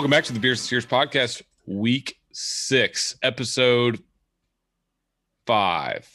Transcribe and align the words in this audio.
Welcome 0.00 0.12
back 0.12 0.24
to 0.24 0.32
the 0.32 0.40
Beers 0.40 0.60
and 0.60 0.64
Steers 0.64 0.86
podcast, 0.86 1.42
week 1.66 2.18
six, 2.32 3.16
episode 3.22 4.02
five. 5.46 6.08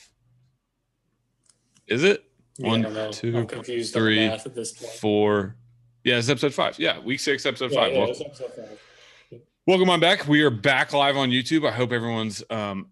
Is 1.85 2.03
it? 2.03 2.23
Yeah, 2.57 2.67
One, 2.67 2.79
I 2.79 2.83
don't 2.85 2.93
know. 2.95 3.11
two, 3.11 3.37
I'm 3.37 3.45
confused 3.45 3.93
three, 3.93 4.23
on 4.23 4.25
the 4.25 4.37
math 4.37 4.45
at 4.47 4.55
this 4.55 4.71
point. 4.73 4.91
Four. 4.93 5.55
Yeah, 6.03 6.17
it's 6.17 6.29
episode 6.29 6.55
five. 6.55 6.79
Yeah, 6.79 6.97
week 6.97 7.19
six, 7.19 7.45
episode 7.45 7.73
Yeah, 7.73 7.79
five. 7.79 7.93
yeah, 7.93 7.99
Wel- 7.99 8.09
it's 8.09 8.21
episode 8.21 8.53
five. 8.55 9.39
Welcome 9.67 9.91
on 9.91 9.99
back. 9.99 10.27
We 10.27 10.41
are 10.41 10.49
back 10.49 10.91
live 10.91 11.15
on 11.15 11.29
YouTube. 11.29 11.63
I 11.67 11.71
hope 11.71 11.91
everyone's 11.91 12.43
um 12.49 12.87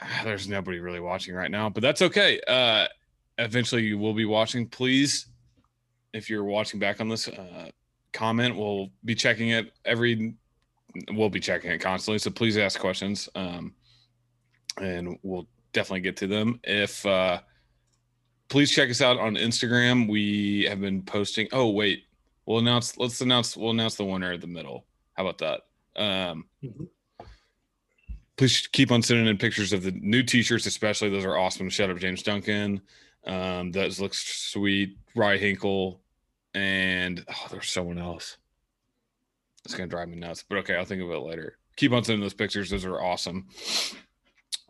ah, 0.00 0.22
there's 0.24 0.48
nobody 0.48 0.78
really 0.78 1.00
watching 1.00 1.34
right 1.34 1.50
now, 1.50 1.68
but 1.68 1.82
that's 1.82 2.00
okay. 2.00 2.40
Uh 2.48 2.86
eventually 3.36 3.82
you 3.82 3.98
will 3.98 4.14
be 4.14 4.24
watching. 4.24 4.66
Please, 4.66 5.26
if 6.14 6.30
you're 6.30 6.44
watching 6.44 6.80
back 6.80 7.02
on 7.02 7.10
this, 7.10 7.28
uh 7.28 7.68
comment. 8.12 8.56
We'll 8.56 8.90
be 9.04 9.14
checking 9.14 9.50
it 9.50 9.72
every 9.84 10.34
we'll 11.12 11.30
be 11.30 11.40
checking 11.40 11.70
it 11.70 11.78
constantly. 11.78 12.18
So 12.18 12.30
please 12.30 12.56
ask 12.58 12.78
questions. 12.80 13.28
Um 13.34 13.74
and 14.80 15.18
we'll 15.22 15.46
definitely 15.72 16.00
get 16.00 16.16
to 16.18 16.26
them. 16.26 16.60
If 16.64 17.04
uh 17.06 17.40
please 18.48 18.70
check 18.70 18.90
us 18.90 19.00
out 19.00 19.18
on 19.18 19.36
Instagram. 19.36 20.08
We 20.08 20.64
have 20.68 20.80
been 20.80 21.02
posting. 21.02 21.48
Oh, 21.52 21.70
wait. 21.70 22.04
We'll 22.46 22.58
announce 22.58 22.98
let's 22.98 23.20
announce 23.20 23.56
we'll 23.56 23.70
announce 23.70 23.94
the 23.94 24.04
winner 24.04 24.32
at 24.32 24.40
the 24.40 24.46
middle. 24.46 24.86
How 25.14 25.26
about 25.26 25.38
that? 25.38 25.60
Um, 26.00 26.46
Mhm. 26.64 26.88
please 28.36 28.66
keep 28.68 28.90
on 28.90 29.02
sending 29.02 29.26
in 29.26 29.36
pictures 29.36 29.72
of 29.72 29.82
the 29.82 29.92
new 29.92 30.22
t-shirts, 30.22 30.66
especially 30.66 31.10
those 31.10 31.24
are 31.24 31.36
awesome. 31.36 31.68
Shout 31.68 31.90
out 31.90 31.94
to 31.94 32.00
James 32.00 32.22
Duncan. 32.22 32.80
Um, 33.26 33.70
those 33.70 34.00
looks 34.00 34.18
sweet. 34.50 34.96
Rye 35.14 35.36
Hinkle, 35.36 36.00
and 36.54 37.24
oh, 37.28 37.46
there's 37.50 37.70
someone 37.70 37.98
else. 37.98 38.36
It's 39.64 39.74
gonna 39.74 39.88
drive 39.88 40.08
me 40.08 40.16
nuts, 40.16 40.44
but 40.48 40.58
okay, 40.58 40.76
I'll 40.76 40.84
think 40.84 41.02
of 41.02 41.10
it 41.10 41.18
later. 41.18 41.58
Keep 41.76 41.92
on 41.92 42.04
sending 42.04 42.22
those 42.22 42.34
pictures; 42.34 42.70
those 42.70 42.84
are 42.84 43.00
awesome. 43.00 43.46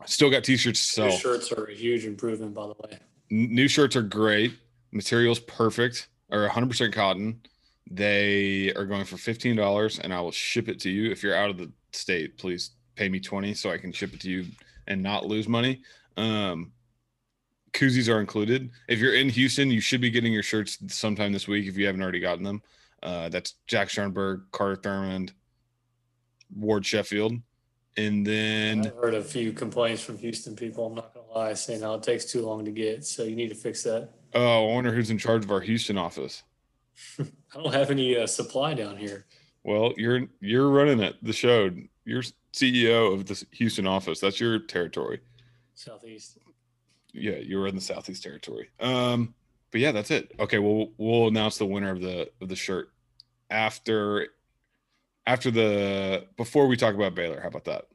Still 0.05 0.29
got 0.29 0.43
t-shirts 0.43 0.79
to 0.79 0.91
sell. 0.93 1.11
shirts 1.11 1.51
are 1.51 1.65
a 1.65 1.73
huge 1.73 2.05
improvement, 2.05 2.53
by 2.53 2.67
the 2.67 2.75
way. 2.79 2.99
New 3.29 3.67
shirts 3.67 3.95
are 3.95 4.01
great. 4.01 4.53
Materials 4.91 5.39
perfect, 5.39 6.09
or 6.31 6.47
100% 6.47 6.91
cotton. 6.91 7.39
They 7.89 8.73
are 8.73 8.85
going 8.85 9.05
for 9.05 9.17
$15 9.17 9.99
and 9.99 10.13
I 10.13 10.21
will 10.21 10.31
ship 10.31 10.69
it 10.69 10.79
to 10.81 10.89
you. 10.89 11.11
If 11.11 11.23
you're 11.23 11.35
out 11.35 11.49
of 11.49 11.57
the 11.57 11.71
state, 11.91 12.37
please 12.37 12.71
pay 12.95 13.09
me 13.09 13.19
20 13.19 13.53
so 13.53 13.69
I 13.69 13.77
can 13.77 13.91
ship 13.91 14.13
it 14.13 14.21
to 14.21 14.29
you 14.29 14.45
and 14.87 15.03
not 15.03 15.25
lose 15.25 15.47
money. 15.47 15.81
Um, 16.17 16.71
koozies 17.73 18.13
are 18.13 18.19
included. 18.19 18.69
If 18.87 18.99
you're 18.99 19.15
in 19.15 19.29
Houston, 19.29 19.69
you 19.69 19.81
should 19.81 20.01
be 20.01 20.09
getting 20.09 20.33
your 20.33 20.43
shirts 20.43 20.77
sometime 20.87 21.31
this 21.31 21.47
week 21.47 21.67
if 21.67 21.77
you 21.77 21.85
haven't 21.85 22.01
already 22.01 22.19
gotten 22.19 22.43
them. 22.43 22.61
Uh, 23.03 23.29
that's 23.29 23.55
Jack 23.67 23.89
Sternberg, 23.89 24.43
Carter 24.51 24.77
Thurmond, 24.77 25.31
Ward 26.55 26.85
Sheffield. 26.85 27.33
And 27.97 28.25
then 28.25 28.87
I've 28.87 28.95
heard 28.95 29.15
a 29.15 29.23
few 29.23 29.51
complaints 29.51 30.01
from 30.01 30.17
Houston 30.17 30.55
people. 30.55 30.85
I'm 30.87 30.95
not 30.95 31.13
gonna 31.13 31.27
lie, 31.27 31.53
saying 31.53 31.81
how 31.81 31.95
it 31.95 32.03
takes 32.03 32.25
too 32.25 32.45
long 32.45 32.63
to 32.63 32.71
get. 32.71 33.03
So 33.03 33.23
you 33.23 33.35
need 33.35 33.49
to 33.49 33.55
fix 33.55 33.83
that. 33.83 34.09
oh, 34.33 34.69
I 34.69 34.73
wonder 34.73 34.93
who's 34.93 35.09
in 35.09 35.17
charge 35.17 35.43
of 35.43 35.51
our 35.51 35.59
Houston 35.59 35.97
office. 35.97 36.43
I 37.19 37.25
don't 37.53 37.73
have 37.73 37.91
any 37.91 38.15
uh, 38.15 38.27
supply 38.27 38.73
down 38.73 38.95
here. 38.95 39.25
Well, 39.63 39.93
you're 39.97 40.27
you're 40.39 40.69
running 40.69 41.01
it, 41.01 41.15
the 41.21 41.33
show. 41.33 41.69
You're 42.05 42.23
CEO 42.53 43.13
of 43.13 43.25
the 43.25 43.43
Houston 43.51 43.87
office. 43.87 44.19
That's 44.19 44.39
your 44.39 44.59
territory. 44.59 45.19
Southeast. 45.73 46.37
Yeah, 47.13 47.37
you're 47.37 47.67
in 47.67 47.75
the 47.75 47.81
Southeast 47.81 48.23
territory. 48.23 48.69
Um, 48.79 49.33
but 49.71 49.81
yeah, 49.81 49.91
that's 49.91 50.11
it. 50.11 50.33
Okay, 50.39 50.59
well, 50.59 50.89
we'll 50.97 51.27
announce 51.27 51.57
the 51.57 51.65
winner 51.65 51.91
of 51.91 52.01
the 52.01 52.29
of 52.41 52.49
the 52.49 52.55
shirt 52.55 52.91
after 53.49 54.27
after 55.25 55.51
the 55.51 56.27
before 56.37 56.67
we 56.67 56.75
talk 56.75 56.95
about 56.95 57.15
Baylor. 57.15 57.39
How 57.39 57.47
about 57.47 57.65
that? 57.65 57.85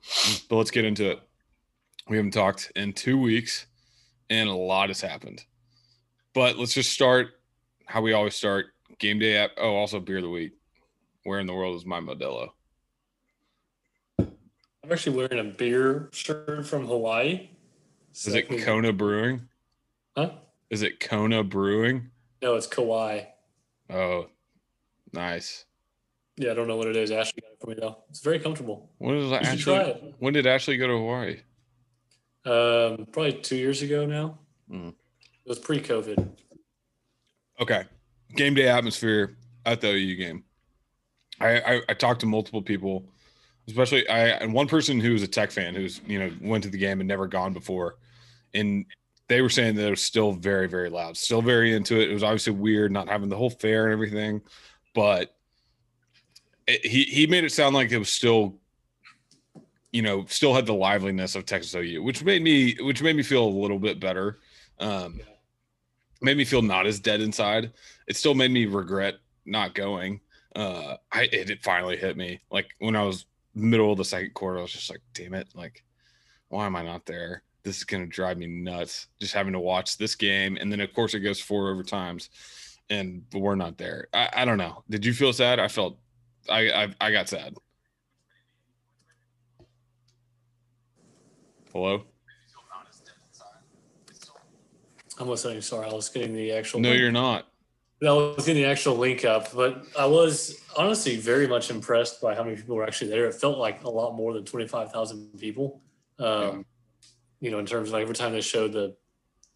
But 0.48 0.56
let's 0.56 0.70
get 0.70 0.84
into 0.84 1.10
it. 1.10 1.20
We 2.08 2.16
haven't 2.16 2.32
talked 2.32 2.72
in 2.76 2.92
two 2.92 3.18
weeks, 3.18 3.66
and 4.30 4.48
a 4.48 4.54
lot 4.54 4.88
has 4.88 5.00
happened. 5.00 5.44
But 6.34 6.56
let's 6.56 6.74
just 6.74 6.92
start 6.92 7.40
how 7.86 8.00
we 8.00 8.12
always 8.12 8.34
start. 8.34 8.66
Game 8.98 9.18
day 9.18 9.36
app. 9.36 9.50
Oh, 9.58 9.74
also 9.74 10.00
beer 10.00 10.18
of 10.18 10.22
the 10.22 10.30
week. 10.30 10.52
Where 11.24 11.40
in 11.40 11.46
the 11.46 11.54
world 11.54 11.76
is 11.76 11.84
my 11.84 12.00
Modelo? 12.00 12.50
I'm 14.18 14.92
actually 14.92 15.16
wearing 15.16 15.40
a 15.40 15.52
beer 15.52 16.08
shirt 16.12 16.64
from 16.66 16.86
Hawaii. 16.86 17.48
Is 18.24 18.34
it 18.34 18.64
Kona 18.64 18.92
Brewing? 18.92 19.48
Huh? 20.16 20.30
Is 20.70 20.82
it 20.82 21.00
Kona 21.00 21.44
Brewing? 21.44 22.10
No, 22.40 22.54
it's 22.54 22.66
Kauai. 22.66 23.24
Oh, 23.90 24.28
nice. 25.12 25.66
Yeah, 26.38 26.50
I 26.50 26.54
don't 26.54 26.66
know 26.66 26.76
what 26.76 26.86
it 26.86 26.96
is. 26.96 27.10
Ashley 27.10 27.42
got 27.42 27.52
it 27.52 27.60
for 27.60 27.66
me 27.68 27.76
though. 27.78 27.98
It's 28.10 28.20
very 28.20 28.38
comfortable. 28.38 28.90
When 28.98 29.14
did 29.14 29.32
Ashley? 29.32 30.14
When 30.18 30.32
did 30.32 30.46
Ashley 30.46 30.76
go 30.76 30.86
to 30.86 30.92
Hawaii? 30.94 31.40
Um, 32.44 33.06
probably 33.12 33.34
two 33.34 33.56
years 33.56 33.82
ago 33.82 34.06
now. 34.06 34.38
Mm. 34.70 34.88
It 34.88 35.48
was 35.48 35.58
pre-COVID. 35.58 36.28
Okay, 37.60 37.84
game 38.34 38.54
day 38.54 38.68
atmosphere 38.68 39.36
at 39.64 39.80
the 39.80 39.88
OU 39.88 40.16
game. 40.16 40.44
I, 41.40 41.60
I 41.60 41.80
I 41.90 41.94
talked 41.94 42.20
to 42.20 42.26
multiple 42.26 42.62
people, 42.62 43.08
especially 43.68 44.08
I 44.08 44.28
and 44.28 44.52
one 44.52 44.68
person 44.68 45.00
who 45.00 45.12
was 45.12 45.22
a 45.22 45.28
Tech 45.28 45.50
fan 45.50 45.74
who's 45.74 46.00
you 46.06 46.18
know 46.18 46.30
went 46.40 46.64
to 46.64 46.70
the 46.70 46.78
game 46.78 47.00
and 47.00 47.08
never 47.08 47.26
gone 47.26 47.52
before, 47.52 47.96
and 48.56 48.86
they 49.28 49.42
were 49.42 49.48
saying 49.48 49.74
that 49.76 49.86
it 49.86 49.90
was 49.90 50.02
still 50.02 50.32
very 50.32 50.68
very 50.68 50.90
loud, 50.90 51.16
still 51.16 51.42
very 51.42 51.74
into 51.74 52.00
it. 52.00 52.10
It 52.10 52.14
was 52.14 52.22
obviously 52.22 52.52
weird 52.52 52.92
not 52.92 53.08
having 53.08 53.28
the 53.28 53.36
whole 53.36 53.50
fair 53.50 53.84
and 53.84 53.92
everything, 53.92 54.40
but 54.94 55.34
it, 56.66 56.84
he 56.84 57.04
he 57.04 57.26
made 57.26 57.44
it 57.44 57.52
sound 57.52 57.74
like 57.74 57.90
it 57.90 57.98
was 57.98 58.10
still, 58.10 58.56
you 59.92 60.02
know, 60.02 60.24
still 60.26 60.54
had 60.54 60.66
the 60.66 60.74
liveliness 60.74 61.34
of 61.34 61.46
Texas 61.46 61.74
OU, 61.74 62.02
which 62.02 62.24
made 62.24 62.42
me 62.42 62.76
which 62.80 63.02
made 63.02 63.16
me 63.16 63.22
feel 63.22 63.44
a 63.44 63.48
little 63.48 63.78
bit 63.78 64.00
better. 64.00 64.38
Um, 64.78 65.20
made 66.20 66.36
me 66.36 66.44
feel 66.44 66.62
not 66.62 66.86
as 66.86 67.00
dead 67.00 67.20
inside. 67.20 67.72
It 68.06 68.16
still 68.16 68.34
made 68.34 68.50
me 68.50 68.66
regret 68.66 69.14
not 69.44 69.74
going. 69.74 70.20
Uh, 70.54 70.96
I 71.12 71.22
it, 71.32 71.50
it 71.50 71.64
finally 71.64 71.96
hit 71.96 72.16
me 72.16 72.40
like 72.50 72.70
when 72.78 72.96
I 72.96 73.02
was 73.02 73.26
middle 73.54 73.92
of 73.92 73.98
the 73.98 74.04
second 74.04 74.34
quarter. 74.34 74.58
I 74.58 74.62
was 74.62 74.72
just 74.72 74.90
like, 74.90 75.02
damn 75.14 75.34
it, 75.34 75.48
like 75.54 75.82
why 76.48 76.66
am 76.66 76.76
I 76.76 76.82
not 76.82 77.06
there? 77.06 77.42
This 77.66 77.78
is 77.78 77.84
gonna 77.84 78.06
drive 78.06 78.38
me 78.38 78.46
nuts. 78.46 79.08
Just 79.18 79.34
having 79.34 79.52
to 79.52 79.58
watch 79.58 79.98
this 79.98 80.14
game, 80.14 80.56
and 80.60 80.70
then 80.70 80.80
of 80.80 80.94
course 80.94 81.14
it 81.14 81.18
goes 81.20 81.40
four 81.40 81.74
overtimes, 81.74 82.28
and 82.90 83.24
we're 83.34 83.56
not 83.56 83.76
there. 83.76 84.06
I, 84.14 84.28
I 84.32 84.44
don't 84.44 84.56
know. 84.56 84.84
Did 84.88 85.04
you 85.04 85.12
feel 85.12 85.32
sad? 85.32 85.58
I 85.58 85.66
felt, 85.66 85.98
I 86.48 86.70
I, 86.70 86.94
I 87.00 87.10
got 87.10 87.28
sad. 87.28 87.56
Hello. 91.72 92.04
I'm 95.18 95.26
listening. 95.28 95.60
Sorry, 95.60 95.88
I 95.88 95.92
was 95.92 96.08
getting 96.08 96.36
the 96.36 96.52
actual. 96.52 96.78
No, 96.78 96.90
link. 96.90 97.00
you're 97.00 97.10
not. 97.10 97.48
I 98.00 98.12
was 98.12 98.46
getting 98.46 98.62
the 98.62 98.68
actual 98.68 98.94
link 98.94 99.24
up, 99.24 99.52
but 99.52 99.86
I 99.98 100.06
was 100.06 100.62
honestly 100.76 101.16
very 101.16 101.48
much 101.48 101.70
impressed 101.70 102.20
by 102.20 102.36
how 102.36 102.44
many 102.44 102.54
people 102.54 102.76
were 102.76 102.84
actually 102.84 103.10
there. 103.10 103.26
It 103.26 103.34
felt 103.34 103.58
like 103.58 103.82
a 103.82 103.90
lot 103.90 104.14
more 104.14 104.34
than 104.34 104.44
25,000 104.44 105.36
people. 105.36 105.80
Um, 106.20 106.26
Yeah. 106.26 106.62
You 107.40 107.50
know, 107.50 107.58
in 107.58 107.66
terms 107.66 107.88
of 107.88 107.92
like 107.94 108.02
every 108.02 108.14
time 108.14 108.32
they 108.32 108.40
showed 108.40 108.72
the, 108.72 108.96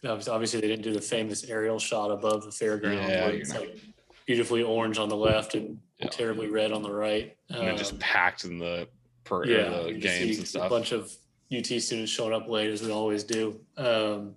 obviously 0.04 0.60
they 0.60 0.68
didn't 0.68 0.82
do 0.82 0.92
the 0.92 1.00
famous 1.00 1.44
aerial 1.44 1.78
shot 1.78 2.10
above 2.10 2.44
the 2.44 2.50
fairground 2.50 3.10
Yeah, 3.10 3.26
where 3.26 3.32
it's 3.34 3.54
like 3.54 3.78
beautifully 4.26 4.62
orange 4.62 4.98
on 4.98 5.08
the 5.08 5.16
left 5.16 5.54
and 5.54 5.80
Yeah. 5.98 6.08
terribly 6.08 6.48
red 6.48 6.72
on 6.72 6.82
the 6.82 6.92
right. 6.92 7.36
And 7.48 7.68
it 7.68 7.76
just 7.76 7.92
Um, 7.92 7.98
packed 7.98 8.44
in 8.44 8.58
the 8.58 8.88
per 9.24 9.44
yeah, 9.44 9.82
the 9.82 9.92
games 9.94 10.38
and 10.38 10.46
stuff. 10.46 10.66
A 10.66 10.68
bunch 10.68 10.92
of 10.92 11.12
UT 11.50 11.66
students 11.80 12.12
showing 12.12 12.32
up 12.32 12.48
late 12.48 12.70
as 12.70 12.82
we 12.82 12.90
always 12.90 13.24
do. 13.24 13.60
Um, 13.76 14.36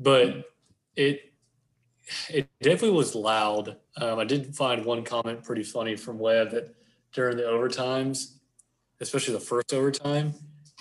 but 0.00 0.50
it 0.96 1.32
it 2.30 2.48
definitely 2.60 2.96
was 2.96 3.14
loud. 3.16 3.76
Um, 3.96 4.18
I 4.20 4.24
did 4.24 4.54
find 4.54 4.84
one 4.84 5.02
comment 5.02 5.42
pretty 5.42 5.64
funny 5.64 5.96
from 5.96 6.18
Webb 6.18 6.52
that 6.52 6.74
during 7.12 7.36
the 7.36 7.42
overtimes, 7.42 8.36
especially 9.00 9.34
the 9.34 9.40
first 9.40 9.74
overtime, 9.74 10.32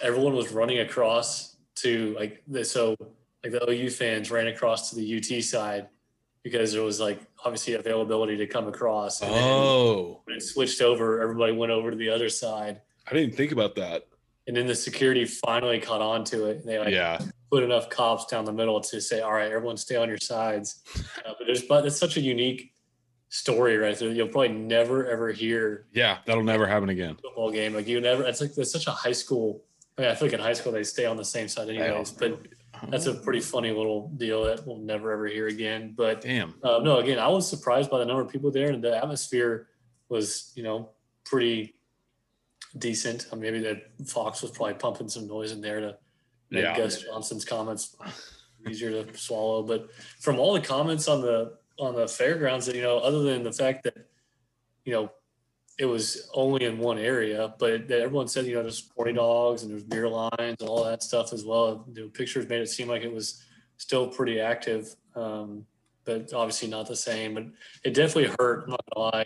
everyone 0.04 0.36
was 0.36 0.52
running 0.52 0.80
across 0.80 1.55
to 1.75 2.16
like 2.18 2.42
the, 2.48 2.63
so 2.66 2.95
like 3.44 3.51
the 3.51 3.69
OU 3.69 3.89
fans 3.92 4.31
ran 4.31 4.48
across 4.48 4.89
to 4.89 4.95
the 4.95 5.18
UT 5.18 5.44
side 5.44 5.88
because 6.44 6.72
there 6.74 6.81
was 6.83 7.00
like 7.00 7.19
obviously 7.44 7.74
availability 7.74 8.38
to 8.38 8.48
come 8.48 8.68
across. 8.68 9.22
And 9.22 9.31
Oh, 9.33 10.22
when 10.25 10.38
it 10.38 10.42
switched 10.42 10.81
over, 10.81 11.22
everybody 11.22 11.54
went 11.54 11.72
over 11.72 11.92
to 11.92 11.98
the 11.98 12.10
other 12.10 12.30
side. 12.30 12.81
I 13.10 13.13
didn't 13.13 13.36
think 13.36 13.51
about 13.51 13.75
that. 13.75 14.07
and 14.48 14.56
then 14.56 14.68
the 14.68 14.75
security 14.75 15.25
finally 15.25 15.80
caught 15.80 16.01
on 16.01 16.24
to 16.25 16.45
it. 16.45 16.57
And 16.60 16.66
they 16.69 16.80
like 16.80 16.89
yeah, 16.94 17.19
put 17.51 17.63
enough 17.63 17.89
cops 17.89 18.25
down 18.27 18.45
the 18.45 18.54
middle 18.54 18.80
to 18.80 19.01
say 19.01 19.22
all 19.22 19.33
right 19.33 19.51
everyone 19.51 19.77
stay 19.77 19.95
on 19.95 20.07
your 20.07 20.18
sides. 20.19 20.81
Uh, 21.25 21.33
but 21.38 21.45
there's 21.45 21.63
but 21.63 21.86
it's 21.86 21.98
such 21.98 22.18
a 22.18 22.22
unique 22.22 22.72
story 23.30 23.77
right 23.77 23.98
there. 23.98 24.10
You'll 24.10 24.27
probably 24.27 24.50
never 24.50 25.06
ever 25.07 25.31
hear 25.31 25.88
yeah, 25.94 26.19
that'll 26.25 26.44
never 26.44 26.66
happen 26.68 26.89
again. 26.89 27.16
football 27.22 27.51
game. 27.51 27.74
Like 27.74 27.88
you 27.88 28.00
never 28.01 28.24
it's 28.24 28.42
like 28.42 28.54
there's 28.54 28.72
such 28.72 28.88
a 28.88 28.92
high 28.92 29.12
school 29.12 29.63
I 29.98 30.02
mean 30.02 30.12
I 30.12 30.16
feel 30.16 30.28
like 30.28 30.34
in 30.34 30.40
high 30.40 30.54
school 30.54 30.72
they 30.72 30.84
stay 30.84 31.06
on 31.06 31.18
the 31.18 31.26
same 31.26 31.48
side 31.48 31.70
anyways 31.70 32.12
but 32.12 32.40
that's 32.90 33.06
a 33.06 33.14
pretty 33.14 33.40
funny 33.40 33.72
little 33.72 34.10
deal 34.18 34.44
that 34.46 34.66
we'll 34.68 34.78
never 34.78 35.12
ever 35.12 35.28
hear 35.28 35.48
again 35.48 35.94
but 35.96 36.22
damn. 36.22 36.54
uh, 36.64 36.80
no 36.84 36.98
again 36.98 37.20
I 37.20 37.28
was 37.28 37.50
surprised 37.50 37.90
by 37.90 38.00
the 38.00 38.06
number 38.06 38.22
of 38.22 38.30
people 38.30 38.52
there 38.52 38.72
and 38.72 38.84
the 38.84 38.96
atmosphere 38.96 39.68
was 40.10 40.52
you 40.56 40.64
know 40.64 40.90
pretty 41.24 41.76
decent. 42.78 43.28
I 43.32 43.36
mean, 43.36 43.44
maybe 43.44 43.60
that 43.60 43.92
Fox 44.08 44.42
was 44.42 44.52
probably 44.52 44.76
pumping 44.76 45.10
some 45.10 45.28
noise 45.28 45.52
in 45.52 45.62
there 45.62 45.80
to 45.80 45.98
make 46.50 46.64
Yeah. 46.64 46.78
Gus 46.78 47.02
Johnson's 47.02 47.46
comments 47.46 47.96
easier 48.70 49.04
to 49.04 49.18
swallow. 49.18 49.64
But 49.64 49.90
from 50.20 50.40
all 50.40 50.54
the 50.54 50.62
comments 50.62 51.08
on 51.08 51.22
the 51.22 51.58
on 51.78 51.96
the 51.96 52.08
fairgrounds, 52.08 52.66
that 52.68 52.76
you 52.76 52.82
know, 52.82 53.00
other 53.00 53.24
than 53.24 53.44
the 53.44 53.52
fact 53.52 53.84
that 53.84 53.98
you 54.86 54.94
know 54.94 55.12
it 55.77 55.86
was 55.86 56.30
only 56.33 56.66
in 56.66 56.77
one 56.77 56.98
area, 56.98 57.54
but 57.60 57.88
that 57.89 58.00
everyone 58.00 58.27
said 58.27 58.45
you 58.45 58.56
know 58.56 58.62
there's 58.62 58.77
sporting 58.77 59.16
dogs 59.16 59.63
and 59.63 59.72
there's 59.72 59.83
beer 59.83 60.07
lines 60.07 60.57
and 60.62 60.69
all 60.69 60.83
that 60.86 61.04
stuff 61.04 61.33
as 61.33 61.44
well. 61.44 61.86
The 61.92 62.04
pictures 62.10 62.48
made 62.48 62.62
it 62.62 62.69
seem 62.69 62.88
like 62.88 63.04
it 63.04 63.12
was 63.13 63.44
still 63.77 64.07
pretty 64.07 64.39
active, 64.39 64.95
um, 65.16 65.66
but 66.06 66.33
obviously 66.33 66.69
not 66.69 66.88
the 66.88 66.95
same. 66.95 67.33
But 67.33 67.45
it 67.83 67.94
definitely 67.94 68.33
hurt. 68.39 68.69
Not 68.69 68.83
lie. 68.95 69.25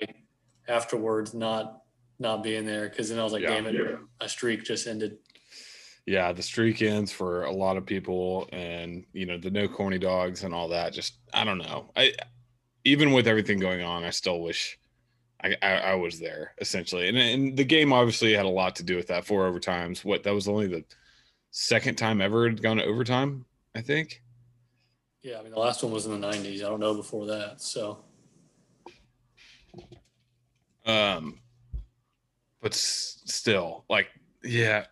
Afterwards, 0.67 1.33
not 1.33 1.81
not 2.19 2.43
being 2.43 2.65
there 2.65 2.89
because 2.89 3.09
then 3.09 3.19
I 3.19 3.23
was 3.23 3.33
like, 3.33 3.43
Yeah. 3.43 3.49
damn 3.49 3.67
it, 3.67 3.97
my 4.19 4.27
streak 4.27 4.63
just 4.63 4.87
ended. 4.87 5.17
yeah, 6.05 6.31
the 6.33 6.41
streak 6.43 6.81
ends 6.81 7.11
for 7.11 7.43
a 7.45 7.51
lot 7.51 7.77
of 7.77 7.85
people, 7.85 8.49
and 8.51 9.05
you 9.13 9.25
know 9.27 9.37
the 9.37 9.49
no 9.51 9.67
corny 9.67 9.99
dogs 9.99 10.43
and 10.43 10.53
all 10.53 10.67
that. 10.69 10.93
Just 10.93 11.13
I 11.33 11.43
don't 11.43 11.59
know. 11.59 11.91
I 11.95 12.13
even 12.85 13.11
with 13.11 13.27
everything 13.27 13.59
going 13.59 13.83
on, 13.83 14.03
I 14.03 14.09
still 14.09 14.41
wish 14.41 14.77
I 15.43 15.55
I, 15.61 15.71
I 15.77 15.95
was 15.95 16.19
there 16.19 16.53
essentially. 16.59 17.07
And, 17.09 17.17
and 17.17 17.57
the 17.57 17.63
game 17.63 17.93
obviously 17.93 18.33
had 18.33 18.45
a 18.45 18.49
lot 18.49 18.75
to 18.77 18.83
do 18.83 18.95
with 18.95 19.07
that. 19.07 19.25
Four 19.25 19.49
overtimes. 19.49 20.03
What 20.05 20.23
that 20.23 20.33
was 20.33 20.47
only 20.47 20.67
the 20.67 20.83
second 21.51 21.95
time 21.97 22.21
ever 22.21 22.45
it 22.47 22.51
had 22.51 22.61
gone 22.61 22.77
to 22.77 22.85
overtime. 22.85 23.45
I 23.75 23.81
think. 23.81 24.21
Yeah, 25.21 25.39
I 25.39 25.43
mean 25.43 25.51
the 25.51 25.59
last 25.59 25.83
one 25.83 25.91
was 25.91 26.05
in 26.05 26.19
the 26.19 26.27
'90s. 26.27 26.57
I 26.57 26.69
don't 26.69 26.79
know 26.79 26.93
before 26.95 27.25
that. 27.27 27.61
So 27.61 28.03
Um, 30.85 31.39
but 32.61 32.73
s- 32.73 33.21
still, 33.25 33.85
like, 33.89 34.07
yeah, 34.43 34.85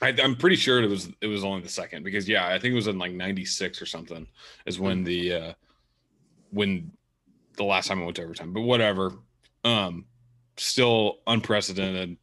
I, 0.00 0.14
I'm 0.22 0.36
pretty 0.36 0.56
sure 0.56 0.82
it 0.82 0.88
was 0.88 1.10
it 1.20 1.26
was 1.26 1.44
only 1.44 1.62
the 1.62 1.68
second 1.68 2.02
because 2.02 2.28
yeah, 2.28 2.46
I 2.46 2.58
think 2.58 2.72
it 2.72 2.76
was 2.76 2.86
in 2.86 2.98
like 2.98 3.12
'96 3.12 3.80
or 3.82 3.86
something 3.86 4.26
is 4.66 4.78
when 4.78 5.04
the 5.04 5.32
uh 5.32 5.52
when 6.50 6.92
the 7.56 7.64
last 7.64 7.88
time 7.88 8.00
I 8.00 8.04
went 8.04 8.16
to 8.16 8.22
overtime. 8.24 8.52
But 8.52 8.62
whatever. 8.62 9.14
Um, 9.66 10.04
still 10.56 11.18
unprecedented, 11.26 12.16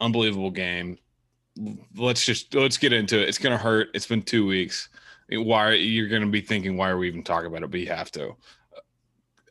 unbelievable 0.00 0.50
game. 0.50 0.98
Let's 1.96 2.24
just 2.24 2.54
let's 2.54 2.76
get 2.76 2.92
into 2.92 3.20
it. 3.20 3.28
It's 3.28 3.38
gonna 3.38 3.58
hurt. 3.58 3.88
It's 3.94 4.06
been 4.06 4.22
two 4.22 4.46
weeks. 4.46 4.88
Why 5.30 5.72
you're 5.72 6.08
gonna 6.08 6.26
be 6.26 6.40
thinking 6.40 6.76
why 6.76 6.90
are 6.90 6.98
we 6.98 7.08
even 7.08 7.22
talking 7.22 7.46
about 7.46 7.62
it? 7.62 7.70
But 7.70 7.80
you 7.80 7.88
have 7.88 8.10
to. 8.12 8.36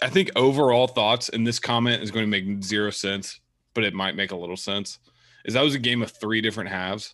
I 0.02 0.10
think 0.10 0.32
overall 0.36 0.88
thoughts, 0.88 1.30
and 1.30 1.46
this 1.46 1.60
comment 1.60 2.02
is 2.02 2.10
going 2.10 2.26
to 2.26 2.30
make 2.30 2.64
zero 2.64 2.90
sense, 2.90 3.40
but 3.76 3.84
it 3.84 3.94
might 3.94 4.16
make 4.16 4.32
a 4.32 4.36
little 4.36 4.58
sense. 4.58 4.98
Is 5.46 5.54
that 5.54 5.62
was 5.62 5.76
a 5.76 5.80
game 5.80 6.02
of 6.02 6.12
three 6.12 6.42
different 6.42 6.72
halves, 6.72 7.14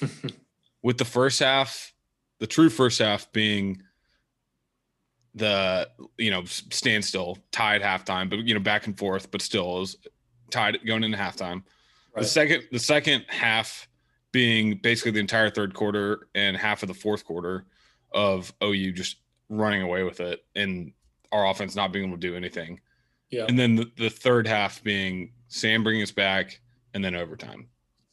with 0.82 0.98
the 0.98 1.04
first 1.04 1.40
half, 1.40 1.94
the 2.38 2.46
true 2.46 2.68
first 2.68 2.98
half 2.98 3.32
being 3.32 3.82
the 5.36 5.88
you 6.18 6.30
know 6.30 6.44
standstill, 6.44 7.38
tied 7.52 7.82
halftime, 7.82 8.28
but 8.28 8.40
you 8.40 8.54
know 8.54 8.60
back 8.60 8.86
and 8.86 8.98
forth, 8.98 9.30
but 9.30 9.40
still 9.42 9.78
was 9.78 9.96
tied 10.50 10.78
going 10.84 11.04
into 11.04 11.16
halftime. 11.16 11.62
The 12.14 12.24
second, 12.24 12.64
the 12.72 12.78
second 12.78 13.26
half 13.28 13.86
being 14.32 14.78
basically 14.82 15.12
the 15.12 15.20
entire 15.20 15.50
third 15.50 15.74
quarter 15.74 16.28
and 16.34 16.56
half 16.56 16.82
of 16.82 16.88
the 16.88 16.94
fourth 16.94 17.24
quarter 17.24 17.66
of 18.12 18.52
OU 18.62 18.92
just 18.92 19.16
running 19.50 19.82
away 19.82 20.02
with 20.02 20.20
it 20.20 20.44
and 20.54 20.92
our 21.30 21.46
offense 21.46 21.76
not 21.76 21.92
being 21.92 22.06
able 22.06 22.16
to 22.16 22.20
do 22.20 22.34
anything. 22.34 22.80
yeah, 23.30 23.44
And 23.48 23.58
then 23.58 23.76
the, 23.76 23.90
the 23.96 24.08
third 24.08 24.46
half 24.46 24.82
being 24.82 25.32
Sam 25.48 25.82
bringing 25.82 26.02
us 26.02 26.10
back 26.10 26.60
and 26.94 27.04
then 27.04 27.14
overtime. 27.14 27.68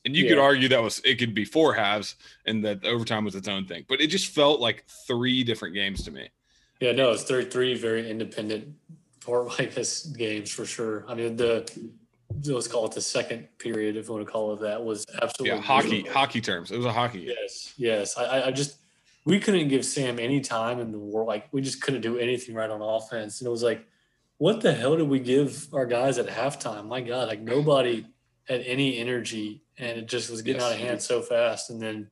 And 0.06 0.16
you 0.16 0.28
could 0.28 0.38
argue 0.38 0.68
that 0.68 0.84
was 0.84 1.00
it 1.06 1.16
could 1.16 1.34
be 1.34 1.46
four 1.46 1.74
halves 1.74 2.16
and 2.46 2.64
that 2.66 2.86
overtime 2.86 3.24
was 3.24 3.36
its 3.36 3.48
own 3.48 3.66
thing, 3.66 3.86
but 3.88 4.02
it 4.02 4.08
just 4.08 4.28
felt 4.28 4.60
like 4.60 4.84
three 5.08 5.46
different 5.46 5.76
games 5.76 6.04
to 6.04 6.12
me. 6.12 6.30
Yeah. 6.84 6.92
No, 6.92 7.12
it's 7.12 7.24
three 7.24 7.46
three 7.46 7.76
very 7.76 8.10
independent 8.10 8.68
Fort 9.22 9.58
Wayne 9.58 9.72
games 10.18 10.52
for 10.52 10.66
sure. 10.66 11.06
I 11.08 11.14
mean 11.16 11.36
the 11.38 11.70
let's 12.46 12.68
call 12.68 12.86
it 12.86 12.92
the 12.94 13.02
second 13.02 13.48
period, 13.60 13.96
if 13.96 14.08
you 14.08 14.14
want 14.14 14.26
to 14.26 14.32
call 14.32 14.54
it 14.54 14.60
that, 14.62 14.84
was 14.84 15.06
absolutely 15.22 15.56
Yeah, 15.58 15.62
hockey 15.64 15.90
beautiful. 15.90 16.14
hockey 16.20 16.42
terms. 16.42 16.72
It 16.72 16.78
was 16.78 16.86
a 16.86 16.92
hockey. 16.92 17.22
Yes, 17.38 17.74
yes. 17.78 18.18
I, 18.18 18.24
I- 18.26 18.48
I 18.48 18.52
just 18.52 18.78
we 19.26 19.40
couldn't 19.40 19.70
give 19.70 19.86
Sam 19.86 20.20
any 20.20 20.42
time 20.42 20.80
in 20.80 20.92
the 20.92 21.00
world. 21.00 21.28
Like 21.28 21.48
we 21.54 21.62
just 21.62 21.82
couldn't 21.82 22.02
do 22.02 22.18
anything 22.18 22.54
right 22.56 22.70
on 22.70 22.82
offense, 22.82 23.40
and 23.40 23.48
it 23.48 23.52
was 23.52 23.64
like, 23.64 23.86
what 24.38 24.60
the 24.60 24.74
hell 24.74 24.98
did 24.98 25.08
we 25.08 25.20
give 25.20 25.74
our 25.74 25.86
guys 25.86 26.18
at 26.18 26.28
halftime? 26.28 26.88
My 26.88 27.00
God, 27.00 27.30
like 27.30 27.40
nobody 27.40 28.06
had 28.50 28.60
any 28.62 28.98
energy, 28.98 29.64
and 29.78 29.98
it 30.00 30.08
just 30.10 30.30
was 30.30 30.42
getting 30.42 30.60
Yes. 30.60 30.72
out 30.72 30.76
of 30.76 30.86
hand 30.86 31.02
so 31.02 31.22
fast. 31.22 31.70
And 31.70 31.82
then, 31.82 32.10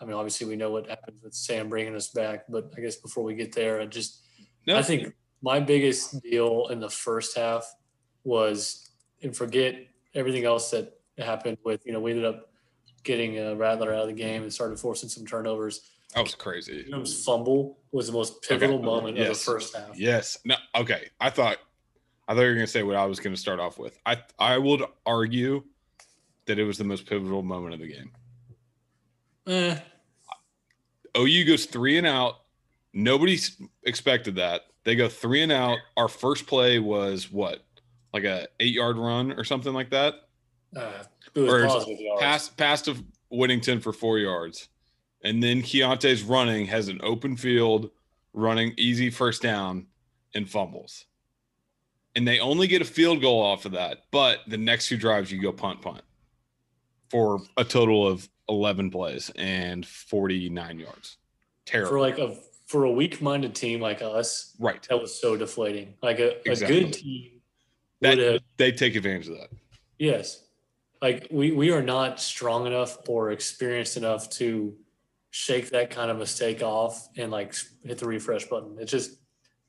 I 0.00 0.04
mean, 0.04 0.14
obviously 0.14 0.46
we 0.46 0.56
know 0.56 0.70
what 0.70 0.88
happened 0.88 1.16
with 1.22 1.34
Sam 1.34 1.68
bringing 1.68 1.94
us 1.96 2.08
back, 2.08 2.44
but 2.48 2.72
I 2.76 2.80
guess 2.80 2.96
before 2.96 3.24
we 3.24 3.34
get 3.34 3.52
there, 3.54 3.80
I 3.80 3.86
just 3.86 4.22
No, 4.66 4.76
I 4.76 4.82
think 4.82 5.12
my 5.42 5.60
biggest 5.60 6.20
deal 6.22 6.68
in 6.68 6.80
the 6.80 6.90
first 6.90 7.36
half 7.36 7.64
was, 8.24 8.90
and 9.22 9.36
forget 9.36 9.74
everything 10.14 10.44
else 10.44 10.70
that 10.70 11.00
happened 11.18 11.58
with, 11.64 11.84
you 11.86 11.92
know, 11.92 12.00
we 12.00 12.12
ended 12.12 12.26
up 12.26 12.50
getting 13.02 13.38
a 13.38 13.54
Rattler 13.56 13.92
out 13.94 14.02
of 14.02 14.08
the 14.08 14.12
game 14.14 14.42
and 14.42 14.52
started 14.52 14.78
forcing 14.78 15.08
some 15.08 15.24
turnovers. 15.26 15.82
that 16.14 16.22
was 16.22 16.34
crazy. 16.34 16.84
Tatum's 16.84 17.24
fumble 17.24 17.78
was 17.92 18.06
the 18.06 18.12
most 18.12 18.42
pivotal 18.42 18.76
Okay. 18.76 18.84
moment 18.84 19.18
of 19.18 19.26
the 19.28 19.34
first 19.34 19.74
half. 19.76 19.98
Yes. 19.98 20.38
No. 20.44 20.56
Okay. 20.74 21.08
I 21.20 21.30
thought 21.30 21.58
I 22.28 22.34
thought 22.34 22.40
you 22.42 22.48
were 22.48 22.54
going 22.54 22.66
to 22.66 22.70
say 22.72 22.82
what 22.82 22.96
I 22.96 23.06
was 23.06 23.20
going 23.20 23.34
to 23.34 23.40
start 23.40 23.58
off 23.60 23.78
with. 23.78 23.98
I 24.06 24.18
I 24.38 24.58
would 24.58 24.82
argue 25.06 25.64
that 26.46 26.58
it 26.58 26.64
was 26.64 26.76
the 26.78 26.84
most 26.84 27.06
pivotal 27.06 27.42
moment 27.42 27.74
of 27.74 27.80
the 27.80 27.88
game. 27.92 28.10
Eh, 29.48 29.78
OU 31.16 31.44
goes 31.46 31.64
three 31.64 31.96
and 31.96 32.06
out. 32.06 32.40
Nobody 32.92 33.38
expected 33.84 34.36
that. 34.36 34.62
They 34.84 34.94
go 34.94 35.08
three 35.08 35.42
and 35.42 35.52
out. 35.52 35.78
Our 35.96 36.08
first 36.08 36.46
play 36.46 36.78
was 36.78 37.30
what, 37.30 37.64
like 38.12 38.24
a 38.24 38.46
eight 38.60 38.74
yard 38.74 38.96
run 38.96 39.32
or 39.32 39.44
something 39.44 39.72
like 39.72 39.90
that. 39.90 40.14
uh, 40.76 41.02
it 41.34 41.40
was 41.40 41.50
Or 41.50 41.92
yards. 41.94 42.20
Pass 42.20 42.48
pass 42.50 42.82
to 42.82 42.96
Whittington 43.30 43.80
for 43.80 43.92
four 43.92 44.18
yards, 44.18 44.68
and 45.22 45.42
then 45.42 45.62
Keaontay's 45.62 46.22
running 46.22 46.66
has 46.66 46.88
an 46.88 47.00
open 47.02 47.36
field, 47.36 47.90
running 48.32 48.74
easy 48.76 49.10
first 49.10 49.42
down, 49.42 49.86
and 50.34 50.48
fumbles. 50.48 51.06
And 52.14 52.26
they 52.26 52.40
only 52.40 52.66
get 52.66 52.82
a 52.82 52.86
field 52.86 53.20
goal 53.20 53.40
off 53.42 53.64
of 53.64 53.72
that, 53.72 54.04
but 54.10 54.40
the 54.46 54.58
next 54.58 54.88
two 54.88 54.96
drives 54.96 55.30
you 55.30 55.40
go 55.40 55.52
punt 55.52 55.80
punt 55.82 56.02
for 57.10 57.40
a 57.56 57.64
total 57.64 58.06
of 58.06 58.28
eleven 58.48 58.90
plays 58.90 59.30
and 59.36 59.86
forty 59.86 60.48
nine 60.48 60.78
yards. 60.78 61.16
Terrible. 61.66 61.90
for 61.90 62.00
like 62.00 62.18
a 62.18 62.36
for 62.66 62.84
a 62.84 62.90
weak 62.90 63.22
minded 63.22 63.54
team 63.54 63.80
like 63.80 64.02
us. 64.02 64.54
right. 64.58 64.86
That 64.88 65.00
was 65.00 65.18
so 65.18 65.36
deflating. 65.36 65.94
Like 66.02 66.18
a, 66.18 66.38
a 66.48 66.54
good 66.54 66.92
team 66.92 67.40
That 68.00 68.18
have 68.18 68.40
they 68.56 68.72
take 68.72 68.94
advantage 68.94 69.28
of 69.28 69.38
that. 69.38 69.50
Yes. 69.98 70.44
Like 71.00 71.28
we 71.30 71.52
we 71.52 71.70
are 71.70 71.82
not 71.82 72.20
strong 72.20 72.66
enough 72.66 72.98
or 73.08 73.32
experienced 73.32 73.96
enough 73.96 74.28
to 74.30 74.74
shake 75.30 75.70
that 75.70 75.90
kind 75.90 76.10
of 76.10 76.18
mistake 76.18 76.62
off 76.62 77.08
and 77.16 77.30
like 77.30 77.54
hit 77.84 77.98
the 77.98 78.06
refresh 78.06 78.44
button. 78.46 78.76
It's 78.78 78.90
just 78.90 79.18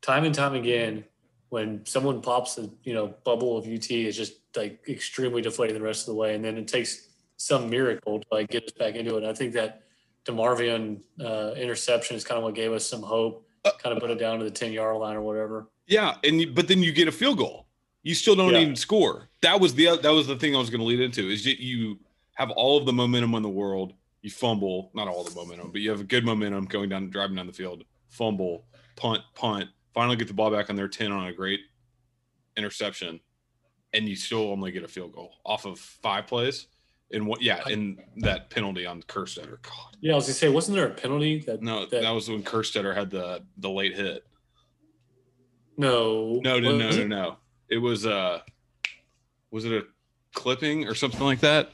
time 0.01 0.23
and 0.23 0.33
time 0.33 0.55
again 0.55 1.03
when 1.49 1.85
someone 1.85 2.21
pops 2.21 2.55
the 2.55 2.71
you 2.83 2.93
know 2.93 3.13
bubble 3.23 3.57
of 3.57 3.65
UT 3.65 3.89
it's 3.91 4.15
just 4.15 4.33
like 4.55 4.79
extremely 4.87 5.41
deflating 5.41 5.75
the 5.75 5.81
rest 5.81 6.07
of 6.07 6.13
the 6.13 6.19
way 6.19 6.35
and 6.35 6.45
then 6.45 6.57
it 6.57 6.67
takes 6.67 7.08
some 7.39 7.69
miracle 7.69 8.19
to 8.19 8.27
like 8.31 8.49
get 8.49 8.65
us 8.65 8.71
back 8.73 8.95
into 8.95 9.15
it. 9.15 9.19
And 9.23 9.27
I 9.27 9.33
think 9.33 9.53
that 9.53 9.83
DeMarvion 10.25 11.01
uh, 11.23 11.53
interception 11.55 12.17
is 12.17 12.25
kind 12.25 12.37
of 12.37 12.43
what 12.43 12.53
gave 12.53 12.73
us 12.73 12.85
some 12.85 13.01
hope, 13.01 13.47
kind 13.81 13.95
of 13.95 14.01
put 14.01 14.11
it 14.11 14.19
down 14.19 14.39
to 14.39 14.43
the 14.43 14.51
10 14.51 14.73
yard 14.73 14.97
line 14.97 15.15
or 15.15 15.21
whatever. 15.21 15.69
Yeah, 15.87 16.17
and 16.25 16.53
but 16.53 16.67
then 16.67 16.83
you 16.83 16.91
get 16.91 17.07
a 17.07 17.11
field 17.13 17.37
goal. 17.37 17.65
You 18.03 18.13
still 18.13 18.35
don't 18.35 18.53
Yeah. 18.53 18.59
even 18.59 18.75
score. 18.75 19.29
That 19.41 19.59
was 19.59 19.73
the 19.73 19.97
that 20.03 20.09
was 20.11 20.27
the 20.27 20.35
thing 20.35 20.53
I 20.53 20.59
was 20.59 20.69
going 20.69 20.81
to 20.81 20.85
lead 20.85 20.99
into. 20.99 21.29
Is 21.29 21.45
you 21.45 21.97
have 22.35 22.51
all 22.51 22.77
of 22.77 22.85
the 22.85 22.93
momentum 22.93 23.33
in 23.35 23.41
the 23.41 23.49
world. 23.49 23.93
You 24.21 24.29
fumble, 24.29 24.91
not 24.93 25.07
all 25.07 25.23
the 25.23 25.33
momentum, 25.33 25.71
but 25.71 25.79
you 25.79 25.89
have 25.91 26.01
a 26.01 26.03
good 26.03 26.25
momentum 26.25 26.65
going 26.65 26.89
down, 26.89 27.09
driving 27.09 27.37
down 27.37 27.47
the 27.47 27.53
field. 27.53 27.85
Fumble, 28.09 28.65
punt, 28.97 29.21
punt. 29.33 29.69
Finally, 29.93 30.17
get 30.17 30.27
the 30.27 30.33
ball 30.33 30.51
back 30.51 30.69
on 30.69 30.75
their 30.75 30.89
ten 30.89 31.13
on 31.13 31.27
a 31.27 31.33
great 31.33 31.61
interception, 32.57 33.21
and 33.93 34.09
you 34.09 34.15
still 34.17 34.51
only 34.51 34.71
get 34.71 34.83
a 34.83 34.87
field 34.89 35.13
goal 35.13 35.35
off 35.45 35.65
of 35.65 35.79
five 35.79 36.27
plays. 36.27 36.67
And 37.11 37.25
what? 37.25 37.41
Yeah, 37.41 37.63
and 37.67 37.99
that 38.17 38.49
penalty 38.49 38.85
on 38.85 39.01
Kerstetter. 39.03 39.61
God, 39.63 39.97
Yeah, 39.99 40.13
I 40.13 40.15
was 40.15 40.25
gonna 40.25 40.33
say, 40.35 40.49
wasn't 40.49 40.75
there 40.77 40.87
a 40.87 40.91
penalty 40.93 41.39
that 41.41 41.61
no, 41.61 41.85
that, 41.87 42.01
that 42.03 42.11
was 42.11 42.29
when 42.29 42.43
Kerstetter 42.43 42.93
had 42.95 43.09
the 43.09 43.43
the 43.57 43.69
late 43.69 43.95
hit. 43.95 44.25
no 45.77 46.39
No, 46.43 46.59
no, 46.59 46.77
no, 46.77 46.89
no, 46.89 46.89
it? 46.89 47.07
no. 47.07 47.37
It 47.69 47.77
was 47.77 48.05
uh 48.05 48.41
was 49.51 49.65
it 49.65 49.71
a 49.73 49.83
clipping 50.33 50.85
or 50.87 50.93
something 50.93 51.21
like 51.21 51.39
that? 51.39 51.71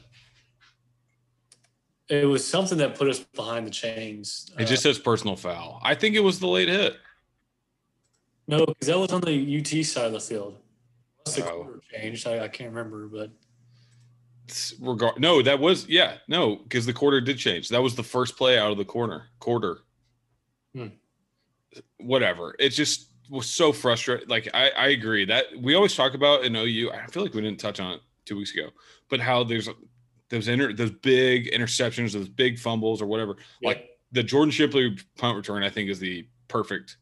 It 2.08 2.24
was 2.26 2.46
something 2.46 2.78
that 2.78 2.94
put 2.96 3.08
us 3.10 3.18
behind 3.18 3.66
the 3.66 3.70
chains. 3.70 4.48
It 4.58 4.66
just 4.66 4.86
Uh, 4.86 4.90
says 4.90 4.98
personal 4.98 5.36
foul. 5.36 5.80
I 5.82 5.94
think 5.94 6.14
it 6.14 6.20
was 6.20 6.38
the 6.38 6.46
late 6.46 6.68
hit. 6.68 6.96
no, 8.46 8.64
because 8.64 8.86
that 8.86 8.98
was 8.98 9.12
on 9.12 9.20
the 9.22 9.58
UT 9.58 9.84
side 9.84 10.06
of 10.06 10.12
the 10.12 10.20
field. 10.20 10.58
the 11.26 11.44
Oh. 11.44 11.62
quarter 11.64 11.80
changed. 11.92 12.26
I, 12.28 12.44
I 12.44 12.48
can't 12.48 12.70
remember, 12.70 13.08
but 13.08 13.32
regard 14.80 15.18
no, 15.20 15.42
that 15.42 15.58
was 15.58 15.88
yeah, 15.88 16.16
no, 16.28 16.56
because 16.56 16.86
the 16.86 16.92
quarter 16.92 17.20
did 17.20 17.38
change. 17.38 17.68
That 17.68 17.82
was 17.82 17.94
the 17.94 18.02
first 18.02 18.36
play 18.36 18.58
out 18.58 18.70
of 18.70 18.78
the 18.78 18.84
corner 18.84 19.28
quarter. 19.38 19.78
Hmm. 20.74 20.88
Whatever. 21.98 22.54
It 22.58 22.70
just 22.70 23.10
was 23.30 23.46
so 23.46 23.72
frustrating. 23.72 24.28
Like 24.28 24.48
I, 24.54 24.70
I 24.70 24.86
agree 24.88 25.24
that 25.26 25.46
we 25.60 25.74
always 25.74 25.94
talk 25.94 26.14
about 26.14 26.44
in 26.44 26.54
OU. 26.54 26.92
I 26.92 27.06
feel 27.06 27.22
like 27.22 27.34
we 27.34 27.40
didn't 27.40 27.60
touch 27.60 27.80
on 27.80 27.94
it 27.94 28.00
two 28.24 28.36
weeks 28.36 28.52
ago, 28.52 28.70
but 29.08 29.20
how 29.20 29.44
there's 29.44 29.68
those 30.28 30.48
inter 30.48 30.72
those 30.72 30.90
big 30.90 31.50
interceptions, 31.52 32.12
those 32.12 32.28
big 32.28 32.58
fumbles 32.58 33.00
or 33.00 33.06
whatever. 33.06 33.36
Like 33.62 33.90
the 34.12 34.22
Jordan 34.22 34.50
Shipley 34.50 34.96
punt 35.16 35.36
return, 35.36 35.62
I 35.62 35.70
think, 35.70 35.90
is 35.90 35.98
the 35.98 36.26
perfect 36.48 36.96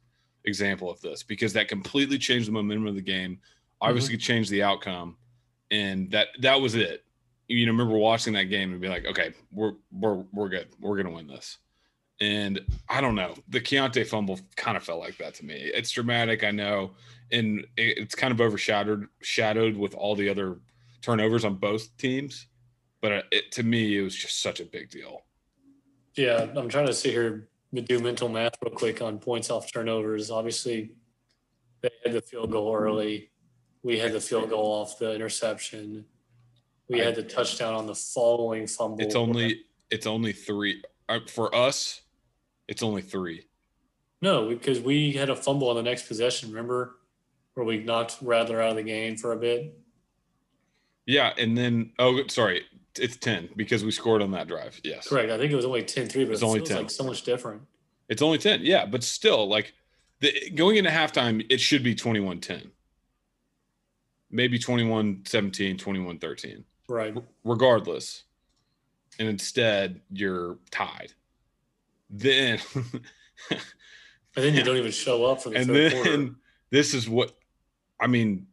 example 0.44 0.90
of 0.90 1.00
this 1.00 1.22
because 1.22 1.52
that 1.54 1.68
completely 1.68 2.18
changed 2.18 2.48
the 2.48 2.52
momentum 2.52 2.86
of 2.86 2.94
the 2.94 3.02
game. 3.02 3.38
Obviously, 3.80 4.16
changed 4.16 4.50
the 4.50 4.62
outcome, 4.62 5.16
and 5.70 6.10
that 6.10 6.28
that 6.40 6.60
was 6.60 6.74
it. 6.74 7.03
You 7.48 7.66
know, 7.66 7.72
remember 7.72 7.96
watching 7.96 8.32
that 8.34 8.44
game 8.44 8.72
and 8.72 8.80
be 8.80 8.88
like, 8.88 9.06
okay, 9.06 9.34
we're 9.52 9.74
we're 9.92 10.24
we're 10.32 10.48
good. 10.48 10.68
We're 10.80 10.96
gonna 10.96 11.14
win 11.14 11.26
this. 11.26 11.58
And 12.20 12.60
I 12.88 13.00
don't 13.00 13.16
know, 13.16 13.34
the 13.48 13.60
Keaontay 13.60 14.06
fumble 14.06 14.38
kind 14.56 14.76
of 14.76 14.84
felt 14.84 15.00
like 15.00 15.18
that 15.18 15.34
to 15.34 15.44
me. 15.44 15.54
It's 15.54 15.90
dramatic, 15.90 16.44
I 16.44 16.52
know, 16.52 16.92
and 17.32 17.66
it's 17.76 18.14
kind 18.14 18.32
of 18.32 18.40
overshadowed 18.40 19.08
shadowed 19.20 19.76
with 19.76 19.94
all 19.94 20.14
the 20.14 20.28
other 20.28 20.58
turnovers 21.02 21.44
on 21.44 21.56
both 21.56 21.96
teams. 21.96 22.46
But 23.02 23.12
uh, 23.12 23.22
it, 23.32 23.52
to 23.52 23.62
me, 23.62 23.98
it 23.98 24.02
was 24.02 24.14
just 24.14 24.40
such 24.40 24.60
a 24.60 24.64
big 24.64 24.90
deal. 24.90 25.24
yeah, 26.16 26.46
I'm 26.56 26.68
trying 26.68 26.86
to 26.86 26.94
sit 26.94 27.12
here 27.12 27.48
do 27.82 27.98
mental 27.98 28.28
math 28.28 28.54
real 28.62 28.72
quick 28.72 29.02
on 29.02 29.18
points 29.18 29.50
off 29.50 29.72
turnovers. 29.72 30.30
Obviously, 30.30 30.92
they 31.82 31.90
had 32.04 32.12
the 32.12 32.22
field 32.22 32.50
goal 32.50 32.74
early. 32.74 33.30
We 33.82 33.98
had 33.98 34.12
the 34.12 34.20
field 34.20 34.50
goal 34.50 34.72
off 34.72 34.98
the 34.98 35.14
interception. 35.14 36.04
We 36.88 36.98
had 36.98 37.14
the 37.14 37.22
touchdown 37.22 37.74
on 37.74 37.86
the 37.86 37.94
following 37.94 38.66
fumble. 38.66 39.00
It's 39.04 39.14
only 39.14 39.62
it's 39.90 40.06
only 40.06 40.32
three 40.32 40.82
uh, 41.08 41.20
for 41.28 41.54
us. 41.54 42.02
It's 42.68 42.82
only 42.82 43.02
three. 43.02 43.46
no, 44.22 44.48
because 44.48 44.80
we 44.80 45.12
had 45.12 45.30
a 45.30 45.36
fumble 45.36 45.68
on 45.68 45.76
the 45.76 45.82
next 45.82 46.08
possession. 46.08 46.50
Remember, 46.50 46.96
where 47.54 47.64
we 47.64 47.78
knocked 47.78 48.18
Rattler 48.20 48.60
out 48.60 48.70
of 48.70 48.76
the 48.76 48.82
game 48.82 49.16
for 49.16 49.32
a 49.32 49.36
bit. 49.36 49.78
Yeah, 51.06 51.32
and 51.38 51.56
then 51.56 51.92
oh, 51.98 52.26
sorry, 52.28 52.64
it's 52.98 53.16
ten 53.16 53.48
because 53.56 53.84
we 53.84 53.90
scored 53.90 54.22
on 54.22 54.30
that 54.32 54.48
drive. 54.48 54.80
Yes, 54.84 55.08
Correct. 55.08 55.30
I 55.30 55.38
think 55.38 55.52
it 55.52 55.56
was 55.56 55.64
only 55.66 55.82
10-3, 55.82 56.12
but 56.26 56.32
It's 56.32 56.42
it 56.42 56.46
only 56.46 56.60
10. 56.62 56.76
like 56.78 56.90
so 56.90 57.04
much 57.04 57.22
different. 57.22 57.62
It's 58.08 58.22
only 58.22 58.38
ten. 58.38 58.60
Yeah, 58.62 58.86
but 58.86 59.02
still, 59.02 59.48
like 59.48 59.72
the 60.20 60.50
going 60.50 60.76
into 60.76 60.90
halftime, 60.90 61.44
it 61.50 61.60
should 61.60 61.82
be 61.82 61.94
21-10. 61.94 62.70
Maybe 64.30 64.58
21-17, 64.58 65.78
21-13. 65.78 66.64
Right. 66.88 67.14
Regardless, 67.44 68.24
and 69.18 69.28
instead 69.28 70.00
you're 70.10 70.58
tied. 70.70 71.12
Then 72.10 72.60
And 74.36 74.44
then 74.44 74.54
you 74.54 74.62
don't 74.64 74.76
even 74.76 74.90
show 74.90 75.24
up 75.26 75.40
for 75.42 75.50
the 75.50 75.56
and 75.56 75.66
third 75.66 75.92
then 75.92 76.02
quarter. 76.02 76.34
this 76.70 76.92
is 76.94 77.08
what 77.08 77.36
I 78.00 78.06
mean. 78.06 78.46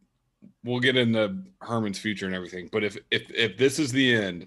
We'll 0.64 0.80
get 0.80 0.96
into 0.96 1.38
Herman's 1.60 1.98
future 1.98 2.26
and 2.26 2.34
everything, 2.34 2.68
but 2.70 2.84
if 2.84 2.96
if 3.10 3.28
if 3.34 3.56
this 3.56 3.78
is 3.80 3.90
the 3.90 4.14
end, 4.14 4.46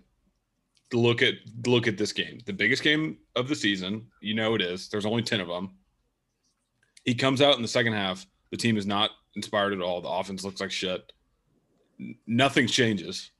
look 0.94 1.22
at 1.22 1.34
look 1.66 1.88
at 1.88 1.98
this 1.98 2.14
game, 2.14 2.40
the 2.46 2.54
biggest 2.54 2.84
game 2.84 3.18
of 3.36 3.50
the 3.50 3.56
season. 3.56 4.08
You 4.22 4.34
know 4.34 4.56
it 4.56 4.62
is. 4.62 4.88
There's 4.88 5.06
only 5.06 5.24
ten 5.24 5.42
of 5.42 5.48
them. 5.50 5.72
He 7.04 7.14
comes 7.16 7.42
out 7.42 7.58
in 7.58 7.62
the 7.62 7.68
second 7.68 7.94
half. 7.94 8.26
The 8.52 8.58
team 8.58 8.78
is 8.78 8.86
not 8.86 9.12
inspired 9.36 9.74
at 9.74 9.82
all. 9.82 10.00
The 10.02 10.10
offense 10.10 10.46
looks 10.46 10.62
like 10.62 10.72
shit. 10.72 11.12
Nothing 12.26 12.68
changes. 12.68 13.32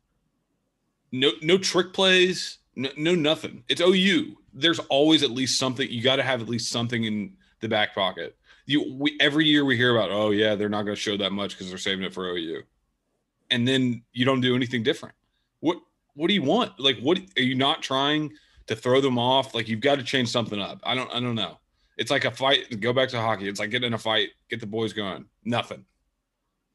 No 1.20 1.32
no 1.42 1.58
trick 1.58 1.94
plays. 1.94 2.60
No, 2.76 2.90
no 2.98 3.16
nothing. 3.16 3.64
It's 3.70 3.82
OU. 3.82 4.36
There's 4.54 4.80
always 4.80 5.24
at 5.24 5.32
least 5.32 5.60
something. 5.60 5.90
You 5.90 6.02
got 6.02 6.18
to 6.18 6.24
have 6.24 6.42
at 6.42 6.50
least 6.50 6.72
something 6.72 7.04
in 7.04 7.36
the 7.62 7.70
back 7.70 7.96
pocket 7.96 8.38
you 8.66 8.96
we 8.98 9.18
every 9.20 9.46
year 9.46 9.64
we 9.64 9.78
hear 9.78 9.96
about 9.96 10.12
oh 10.12 10.32
yeah 10.32 10.56
they're 10.56 10.70
not 10.70 10.84
going 10.84 10.96
to 10.96 11.02
show 11.02 11.18
that 11.18 11.32
much 11.32 11.52
because 11.52 11.70
they're 11.70 11.78
saving 11.78 12.04
it 12.04 12.14
for 12.14 12.28
OU, 12.28 12.64
and 13.52 13.68
then 13.68 14.04
you 14.14 14.26
don't 14.26 14.42
do 14.42 14.56
anything 14.56 14.84
different. 14.84 15.16
What 15.60 15.78
what 16.16 16.28
do 16.28 16.34
you 16.34 16.44
want? 16.44 16.80
Like 16.80 17.00
what 17.00 17.20
are 17.38 17.44
you 17.44 17.56
not 17.56 17.82
trying 17.82 18.34
to 18.68 18.76
throw 18.76 19.02
them 19.02 19.20
off? 19.20 19.54
Like 19.54 19.68
you've 19.68 19.82
got 19.82 19.96
to 19.96 20.04
change 20.04 20.30
something 20.30 20.60
up. 20.60 20.80
I 20.84 20.96
don't 20.96 21.12
I 21.14 21.20
don't 21.20 21.36
know. 21.36 21.60
It's 21.98 22.12
like 22.12 22.26
a 22.26 22.32
fight. 22.32 22.80
Go 22.82 22.92
back 22.92 23.10
to 23.10 23.22
hockey. 23.22 23.48
It's 23.48 23.60
like 23.60 23.70
get 23.70 23.84
in 23.84 23.94
a 23.94 23.98
fight, 23.98 24.30
get 24.50 24.60
the 24.60 24.68
boys 24.68 24.94
going. 24.94 25.26
Nothing. 25.44 25.86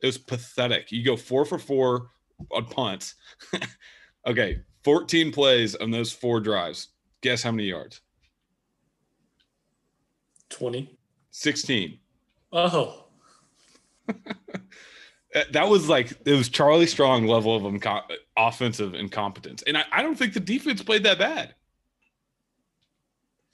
It 0.01 0.07
was 0.07 0.17
pathetic. 0.17 0.93
You 0.93 1.05
go 1.05 1.17
four 1.17 1.45
for 1.45 1.59
four 1.59 2.11
on 2.53 2.65
punts. 2.67 3.17
okay, 4.27 4.61
14 4.85 5.33
plays 5.33 5.75
on 5.77 5.91
those 5.91 6.13
four 6.13 6.41
drives. 6.41 6.89
Guess 7.23 7.43
how 7.43 7.51
many 7.53 7.65
yards? 7.65 8.01
20. 10.51 10.99
16. 11.31 11.99
Oh, 12.53 13.05
that 15.53 15.69
was 15.69 15.89
like 15.89 16.13
it 16.25 16.33
was 16.33 16.49
Charlie 16.49 16.87
Strong 16.87 17.27
level 17.27 17.55
of 17.55 17.63
inco- 17.63 18.03
offensive 18.37 18.95
incompetence, 18.95 19.63
and 19.67 19.79
I, 19.79 19.85
I 19.93 20.03
don't 20.03 20.17
think 20.17 20.35
the 20.35 20.41
defense 20.41 20.83
played 20.83 21.05
that 21.05 21.19
bad 21.21 21.55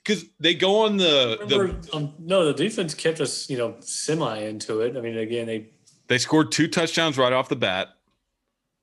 because 0.03 0.25
they 0.39 0.53
go 0.53 0.85
on 0.85 0.97
the, 0.97 1.37
remember, 1.41 1.73
the 1.73 1.95
um, 1.95 2.13
no, 2.17 2.45
the 2.45 2.53
defense 2.53 2.93
kept 2.93 3.19
us, 3.19 3.49
you 3.49 3.57
know, 3.57 3.75
semi 3.79 4.39
into 4.39 4.79
it. 4.81 4.97
I 4.97 5.01
mean, 5.01 5.17
again, 5.17 5.45
they 5.45 5.69
they 6.07 6.17
scored 6.17 6.51
two 6.51 6.67
touchdowns 6.67 7.17
right 7.17 7.33
off 7.33 7.49
the 7.49 7.55
bat, 7.55 7.89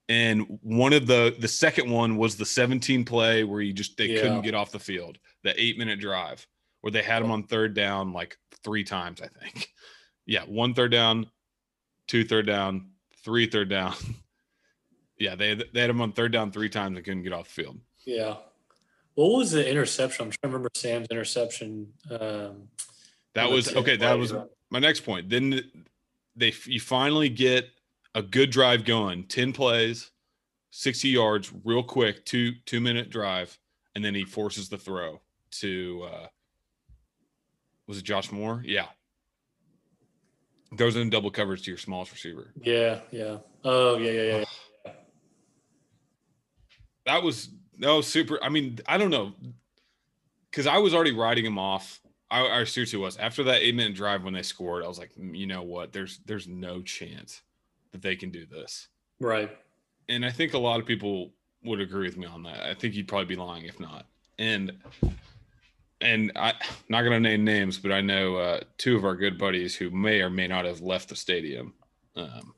and 0.08 0.58
one 0.62 0.92
of 0.92 1.06
the 1.06 1.34
the 1.38 1.49
second 1.49 1.90
one 1.90 2.16
was 2.16 2.37
the 2.37 2.44
17 2.46 3.04
play 3.04 3.44
where 3.44 3.61
you 3.61 3.73
just 3.73 3.96
they 3.96 4.06
Yeah. 4.06 4.20
couldn't 4.23 4.42
get 4.42 4.54
off 4.54 4.70
the 4.73 4.78
field, 4.78 5.18
the 5.42 5.54
eight 5.62 5.78
minute 5.78 6.00
drive 6.00 6.46
where 6.82 6.90
they 6.90 7.02
had 7.02 7.23
them 7.23 7.30
on 7.30 7.42
third 7.44 7.73
down 7.75 8.12
like 8.12 8.37
three 8.62 8.84
times, 8.84 9.20
I 9.23 9.28
think. 9.28 9.68
Yeah, 10.26 10.44
one 10.44 10.73
third 10.73 10.90
down, 10.90 11.26
two 12.08 12.25
third 12.25 12.46
down, 12.46 12.92
three 13.23 13.46
third 13.46 13.68
down. 13.68 13.92
yeah, 15.18 15.34
they 15.34 15.54
they 15.54 15.80
had 15.82 15.90
them 15.90 16.00
on 16.00 16.12
third 16.12 16.32
down 16.32 16.50
three 16.50 16.70
times 16.70 16.96
and 16.96 17.04
couldn't 17.04 17.25
get 17.25 17.34
off 17.34 17.44
the 17.54 17.62
field. 17.62 17.78
Yeah. 18.06 18.37
What 19.16 19.37
was 19.37 19.50
the 19.50 19.68
interception? 19.68 20.25
I'm 20.25 20.30
trying 20.30 20.40
to 20.40 20.49
remember 20.49 20.70
Sam's 20.75 21.08
interception. 21.11 21.92
Um, 22.11 22.68
That 23.34 23.50
was 23.50 23.76
okay. 23.76 23.96
That 23.99 24.18
was 24.18 24.32
my 24.70 24.78
next 24.78 25.00
point. 25.00 25.28
Then 25.28 25.70
they 26.37 26.54
you 26.64 26.80
finally 26.80 27.28
get 27.28 27.68
a 28.14 28.23
good 28.23 28.50
drive 28.50 28.85
going, 28.85 29.25
ten 29.25 29.52
plays, 29.52 30.11
sixty 30.71 31.09
yards, 31.09 31.52
real 31.64 31.83
quick, 31.83 32.25
two 32.25 32.52
two 32.66 32.80
minute 32.80 33.11
drive, 33.11 33.59
and 33.94 34.04
then 34.04 34.14
he 34.14 34.25
forces 34.25 34.68
the 34.68 34.78
throw 34.78 35.21
to 35.50 36.09
uh 36.12 36.26
was 37.87 37.99
it 37.99 38.04
Josh 38.04 38.33
Moore? 38.33 38.62
Yeah. 38.64 38.87
Goes 40.75 40.97
in 40.97 41.11
double 41.11 41.30
coverage 41.30 41.62
to 41.64 41.71
your 41.71 41.78
smallest 41.78 42.12
receiver. 42.12 42.52
Yeah, 42.61 43.00
yeah. 43.11 43.37
Oh, 43.62 43.97
yeah, 43.97 44.11
yeah, 44.11 44.23
yeah. 44.23 44.44
yeah. 44.87 44.92
That 47.06 47.23
was 47.23 47.50
that 47.78 47.90
was 47.90 48.06
super. 48.06 48.42
I 48.42 48.49
mean, 48.49 48.78
I 48.87 48.97
don't 48.97 49.11
know. 49.11 49.33
Cause 50.52 50.66
I 50.66 50.78
was 50.78 50.94
already 50.94 51.12
writing 51.12 51.44
him 51.44 51.59
off. 51.59 52.00
I, 52.30 52.61
I 52.61 52.64
seriously 52.64 52.99
was. 52.99 53.16
After 53.18 53.44
that 53.44 53.62
eight 53.62 53.75
minute 53.75 53.94
drive 53.94 54.25
when 54.25 54.33
they 54.33 54.42
scored, 54.42 54.85
I 54.85 54.88
was 54.88 54.99
like, 54.99 55.12
"Mm, 55.14 55.37
you 55.37 55.47
know 55.47 55.62
what? 55.62 55.92
There's 55.92 56.21
there's 56.25 56.49
no 56.49 56.80
chance 56.80 57.42
that 57.94 58.02
they 58.02 58.16
can 58.16 58.30
do 58.30 58.44
this. 58.44 58.88
Right. 59.20 59.50
and 60.08 60.26
I 60.26 60.30
think 60.30 60.52
a 60.52 60.58
lot 60.58 60.80
of 60.80 60.84
people 60.86 61.32
would 61.62 61.80
agree 61.80 62.06
with 62.08 62.16
me 62.18 62.26
on 62.26 62.42
that. 62.42 62.60
I 62.68 62.74
think 62.74 62.94
you'd 62.94 63.08
probably 63.08 63.26
be 63.26 63.36
lying 63.36 63.64
if 63.64 63.78
not. 63.80 64.06
And 64.38 64.72
and 66.00 66.32
I 66.36 66.50
am 66.50 66.56
not 66.88 67.02
gonna 67.02 67.20
name 67.20 67.44
names, 67.44 67.78
but 67.78 67.92
I 67.92 68.00
know 68.00 68.34
uh, 68.36 68.60
two 68.78 68.96
of 68.96 69.04
our 69.04 69.14
good 69.14 69.38
buddies 69.38 69.76
who 69.76 69.90
may 69.90 70.20
or 70.20 70.28
may 70.28 70.48
not 70.48 70.64
have 70.64 70.80
left 70.80 71.08
the 71.08 71.16
stadium 71.16 71.72
um, 72.16 72.52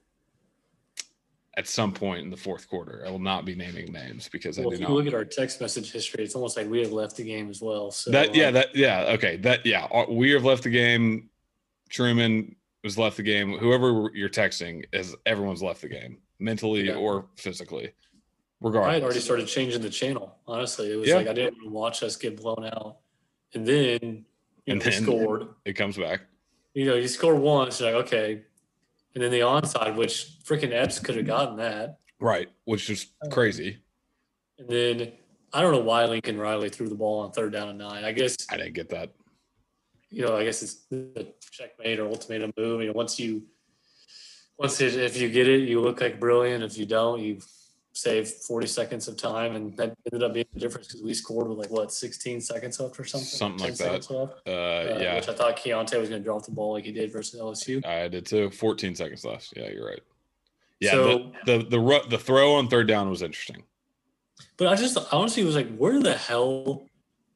at 1.59 1.69
some 1.69 1.93
point 1.93 2.23
in 2.25 2.31
the 2.31 2.37
fourth 2.37 2.66
quarter. 2.69 3.05
I 3.07 3.11
will 3.11 3.19
not 3.19 3.45
be 3.45 3.55
naming 3.55 3.93
names 3.93 4.28
because 4.31 4.59
Well, 4.59 4.71
I 4.71 4.73
if 4.73 4.78
do 4.78 4.83
you 4.85 4.88
not. 4.88 4.95
look 4.97 5.07
at 5.07 5.14
our 5.14 5.25
text 5.26 5.61
message 5.61 5.93
history, 5.93 6.25
it's 6.25 6.35
almost 6.35 6.57
like 6.57 6.69
we 6.69 6.81
have 6.81 6.93
left 6.93 7.16
the 7.16 7.25
game 7.25 7.50
as 7.50 7.61
well. 7.61 7.90
So 7.90 8.11
that 8.11 8.35
yeah 8.35 8.49
um, 8.49 8.55
that 8.55 8.75
yeah 8.75 9.02
okay 9.11 9.37
that 9.37 9.64
yeah 9.66 9.85
uh, 9.85 10.07
we 10.09 10.31
have 10.33 10.45
left 10.45 10.62
the 10.64 10.71
game. 10.71 11.28
Truman 11.90 12.57
has 12.87 12.97
left 12.97 13.16
the 13.16 13.23
game. 13.23 13.59
Whoever 13.59 14.11
you're 14.14 14.28
texting 14.28 14.85
is 14.93 15.14
everyone's 15.26 15.62
left 15.62 15.83
the 15.83 15.88
game 15.88 16.19
mentally 16.38 16.87
Yeah. 16.87 16.95
or 16.95 17.26
physically. 17.37 17.93
Regardless, 18.61 18.90
I 18.90 18.95
had 18.95 19.02
already 19.02 19.21
started 19.21 19.49
changing 19.49 19.83
the 19.83 19.90
channel. 19.90 20.38
Honestly, 20.47 20.90
it 20.93 20.97
was 20.97 21.09
Yeah. 21.09 21.16
like 21.16 21.28
I 21.28 21.33
didn't 21.35 21.55
want 21.57 21.64
to 21.64 21.71
watch 21.71 22.02
us 22.02 22.16
get 22.16 22.37
blown 22.37 22.64
out, 22.64 22.99
and 23.55 23.66
then 23.66 23.99
you 24.64 24.73
And 24.73 24.78
know, 24.85 24.90
then- 24.90 25.02
scored. 25.02 25.49
it 25.64 25.75
comes 25.75 25.97
back. 25.99 26.23
You 26.75 26.87
know, 26.87 26.95
you 26.95 27.09
score 27.09 27.35
once, 27.35 27.81
you're 27.81 27.93
like 27.93 28.07
okay, 28.07 28.43
and 29.14 29.23
then 29.23 29.31
the 29.31 29.40
onside, 29.40 29.97
which 29.97 30.38
freaking 30.45 30.73
Epps 30.73 30.99
could 30.99 31.16
have 31.16 31.26
gotten 31.26 31.57
that, 31.57 31.99
Right, 32.21 32.49
which 32.64 32.88
is 32.90 33.07
um, 33.23 33.31
crazy. 33.31 33.78
and 34.59 34.69
then 34.69 35.12
I 35.52 35.61
don't 35.62 35.73
know 35.73 35.81
why 35.81 36.05
Lincoln 36.07 36.38
Riley 36.38 36.69
threw 36.69 36.88
the 36.88 36.95
ball 36.95 37.21
on 37.21 37.33
third 37.33 37.52
down 37.52 37.69
and 37.69 37.78
nine. 37.78 38.05
I 38.05 38.12
guess 38.12 38.37
I 38.50 38.57
didn't 38.57 38.75
get 38.75 38.88
that. 38.90 39.12
You 40.16 40.23
know, 40.25 40.35
I 40.35 40.44
guess 40.44 40.62
it's 40.62 40.76
the 40.90 41.26
checkmate 41.50 41.99
or 42.00 42.06
ultimatum 42.06 42.50
move. 42.56 42.80
You 42.80 42.87
know, 42.87 42.94
once 42.94 43.20
you 43.20 43.42
Once 44.58 44.80
it, 44.80 44.94
if 44.94 45.14
you 45.20 45.28
get 45.28 45.46
it, 45.46 45.68
you 45.68 45.78
look 45.82 46.00
like 46.00 46.18
brilliant. 46.18 46.64
If 46.64 46.78
you 46.78 46.87
don't, 46.87 47.20
you 47.20 47.40
save 47.92 48.26
40 48.26 48.66
seconds 48.66 49.08
of 49.08 49.18
time, 49.18 49.54
and 49.56 49.76
that 49.76 49.94
ended 50.11 50.23
up 50.26 50.32
being 50.32 50.46
the 50.54 50.61
difference 50.61 50.87
because 50.87 51.02
we 51.02 51.12
scored 51.12 51.49
with 51.49 51.58
like 51.58 51.70
what 51.70 51.92
16 51.92 52.40
seconds 52.40 52.80
left 52.80 52.99
or 52.99 53.04
something. 53.04 53.26
Something 53.26 53.66
like 53.68 53.76
that. 53.76 54.11
Uh, 54.11 54.23
uh, 54.50 54.99
yeah, 54.99 55.16
Which 55.16 55.28
I 55.28 55.35
thought 55.35 55.58
Keaontay 55.58 56.00
was 56.00 56.08
going 56.08 56.23
to 56.23 56.25
drop 56.25 56.46
the 56.46 56.50
ball 56.50 56.73
like 56.73 56.85
he 56.87 56.92
did 56.92 57.12
versus 57.12 57.38
LSU. 57.38 57.85
I 57.85 58.08
did 58.08 58.25
too. 58.25 58.49
14 58.49 58.94
seconds 58.94 59.23
left. 59.23 59.52
Yeah, 59.54 59.68
you're 59.68 59.87
right. 59.87 60.02
Yeah, 60.80 60.92
So- 60.92 61.32
the, 61.44 61.58
the 61.58 61.64
the 61.76 62.02
the 62.08 62.18
throw 62.18 62.54
on 62.54 62.68
third 62.68 62.88
down 62.88 63.11
was 63.11 63.20
interesting. 63.20 63.64
But 64.56 64.68
I 64.68 64.76
just 64.76 64.96
honestly 65.12 65.44
was 65.44 65.54
like, 65.54 65.76
where 65.76 66.00
the 66.00 66.14
hell, 66.16 66.87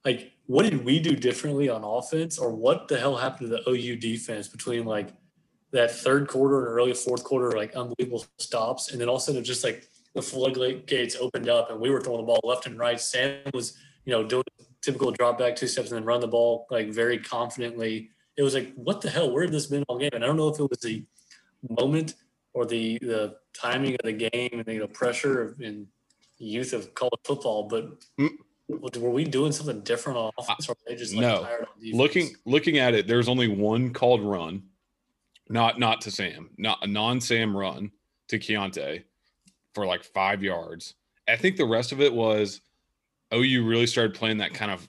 like, 0.04 0.32
what 0.50 0.68
did 0.68 0.84
we 0.84 0.98
do 0.98 1.14
differently 1.14 1.68
on 1.68 1.84
offense, 1.84 2.36
or 2.36 2.50
what 2.50 2.88
the 2.88 2.98
hell 2.98 3.16
happened 3.16 3.48
to 3.48 3.56
the 3.56 3.70
OU 3.70 3.94
defense 3.98 4.48
between 4.48 4.84
like 4.84 5.10
that 5.70 5.92
third 5.92 6.26
quarter 6.26 6.66
and 6.66 6.76
early 6.76 6.92
fourth 6.92 7.22
quarter, 7.22 7.56
like 7.56 7.76
unbelievable 7.76 8.26
stops, 8.40 8.90
and 8.90 9.00
then 9.00 9.08
all 9.08 9.14
of 9.14 9.22
a 9.22 9.24
sudden 9.26 9.44
just 9.44 9.62
like 9.62 9.86
the 10.16 10.20
floodgates 10.20 11.14
opened 11.20 11.48
up 11.48 11.70
and 11.70 11.78
we 11.78 11.88
were 11.88 12.00
throwing 12.00 12.22
the 12.22 12.26
ball 12.26 12.40
left 12.42 12.66
and 12.66 12.76
right. 12.80 13.00
Sam 13.00 13.38
was, 13.54 13.78
you 14.04 14.10
know, 14.10 14.24
doing 14.24 14.42
typical 14.82 15.12
drop 15.12 15.38
back 15.38 15.54
two 15.54 15.68
steps 15.68 15.92
and 15.92 15.98
then 15.98 16.04
run 16.04 16.18
the 16.18 16.26
ball 16.26 16.66
like 16.68 16.88
very 16.88 17.18
confidently. 17.18 18.10
It 18.36 18.42
was 18.42 18.54
like, 18.54 18.72
what 18.74 19.00
the 19.00 19.08
hell? 19.08 19.30
Where 19.30 19.44
did 19.44 19.54
this 19.54 19.66
been 19.68 19.84
all 19.86 20.00
game? 20.00 20.10
And 20.14 20.24
I 20.24 20.26
don't 20.26 20.36
know 20.36 20.48
if 20.48 20.58
it 20.58 20.68
was 20.68 20.80
the 20.80 21.04
moment 21.68 22.14
or 22.54 22.66
the 22.66 22.98
the 23.02 23.36
timing 23.54 23.92
of 23.92 24.00
the 24.02 24.14
game 24.14 24.50
and 24.54 24.64
the 24.64 24.72
you 24.72 24.80
know, 24.80 24.88
pressure 24.88 25.56
and 25.60 25.86
youth 26.38 26.72
of 26.72 26.92
college 26.94 27.20
football, 27.24 27.68
but 27.68 28.00
Mm. 28.18 28.30
Were 28.98 29.10
we 29.10 29.24
doing 29.24 29.52
something 29.52 29.80
different 29.80 30.18
on 30.18 30.30
offense 30.38 30.68
or 30.68 30.76
they 30.86 30.94
just 30.94 31.14
like 31.14 31.22
No. 31.22 31.42
tired 31.42 31.60
on 31.62 31.80
defense? 31.80 31.96
Looking 31.96 32.34
looking 32.44 32.78
at 32.78 32.94
it, 32.94 33.06
there's 33.06 33.28
only 33.28 33.48
one 33.48 33.92
called 33.92 34.22
run, 34.22 34.62
not 35.48 35.78
not 35.78 36.00
to 36.02 36.10
Sam, 36.10 36.50
not 36.58 36.78
a 36.82 36.86
non-Sam 36.86 37.56
run 37.56 37.90
to 38.28 38.38
Keaontay 38.38 39.02
for 39.74 39.86
like 39.86 40.04
five 40.04 40.42
yards. 40.42 40.94
I 41.28 41.36
think 41.36 41.56
the 41.56 41.64
rest 41.66 41.92
of 41.92 42.00
it 42.00 42.12
was 42.12 42.60
OU 43.32 43.64
really 43.66 43.86
started 43.86 44.14
playing 44.14 44.38
that 44.38 44.54
kind 44.54 44.70
of 44.70 44.88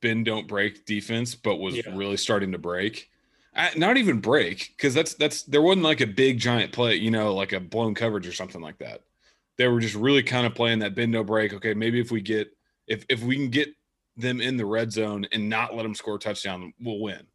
bend 0.00 0.24
don't 0.26 0.46
break 0.46 0.84
defense, 0.86 1.34
but 1.34 1.56
was 1.56 1.76
Yeah. 1.76 1.82
really 1.94 2.16
starting 2.16 2.52
to 2.52 2.58
break. 2.58 3.10
Uh, 3.56 3.70
not 3.76 3.96
even 3.96 4.20
break 4.20 4.68
because 4.76 4.94
that's 4.94 5.14
that's 5.14 5.42
there 5.42 5.62
wasn't 5.62 5.82
like 5.82 6.00
a 6.00 6.06
big 6.06 6.38
giant 6.38 6.72
play, 6.72 6.94
you 6.94 7.10
know, 7.10 7.34
like 7.34 7.52
a 7.52 7.58
blown 7.58 7.94
coverage 7.94 8.26
or 8.28 8.32
something 8.32 8.60
like 8.60 8.78
that. 8.78 9.02
They 9.58 9.68
were 9.68 9.80
just 9.80 9.94
really 9.94 10.22
kind 10.22 10.46
of 10.46 10.54
playing 10.54 10.78
that 10.80 10.94
bend 10.94 11.12
no 11.12 11.24
break. 11.24 11.52
Okay, 11.52 11.74
maybe 11.74 12.00
if 12.00 12.10
we 12.10 12.20
get 12.20 12.48
if 12.86 13.04
if 13.08 13.22
we 13.22 13.36
can 13.36 13.50
get 13.50 13.68
them 14.16 14.40
in 14.40 14.56
the 14.56 14.66
red 14.66 14.92
zone 14.92 15.26
and 15.32 15.48
not 15.48 15.74
let 15.74 15.84
them 15.84 15.94
score 15.94 16.16
a 16.16 16.18
touchdown, 16.18 16.72
we'll 16.80 17.00
win. 17.00 17.26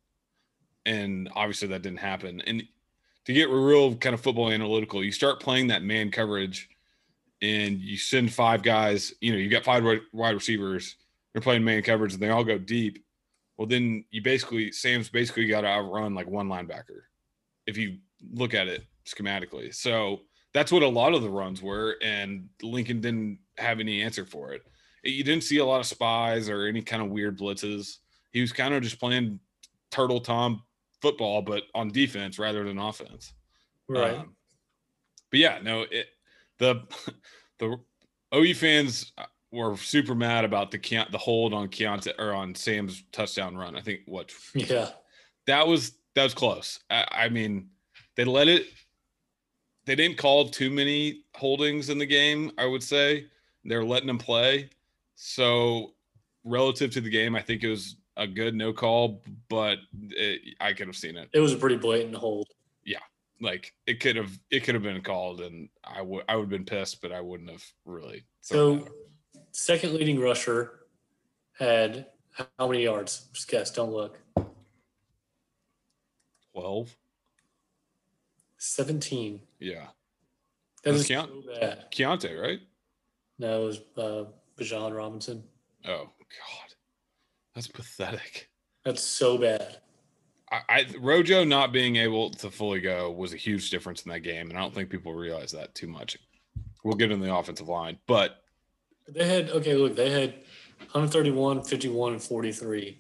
And 0.86 1.30
obviously 1.34 1.70
that 1.70 1.82
didn't 1.82 2.00
happen. 2.00 2.42
And 2.42 2.64
to 3.26 3.34
get 3.34 3.50
real 3.50 3.96
kind 3.96 4.14
of 4.14 4.22
football 4.22 4.52
analytical, 4.52 5.04
you 5.04 5.12
start 5.12 5.40
playing 5.40 5.68
that 5.68 5.82
man 5.82 6.12
coverage 6.12 6.70
and 7.42 7.80
you 7.80 7.98
send 7.98 8.34
five 8.34 8.64
guys, 8.64 9.14
you 9.22 9.32
know, 9.32 9.38
you 9.38 9.50
got 9.50 9.64
five 9.64 9.84
wide 10.12 10.36
receivers, 10.36 10.98
they're 11.32 11.42
playing 11.42 11.64
man 11.64 11.82
coverage 11.84 12.14
and 12.14 12.22
they 12.22 12.30
all 12.30 12.44
go 12.44 12.58
deep. 12.58 13.04
Well, 13.58 13.68
then 13.68 14.04
you 14.12 14.22
basically, 14.22 14.72
Sam's 14.72 15.10
basically 15.10 15.48
got 15.48 15.62
to 15.62 15.68
outrun 15.68 16.16
like 16.16 16.28
one 16.28 16.50
linebacker 16.50 17.04
if 17.66 17.78
you 17.78 18.00
look 18.34 18.54
at 18.54 18.68
it 18.68 18.84
schematically. 19.06 19.74
So 19.74 20.22
that's 20.54 20.72
what 20.72 20.84
a 20.84 20.88
lot 20.88 21.14
of 21.14 21.22
the 21.22 21.30
runs 21.30 21.62
were. 21.62 21.96
And 22.02 22.50
Lincoln 22.62 23.02
didn't 23.02 23.40
have 23.58 23.80
any 23.80 24.02
answer 24.02 24.26
for 24.26 24.54
it 24.54 24.64
you 25.04 25.24
didn't 25.24 25.44
see 25.44 25.58
a 25.58 25.66
lot 25.66 25.80
of 25.80 25.86
spies 25.86 26.50
or 26.50 26.66
any 26.66 26.82
kind 26.82 27.02
of 27.02 27.10
weird 27.10 27.38
blitzes. 27.38 27.98
He 28.32 28.42
was 28.42 28.54
kind 28.54 28.74
of 28.74 28.82
just 28.82 29.00
playing 29.00 29.40
turtle 29.92 30.22
tom 30.22 30.64
football, 31.02 31.42
but 31.42 31.64
on 31.76 31.90
defense 31.90 32.40
rather 32.40 32.64
than 32.64 32.78
offense. 32.78 33.34
right. 33.88 34.16
Um, 34.16 34.36
but 35.30 35.40
yeah, 35.40 35.60
no, 35.62 35.86
it 35.92 36.08
the 36.60 36.84
the 37.60 37.78
OU 38.34 38.56
fans 38.56 39.12
were 39.52 39.76
super 39.78 40.16
mad 40.16 40.46
about 40.46 40.72
the 40.72 40.80
Keon, 40.80 41.08
the 41.12 41.18
hold 41.18 41.54
on 41.54 41.68
Keaontay 41.68 42.14
or 42.18 42.34
on 42.34 42.56
Sam's 42.56 43.04
touchdown 43.12 43.58
run. 43.58 43.76
I 43.76 43.82
think 43.82 44.02
what 44.06 44.32
yeah. 44.54 44.90
that 45.48 45.68
was 45.68 45.94
that 46.16 46.24
was 46.24 46.34
close. 46.34 46.80
I, 46.90 47.08
I 47.12 47.30
mean, 47.30 47.70
they 48.16 48.24
let 48.24 48.48
it. 48.48 48.68
They 49.86 49.96
didn't 49.96 50.18
call 50.18 50.50
too 50.50 50.70
many 50.70 51.24
holdings 51.36 51.90
in 51.90 51.98
the 51.98 52.06
game. 52.06 52.52
I 52.58 52.66
would 52.66 52.84
say 52.84 53.28
they're 53.66 53.84
letting 53.84 54.08
them 54.08 54.18
play. 54.18 54.70
So 55.16 55.94
relative 56.44 56.92
to 56.92 57.02
the 57.02 57.10
game, 57.10 57.36
I 57.36 57.42
think 57.42 57.64
it 57.64 57.70
was 57.70 57.98
a 58.18 58.28
good 58.28 58.56
no 58.56 58.74
call, 58.74 59.22
but 59.50 59.80
it, 60.10 60.56
I 60.60 60.74
could 60.74 60.88
have 60.88 60.96
seen 60.96 61.18
it. 61.18 61.30
It 61.34 61.40
was 61.40 61.54
a 61.54 61.58
pretty 61.58 61.78
blatant 61.78 62.16
hold. 62.16 62.48
Yeah, 62.86 63.00
like 63.42 63.74
it 63.88 64.00
could 64.00 64.16
have 64.16 64.38
it 64.52 64.64
could 64.64 64.76
have 64.76 64.84
been 64.84 65.02
called, 65.02 65.42
and 65.42 65.70
I 65.84 66.02
would 66.02 66.24
I 66.30 66.36
would 66.36 66.44
have 66.44 66.50
been 66.50 66.66
pissed, 66.66 67.02
but 67.02 67.12
I 67.12 67.22
wouldn't 67.22 67.50
have 67.50 67.66
really. 67.86 68.24
So 68.42 68.88
second 69.52 69.94
leading 69.94 70.20
rusher 70.20 70.86
had 71.58 72.08
how 72.58 72.68
many 72.68 72.84
yards? 72.84 73.30
Just 73.34 73.48
guess, 73.48 73.72
don't 73.72 73.92
look. 73.92 74.20
twelve, 76.54 76.96
17. 78.64 79.42
yeah, 79.60 79.88
That 80.84 80.94
was 80.94 81.02
is 81.02 81.08
so 81.08 81.44
bad. 81.60 81.92
Keaontay, 81.92 82.42
right? 82.42 82.62
No, 83.38 83.64
it 83.64 83.66
was 83.66 83.82
uh, 83.98 84.26
Bijan 84.58 84.96
Robinson. 84.96 85.44
Oh 85.86 86.06
God, 86.06 86.74
that's 87.54 87.68
pathetic. 87.68 88.50
That's 88.86 89.04
so 89.04 89.38
bad. 89.38 89.80
I, 90.52 90.62
I 90.70 90.86
Rojo 91.00 91.44
not 91.44 91.74
being 91.74 91.98
able 91.98 92.30
to 92.32 92.50
fully 92.50 92.80
go 92.80 93.12
was 93.12 93.34
a 93.34 93.38
huge 93.38 93.70
difference 93.70 94.04
in 94.04 94.12
that 94.12 94.22
game, 94.22 94.50
and 94.50 94.58
I 94.58 94.62
don't 94.62 94.74
think 94.74 94.90
people 94.90 95.14
realize 95.14 95.52
that 95.52 95.76
too 95.76 95.88
much. 95.88 96.18
We'll 96.84 96.96
get 96.96 97.12
in 97.12 97.20
the 97.20 97.34
offensive 97.34 97.68
line, 97.70 97.98
but 98.08 98.44
They 99.08 99.26
had, 99.28 99.50
okay, 99.50 99.76
look, 99.76 99.96
they 99.96 100.10
had 100.10 100.32
131, 100.92 101.64
51, 101.64 102.14
and 102.14 102.22
43. 102.22 102.98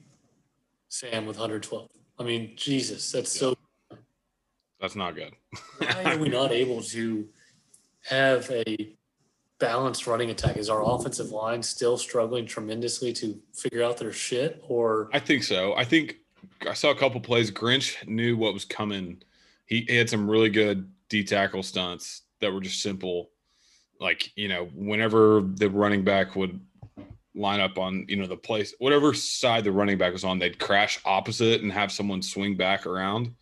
Sam 0.89 1.26
with 1.26 1.38
112. 1.38 1.89
I 2.19 2.23
mean, 2.23 2.54
Jesus, 2.56 3.12
that's 3.12 3.32
so. 3.32 3.56
That's 4.84 4.98
not 4.98 5.15
good. 5.15 5.34
Why 5.78 6.13
are 6.13 6.17
we 6.17 6.28
not 6.28 6.52
able 6.52 6.82
to 6.82 7.26
have 8.02 8.52
a 8.52 8.93
balanced 9.58 10.08
running 10.08 10.30
attack? 10.30 10.58
Is 10.58 10.69
our 10.69 10.84
offensive 10.86 11.30
line 11.30 11.63
still 11.63 11.98
struggling 11.98 12.46
tremendously 12.46 13.13
to 13.13 13.39
figure 13.54 13.82
out 13.82 13.96
their 13.96 14.12
shit? 14.12 14.62
Or 14.67 15.10
I 15.13 15.19
think 15.19 15.43
so. 15.43 15.74
I 15.76 15.86
think 15.86 16.17
I 16.69 16.74
saw 16.74 16.91
a 16.91 16.96
couple 16.96 17.22
plays. 17.22 17.50
Grinch 17.50 18.06
knew 18.10 18.36
what 18.36 18.54
was 18.54 18.65
coming. 18.65 19.24
He, 19.67 19.86
he 19.88 19.96
had 19.96 20.10
some 20.10 20.30
really 20.30 20.50
good 20.50 20.91
D 21.08 21.24
tackle 21.24 21.63
stunts 21.63 22.24
that 22.41 22.52
were 22.52 22.60
just 22.60 22.82
simple. 22.82 23.30
Like, 24.02 24.34
you 24.36 24.50
know, 24.50 24.65
whenever 24.76 25.43
the 25.46 25.69
running 25.69 26.04
back 26.04 26.36
would 26.36 26.60
line 27.34 27.62
up 27.62 27.78
on, 27.78 28.06
you 28.10 28.17
know, 28.17 28.28
the 28.28 28.36
place, 28.36 28.76
whatever 28.80 29.13
side 29.13 29.63
the 29.63 29.72
running 29.72 29.98
back 29.98 30.12
was 30.12 30.26
on, 30.26 30.39
they'd 30.39 30.60
crash 30.60 31.00
opposite 31.06 31.62
and 31.62 31.72
have 31.72 31.89
someone 31.89 32.22
swing 32.22 32.58
back 32.58 32.86
around. 32.86 33.34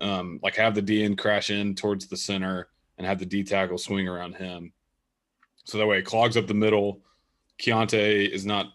Um, 0.00 0.40
like 0.42 0.56
have 0.56 0.74
the 0.74 0.82
DN 0.82 1.18
crash 1.18 1.50
in 1.50 1.74
towards 1.74 2.06
the 2.06 2.16
center 2.16 2.68
and 2.96 3.06
have 3.06 3.18
the 3.18 3.26
D 3.26 3.42
tackle 3.42 3.78
swing 3.78 4.08
around 4.08 4.34
him. 4.34 4.72
So 5.64 5.78
that 5.78 5.86
way 5.86 5.98
it 5.98 6.04
clogs 6.04 6.36
up 6.36 6.46
the 6.46 6.54
middle. 6.54 7.00
Keaontay 7.60 8.28
is 8.28 8.46
not 8.46 8.66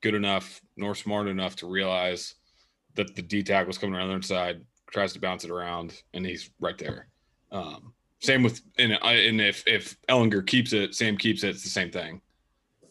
good 0.00 0.14
enough 0.14 0.60
nor 0.76 0.94
smart 0.94 1.28
enough 1.28 1.56
to 1.56 1.66
realize 1.66 2.34
that 2.94 3.14
the 3.14 3.22
D 3.22 3.42
tackle 3.42 3.68
was 3.68 3.78
coming 3.78 3.94
around 3.94 4.08
the 4.08 4.14
other 4.14 4.22
side, 4.22 4.64
tries 4.90 5.12
to 5.12 5.20
bounce 5.20 5.44
it 5.44 5.50
around, 5.50 6.02
and 6.14 6.24
he's 6.24 6.50
right 6.60 6.78
there. 6.78 7.08
Um, 7.52 7.92
same 8.20 8.42
with 8.42 8.60
and, 8.78 8.92
and 8.92 9.40
if 9.40 9.64
if 9.66 9.96
Ehlinger 10.08 10.46
keeps 10.46 10.72
it, 10.72 10.94
Sam 10.94 11.16
keeps 11.16 11.42
it. 11.42 11.50
It's 11.50 11.62
the 11.62 11.70
same 11.70 11.90
thing. 11.90 12.20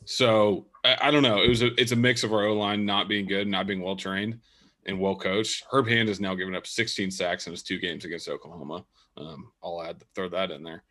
So 0.06 0.68
I, 0.84 0.98
I 1.04 1.12
don't 1.12 1.24
know. 1.24 1.42
It 1.42 1.50
was 1.50 1.62
a 1.62 1.80
it's 1.80 1.92
a 1.92 1.96
mix 1.96 2.24
of 2.24 2.34
our 2.34 2.46
O 2.46 2.54
line 2.54 2.86
not 2.86 3.08
being 3.08 3.28
good, 3.28 3.48
not 3.48 3.68
being 3.68 3.82
well 3.82 3.96
trained, 3.96 4.40
and 4.86 5.00
well 5.00 5.16
coached. 5.16 5.64
Herb 5.72 5.88
Hand 5.88 6.10
has 6.10 6.20
now 6.20 6.36
given 6.36 6.56
up 6.56 6.68
16 6.68 7.12
sacks 7.12 7.48
in 7.48 7.54
his 7.54 7.64
two 7.64 7.80
games 7.80 8.06
against 8.06 8.30
Oklahoma. 8.30 8.86
Um, 9.18 9.52
I'll 9.64 9.84
add 9.84 10.04
throw 10.16 10.30
that 10.30 10.52
in 10.52 10.64
there. 10.64 10.84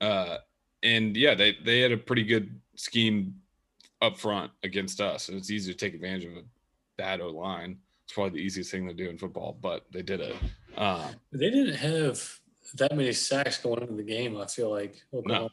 Uh, 0.00 0.38
and 0.82 1.16
yeah, 1.16 1.34
they 1.34 1.56
they 1.64 1.80
had 1.80 1.92
a 1.92 1.96
pretty 1.96 2.24
good 2.24 2.60
scheme 2.76 3.34
up 4.02 4.18
front 4.18 4.50
against 4.62 5.00
us, 5.00 5.28
and 5.28 5.38
it's 5.38 5.50
easy 5.50 5.72
to 5.72 5.78
take 5.78 5.94
advantage 5.94 6.24
of 6.24 6.32
a 6.32 6.42
bad 6.96 7.20
O 7.20 7.28
line. 7.30 7.78
It's 8.04 8.12
probably 8.12 8.38
the 8.40 8.46
easiest 8.46 8.70
thing 8.70 8.86
to 8.86 8.94
do 8.94 9.08
in 9.08 9.18
football, 9.18 9.56
but 9.60 9.86
they 9.92 10.02
did 10.02 10.20
it. 10.20 10.36
Um, 10.76 11.14
they 11.32 11.50
didn't 11.50 11.74
have 11.74 12.22
that 12.74 12.94
many 12.94 13.12
sacks 13.12 13.58
going 13.58 13.82
into 13.82 13.94
the 13.94 14.02
game, 14.02 14.36
I 14.36 14.46
feel 14.46 14.70
like. 14.70 15.02
Oklahoma. 15.12 15.50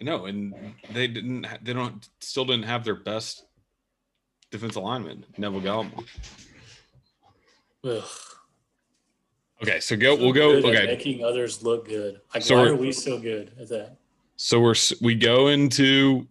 no, 0.00 0.26
and 0.26 0.54
they 0.92 1.06
didn't. 1.06 1.46
They 1.62 1.72
don't. 1.72 2.06
Still 2.20 2.44
didn't 2.44 2.64
have 2.64 2.84
their 2.84 2.96
best 2.96 3.44
defensive 4.50 4.82
lineman, 4.82 5.24
Neville 5.38 5.60
Gallimore. 5.60 6.04
Ugh. 7.84 8.02
Okay, 9.62 9.80
so 9.80 9.96
go. 9.96 10.16
We'll 10.16 10.32
go. 10.32 10.52
Okay, 10.56 10.86
Making 10.86 11.24
others 11.24 11.62
look 11.62 11.86
good. 11.86 12.20
Like, 12.32 12.42
So 12.42 12.56
why 12.56 12.62
we're- 12.64 12.76
we 12.76 12.92
so 12.92 13.18
good 13.18 13.52
at 13.60 13.68
that? 13.68 13.96
so 14.36 14.58
we're 14.60 14.74
we 15.02 15.14
go 15.14 15.48
into 15.48 16.26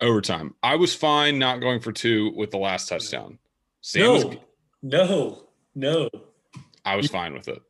overtime. 0.00 0.54
I 0.62 0.76
was 0.76 0.94
fine 0.94 1.38
not 1.38 1.60
going 1.60 1.80
for 1.80 1.90
two 1.92 2.32
with 2.36 2.50
the 2.52 2.58
last 2.58 2.88
touchdown. 2.88 3.38
Sam 3.80 4.02
No, 4.02 4.12
was, 4.12 4.36
no, 4.82 5.48
no. 5.74 6.10
I 6.84 6.94
was 6.96 7.08
fine 7.08 7.34
with 7.34 7.48
it. 7.48 7.60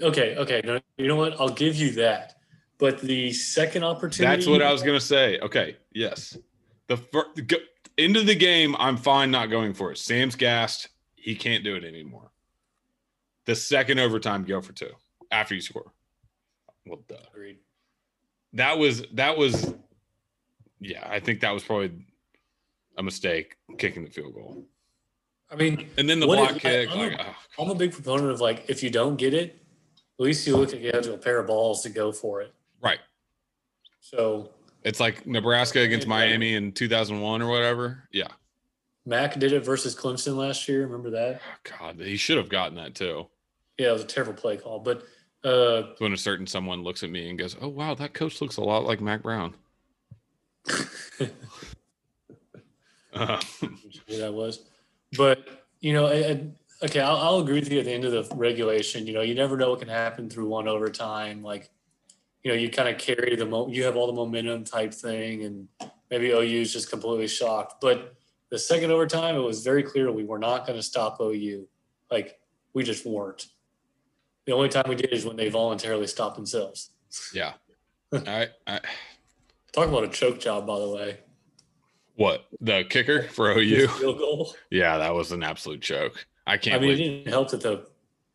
Okay, 0.00 0.36
okay. 0.36 0.62
No, 0.64 0.80
you 0.96 1.08
know 1.08 1.16
what? 1.16 1.38
I'll 1.38 1.48
give 1.50 1.76
you 1.76 1.90
that. 1.92 2.36
But 2.78 3.00
the 3.00 3.32
second 3.32 3.84
opportunity. 3.84 4.34
That's 4.36 4.46
what 4.46 4.62
I 4.62 4.72
was 4.72 4.82
gonna 4.82 5.00
say. 5.00 5.38
Okay, 5.40 5.76
yes. 5.92 6.38
The 6.86 6.96
first, 6.96 7.30
end 7.98 8.16
of 8.16 8.24
the 8.26 8.34
game, 8.34 8.74
I'm 8.78 8.96
fine 8.96 9.30
not 9.30 9.46
going 9.50 9.74
for 9.74 9.92
it. 9.92 9.98
Sam's 9.98 10.36
gassed. 10.36 10.88
He 11.16 11.34
can't 11.34 11.64
do 11.64 11.74
it 11.74 11.84
anymore. 11.84 12.30
The 13.48 13.56
second 13.56 13.98
overtime, 13.98 14.44
go 14.44 14.60
for 14.60 14.72
two 14.74 14.90
after 15.30 15.54
you 15.54 15.62
score. 15.62 15.90
Well, 16.84 17.00
duh. 17.08 17.16
Agreed. 17.32 17.56
That 18.52 18.76
was 18.78 19.04
that 19.14 19.38
was. 19.38 19.72
Yeah, 20.80 21.02
I 21.08 21.18
think 21.18 21.40
that 21.40 21.52
was 21.52 21.64
probably 21.64 21.92
a 22.98 23.02
mistake 23.02 23.56
kicking 23.78 24.04
the 24.04 24.10
field 24.10 24.34
goal. 24.34 24.66
I 25.50 25.56
mean, 25.56 25.88
And 25.96 26.06
then 26.06 26.20
the 26.20 26.26
block 26.26 26.56
if- 26.56 26.62
kick. 26.62 26.90
I- 26.90 26.92
I'm 26.92 26.98
like, 27.12 27.20
a- 27.20 27.34
oh, 27.56 27.74
big 27.74 27.92
proponent 27.92 28.30
of 28.30 28.42
like 28.42 28.66
if 28.68 28.82
you 28.82 28.90
don't 28.90 29.16
get 29.16 29.32
it, 29.32 29.58
at 30.18 30.22
least 30.22 30.46
you 30.46 30.54
look 30.54 30.74
at 30.74 30.80
you 30.80 30.90
have 30.92 31.06
a 31.06 31.16
pair 31.16 31.38
of 31.38 31.46
balls 31.46 31.82
to 31.84 31.88
go 31.88 32.12
for 32.12 32.42
it. 32.42 32.52
right. 32.82 33.00
So 34.00 34.50
It's 34.84 35.00
like 35.00 35.26
Nebraska 35.26 35.80
against 35.80 36.06
Miami 36.06 36.52
in 36.54 36.72
2001 36.72 37.40
or 37.40 37.48
whatever. 37.48 38.06
Yeah. 38.12 38.28
Mack 39.06 39.38
did 39.38 39.54
it 39.54 39.64
versus 39.64 39.96
Clemson 39.96 40.36
last 40.36 40.68
year. 40.68 40.82
Remember 40.86 41.08
that? 41.10 41.40
God, 41.64 41.98
he 41.98 42.18
should 42.18 42.36
have 42.36 42.50
gotten 42.50 42.76
that 42.76 42.94
too. 42.94 43.26
Yeah, 43.78 43.90
it 43.90 43.92
was 43.92 44.02
a 44.02 44.06
terrible 44.06 44.34
play 44.34 44.56
call. 44.56 44.80
But 44.80 45.04
uh, 45.44 45.94
When 45.98 46.12
a 46.12 46.16
certain 46.16 46.46
someone 46.46 46.82
looks 46.82 47.02
at 47.04 47.10
me 47.10 47.30
and 47.30 47.38
goes, 47.38 47.56
"Oh 47.60 47.68
wow, 47.68 47.94
that 47.94 48.12
coach 48.12 48.40
looks 48.40 48.56
a 48.56 48.60
lot 48.62 48.84
like 48.84 49.00
Mack 49.00 49.22
Brown." 49.22 49.54
Uh, 53.14 53.40
that 54.08 54.32
was. 54.32 54.66
But 55.16 55.48
you 55.80 55.92
know, 55.92 56.06
I- 56.06 56.28
I- 56.30 56.50
okay, 56.84 57.00
I'll, 57.00 57.16
I'll 57.16 57.38
agree 57.40 57.58
with 57.58 57.72
you 57.72 57.78
at 57.80 57.86
the 57.86 57.92
end 57.92 58.04
of 58.04 58.12
the 58.12 58.34
regulation. 58.36 59.06
You 59.06 59.14
know, 59.14 59.22
you 59.22 59.34
never 59.34 59.56
know 59.56 59.70
what 59.70 59.80
can 59.80 59.88
happen 59.88 60.28
through 60.28 60.46
one 60.46 60.68
overtime. 60.68 61.42
Like, 61.42 61.70
you 62.44 62.50
know, 62.52 62.56
you 62.56 62.70
kind 62.70 62.88
of 62.88 62.98
carry 62.98 63.34
the 63.34 63.46
mo, 63.46 63.68
you 63.68 63.82
have 63.84 63.96
all 63.96 64.06
the 64.06 64.12
momentum 64.12 64.62
type 64.64 64.92
thing, 64.94 65.42
and 65.44 65.68
maybe 66.10 66.30
OU 66.30 66.60
is 66.60 66.72
just 66.72 66.90
completely 66.90 67.26
shocked. 67.26 67.76
But 67.80 68.14
the 68.50 68.58
second 68.58 68.90
overtime, 68.92 69.34
it 69.36 69.40
was 69.42 69.64
very 69.64 69.82
clear 69.82 70.12
we 70.12 70.24
were 70.24 70.38
not 70.38 70.66
going 70.66 70.78
to 70.78 70.82
stop 70.82 71.18
OU. 71.20 71.66
Like, 72.10 72.38
we 72.74 72.84
just 72.84 73.04
weren't. 73.06 73.46
The 74.48 74.54
only 74.54 74.70
time 74.70 74.84
we 74.88 74.94
did 74.94 75.12
is 75.12 75.26
when 75.26 75.36
they 75.36 75.50
voluntarily 75.50 76.06
stopped 76.06 76.36
themselves. 76.36 76.88
yeah. 77.34 77.52
I, 78.14 78.48
I 78.66 78.80
Talk 79.72 79.88
about 79.88 80.04
a 80.04 80.08
choke 80.08 80.40
job, 80.40 80.66
by 80.66 80.78
the 80.78 80.88
way. 80.88 81.18
what 82.16 82.46
the 82.58 82.84
kicker 82.88 83.24
for 83.24 83.50
OU? 83.50 83.88
Field 83.88 84.16
goal. 84.18 84.54
Yeah, 84.70 84.96
that 84.96 85.12
was 85.12 85.32
an 85.32 85.42
absolute 85.42 85.82
choke. 85.82 86.24
I 86.46 86.56
can't 86.56 86.76
I 86.76 86.78
mean, 86.78 86.90
it 86.92 86.96
believe. 86.96 87.24
didn't 87.24 87.30
help 87.30 87.50
that 87.50 87.60
the 87.60 87.86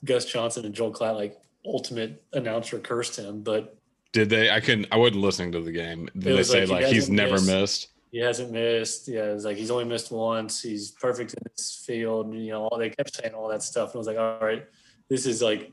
Gus 0.05 0.25
Johnson 0.25 0.65
and 0.65 0.75
Joel 0.75 0.93
Klatt, 0.93 1.15
like 1.15 1.41
ultimate 1.65 2.23
announcer, 2.33 2.77
cursed 2.77 3.17
him, 3.17 3.41
but 3.41 3.75
Did 4.11 4.29
they? 4.29 4.51
I 4.51 4.59
couldn't. 4.59 4.85
I 4.91 4.97
wasn't 4.97 5.21
listening 5.21 5.51
to 5.53 5.61
the 5.61 5.71
game. 5.71 6.09
Did 6.15 6.37
they 6.37 6.43
say 6.43 6.67
like, 6.67 6.85
he 6.85 6.93
he's 6.93 7.09
never 7.09 7.31
missed. 7.31 7.47
missed? 7.47 7.87
he 8.11 8.19
hasn't 8.19 8.51
missed. 8.51 9.07
Yeah, 9.07 9.31
it's 9.33 9.45
like 9.45 9.57
he's 9.57 9.71
only 9.71 9.85
missed 9.85 10.11
once. 10.11 10.61
He's 10.61 10.91
perfect 10.91 11.33
in 11.33 11.39
this 11.55 11.83
field. 11.87 12.31
You 12.35 12.51
know, 12.51 12.67
all 12.67 12.77
they 12.77 12.91
kept 12.91 13.15
saying 13.15 13.33
all 13.33 13.47
that 13.47 13.63
stuff, 13.63 13.89
and 13.89 13.95
I 13.95 13.97
was 13.97 14.05
like, 14.05 14.17
all 14.19 14.37
right, 14.39 14.63
this 15.09 15.25
is 15.25 15.41
like, 15.41 15.71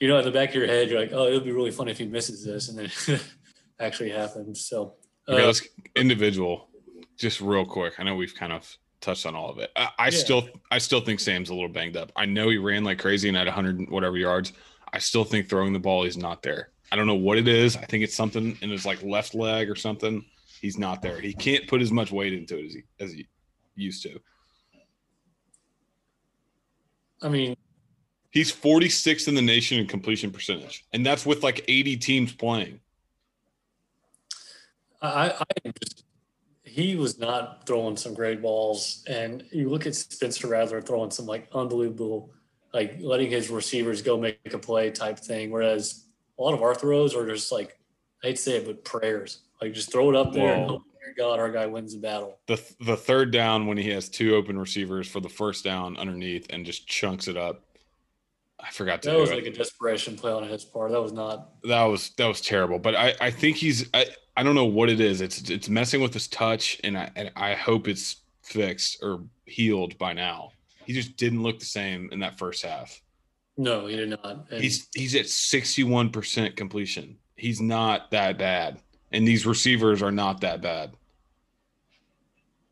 you 0.00 0.08
know, 0.08 0.18
in 0.18 0.24
the 0.24 0.30
back 0.30 0.50
of 0.50 0.54
your 0.56 0.66
head, 0.66 0.90
you're 0.90 1.00
like, 1.00 1.12
oh, 1.12 1.26
it 1.26 1.32
would 1.32 1.44
be 1.44 1.52
really 1.52 1.70
funny 1.70 1.90
if 1.92 1.98
he 1.98 2.06
misses 2.06 2.44
this, 2.44 2.68
and 2.68 2.78
then 2.78 2.86
it 2.86 3.22
actually 3.80 4.10
happens. 4.10 4.66
So, 4.66 4.94
Okay, 5.28 5.42
uh, 5.42 5.46
let's 5.46 5.66
individual, 5.96 6.68
just 7.18 7.40
real 7.40 7.64
quick. 7.64 7.94
I 7.98 8.02
know 8.02 8.14
we've 8.14 8.34
kind 8.34 8.52
of 8.52 8.70
touched 9.00 9.26
on 9.26 9.34
all 9.34 9.50
of 9.50 9.58
it. 9.58 9.70
I, 9.76 9.88
I 9.98 10.04
Yeah. 10.06 10.10
still, 10.10 10.48
I 10.70 10.78
still 10.78 11.00
think 11.00 11.20
Sam's 11.20 11.50
a 11.50 11.54
little 11.54 11.68
banged 11.68 11.96
up. 11.96 12.12
I 12.16 12.26
know 12.26 12.48
he 12.48 12.58
ran 12.58 12.84
like 12.84 12.98
crazy 12.98 13.28
and 13.28 13.36
had 13.36 13.46
100 13.46 13.90
whatever 13.90 14.18
yards. 14.18 14.52
I 14.92 14.98
still 14.98 15.24
think 15.24 15.48
throwing 15.48 15.72
the 15.72 15.78
ball, 15.78 16.04
he's 16.04 16.16
not 16.16 16.42
there. 16.42 16.70
I 16.92 16.96
don't 16.96 17.06
know 17.06 17.14
what 17.14 17.38
it 17.38 17.48
is. 17.48 17.76
I 17.76 17.84
think 17.84 18.04
it's 18.04 18.14
something 18.14 18.56
in 18.60 18.70
his 18.70 18.84
like 18.86 19.02
left 19.02 19.34
leg 19.34 19.70
or 19.70 19.74
something. 19.74 20.24
He's 20.60 20.78
not 20.78 21.02
there. 21.02 21.20
He 21.20 21.32
can't 21.32 21.66
put 21.66 21.82
as 21.82 21.90
much 21.90 22.12
weight 22.12 22.32
into 22.32 22.58
it 22.58 22.66
as 22.66 22.74
he 22.74 22.82
as 23.00 23.12
he 23.12 23.26
used 23.76 24.02
to. 24.04 24.20
I 27.22 27.28
mean, 27.28 27.56
He's 28.34 28.52
46th 28.52 29.28
in 29.28 29.36
the 29.36 29.42
nation 29.42 29.78
in 29.78 29.86
completion 29.86 30.32
percentage, 30.32 30.84
and 30.92 31.06
that's 31.06 31.24
with 31.24 31.44
like 31.44 31.64
80 31.68 31.96
teams 31.98 32.32
playing. 32.32 32.80
I, 35.00 35.30
I 35.30 35.70
just 35.80 36.02
he 36.64 36.96
was 36.96 37.16
not 37.16 37.64
throwing 37.64 37.96
some 37.96 38.12
great 38.12 38.42
balls, 38.42 39.04
and 39.06 39.44
you 39.52 39.68
look 39.68 39.86
at 39.86 39.94
Spencer 39.94 40.48
Rattler 40.48 40.82
throwing 40.82 41.12
some 41.12 41.26
like 41.26 41.46
unbelievable, 41.54 42.32
like 42.72 42.96
letting 42.98 43.30
his 43.30 43.50
receivers 43.50 44.02
go 44.02 44.18
make 44.18 44.52
a 44.52 44.58
play 44.58 44.90
type 44.90 45.20
thing. 45.20 45.52
Whereas 45.52 46.06
a 46.36 46.42
lot 46.42 46.54
of 46.54 46.62
our 46.62 46.74
throws 46.74 47.14
are 47.14 47.28
just 47.28 47.52
like 47.52 47.78
I'd 48.24 48.36
say 48.36 48.56
it, 48.56 48.66
but 48.66 48.84
prayers. 48.84 49.42
Like 49.62 49.74
just 49.74 49.92
throw 49.92 50.10
it 50.10 50.16
up 50.16 50.32
there 50.32 50.54
and 50.54 50.62
Whoa. 50.62 50.68
hope, 50.78 50.82
God, 51.16 51.38
our 51.38 51.52
guy 51.52 51.66
wins 51.66 51.92
the 51.92 52.00
battle. 52.00 52.40
the 52.48 52.60
the 52.80 52.96
third 52.96 53.30
down 53.30 53.68
when 53.68 53.78
he 53.78 53.90
has 53.90 54.08
two 54.08 54.34
open 54.34 54.58
receivers 54.58 55.06
for 55.06 55.20
the 55.20 55.28
first 55.28 55.62
down 55.62 55.96
underneath 55.96 56.48
and 56.50 56.66
just 56.66 56.88
chunks 56.88 57.28
it 57.28 57.36
up. 57.36 57.62
I 58.66 58.70
forgot 58.70 59.02
to 59.02 59.10
That 59.10 59.18
was 59.18 59.30
it. 59.30 59.34
like 59.34 59.46
a 59.46 59.52
desperation 59.52 60.16
play 60.16 60.32
on 60.32 60.42
his 60.48 60.64
part. 60.64 60.90
That 60.90 61.02
was 61.02 61.12
not. 61.12 61.50
that 61.64 61.84
was 61.84 62.10
that 62.16 62.26
was 62.26 62.40
terrible. 62.40 62.78
But 62.78 62.94
I 62.96 63.14
I 63.20 63.30
think 63.30 63.56
he's 63.56 63.88
I, 63.92 64.06
I 64.36 64.42
don't 64.42 64.54
know 64.54 64.64
what 64.64 64.88
it 64.88 65.00
is. 65.00 65.20
It's 65.20 65.50
it's 65.50 65.68
messing 65.68 66.00
with 66.00 66.14
his 66.14 66.28
touch, 66.28 66.80
and 66.82 66.96
I 66.96 67.10
and 67.14 67.30
I 67.36 67.54
hope 67.54 67.86
it's 67.88 68.22
fixed 68.42 68.98
or 69.02 69.22
healed 69.46 69.96
by 69.98 70.12
now. 70.14 70.50
He 70.86 70.92
just 70.92 71.16
didn't 71.16 71.42
look 71.42 71.58
the 71.58 71.64
same 71.66 72.08
in 72.12 72.20
that 72.20 72.38
first 72.38 72.64
half. 72.64 73.00
No, 73.56 73.86
he 73.86 73.96
did 73.96 74.10
not. 74.10 74.46
And 74.50 74.62
He's 74.62 74.88
he's 74.94 75.14
at 75.14 75.28
sixty 75.28 75.84
one 75.84 76.10
percent 76.10 76.56
completion. 76.56 77.16
He's 77.36 77.60
not 77.60 78.10
that 78.12 78.38
bad, 78.38 78.80
and 79.12 79.26
these 79.28 79.44
receivers 79.46 80.02
are 80.02 80.10
not 80.12 80.40
that 80.40 80.60
bad. 80.62 80.92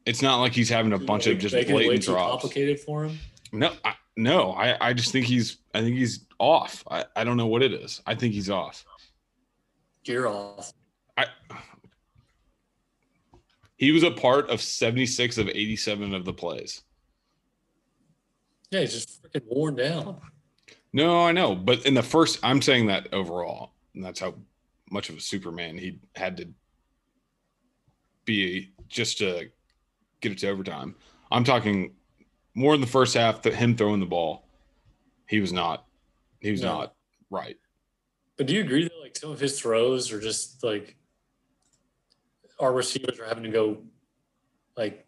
It's 0.05 0.23
not 0.23 0.41
like 0.41 0.53
he's 0.53 0.69
having 0.69 0.93
a 0.93 0.99
bunch 0.99 1.27
of 1.29 1.39
just 1.39 1.55
making 1.55 1.71
it 1.75 1.79
way 1.79 1.85
blatant 1.87 2.07
drops. 2.07 2.31
complicated 2.43 2.81
for 2.81 3.05
him. 3.05 3.19
No, 3.53 3.73
I, 3.85 3.95
no, 4.17 4.53
I, 4.53 4.89
I 4.89 4.93
just 4.93 5.13
think 5.13 5.27
he's 5.27 5.59
I 5.75 5.81
think 5.81 5.97
he's 5.97 6.27
off. 6.39 6.85
I, 6.91 7.05
I 7.17 7.25
don't 7.25 7.37
know 7.37 7.47
what 7.47 7.63
it 7.63 7.73
is. 7.73 8.03
I 8.07 8.15
think 8.15 8.35
he's 8.35 8.51
off. 8.51 8.85
Gear 10.05 10.27
off. 10.27 10.73
I 11.17 11.27
he 13.77 13.91
was 13.91 14.03
a 14.03 14.11
part 14.11 14.49
of 14.51 14.61
76 14.61 15.39
of 15.39 15.49
87 15.49 16.15
of 16.15 16.25
the 16.25 16.33
plays. 16.33 16.83
Yeah, 18.71 18.81
he's 18.81 18.93
just 18.93 19.23
freaking 19.23 19.43
worn 19.47 19.77
down. 19.77 20.21
No, 20.93 21.25
I 21.25 21.33
know, 21.33 21.55
but 21.55 21.87
in 21.87 21.95
the 21.95 22.03
first 22.03 22.39
I'm 22.43 22.61
saying 22.61 22.87
that 22.87 23.13
overall, 23.13 23.73
and 23.95 24.05
that's 24.05 24.21
how 24.21 24.35
much 24.91 25.09
of 25.09 25.17
a 25.17 25.21
superman 25.21 25.79
he 25.79 25.99
had 26.15 26.37
to 26.37 26.49
be 28.25 28.73
just 28.89 29.19
to 29.19 29.49
get 30.21 30.33
it 30.33 30.39
to 30.39 30.49
overtime. 30.49 30.95
I'm 31.31 31.45
talking 31.45 31.95
more 32.55 32.75
in 32.75 32.81
the 32.81 32.87
first 32.87 33.15
half 33.15 33.43
that 33.43 33.55
him 33.55 33.77
throwing 33.77 34.01
the 34.01 34.07
ball. 34.07 34.45
He 35.29 35.41
was 35.41 35.53
not 35.53 35.87
he 36.41 36.51
was 36.51 36.61
No. 36.63 36.69
not 36.81 36.95
right. 37.31 37.57
But 38.37 38.47
do 38.47 38.55
you 38.55 38.61
agree 38.63 38.85
that 38.85 39.01
like 39.01 39.17
some 39.17 39.31
of 39.31 39.39
his 39.41 39.59
throws 39.61 40.13
are 40.13 40.21
just 40.21 40.63
like 40.65 40.97
our 42.61 42.73
receivers 42.73 43.19
are 43.19 43.25
having 43.27 43.45
to 43.45 43.51
go 43.51 43.79
like 44.77 45.07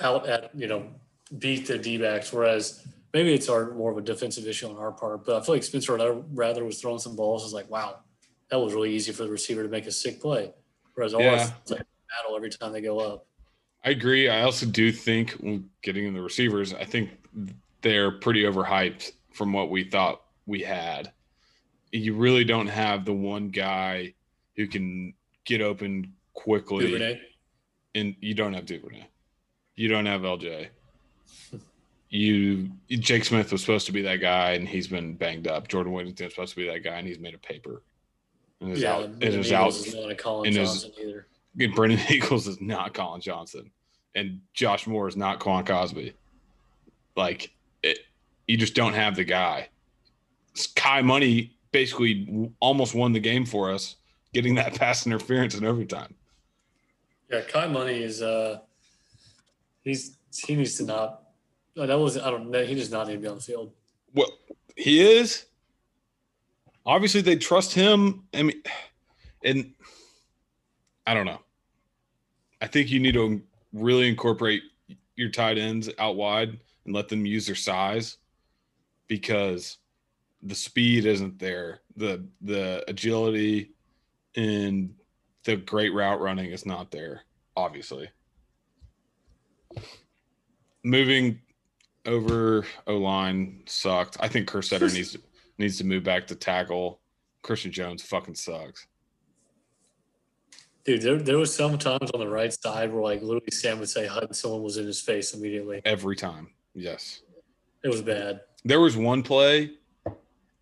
out 0.00 0.28
at 0.28 0.50
you 0.54 0.66
know 0.66 0.88
beat 1.38 1.66
the 1.66 1.78
D 1.78 1.96
backs, 1.98 2.32
whereas 2.32 2.86
maybe 3.14 3.32
it's 3.32 3.48
our 3.48 3.72
more 3.74 3.90
of 3.92 3.98
a 3.98 4.00
defensive 4.02 4.46
issue 4.46 4.68
on 4.68 4.76
our 4.76 4.92
part. 4.92 5.24
But 5.24 5.40
I 5.40 5.44
feel 5.44 5.54
like 5.54 5.62
Spencer 5.62 5.94
Rattler 6.32 6.64
was 6.64 6.80
throwing 6.80 6.98
some 6.98 7.16
balls. 7.16 7.44
Is 7.44 7.52
like 7.52 7.70
wow, 7.70 8.00
that 8.50 8.58
was 8.58 8.74
really 8.74 8.92
easy 8.94 9.12
for 9.12 9.24
the 9.24 9.30
receiver 9.30 9.62
to 9.62 9.68
make 9.68 9.86
a 9.86 9.92
sick 9.92 10.20
play, 10.20 10.52
whereas 10.94 11.14
ours 11.14 11.22
Yeah. 11.24 11.50
it's 11.62 11.70
like 11.70 11.86
battle 12.10 12.36
every 12.36 12.50
time 12.50 12.72
they 12.72 12.80
go 12.80 12.98
up. 12.98 13.26
I 13.84 13.90
agree. 13.90 14.28
I 14.28 14.42
also 14.42 14.66
do 14.66 14.92
think 14.92 15.36
getting 15.82 16.04
in 16.06 16.14
the 16.14 16.20
receivers, 16.20 16.74
I 16.74 16.84
think 16.84 17.10
they're 17.80 18.10
pretty 18.10 18.42
overhyped 18.42 19.12
from 19.32 19.52
what 19.52 19.70
we 19.70 19.84
thought 19.84 20.22
we 20.46 20.60
had. 20.60 21.12
You 21.92 22.14
really 22.14 22.44
don't 22.44 22.66
have 22.68 23.04
the 23.04 23.12
one 23.12 23.48
guy 23.48 24.14
who 24.56 24.66
can 24.66 25.14
get 25.44 25.62
open 25.62 26.12
quickly, 26.34 26.86
Duvernay. 26.86 27.20
and 27.94 28.14
you 28.20 28.34
don't 28.34 28.52
have 28.52 28.66
Duvernay. 28.66 29.06
You 29.76 29.88
don't 29.88 30.06
have 30.06 30.20
LJ. 30.22 30.68
You 32.10 32.70
Jake 32.90 33.24
Smith 33.24 33.52
was 33.52 33.60
supposed 33.60 33.86
to 33.86 33.92
be 33.92 34.02
that 34.02 34.16
guy, 34.16 34.52
and 34.52 34.68
he's 34.68 34.88
been 34.88 35.14
banged 35.14 35.46
up. 35.46 35.68
Jordan 35.68 35.92
Whittington 35.92 36.26
was 36.26 36.34
supposed 36.34 36.50
to 36.54 36.56
be 36.56 36.66
that 36.68 36.80
guy, 36.80 36.96
and 36.98 37.06
he's 37.06 37.20
made 37.20 37.34
a 37.34 37.38
paper. 37.38 37.82
And 38.60 38.72
is 38.72 38.82
Yeah, 38.82 38.94
out. 38.96 39.04
and 39.04 39.22
is 39.22 39.52
out 39.52 39.68
is 39.68 39.94
not 39.94 40.10
a 40.10 40.14
Collin 40.14 40.48
and 40.48 40.56
is- 40.58 40.90
either. 41.00 41.26
And 41.58 41.74
Brennan 41.74 42.00
Eagles 42.08 42.46
is 42.46 42.60
not 42.60 42.94
Collin 42.94 43.20
Johnson, 43.20 43.70
and 44.14 44.40
Josh 44.54 44.86
Moore 44.86 45.08
is 45.08 45.16
not 45.16 45.40
Quan 45.40 45.64
Cosby. 45.64 46.14
Like 47.16 47.52
it, 47.82 48.00
you 48.46 48.56
just 48.56 48.74
don't 48.74 48.94
have 48.94 49.16
the 49.16 49.24
guy. 49.24 49.68
Kai 50.74 51.02
Money 51.02 51.56
basically 51.72 52.50
almost 52.60 52.94
won 52.94 53.12
the 53.12 53.20
game 53.20 53.44
for 53.44 53.72
us, 53.72 53.96
getting 54.32 54.54
that 54.56 54.74
pass 54.78 55.06
interference 55.06 55.54
in 55.54 55.64
overtime. 55.64 56.14
Yeah, 57.30 57.42
Kai 57.42 57.66
Money 57.66 58.02
is 58.02 58.22
uh 58.22 58.60
he's 59.82 60.16
he 60.46 60.56
needs 60.56 60.76
to 60.76 60.84
not 60.84 61.22
that 61.76 61.98
was 61.98 62.18
I 62.18 62.30
don't 62.30 62.50
know 62.50 62.64
he 62.64 62.74
does 62.74 62.90
not 62.90 63.06
need 63.06 63.14
to 63.14 63.20
be 63.20 63.28
on 63.28 63.36
the 63.36 63.42
field. 63.42 63.72
Well, 64.14 64.30
he 64.76 65.00
is, 65.00 65.46
obviously 66.84 67.20
they 67.20 67.36
trust 67.36 67.72
him. 67.72 68.24
I 68.34 68.42
mean, 68.42 68.62
and 69.44 69.72
I 71.06 71.14
don't 71.14 71.26
know. 71.26 71.40
I 72.60 72.66
think 72.66 72.90
you 72.90 73.00
need 73.00 73.14
to 73.14 73.42
really 73.72 74.08
incorporate 74.08 74.62
your 75.16 75.30
tight 75.30 75.58
ends 75.58 75.90
out 75.98 76.16
wide 76.16 76.58
and 76.84 76.94
let 76.94 77.08
them 77.08 77.26
use 77.26 77.46
their 77.46 77.54
size 77.54 78.18
because 79.06 79.78
the 80.42 80.54
speed 80.54 81.04
isn't 81.04 81.38
there. 81.38 81.80
The 81.96 82.24
the 82.40 82.84
agility 82.88 83.72
and 84.36 84.94
the 85.44 85.56
great 85.56 85.92
route 85.92 86.20
running 86.20 86.50
is 86.50 86.66
not 86.66 86.90
there, 86.90 87.22
obviously. 87.56 88.08
Moving 90.82 91.40
over 92.06 92.64
O 92.86 92.96
line 92.96 93.62
sucked. 93.66 94.16
I 94.20 94.28
think 94.28 94.48
Kerstetter 94.48 94.92
needs 94.94 95.12
to, 95.12 95.20
needs 95.58 95.78
to 95.78 95.84
move 95.84 96.04
back 96.04 96.26
to 96.28 96.34
tackle. 96.34 97.00
Christian 97.42 97.72
Jones 97.72 98.02
fucking 98.02 98.34
sucks. 98.34 98.86
Dude, 100.84 101.02
there, 101.02 101.16
there 101.16 101.38
was 101.38 101.54
some 101.54 101.76
times 101.78 102.10
on 102.12 102.20
the 102.20 102.28
right 102.28 102.52
side 102.52 102.92
where 102.92 103.02
like 103.02 103.20
literally 103.22 103.50
Sam 103.50 103.78
would 103.80 103.88
say 103.88 104.06
HUD 104.06 104.24
and 104.24 104.36
someone 104.36 104.62
was 104.62 104.76
in 104.76 104.86
his 104.86 105.00
face 105.00 105.34
immediately. 105.34 105.82
Every 105.84 106.16
time. 106.16 106.48
Yes. 106.74 107.22
It 107.84 107.88
was 107.88 108.02
bad. 108.02 108.40
There 108.64 108.80
was 108.80 108.96
one 108.96 109.22
play, 109.22 109.72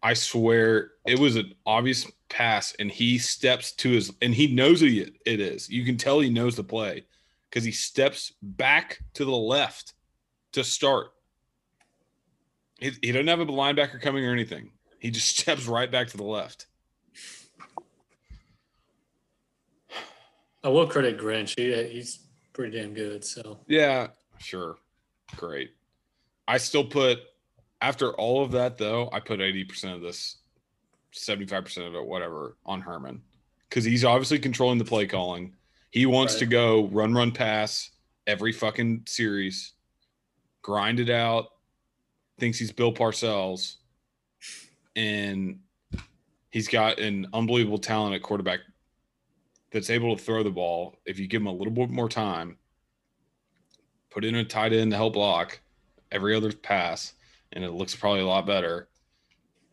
I 0.02 0.14
swear 0.14 0.92
it 1.07 1.18
was 1.18 1.37
an 1.37 1.54
obvious 1.66 2.07
pass, 2.28 2.74
and 2.78 2.90
he 2.90 3.18
steps 3.18 3.72
to 3.72 3.90
his 3.90 4.12
and 4.22 4.35
he 4.35 4.46
knows 4.54 4.83
it, 4.83 5.14
it 5.24 5.40
is. 5.40 5.68
You 5.68 5.85
can 5.85 5.96
tell 5.96 6.20
he 6.20 6.31
knows 6.31 6.57
the 6.57 6.64
play 6.64 7.04
because 7.50 7.64
he 7.64 7.72
steps 7.72 8.33
back 8.42 9.00
to 9.14 9.24
the 9.24 9.37
left 9.37 9.94
to 10.52 10.62
start. 10.62 11.09
He, 12.78 12.92
he 13.02 13.12
doesn't 13.12 13.26
have 13.26 13.40
a 13.40 13.46
linebacker 13.46 14.00
coming 14.00 14.24
or 14.24 14.33
anything. 14.33 14.70
He 15.00 15.11
just 15.11 15.28
steps 15.38 15.66
right 15.66 15.90
back 15.90 16.09
to 16.09 16.16
the 16.16 16.24
left. 16.24 16.66
I 20.64 20.68
will 20.68 20.86
credit 20.86 21.18
Grinch. 21.18 21.54
He, 21.58 21.72
uh, 21.72 21.84
he's 21.88 22.20
pretty 22.52 22.76
damn 22.78 22.94
good. 22.94 23.24
So 23.24 23.60
Yeah, 23.66 24.08
sure. 24.38 24.76
Great. 25.36 25.70
I 26.46 26.58
still 26.58 26.84
put 26.84 27.18
after 27.80 28.12
all 28.14 28.42
of 28.44 28.50
that 28.52 28.76
though, 28.78 29.08
I 29.12 29.20
put 29.20 29.38
80% 29.40 29.94
of 29.94 30.00
this, 30.00 30.38
75% 31.14 31.86
of 31.86 31.94
it, 31.94 32.04
whatever, 32.04 32.56
on 32.66 32.80
Herman. 32.80 33.22
Because 33.68 33.84
he's 33.84 34.04
obviously 34.04 34.38
controlling 34.38 34.78
the 34.78 34.84
play 34.84 35.06
calling. 35.06 35.54
He 35.90 36.06
wants 36.06 36.34
Right. 36.34 36.40
to 36.40 36.46
go 36.46 36.86
run, 36.88 37.14
run, 37.14 37.30
pass 37.32 37.90
every 38.26 38.52
fucking 38.52 39.04
series, 39.06 39.74
grind 40.62 41.00
it 41.00 41.08
out, 41.10 41.46
thinks 42.38 42.58
he's 42.58 42.72
Bill 42.72 42.92
Parcells, 42.92 43.76
and 44.96 45.60
he's 46.50 46.68
got 46.68 46.98
an 46.98 47.26
unbelievable 47.32 47.78
talent 47.78 48.14
at 48.14 48.22
quarterback 48.22 48.60
that's 49.70 49.90
able 49.90 50.16
to 50.16 50.22
throw 50.22 50.42
the 50.42 50.50
ball 50.50 50.98
if 51.04 51.18
you 51.18 51.26
give 51.26 51.42
him 51.42 51.46
a 51.46 51.52
little 51.52 51.72
bit 51.72 51.90
more 51.90 52.09
time 52.09 52.57
put 54.11 54.24
in 54.24 54.35
a 54.37 54.44
tight 54.44 54.72
end 54.72 54.90
to 54.90 54.96
help 54.96 55.12
block 55.12 55.61
every 56.11 56.35
other 56.35 56.50
pass, 56.50 57.12
and 57.52 57.62
it 57.62 57.72
looks 57.72 57.94
probably 57.94 58.22
a 58.22 58.26
lot 58.26 58.46
better. 58.46 58.88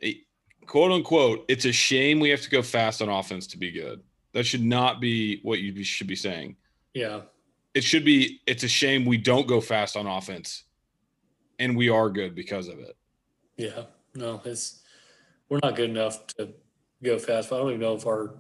It- 0.01 0.17
quote 0.65 0.91
unquote, 0.91 1.45
it's 1.47 1.63
a 1.63 1.71
shame 1.71 2.19
we 2.19 2.29
have 2.31 2.41
to 2.41 2.49
go 2.49 2.62
fast 2.62 3.01
on 3.01 3.08
offense 3.08 3.47
to 3.47 3.58
be 3.58 3.71
good. 3.71 4.03
That 4.34 4.45
should 4.45 4.63
not 4.63 4.99
be 4.99 5.39
what 5.43 5.60
you 5.60 5.81
should 5.86 6.08
be 6.08 6.17
saying. 6.17 6.58
yeah, 6.93 7.21
It 7.73 7.86
should 7.86 8.03
be, 8.03 8.41
it's 8.45 8.63
a 8.63 8.67
shame 8.67 9.05
we 9.05 9.15
don't 9.17 9.47
go 9.47 9.62
fast 9.62 9.95
on 9.95 10.05
offense, 10.05 10.65
and 11.58 11.75
we 11.77 11.88
are 11.88 12.10
good 12.10 12.36
because 12.36 12.67
of 12.67 12.77
it. 12.79 12.97
yeah. 13.55 13.86
No, 14.15 14.41
it's 14.43 14.81
we're 15.47 15.60
not 15.63 15.75
good 15.77 15.89
enough 15.89 16.27
to 16.38 16.53
go 17.01 17.17
fast. 17.19 17.49
But 17.49 17.55
I 17.55 17.60
don't 17.60 17.69
even 17.69 17.81
know 17.81 17.95
if 17.95 18.05
our 18.05 18.36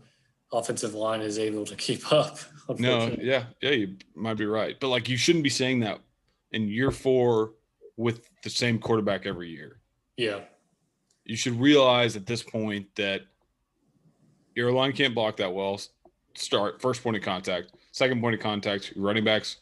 offensive 0.51 0.93
line 0.93 1.21
is 1.21 1.37
able 1.39 1.65
to 1.65 1.75
keep 1.75 2.11
up. 2.11 2.39
No, 2.79 3.15
yeah, 3.21 3.45
yeah, 3.61 3.71
you 3.71 3.95
might 4.15 4.37
be 4.37 4.45
right. 4.45 4.75
But 4.79 4.87
like, 4.87 5.07
you 5.07 5.17
shouldn't 5.17 5.43
be 5.43 5.49
saying 5.49 5.81
that 5.81 5.99
in 6.51 6.67
year 6.67 6.91
four 6.91 7.53
with 7.97 8.29
the 8.43 8.49
same 8.49 8.79
quarterback 8.79 9.25
every 9.25 9.49
year. 9.49 9.77
yeah, 10.17 10.39
you 11.25 11.35
should 11.35 11.59
realize 11.59 12.15
at 12.15 12.25
this 12.25 12.43
point 12.43 12.87
that 12.95 13.21
your 14.55 14.71
line 14.71 14.93
can't 14.93 15.13
block 15.15 15.37
that 15.37 15.53
well. 15.53 15.79
Start 16.35 16.81
first 16.81 17.03
point 17.03 17.15
of 17.17 17.23
contact, 17.23 17.71
second 17.91 18.21
point 18.21 18.35
of 18.35 18.41
contact. 18.41 18.93
Your 18.95 19.05
running 19.05 19.23
backs 19.23 19.57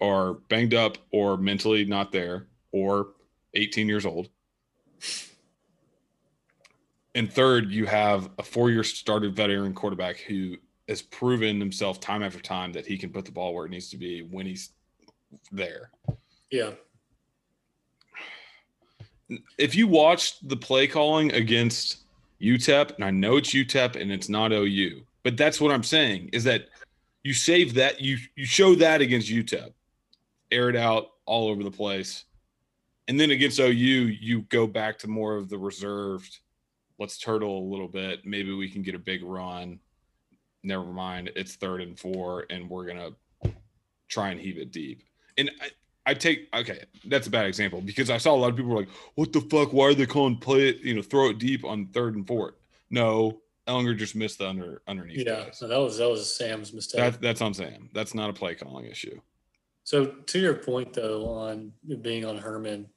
are 0.00 0.34
banged 0.48 0.74
up 0.74 0.98
or 1.12 1.36
mentally 1.36 1.84
not 1.84 2.12
there 2.12 2.46
or 2.72 3.08
18 3.54 3.88
years 3.88 4.04
old. 4.06 4.28
And 7.14 7.32
third, 7.32 7.70
you 7.70 7.86
have 7.86 8.30
a 8.38 8.42
four-year 8.42 8.84
started 8.84 9.36
veteran 9.36 9.72
quarterback 9.72 10.18
who 10.18 10.56
has 10.88 11.00
proven 11.00 11.60
himself 11.60 12.00
time 12.00 12.22
after 12.22 12.40
time 12.40 12.72
that 12.72 12.86
he 12.86 12.98
can 12.98 13.10
put 13.10 13.24
the 13.24 13.32
ball 13.32 13.54
where 13.54 13.66
it 13.66 13.70
needs 13.70 13.88
to 13.90 13.96
be 13.96 14.22
when 14.22 14.46
he's 14.46 14.70
there. 15.52 15.90
yeah, 16.50 16.70
if 19.58 19.74
you 19.74 19.86
watched 19.86 20.48
the 20.48 20.56
play 20.56 20.86
calling 20.86 21.32
against 21.32 21.98
UTEP, 22.40 22.94
and 22.96 23.04
I 23.04 23.10
know 23.10 23.36
it's 23.36 23.54
UTEP 23.54 24.00
and 24.00 24.12
it's 24.12 24.28
not 24.28 24.52
OU, 24.52 25.02
but 25.22 25.36
that's 25.36 25.60
what 25.60 25.72
I'm 25.72 25.82
saying 25.82 26.30
is 26.32 26.44
that 26.44 26.68
you 27.22 27.32
save 27.32 27.74
that 27.74 28.00
you 28.00 28.18
you 28.36 28.44
show 28.44 28.74
that 28.74 29.00
against 29.00 29.28
UTEP, 29.28 29.72
air 30.50 30.68
it 30.68 30.76
out 30.76 31.12
all 31.24 31.48
over 31.48 31.62
the 31.62 31.70
place, 31.70 32.24
and 33.08 33.18
then 33.18 33.30
against 33.30 33.58
OU 33.58 33.70
you 33.72 34.42
go 34.42 34.66
back 34.66 34.98
to 34.98 35.08
more 35.08 35.36
of 35.36 35.48
the 35.48 35.58
reserved. 35.58 36.38
Let's 36.98 37.18
turtle 37.18 37.58
a 37.58 37.66
little 37.70 37.88
bit. 37.88 38.24
Maybe 38.24 38.52
we 38.52 38.70
can 38.70 38.82
get 38.82 38.94
a 38.94 38.98
big 38.98 39.22
run. 39.22 39.80
Never 40.62 40.84
mind, 40.84 41.30
it's 41.36 41.56
third 41.56 41.82
and 41.82 41.98
four, 41.98 42.46
and 42.50 42.68
we're 42.70 42.86
gonna 42.86 43.10
try 44.08 44.30
and 44.30 44.40
heave 44.40 44.58
it 44.58 44.72
deep. 44.72 45.02
And 45.36 45.50
I, 45.60 46.10
I 46.10 46.14
take 46.14 46.48
okay, 46.54 46.84
that's 47.06 47.26
a 47.26 47.30
bad 47.30 47.46
example 47.46 47.80
because 47.80 48.10
I 48.10 48.18
saw 48.18 48.34
a 48.34 48.36
lot 48.36 48.50
of 48.50 48.56
people 48.56 48.70
were 48.70 48.80
like, 48.80 48.90
"What 49.14 49.32
the 49.32 49.40
fuck? 49.40 49.72
Why 49.72 49.86
are 49.86 49.94
they 49.94 50.06
calling 50.06 50.36
play 50.38 50.68
it? 50.68 50.78
You 50.80 50.94
know, 50.94 51.02
throw 51.02 51.30
it 51.30 51.38
deep 51.38 51.64
on 51.64 51.86
third 51.88 52.14
and 52.14 52.26
fourth? 52.26 52.54
No, 52.90 53.40
Ehlinger 53.66 53.96
just 53.96 54.14
missed 54.14 54.38
the 54.38 54.48
under 54.48 54.82
underneath. 54.86 55.26
yeah. 55.26 55.50
So 55.52 55.66
that 55.68 55.78
was 55.78 55.98
that 55.98 56.08
was 56.08 56.34
Sam's 56.34 56.72
mistake. 56.72 57.00
That, 57.00 57.20
that's 57.20 57.40
on 57.40 57.54
Sam. 57.54 57.88
That's 57.92 58.14
not 58.14 58.30
a 58.30 58.32
play 58.32 58.54
calling 58.54 58.86
issue. 58.86 59.20
So 59.84 60.06
to 60.06 60.38
your 60.38 60.54
point 60.54 60.92
though 60.92 61.26
on 61.26 61.72
being 62.02 62.24
on 62.24 62.38
Herman, 62.38 62.88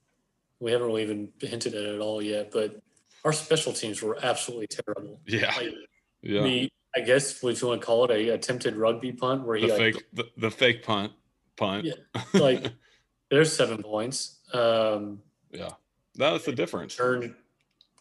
we 0.60 0.72
haven't 0.72 0.88
really 0.88 1.04
even 1.04 1.30
hinted 1.40 1.74
at 1.74 1.84
it 1.84 1.96
at 1.96 2.02
all 2.02 2.22
yet, 2.22 2.52
but 2.52 2.82
our 3.26 3.34
special 3.34 3.74
teams 3.74 4.02
were 4.02 4.18
absolutely 4.24 4.68
terrible. 4.68 5.20
Yeah, 5.26 5.54
Like, 5.56 5.74
yeah. 6.22 6.44
the 6.44 6.70
I 6.96 7.02
guess 7.02 7.44
if 7.44 7.62
you 7.62 7.68
want 7.68 7.82
to 7.82 7.86
call 7.86 8.06
it 8.06 8.12
a 8.12 8.30
attempted 8.30 8.76
rugby 8.76 9.12
punt 9.12 9.46
where 9.46 9.56
he 9.58 9.68
the 9.68 9.74
like, 9.78 9.94
fake, 9.96 10.04
the, 10.14 10.26
the 10.38 10.50
fake 10.52 10.84
punt, 10.84 11.12
punt. 11.56 11.86
Yeah, 11.86 11.94
like 12.34 12.72
there's 13.30 13.54
seven 13.56 13.84
points. 13.84 14.40
Um, 14.54 15.20
yeah, 15.52 15.70
that's 16.16 16.46
the 16.46 16.54
difference. 16.54 16.96
turn 16.96 17.36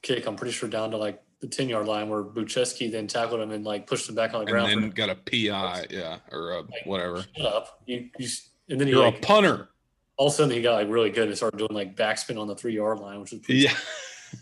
kick, 0.02 0.26
I'm 0.26 0.36
pretty 0.36 0.52
sure 0.52 0.68
down 0.68 0.92
to 0.92 0.96
like 0.96 1.20
the 1.40 1.46
10 1.48 1.68
yard 1.68 1.86
line 1.86 2.08
where 2.08 2.22
Bujcevski 2.22 2.90
then 2.90 3.06
tackled 3.06 3.40
him 3.40 3.50
and 3.50 3.64
like 3.64 3.86
pushed 3.86 4.08
him 4.08 4.14
back 4.14 4.32
on 4.34 4.44
the 4.44 4.50
ground. 4.50 4.70
And 4.72 4.82
then 4.84 4.90
got 4.90 5.10
a 5.10 5.14
PI, 5.16 5.86
yeah, 5.90 6.18
or 6.32 6.52
a 6.52 6.62
whatever. 6.84 7.24
shut 7.36 7.46
up. 7.46 7.80
You, 7.86 8.08
you, 8.18 8.28
and 8.70 8.80
then 8.80 8.86
he 8.88 8.94
You're 8.94 9.04
like, 9.04 9.18
a 9.18 9.20
punter. 9.20 9.68
all 10.16 10.28
of 10.28 10.32
a 10.32 10.36
sudden 10.36 10.52
he 10.54 10.62
got 10.62 10.74
like 10.74 10.88
really 10.88 11.10
good 11.10 11.28
and 11.28 11.36
started 11.36 11.58
doing 11.58 11.72
like 11.74 11.96
backspin 11.96 12.40
on 12.40 12.46
the 12.46 12.54
three 12.56 12.74
yard 12.74 12.98
line, 13.00 13.20
which 13.20 13.32
was 13.32 13.40
pretty 13.40 13.60
Yeah. 13.60 13.74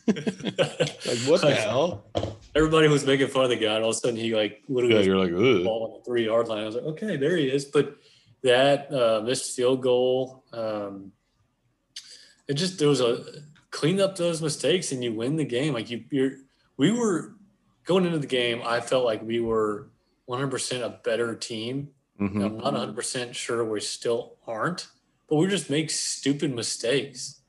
like 0.07 1.19
what 1.27 1.41
the 1.41 1.47
Like, 1.49 1.57
hell? 1.59 2.05
Everybody 2.55 2.89
was 2.89 3.05
making 3.07 3.29
fun 3.29 3.45
of 3.45 3.51
the 3.51 3.57
guy. 3.57 3.75
And 3.75 3.85
all 3.85 3.91
of 3.91 3.97
a 3.97 3.99
sudden 3.99 4.17
he 4.17 4.35
like 4.35 4.63
literally 4.69 4.95
Yeah, 4.95 4.99
was 4.99 5.07
you're 5.07 5.19
like, 5.19 5.33
Ugh. 5.33 5.65
ball 5.65 5.87
on 5.93 5.99
the 5.99 6.05
three 6.05 6.27
yard 6.27 6.49
line. 6.49 6.63
I 6.63 6.67
was 6.67 6.75
like, 6.77 6.85
okay, 6.85 7.17
there 7.17 7.37
he 7.37 7.49
is. 7.49 7.65
But 7.65 7.97
that 8.43 8.93
uh, 8.93 9.23
missed 9.25 9.55
field 9.57 9.83
goal, 9.83 10.45
um, 10.53 11.13
it 12.47 12.55
just 12.55 12.79
there 12.79 12.89
was 12.89 13.01
a 13.01 13.25
clean 13.71 14.01
up 14.01 14.17
those 14.17 14.41
mistakes 14.43 14.93
and 14.93 15.03
you 15.03 15.13
win 15.13 15.37
the 15.37 15.45
game. 15.45 15.73
Like 15.75 15.91
you, 15.91 16.05
you're, 16.11 16.33
we 16.77 16.91
were 16.93 17.35
going 17.85 18.05
into 18.05 18.19
the 18.19 18.27
game. 18.27 18.63
I 18.65 18.81
felt 18.81 19.05
like 19.05 19.23
we 19.23 19.41
were 19.41 19.89
100% 20.29 20.83
a 20.83 20.91
better 21.03 21.35
team. 21.35 21.89
Mhm. 22.21 22.45
I'm 22.45 22.75
not 22.75 22.95
100% 22.95 23.35
sure 23.35 23.65
we 23.65 23.81
still 23.81 24.37
aren't, 24.47 24.87
but 25.29 25.37
we 25.37 25.49
just 25.49 25.69
make 25.69 25.91
stupid 25.91 26.55
mistakes. 26.55 27.41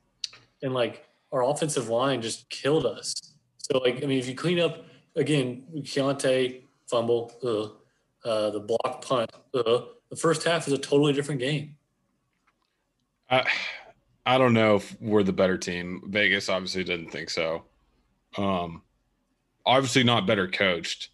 And 0.62 0.74
like 0.74 1.05
our 1.36 1.44
offensive 1.44 1.88
line 1.88 2.22
just 2.22 2.48
killed 2.48 2.86
us. 2.86 3.14
So, 3.58 3.78
like, 3.78 4.02
I 4.02 4.06
mean, 4.06 4.18
if 4.18 4.26
you 4.26 4.34
clean 4.34 4.58
up 4.58 4.86
again, 5.16 5.64
Keaontay 5.76 6.62
fumble, 6.88 7.32
ugh, 7.44 7.72
uh, 8.24 8.50
the 8.50 8.60
block 8.60 9.04
punt, 9.04 9.30
ugh, 9.54 9.84
the 10.08 10.16
first 10.16 10.44
half 10.44 10.66
is 10.66 10.72
a 10.72 10.78
totally 10.78 11.12
different 11.12 11.40
game. 11.40 11.76
I, 13.28 13.46
I 14.24 14.38
don't 14.38 14.54
know 14.54 14.76
if 14.76 14.96
we're 15.00 15.24
the 15.24 15.32
better 15.32 15.58
team. 15.58 16.02
Vegas 16.06 16.48
obviously 16.48 16.84
didn't 16.84 17.10
think 17.10 17.28
so. 17.28 17.64
Um, 18.38 18.82
obviously 19.66 20.04
not 20.04 20.26
better 20.26 20.48
coached. 20.48 21.10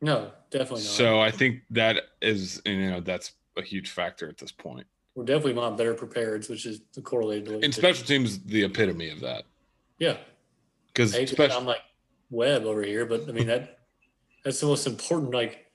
No, 0.00 0.30
definitely 0.50 0.82
not. 0.82 0.92
So 0.92 1.20
I 1.20 1.30
think 1.30 1.62
that 1.70 2.04
is, 2.22 2.62
you 2.64 2.90
know, 2.90 3.00
that's 3.00 3.32
a 3.56 3.62
huge 3.62 3.90
factor 3.90 4.28
at 4.28 4.38
this 4.38 4.52
point. 4.52 4.86
We're 5.14 5.24
definitely 5.24 5.54
not 5.54 5.76
better 5.76 5.94
prepared, 5.94 6.48
which 6.48 6.64
is 6.64 6.80
the 6.94 7.02
correlated. 7.02 7.46
to 7.46 7.64
And 7.64 7.74
special 7.74 8.06
teams, 8.06 8.38
the 8.38 8.62
epitome 8.62 9.10
of 9.10 9.20
that. 9.20 9.44
Yeah, 9.98 10.16
Because 10.88 11.14
hate 11.14 11.28
to 11.28 11.58
like 11.60 11.80
web 12.30 12.64
over 12.64 12.82
here, 12.82 13.04
but 13.06 13.28
I 13.28 13.32
mean 13.32 13.46
that 13.48 13.80
that's 14.44 14.60
the 14.60 14.66
most 14.66 14.86
important 14.86 15.32
like 15.32 15.66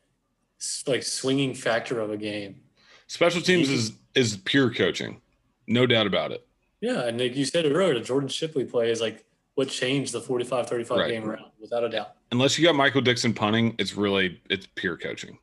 like 0.88 1.04
swinging 1.04 1.54
factor 1.54 2.00
of 2.00 2.12
a 2.12 2.18
game. 2.18 2.62
Special 3.08 3.42
teams 3.42 3.70
is 3.70 3.94
is 4.16 4.38
pure 4.38 4.74
coaching, 4.74 5.22
no 5.68 5.86
doubt 5.86 6.08
about 6.08 6.32
it. 6.32 6.46
Yeah, 6.82 7.06
and 7.06 7.20
like 7.20 7.36
you 7.36 7.46
said 7.46 7.66
it 7.66 7.74
earlier, 7.74 7.94
the 7.94 8.00
Jordan 8.06 8.30
Shipley 8.30 8.66
play 8.66 8.92
is 8.92 9.02
like 9.02 9.26
what 9.56 9.70
changed 9.70 10.14
the 10.14 10.20
45-35 10.22 10.90
Right. 10.90 11.10
game 11.12 11.30
around, 11.30 11.52
without 11.60 11.84
a 11.84 11.90
doubt. 11.90 12.16
Unless 12.32 12.58
you 12.58 12.66
got 12.66 12.76
Michael 12.76 13.02
Dickson 13.02 13.34
punting, 13.34 13.76
it's 13.78 13.96
really 13.96 14.42
it's 14.50 14.68
pure 14.76 14.98
coaching. 14.98 15.38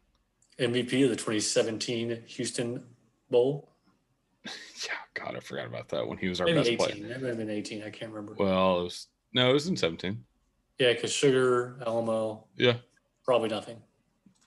MVP 0.58 1.04
of 1.04 1.10
the 1.10 1.16
2017 1.16 2.22
Houston 2.26 2.84
Bowl. 3.30 3.69
Yeah, 4.86 4.94
God, 5.24 5.36
I 5.36 5.40
forgot 5.40 5.66
about 5.66 5.88
that 5.90 6.06
when 6.06 6.16
he 6.16 6.28
was 6.28 6.40
our 6.40 6.46
Maybe 6.46 6.58
best 6.58 6.68
18. 6.70 6.78
player. 6.78 7.08
That 7.08 7.20
might 7.22 7.28
have 7.28 7.36
been 7.38 7.50
18. 7.50 7.82
I 7.82 7.90
can't 7.90 8.10
remember. 8.10 8.34
Well, 8.38 8.80
it 8.80 8.84
was 8.84 9.08
no, 9.34 9.50
it 9.50 9.52
was 9.52 9.66
in 9.68 9.76
seventeen. 9.76 10.24
yeah, 10.78 10.92
because 10.94 11.12
Sugar, 11.12 11.76
Alamo, 11.86 12.46
Yeah, 12.56 12.76
probably 13.24 13.48
nothing. 13.50 13.76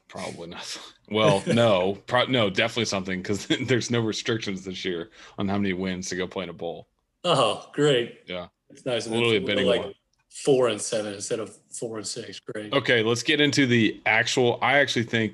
probably 0.10 0.48
not. 0.48 0.78
Well, 1.12 1.44
no, 1.48 1.96
pro- 2.08 2.26
no, 2.26 2.50
definitely 2.50 2.86
something 2.86 3.22
because 3.22 3.46
there's 3.68 3.92
no 3.92 4.00
restrictions 4.02 4.66
this 4.66 4.84
year 4.84 5.12
on 5.38 5.48
how 5.48 5.58
many 5.58 5.74
wins 5.74 6.10
to 6.10 6.16
go 6.16 6.26
play 6.28 6.44
in 6.44 6.50
a 6.50 6.54
bowl. 6.54 6.88
Oh, 7.24 7.70
great. 7.74 8.22
Yeah. 8.26 8.48
It's 8.72 8.86
nice. 8.86 9.06
Literally 9.08 9.40
bidding 9.40 9.68
like 9.68 9.96
four 10.30 10.68
and 10.70 10.82
seven 10.82 11.14
instead 11.14 11.40
of 11.40 11.56
four 11.70 11.98
and 11.98 12.08
six. 12.08 12.40
Great. 12.40 12.74
Okay, 12.74 13.04
let's 13.04 13.22
get 13.24 13.40
into 13.40 13.68
the 13.68 14.02
actual. 14.08 14.58
I 14.62 14.80
actually 14.80 15.04
think 15.06 15.34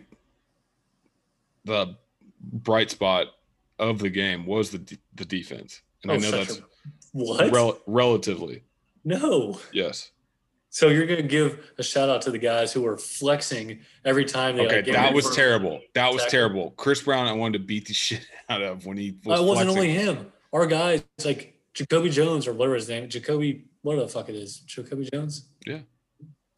the 1.65 1.95
bright 2.41 2.91
spot 2.91 3.27
of 3.79 3.99
the 3.99 4.09
game 4.09 4.45
was 4.45 4.69
the 4.71 4.77
de- 4.79 4.97
the 5.15 5.25
defense, 5.25 5.81
and 6.03 6.11
I 6.11 6.15
Oh, 6.15 6.19
know 6.19 6.31
that's 6.31 6.57
a- 6.59 6.63
what? 7.13 7.51
rel- 7.51 7.79
relatively 7.87 8.63
no. 9.03 9.59
yes. 9.73 10.11
So 10.71 10.89
you're 10.89 11.07
going 11.07 11.21
to 11.23 11.27
give 11.27 11.71
a 11.79 11.83
shout 11.83 12.09
out 12.09 12.21
to 12.23 12.31
the 12.31 12.37
guys 12.37 12.71
who 12.71 12.81
were 12.83 12.95
flexing 12.97 13.79
every 14.05 14.23
time 14.25 14.55
they 14.55 14.67
Okay, 14.67 14.75
like, 14.83 14.85
that 14.91 15.13
was 15.15 15.35
terrible. 15.35 15.81
That 15.95 16.13
was 16.13 16.23
terrible. 16.27 16.71
Chris 16.77 17.01
Brown, 17.01 17.25
I 17.27 17.31
wanted 17.33 17.57
to 17.57 17.63
beat 17.65 17.87
the 17.87 17.93
shit 18.05 18.27
out 18.49 18.61
of 18.61 18.85
when 18.85 18.95
he 18.97 19.17
was. 19.25 19.39
Uh, 19.39 19.43
it 19.43 19.47
wasn't 19.47 19.71
flexing. 19.71 19.89
only 19.89 19.91
him. 19.93 20.31
Our 20.53 20.67
guys 20.67 21.03
like 21.25 21.59
Jacoby 21.73 22.11
Jones 22.11 22.45
or 22.47 22.53
whatever 22.53 22.75
his 22.75 22.87
name, 22.87 23.09
Jacoby, 23.09 23.65
what 23.81 23.95
the 23.95 24.07
fuck 24.07 24.29
it 24.29 24.35
is, 24.35 24.57
Jacoby 24.59 25.09
Jones. 25.11 25.45
Yeah. 25.65 25.79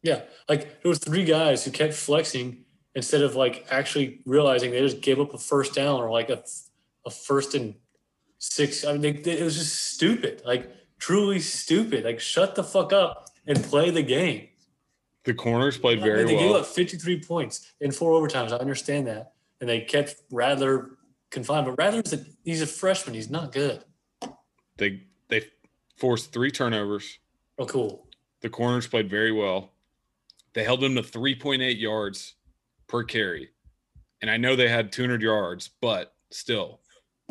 Yeah, 0.02 0.22
like 0.48 0.82
there 0.82 0.88
was 0.90 0.98
three 0.98 1.24
guys 1.24 1.64
who 1.64 1.70
kept 1.70 1.94
flexing 1.94 2.64
instead 2.94 3.22
of 3.22 3.34
like 3.36 3.66
actually 3.70 4.20
realizing 4.26 4.72
they 4.72 4.80
just 4.80 5.00
gave 5.00 5.20
up 5.20 5.32
a 5.32 5.38
first 5.38 5.74
down 5.74 6.00
or 6.00 6.10
like 6.10 6.28
a, 6.28 6.42
a 7.06 7.10
first 7.10 7.54
and 7.54 7.74
six. 8.38 8.84
I 8.84 8.92
mean, 8.92 9.00
they, 9.00 9.12
they- 9.12 9.38
it 9.38 9.44
was 9.44 9.56
just 9.56 9.92
stupid, 9.94 10.42
like 10.44 10.70
truly 10.98 11.40
stupid. 11.40 12.04
Like 12.04 12.20
shut 12.20 12.54
the 12.54 12.64
fuck 12.64 12.92
up 12.92 13.28
and 13.46 13.62
play 13.62 13.90
the 13.90 14.02
game. 14.02 14.48
The 15.24 15.34
corners 15.34 15.78
played 15.78 16.00
I 16.00 16.04
mean, 16.04 16.12
very 16.14 16.24
they 16.24 16.36
gave 16.36 16.54
up 16.56 16.66
53 16.66 17.20
points 17.22 17.72
in 17.80 17.92
four 17.92 18.20
overtimes. 18.20 18.50
I 18.52 18.56
understand 18.56 19.06
that. 19.06 19.34
And 19.60 19.70
they 19.70 19.80
kept 19.82 20.16
Rattler 20.32 20.98
confined, 21.30 21.66
but 21.66 21.78
Rattler's 21.78 22.12
a, 22.12 22.24
he's 22.44 22.60
a 22.60 22.66
freshman. 22.66 23.14
He's 23.14 23.30
not 23.30 23.52
good. 23.52 23.84
They 24.78 25.02
they 25.28 25.46
forced 25.96 26.32
three 26.32 26.50
turnovers. 26.50 27.18
Oh, 27.58 27.66
cool. 27.66 28.08
The 28.40 28.48
corners 28.48 28.88
played 28.88 29.08
very 29.08 29.30
well. 29.30 29.70
They 30.54 30.64
held 30.64 30.80
them 30.80 30.96
to 30.96 31.02
3.8 31.02 31.80
yards 31.80 32.34
per 32.88 33.04
carry. 33.04 33.50
And 34.20 34.30
I 34.30 34.36
know 34.36 34.56
they 34.56 34.68
had 34.68 34.90
200 34.92 35.22
yards, 35.22 35.70
but 35.80 36.14
still, 36.30 36.80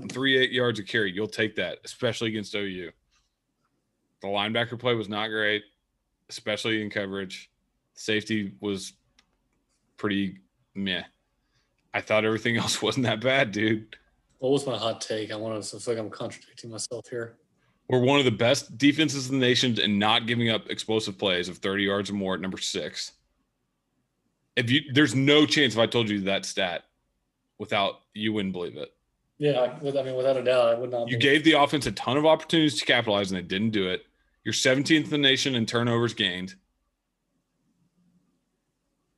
three 0.10 0.38
eight 0.38 0.52
yards 0.52 0.80
a 0.80 0.84
carry, 0.84 1.12
you'll 1.12 1.28
take 1.28 1.56
that, 1.56 1.80
especially 1.84 2.30
against 2.30 2.56
OU. 2.56 2.92
The 4.22 4.28
linebacker 4.28 4.80
play 4.80 4.94
was 4.94 5.10
not 5.10 5.30
great, 5.30 5.64
especially 6.30 6.82
in 6.82 6.90
coverage. 6.90 7.50
Safety 7.94 8.54
was 8.60 8.94
pretty 9.98 10.40
meh. 10.76 11.04
I 11.94 12.02
thought 12.02 12.26
everything 12.26 12.58
else 12.58 12.82
wasn't 12.82 13.06
that 13.06 13.22
bad, 13.22 13.52
dude. 13.52 13.96
What 14.40 14.52
was 14.52 14.66
my 14.66 14.78
hot 14.78 15.02
take? 15.02 15.32
I 15.32 15.36
want 15.36 15.64
to 15.64 15.80
feel 15.80 15.94
like 15.94 16.04
I'm 16.04 16.10
contradicting 16.10 16.72
myself 16.72 17.08
here. 17.10 17.38
We're 17.88 18.00
one 18.00 18.20
of 18.20 18.26
the 18.26 18.32
best 18.32 18.78
defenses 18.78 19.30
in 19.30 19.40
the 19.40 19.46
nation 19.46 19.78
and 19.80 20.00
not 20.00 20.26
giving 20.26 20.50
up 20.50 20.70
explosive 20.70 21.18
plays 21.18 21.50
of 21.50 21.58
30 21.58 21.84
yards 21.84 22.10
or 22.10 22.14
more 22.14 22.36
at 22.36 22.42
number 22.42 22.58
six. 22.58 23.12
If 24.56 24.72
you 24.72 24.82
there's 24.94 25.14
no 25.14 25.46
chance 25.46 25.74
if 25.74 25.80
I 25.80 25.88
told 25.88 26.10
you 26.10 26.22
that 26.22 26.46
stat 26.46 26.86
without 27.58 28.02
you 28.14 28.34
wouldn't 28.34 28.54
believe 28.54 28.78
it. 28.78 28.94
Yeah, 29.42 29.54
I, 29.54 30.00
I 30.00 30.04
mean, 30.04 30.16
without 30.16 30.38
a 30.38 30.44
doubt, 30.44 30.68
I 30.68 30.76
would 30.76 30.92
not. 30.92 31.10
You 31.10 31.18
be- 31.18 31.24
gave 31.24 31.44
the 31.44 31.54
offense 31.54 31.88
a 31.88 31.92
ton 31.94 32.16
of 32.16 32.28
opportunities 32.28 32.78
to 32.80 32.86
capitalize 32.86 33.32
and 33.32 33.40
they 33.40 33.42
didn't 33.42 33.72
do 33.72 33.88
it. 33.90 34.06
You're 34.44 34.54
17th 34.54 35.06
in 35.06 35.10
the 35.10 35.18
nation 35.18 35.56
in 35.56 35.66
turnovers 35.66 36.14
gained. 36.14 36.54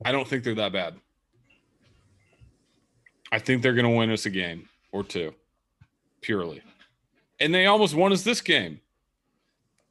I 0.05 0.13
don't 0.13 0.25
think 0.25 0.45
they're 0.45 0.55
that 0.55 0.71
bad. 0.71 0.95
I 3.33 3.39
think 3.39 3.61
they're 3.61 3.73
going 3.73 3.83
to 3.83 3.97
win 3.97 4.11
us 4.11 4.25
a 4.25 4.29
game 4.29 4.69
or 4.93 5.03
two, 5.03 5.33
purely. 6.21 6.61
And 7.41 7.53
they 7.53 7.65
almost 7.65 7.93
won 7.93 8.13
us 8.13 8.23
this 8.23 8.39
game. 8.39 8.79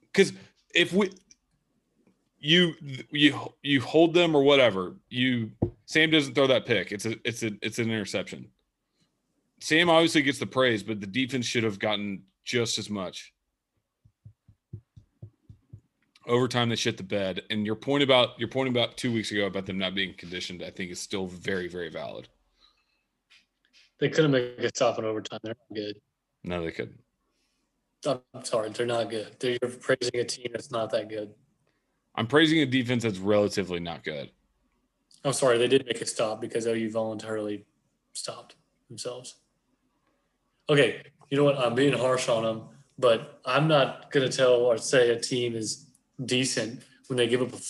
Because 0.00 0.32
if 0.74 0.94
we, 0.94 1.10
you 2.38 2.72
you 3.10 3.52
you 3.62 3.82
hold 3.82 4.14
them 4.14 4.34
or 4.34 4.42
whatever, 4.42 4.94
you 5.10 5.50
Sam 5.84 6.10
doesn't 6.10 6.34
throw 6.34 6.46
that 6.46 6.64
pick. 6.64 6.90
It's 6.90 7.04
a 7.04 7.16
it's 7.22 7.42
a 7.42 7.52
it's 7.60 7.78
an 7.78 7.90
interception. 7.90 8.48
Sam 9.62 9.88
obviously 9.88 10.22
gets 10.22 10.40
the 10.40 10.46
praise, 10.46 10.82
but 10.82 11.00
the 11.00 11.06
defense 11.06 11.46
should 11.46 11.62
have 11.62 11.78
gotten 11.78 12.24
just 12.44 12.80
as 12.80 12.90
much. 12.90 13.32
Overtime, 16.26 16.68
they 16.68 16.74
shit 16.74 16.96
the 16.96 17.04
bed. 17.04 17.42
And 17.48 17.64
your 17.64 17.76
point 17.76 18.02
about 18.02 18.30
your 18.40 18.48
point 18.48 18.70
about 18.70 18.96
two 18.96 19.12
weeks 19.12 19.30
ago 19.30 19.46
about 19.46 19.66
them 19.66 19.78
not 19.78 19.94
being 19.94 20.14
conditioned, 20.18 20.64
I 20.64 20.70
think 20.70 20.90
is 20.90 21.00
still 21.00 21.28
very, 21.28 21.68
very 21.68 21.90
valid. 21.90 22.26
They 24.00 24.08
couldn't 24.08 24.32
make 24.32 24.58
a 24.58 24.68
stop 24.68 24.98
in 24.98 25.04
overtime. 25.04 25.38
They're 25.44 25.54
not 25.70 25.76
good. 25.76 26.00
No, 26.42 26.64
they 26.64 26.72
couldn't. 26.72 26.98
I'm 28.04 28.44
sorry, 28.44 28.68
they're 28.70 28.84
not 28.84 29.10
good. 29.10 29.36
They're, 29.38 29.58
you're 29.62 29.70
praising 29.70 30.16
a 30.16 30.24
team 30.24 30.48
that's 30.50 30.72
not 30.72 30.90
that 30.90 31.08
good. 31.08 31.34
I'm 32.16 32.26
praising 32.26 32.58
a 32.62 32.66
defense 32.66 33.04
that's 33.04 33.18
relatively 33.18 33.78
not 33.78 34.02
good. 34.02 34.28
I'm 35.24 35.32
sorry, 35.32 35.56
they 35.58 35.68
did 35.68 35.86
make 35.86 36.00
a 36.00 36.06
stop 36.06 36.40
because 36.40 36.66
OU 36.66 36.90
voluntarily 36.90 37.64
stopped 38.12 38.56
themselves. 38.88 39.36
Okay, 40.68 41.02
you 41.30 41.36
know 41.36 41.44
what? 41.44 41.58
I'm 41.58 41.74
being 41.74 41.92
harsh 41.92 42.28
on 42.28 42.44
them, 42.44 42.62
but 42.98 43.40
I'm 43.44 43.68
not 43.68 44.10
going 44.10 44.28
to 44.28 44.34
tell 44.34 44.54
or 44.54 44.78
say 44.78 45.10
a 45.10 45.18
team 45.18 45.54
is 45.54 45.86
decent 46.24 46.82
when 47.08 47.16
they 47.16 47.26
give 47.26 47.42
up 47.42 47.52
a 47.52 47.60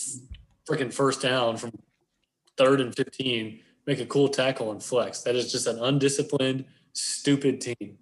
freaking 0.69 0.93
first 0.93 1.21
down 1.21 1.57
from 1.57 1.71
third 2.57 2.79
and 2.81 2.95
15, 2.95 3.59
make 3.85 3.99
a 3.99 4.05
cool 4.05 4.29
tackle 4.29 4.71
and 4.71 4.81
flex. 4.81 5.21
That 5.21 5.35
is 5.35 5.51
just 5.51 5.67
an 5.67 5.79
undisciplined, 5.79 6.65
stupid 6.93 7.61
team. 7.61 7.97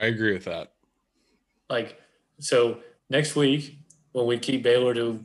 I 0.00 0.06
agree 0.06 0.32
with 0.32 0.44
that. 0.44 0.72
Like, 1.68 2.00
so 2.40 2.78
next 3.08 3.36
week, 3.36 3.78
when 4.12 4.26
we 4.26 4.38
keep 4.38 4.62
Baylor 4.62 4.94
to 4.94 5.24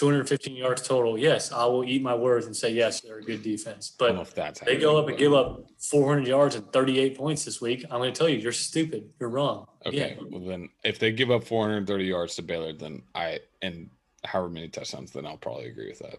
215 0.00 0.56
yards 0.56 0.80
total, 0.80 1.18
yes, 1.18 1.52
I 1.52 1.66
will 1.66 1.84
eat 1.84 2.00
my 2.00 2.14
words 2.14 2.46
and 2.46 2.56
say, 2.56 2.72
yes, 2.72 3.02
they're 3.02 3.18
a 3.18 3.22
good 3.22 3.42
defense. 3.42 3.94
I 4.00 4.06
don't 4.06 4.16
know 4.16 4.26
But 4.34 4.62
they 4.64 4.78
go 4.78 4.96
up 4.96 5.08
and 5.08 5.18
give 5.18 5.34
up 5.34 5.66
400 5.78 6.26
yards 6.26 6.54
and 6.54 6.72
38 6.72 7.18
points 7.18 7.44
this 7.44 7.60
week. 7.60 7.84
I'm 7.90 7.98
going 7.98 8.10
to 8.10 8.18
tell 8.18 8.26
you, 8.28 8.38
you're 8.38 8.50
stupid. 8.50 9.10
You're 9.20 9.28
wrong. 9.28 9.66
Okay. 9.84 10.16
Yeah. 10.18 10.24
Well, 10.30 10.40
then 10.40 10.70
if 10.84 10.98
they 10.98 11.12
give 11.12 11.30
up 11.30 11.44
430 11.44 12.02
yards 12.02 12.34
to 12.36 12.42
Baylor, 12.42 12.72
then 12.72 13.02
I 13.14 13.40
and 13.60 13.90
however 14.24 14.48
many 14.48 14.68
touchdowns, 14.68 15.10
then 15.10 15.26
I'll 15.26 15.36
probably 15.36 15.66
agree 15.66 15.88
with 15.88 15.98
that. 15.98 16.16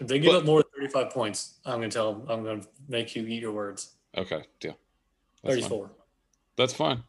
If 0.00 0.06
they 0.06 0.18
give 0.18 0.32
But- 0.32 0.38
up 0.40 0.44
more 0.44 0.62
than 0.62 0.70
35 0.88 1.10
points, 1.10 1.54
I'm 1.64 1.78
going 1.78 1.88
to 1.88 1.94
tell 1.94 2.12
them, 2.12 2.26
I'm 2.28 2.44
going 2.44 2.60
to 2.60 2.68
make 2.88 3.16
you 3.16 3.26
eat 3.26 3.40
your 3.40 3.52
words. 3.52 3.94
Okay. 4.18 4.44
Deal. 4.60 4.76
That's 5.42 5.54
fine. 5.60 5.62
34. 5.62 5.90
That's 6.56 6.74
fine. 6.74 7.02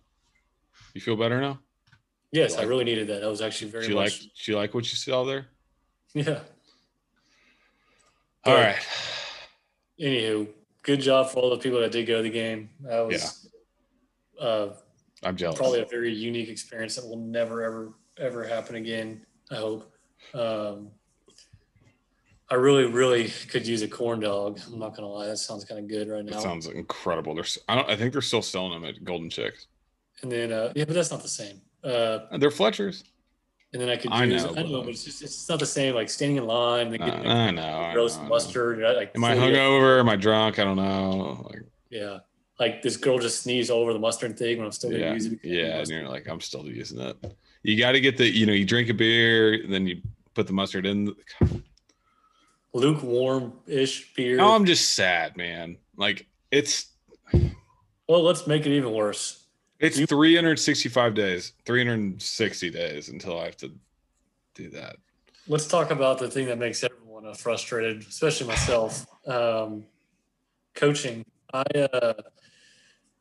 You 0.93 1.01
feel 1.01 1.17
better 1.17 1.41
now? 1.41 1.59
Yes, 2.31 2.55
I 2.57 2.63
really 2.63 2.85
needed 2.85 3.07
that. 3.07 3.19
That 3.19 3.29
was 3.29 3.41
actually 3.41 3.71
very 3.71 3.85
She 3.87 3.93
like 3.93 4.05
much. 4.13 4.29
she 4.33 4.55
like 4.55 4.73
what 4.73 4.85
you 4.89 4.95
saw 4.95 5.25
there? 5.25 5.47
Yeah. 6.13 6.39
All 8.45 8.55
But- 8.55 8.65
right. 8.65 8.87
Anywho, 9.99 10.47
good 10.81 11.01
job 11.01 11.29
for 11.29 11.39
all 11.39 11.49
the 11.49 11.57
people 11.57 11.79
that 11.81 11.91
did 11.91 12.07
go 12.07 12.17
to 12.17 12.23
the 12.23 12.29
game. 12.29 12.69
That 12.81 13.01
was 13.05 13.49
uh, 14.39 14.69
I'm 15.23 15.35
jealous. 15.35 15.57
probably 15.57 15.81
a 15.81 15.85
very 15.85 16.13
unique 16.13 16.47
experience 16.49 16.95
that 16.95 17.05
will 17.05 17.17
never 17.17 17.61
ever 17.63 17.93
ever 18.17 18.43
happen 18.45 18.75
again 18.75 19.25
i 19.51 19.55
hope 19.55 19.91
um, 20.33 20.89
i 22.49 22.55
really 22.55 22.85
really 22.85 23.27
could 23.49 23.65
use 23.67 23.81
a 23.81 23.87
corn 23.87 24.19
dog 24.21 24.59
i'm 24.67 24.79
not 24.79 24.95
gonna 24.95 25.07
lie 25.07 25.25
that 25.27 25.37
sounds 25.37 25.63
kind 25.65 25.79
of 25.79 25.87
good 25.89 26.07
right 26.09 26.25
That 26.25 26.31
now 26.35 26.39
sounds 26.39 26.67
incredible. 26.67 27.35
There's 27.35 27.57
I 27.67 27.75
don't 27.75 27.89
I 27.89 27.95
think 27.97 28.13
they're 28.13 28.21
still 28.21 28.41
selling 28.41 28.71
them 28.71 28.85
at 28.89 29.03
Golden 29.03 29.29
Chicks. 29.29 29.67
and 30.21 30.31
then 30.31 30.51
uh, 30.53 30.71
yeah 30.75 30.85
but 30.85 30.93
that's 30.93 31.11
not 31.11 31.21
the 31.21 31.27
same 31.27 31.59
uh, 31.83 32.19
And 32.31 32.41
they're 32.41 32.49
Fletchers. 32.51 33.03
And 33.73 33.81
then 33.81 33.89
i 33.89 33.95
could 33.95 34.11
I 34.11 34.23
use 34.25 34.43
know, 34.43 34.51
i 34.51 34.55
don't 34.55 34.71
know 34.71 34.81
but- 34.81 34.89
it's 34.89 35.03
just 35.03 35.21
it's 35.21 35.47
not 35.49 35.59
the 35.59 35.65
same 35.65 35.93
like 35.95 36.09
standing 36.09 36.37
in 36.37 36.45
line 36.45 36.87
and 36.87 36.97
getting 36.97 37.27
I 37.27 37.51
know. 37.51 37.61
I 37.61 37.95
roast 37.95 38.17
know, 38.17 38.21
I 38.21 38.23
know. 38.25 38.29
mustard 38.29 38.83
I, 38.83 38.93
like 38.93 39.11
Am 39.15 39.23
I 39.23 39.35
hungover? 39.35 39.99
Am 39.99 40.09
I 40.09 40.15
drunk? 40.15 40.59
I 40.59 40.63
don't 40.63 40.77
know. 40.77 41.45
Like, 41.49 41.63
yeah 41.89 42.19
like 42.59 42.81
this 42.81 42.97
girl 42.97 43.17
just 43.19 43.43
sneezed 43.43 43.71
all 43.71 43.81
over 43.81 43.93
the 43.93 43.99
mustard 43.99 44.37
thing 44.37 44.57
when 44.57 44.65
i'm 44.65 44.71
still 44.71 44.91
yeah, 44.91 45.13
use 45.13 45.27
it 45.27 45.39
yeah. 45.43 45.79
And 45.79 45.87
you're 45.87 46.07
like, 46.07 46.27
I'm 46.27 46.41
still 46.41 46.65
using 46.65 46.99
it. 46.99 47.15
You 47.63 47.77
got 47.77 47.93
to 47.93 47.99
get 48.01 48.17
the, 48.17 48.29
you 48.29 48.45
know, 48.45 48.53
you 48.53 48.65
drink 48.65 48.89
a 48.89 48.93
beer, 48.93 49.65
then 49.67 49.87
you 49.87 50.01
put 50.33 50.47
the 50.47 50.53
mustard 50.53 50.85
in. 50.85 51.13
lukewarm-ish 52.73 54.13
beer. 54.13 54.37
Now 54.37 54.55
I'm 54.55 54.65
just 54.65 54.93
sad, 54.95 55.37
man. 55.37 55.77
Like 55.97 56.27
it's 56.51 56.91
well, 58.07 58.23
let's 58.23 58.47
make 58.47 58.65
it 58.65 58.71
even 58.71 58.91
worse. 58.93 59.45
It's 59.79 59.97
You- 59.97 60.05
365 60.05 61.13
days, 61.15 61.53
360 61.65 62.69
days 62.69 63.09
until 63.09 63.39
I 63.39 63.45
have 63.45 63.57
to 63.57 63.71
do 64.55 64.69
that. 64.69 64.97
Let's 65.47 65.67
talk 65.67 65.89
about 65.91 66.19
the 66.19 66.29
thing 66.29 66.45
that 66.47 66.59
makes 66.59 66.83
everyone 66.83 67.25
uh, 67.25 67.33
frustrated, 67.33 68.01
especially 68.01 68.47
myself. 68.47 69.05
Um, 69.27 69.85
coaching. 70.75 71.25
I 71.53 71.63
uh, 71.63 72.13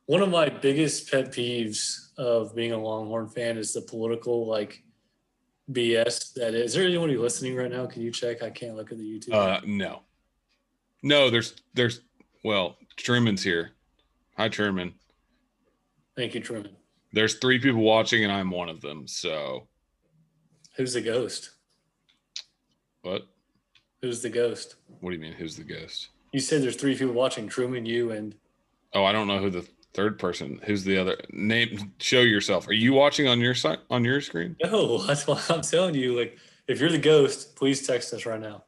one 0.07 0.21
of 0.23 0.29
my 0.29 0.49
biggest 0.49 1.11
pet 1.11 1.33
peeves 1.33 2.09
of 2.19 2.55
being 2.55 2.73
a 2.73 2.79
Longhorn 2.79 3.29
fan 3.29 3.57
is 3.57 3.73
the 3.73 3.81
political 3.81 4.47
like 4.47 4.83
BS 5.73 6.35
that 6.35 6.55
is. 6.55 6.71
Is 6.71 6.75
there 6.75 6.85
anybody 6.85 7.17
listening 7.17 7.57
right 7.57 7.71
now? 7.71 7.87
Can 7.87 8.03
you 8.03 8.11
check? 8.11 8.43
I 8.43 8.51
can't 8.51 8.77
look 8.77 8.93
at 8.93 8.99
the 8.99 9.05
YouTube. 9.05 9.33
Uh 9.33 9.61
no. 9.65 10.01
No, 11.03 11.31
there's 11.31 11.55
there's 11.75 12.03
well, 12.45 12.77
Truman's 12.97 13.43
here. 13.43 13.71
Hi 14.37 14.49
Truman. 14.49 14.95
Thank 16.19 16.35
you, 16.35 16.41
Truman. 16.41 16.75
There's 17.13 17.35
three 17.35 17.61
people 17.61 17.81
watching 17.81 18.25
and 18.25 18.33
I'm 18.33 18.51
one 18.51 18.69
of 18.69 18.81
them. 18.81 19.07
So 19.07 19.69
Who's 20.77 20.93
the 20.93 21.01
ghost? 21.01 21.51
what? 23.03 23.29
Who's 24.03 24.21
the 24.21 24.29
ghost? 24.29 24.75
What 24.99 25.11
do 25.11 25.15
you 25.17 25.23
mean 25.23 25.33
who's 25.33 25.55
the 25.55 25.63
ghost? 25.63 26.09
You 26.33 26.41
said 26.41 26.61
there's 26.61 26.75
three 26.75 26.99
people 26.99 27.15
watching. 27.15 27.47
Truman, 27.47 27.87
you, 27.87 28.11
and 28.11 28.35
Oh, 28.95 29.05
I 29.05 29.13
don't 29.13 29.29
know 29.29 29.39
who 29.39 29.49
the 29.49 29.65
third 29.95 30.19
person. 30.19 30.61
Who's 30.65 30.83
the 30.83 30.99
other 30.99 31.19
name? 31.31 31.93
Show 32.01 32.23
yourself. 32.23 32.67
Are 32.67 32.73
you 32.73 32.95
watching 32.95 33.29
on 33.29 33.39
your 33.39 33.55
side 33.55 33.79
on 33.89 34.05
your 34.05 34.21
screen? 34.21 34.57
no. 34.61 34.99
That's 35.07 35.25
why 35.25 35.41
I'm 35.51 35.63
telling 35.63 35.95
you. 35.95 36.19
Like, 36.19 36.37
if 36.67 36.81
you're 36.81 36.91
the 36.91 36.99
ghost, 36.99 37.55
please 37.55 37.87
text 37.87 38.13
us 38.13 38.27
right 38.27 38.41
now. 38.41 38.65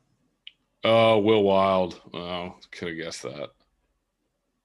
Oh, 0.85 1.19
Will 1.19 1.43
Wild. 1.43 2.01
Oh, 2.15 2.55
could 2.71 2.89
have 2.89 2.97
guessed 2.97 3.25
that. 3.25 3.51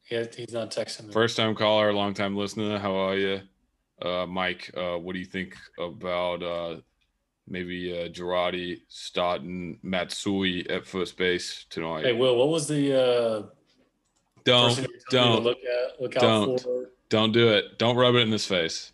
Yeah, 0.09 0.25
he's 0.35 0.53
not 0.53 0.71
texting 0.71 1.07
me. 1.07 1.13
First 1.13 1.37
time 1.37 1.55
caller, 1.55 1.91
long 1.93 2.13
time 2.13 2.35
listener. 2.35 2.77
How 2.77 2.95
are 2.95 3.17
you? 3.17 3.41
Uh, 4.01 4.25
Mike, 4.27 4.71
uh, 4.77 4.97
what 4.97 5.13
do 5.13 5.19
you 5.19 5.25
think 5.25 5.55
about 5.79 6.43
uh, 6.43 6.77
maybe 7.47 7.91
uh, 7.91 8.09
Girardi, 8.09 8.81
Stoughton, 8.87 9.79
Matsui 9.81 10.69
at 10.69 10.85
first 10.85 11.17
base 11.17 11.65
tonight? 11.69 12.05
Hey, 12.05 12.13
Will, 12.13 12.35
what 12.35 12.49
was 12.49 12.67
the 12.67 12.93
uh, 12.93 13.43
don't, 14.43 14.69
person 14.69 14.83
you 14.83 14.89
told 14.89 14.93
me 14.93 14.99
to 14.99 15.09
don't, 15.09 15.43
look 15.43 15.57
at, 15.57 16.01
look 16.01 16.15
out 16.17 16.21
don't. 16.21 16.61
for? 16.61 16.89
don't 17.09 17.31
do 17.31 17.49
it. 17.49 17.79
Don't 17.79 17.95
rub 17.95 18.15
it 18.15 18.19
in 18.19 18.31
his 18.31 18.45
face. 18.45 18.91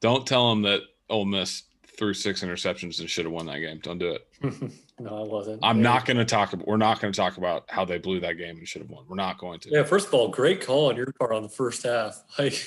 Don't 0.00 0.26
tell 0.26 0.52
him 0.52 0.62
that 0.62 0.82
Ole 1.08 1.24
Miss 1.24 1.62
threw 1.98 2.14
six 2.14 2.44
interceptions 2.44 3.00
and 3.00 3.10
should 3.10 3.24
have 3.24 3.32
won 3.32 3.46
that 3.46 3.58
game. 3.58 3.80
Don't 3.82 3.98
do 3.98 4.10
it. 4.42 4.72
no, 4.98 5.24
I 5.24 5.26
wasn't. 5.26 5.60
I'm 5.62 5.82
not 5.82 6.06
going 6.06 6.16
to 6.16 6.24
talk. 6.24 6.52
About, 6.52 6.66
we're 6.66 6.76
not 6.76 7.00
going 7.00 7.12
to 7.12 7.16
talk 7.16 7.36
about 7.36 7.64
how 7.68 7.84
they 7.84 7.98
blew 7.98 8.20
that 8.20 8.34
game 8.34 8.56
and 8.56 8.66
should 8.66 8.82
have 8.82 8.90
won. 8.90 9.04
We're 9.08 9.16
not 9.16 9.38
going 9.38 9.60
to. 9.60 9.70
Yeah, 9.70 9.82
first 9.82 10.08
of 10.08 10.14
all, 10.14 10.28
great 10.28 10.64
call 10.64 10.88
on 10.88 10.96
your 10.96 11.12
part 11.18 11.32
on 11.32 11.42
the 11.42 11.48
first 11.48 11.82
half. 11.82 12.22
Like, 12.38 12.62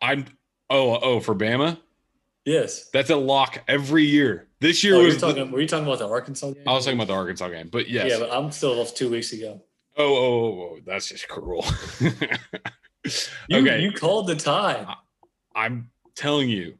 I'm. 0.00 0.26
Oh, 0.70 0.98
oh, 1.02 1.20
for 1.20 1.34
Bama, 1.34 1.78
yes. 2.46 2.88
that's 2.90 3.10
a 3.10 3.16
lock 3.16 3.62
every 3.68 4.04
year. 4.04 4.48
This 4.60 4.82
year 4.82 4.94
Oh, 4.94 5.04
was. 5.04 5.20
you're 5.20 5.32
the- 5.34 5.44
were 5.46 5.60
you 5.60 5.68
talking 5.68 5.86
about 5.86 5.98
the 5.98 6.08
Arkansas 6.08 6.52
game? 6.52 6.62
I 6.66 6.72
was 6.72 6.84
talking 6.84 6.98
about 6.98 7.08
the 7.08 7.14
Arkansas 7.14 7.48
game, 7.50 7.68
but 7.70 7.88
yes. 7.88 8.10
Yeah, 8.10 8.18
but 8.18 8.32
I'm 8.32 8.50
still 8.50 8.80
off 8.80 8.94
two 8.94 9.10
weeks 9.10 9.32
ago. 9.32 9.62
oh, 9.96 10.04
oh, 10.04 10.16
oh, 10.16 10.16
oh, 10.16 10.76
oh 10.76 10.78
that's 10.86 11.08
just 11.08 11.28
cruel. 11.28 11.64
You, 13.48 13.58
okay, 13.58 13.82
you 13.82 13.92
called 13.92 14.28
the 14.28 14.34
time. 14.34 14.86
I'm 15.54 15.90
telling 16.16 16.48
you, 16.48 16.78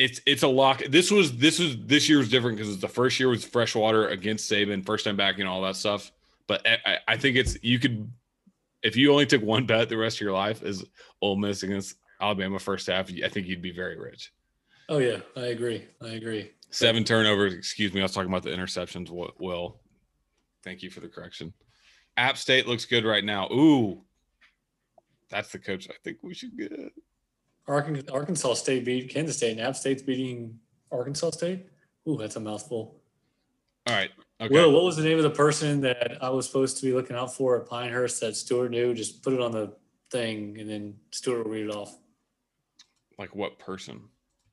it's 0.00 0.20
it's 0.26 0.42
a 0.42 0.48
lock. 0.48 0.82
This 0.88 1.10
was 1.10 1.36
this 1.36 1.58
was 1.58 1.76
this 1.84 2.08
year 2.08 2.18
was 2.18 2.30
different 2.30 2.56
because 2.56 2.72
it's 2.72 2.80
the 2.80 2.88
first 2.88 3.20
year 3.20 3.28
was 3.28 3.44
freshwater 3.44 4.08
against 4.08 4.50
Saban, 4.50 4.84
first 4.84 5.04
time 5.04 5.16
back 5.16 5.38
and 5.38 5.46
all 5.48 5.60
that 5.62 5.76
stuff. 5.76 6.10
But 6.48 6.66
I, 6.66 6.96
I- 7.06 7.16
think 7.18 7.36
it's 7.36 7.58
you 7.62 7.78
could 7.78 8.10
if 8.82 8.96
you 8.96 9.12
only 9.12 9.26
took 9.26 9.42
one 9.42 9.66
bet 9.66 9.90
the 9.90 9.98
rest 9.98 10.16
of 10.16 10.20
your 10.22 10.32
life 10.32 10.62
is 10.62 10.84
Ole 11.20 11.36
Miss 11.36 11.62
against 11.62 11.96
Alabama 12.18 12.58
first 12.58 12.86
half. 12.86 13.10
I 13.22 13.28
think 13.28 13.46
you'd 13.46 13.60
be 13.60 13.72
very 13.72 13.98
rich. 13.98 14.32
Oh 14.88 14.98
yeah, 14.98 15.18
I 15.36 15.46
agree. 15.48 15.86
I 16.00 16.08
agree. 16.08 16.50
Seven 16.70 17.04
turnovers. 17.04 17.52
Excuse 17.52 17.92
me. 17.92 18.00
I 18.00 18.04
was 18.04 18.12
talking 18.12 18.30
about 18.30 18.42
the 18.42 18.50
interceptions. 18.50 19.06
Wi- 19.06 19.30
Will, 19.38 19.80
thank 20.64 20.82
you 20.82 20.88
for 20.90 21.00
the 21.00 21.08
correction. 21.08 21.52
App 22.16 22.38
State 22.38 22.66
looks 22.66 22.86
good 22.86 23.04
right 23.04 23.24
now. 23.24 23.48
Ooh, 23.52 24.02
that's 25.28 25.52
the 25.52 25.58
coach 25.58 25.88
I 25.90 25.94
think 26.02 26.18
we 26.22 26.32
should 26.34 26.56
get. 26.56 26.72
Arkansas, 27.66 28.12
Arkansas 28.12 28.54
State 28.54 28.84
beat 28.84 29.10
Kansas 29.10 29.36
State, 29.36 29.52
and 29.52 29.60
App 29.60 29.76
State's 29.76 30.02
beating 30.02 30.58
Arkansas 30.90 31.30
State. 31.30 31.66
Ooh, 32.08 32.16
that's 32.16 32.36
a 32.36 32.40
mouthful. 32.40 33.00
All 33.86 33.94
right. 33.94 34.10
Okay. 34.40 34.54
Will, 34.54 34.72
what 34.72 34.84
was 34.84 34.96
the 34.96 35.02
name 35.02 35.18
of 35.18 35.22
the 35.22 35.30
person 35.30 35.80
that 35.82 36.18
I 36.22 36.30
was 36.30 36.46
supposed 36.46 36.78
to 36.78 36.86
be 36.86 36.92
looking 36.92 37.16
out 37.16 37.34
for 37.34 37.60
at 37.60 37.68
Pinehurst 37.68 38.20
that 38.20 38.36
Stewart 38.36 38.70
knew? 38.70 38.94
Just 38.94 39.22
put 39.22 39.32
it 39.32 39.40
on 39.40 39.52
the 39.52 39.74
thing, 40.10 40.56
and 40.58 40.68
then 40.68 40.94
Stewart 41.10 41.44
will 41.44 41.52
read 41.52 41.66
it 41.66 41.74
off. 41.74 41.96
like 43.18 43.34
what 43.34 43.58
person? 43.58 44.00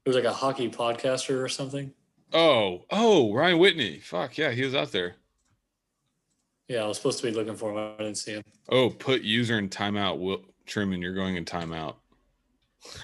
It 0.06 0.10
was 0.10 0.16
like 0.16 0.26
a 0.26 0.34
hockey 0.34 0.70
podcaster 0.70 1.42
or 1.42 1.48
something. 1.48 1.94
Oh, 2.34 2.84
oh, 2.92 3.34
Ryan 3.34 3.60
Whitney. 3.60 4.00
Fuck 4.00 4.38
yeah, 4.38 4.52
he 4.52 4.64
was 4.64 4.76
out 4.76 4.92
there. 4.92 5.16
Yeah, 6.68 6.84
I 6.84 6.88
was 6.88 6.98
supposed 6.98 7.20
to 7.20 7.28
be 7.28 7.32
looking 7.32 7.56
for 7.56 7.72
him. 7.72 7.78
I 7.78 8.04
didn't 8.04 8.18
see 8.18 8.34
him. 8.34 8.44
Oh, 8.70 8.90
put 8.90 9.22
user 9.22 9.58
in 9.58 9.70
timeout. 9.70 10.20
Will 10.20 10.42
Truman, 10.66 11.02
you're 11.02 11.14
going 11.14 11.38
in 11.38 11.46
timeout. 11.46 11.96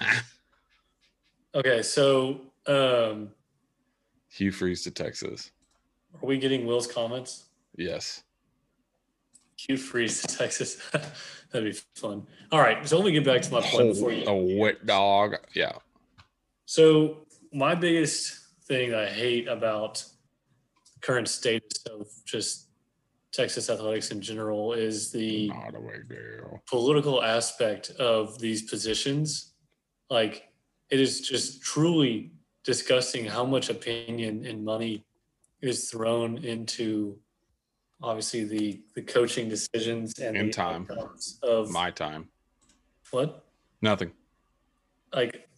Okay, 1.56 1.82
so 1.82 2.40
um, 2.66 3.28
Hugh 4.28 4.50
Freeze 4.50 4.82
to 4.82 4.90
Texas. 4.90 5.52
are 6.20 6.26
we 6.26 6.36
getting 6.36 6.66
Will's 6.66 6.88
comments? 6.88 7.44
Yes. 7.76 8.24
Hugh 9.56 9.76
Freeze 9.76 10.22
to 10.22 10.36
Texas. 10.36 10.78
That'd 11.52 11.72
be 11.72 11.78
fun. 11.94 12.26
All 12.50 12.58
right, 12.58 12.84
so 12.88 12.96
let 12.96 13.06
me 13.06 13.12
get 13.12 13.24
back 13.24 13.40
to 13.42 13.52
my 13.52 13.60
point 13.60 13.94
before 13.94 14.12
you. 14.12 14.24
a 14.26 14.58
wet 14.58 14.84
dog. 14.84 15.36
Yeah. 15.54 15.72
So 16.66 17.18
my 17.52 17.76
biggest 17.76 18.36
thing 18.64 18.92
I 18.92 19.06
hate 19.06 19.46
about 19.46 20.02
the 20.92 21.00
current 21.02 21.28
status 21.28 21.84
of 21.88 22.08
just 22.24 22.66
Texas 23.32 23.70
athletics 23.70 24.10
in 24.10 24.20
general 24.20 24.72
is 24.72 25.12
the 25.12 25.50
Not 25.50 25.76
a 25.76 25.80
big 25.80 26.08
deal. 26.08 26.60
political 26.68 27.22
aspect 27.22 27.90
of 27.90 28.40
these 28.40 28.62
positions. 28.68 29.52
Like 30.10 30.48
it 30.90 31.00
is 31.00 31.20
just 31.20 31.62
truly 31.62 32.32
disgusting 32.62 33.24
how 33.24 33.44
much 33.44 33.70
opinion 33.70 34.44
and 34.46 34.64
money 34.64 35.04
is 35.60 35.90
thrown 35.90 36.38
into 36.44 37.18
obviously 38.02 38.44
the 38.44 38.82
the 38.94 39.02
coaching 39.02 39.48
decisions 39.48 40.18
and, 40.18 40.36
the 40.36 40.50
time. 40.50 40.86
of 41.42 41.70
My 41.70 41.90
time. 41.90 42.28
what 43.10 43.44
Nothing. 43.80 44.12
like 45.12 45.48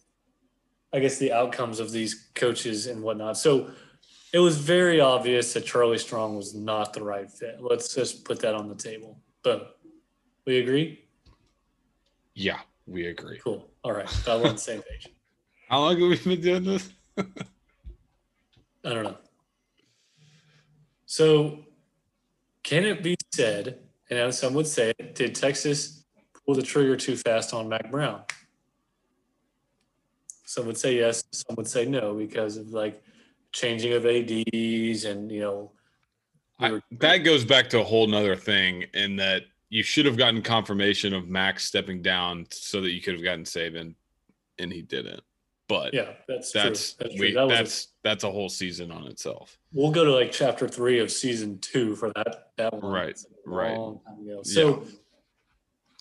I 0.93 0.99
guess 0.99 1.17
the 1.17 1.33
outcomes 1.33 1.79
of 1.79 1.91
these 1.91 2.29
coaches 2.33 2.87
and 2.87 3.03
whatnot. 3.03 3.37
So 3.37 3.71
it 4.33 4.39
was 4.39 4.57
very 4.57 4.99
obvious 4.99 5.53
that 5.53 5.65
Charlie 5.65 5.97
Strong 5.97 6.37
was 6.37 6.53
not 6.55 6.93
the 6.93 7.03
right 7.03 7.29
fit. 7.29 7.57
Let's 7.59 7.93
just 7.93 8.23
put 8.23 8.39
that 8.41 8.55
on 8.55 8.67
the 8.69 8.75
table. 8.75 9.19
But 9.43 9.77
we 10.45 10.59
agree? 10.59 11.05
Yeah, 12.33 12.59
we 12.87 13.07
agree. 13.07 13.39
Cool. 13.43 13.69
All 13.83 13.91
right. 13.91 14.09
We're 14.25 14.33
on 14.33 14.41
the 14.41 14.57
same 14.57 14.81
page. 14.81 15.07
How 15.69 15.79
long 15.79 15.99
have 15.99 16.09
we 16.09 16.17
been 16.17 16.41
doing 16.41 16.63
this? 16.63 16.89
I 17.17 17.23
don't 18.83 19.03
know. 19.03 19.17
So 21.05 21.65
can 22.63 22.85
it 22.85 23.03
be 23.03 23.15
said, 23.33 23.79
and 24.09 24.19
as 24.19 24.39
some 24.39 24.53
would 24.53 24.67
say 24.67 24.93
did 25.13 25.35
Texas 25.35 26.05
pull 26.45 26.55
the 26.55 26.61
trigger 26.61 26.95
too 26.95 27.17
fast 27.17 27.53
on 27.53 27.67
Mack 27.67 27.91
Brown? 27.91 28.21
Some 30.45 30.67
would 30.67 30.77
say 30.77 30.95
yes, 30.95 31.23
some 31.31 31.55
would 31.57 31.67
say 31.67 31.85
no, 31.85 32.13
because 32.13 32.55
of 32.55 32.69
like 32.69 33.01
changing 33.51 33.93
of 33.93 34.05
ADs 34.05 35.05
and 35.05 35.31
you 35.31 35.39
know 35.39 35.71
we 36.59 36.67
I, 36.67 36.81
that 36.99 37.17
goes 37.19 37.45
back 37.45 37.69
to 37.69 37.79
a 37.79 37.83
whole 37.83 38.07
nother 38.07 38.35
thing 38.35 38.85
in 38.93 39.15
that 39.17 39.43
you 39.69 39.83
should 39.83 40.05
have 40.05 40.17
gotten 40.17 40.41
confirmation 40.41 41.13
of 41.13 41.27
Mack's 41.27 41.65
stepping 41.65 42.01
down 42.01 42.45
so 42.51 42.81
that 42.81 42.91
you 42.91 43.01
could 43.01 43.13
have 43.15 43.23
gotten 43.23 43.43
Saban, 43.43 43.95
and 44.59 44.71
he 44.71 44.81
didn't. 44.81 45.21
But 45.67 45.93
yeah, 45.93 46.13
that's 46.29 46.51
that's 46.53 46.93
true. 46.93 47.07
That's 47.09 47.19
we 47.19 47.33
That 47.33 47.43
was 47.47 47.51
a- 47.53 47.57
that's 47.57 47.87
that's 48.03 48.23
a 48.23 48.31
whole 48.31 48.47
season 48.47 48.89
on 48.91 49.07
itself. 49.07 49.57
we'll 49.73 49.91
go 49.91 50.05
to 50.05 50.11
like 50.13 50.31
chapter 50.31 50.67
three 50.67 50.99
of 50.99 51.11
season 51.11 51.59
two 51.59 51.95
for 51.95 52.11
that 52.15 52.51
that 52.55 52.73
one. 52.73 52.91
Right, 52.93 53.19
right. 53.45 53.77
long 53.77 53.99
time 54.07 54.21
ago. 54.25 54.41
So 54.43 54.85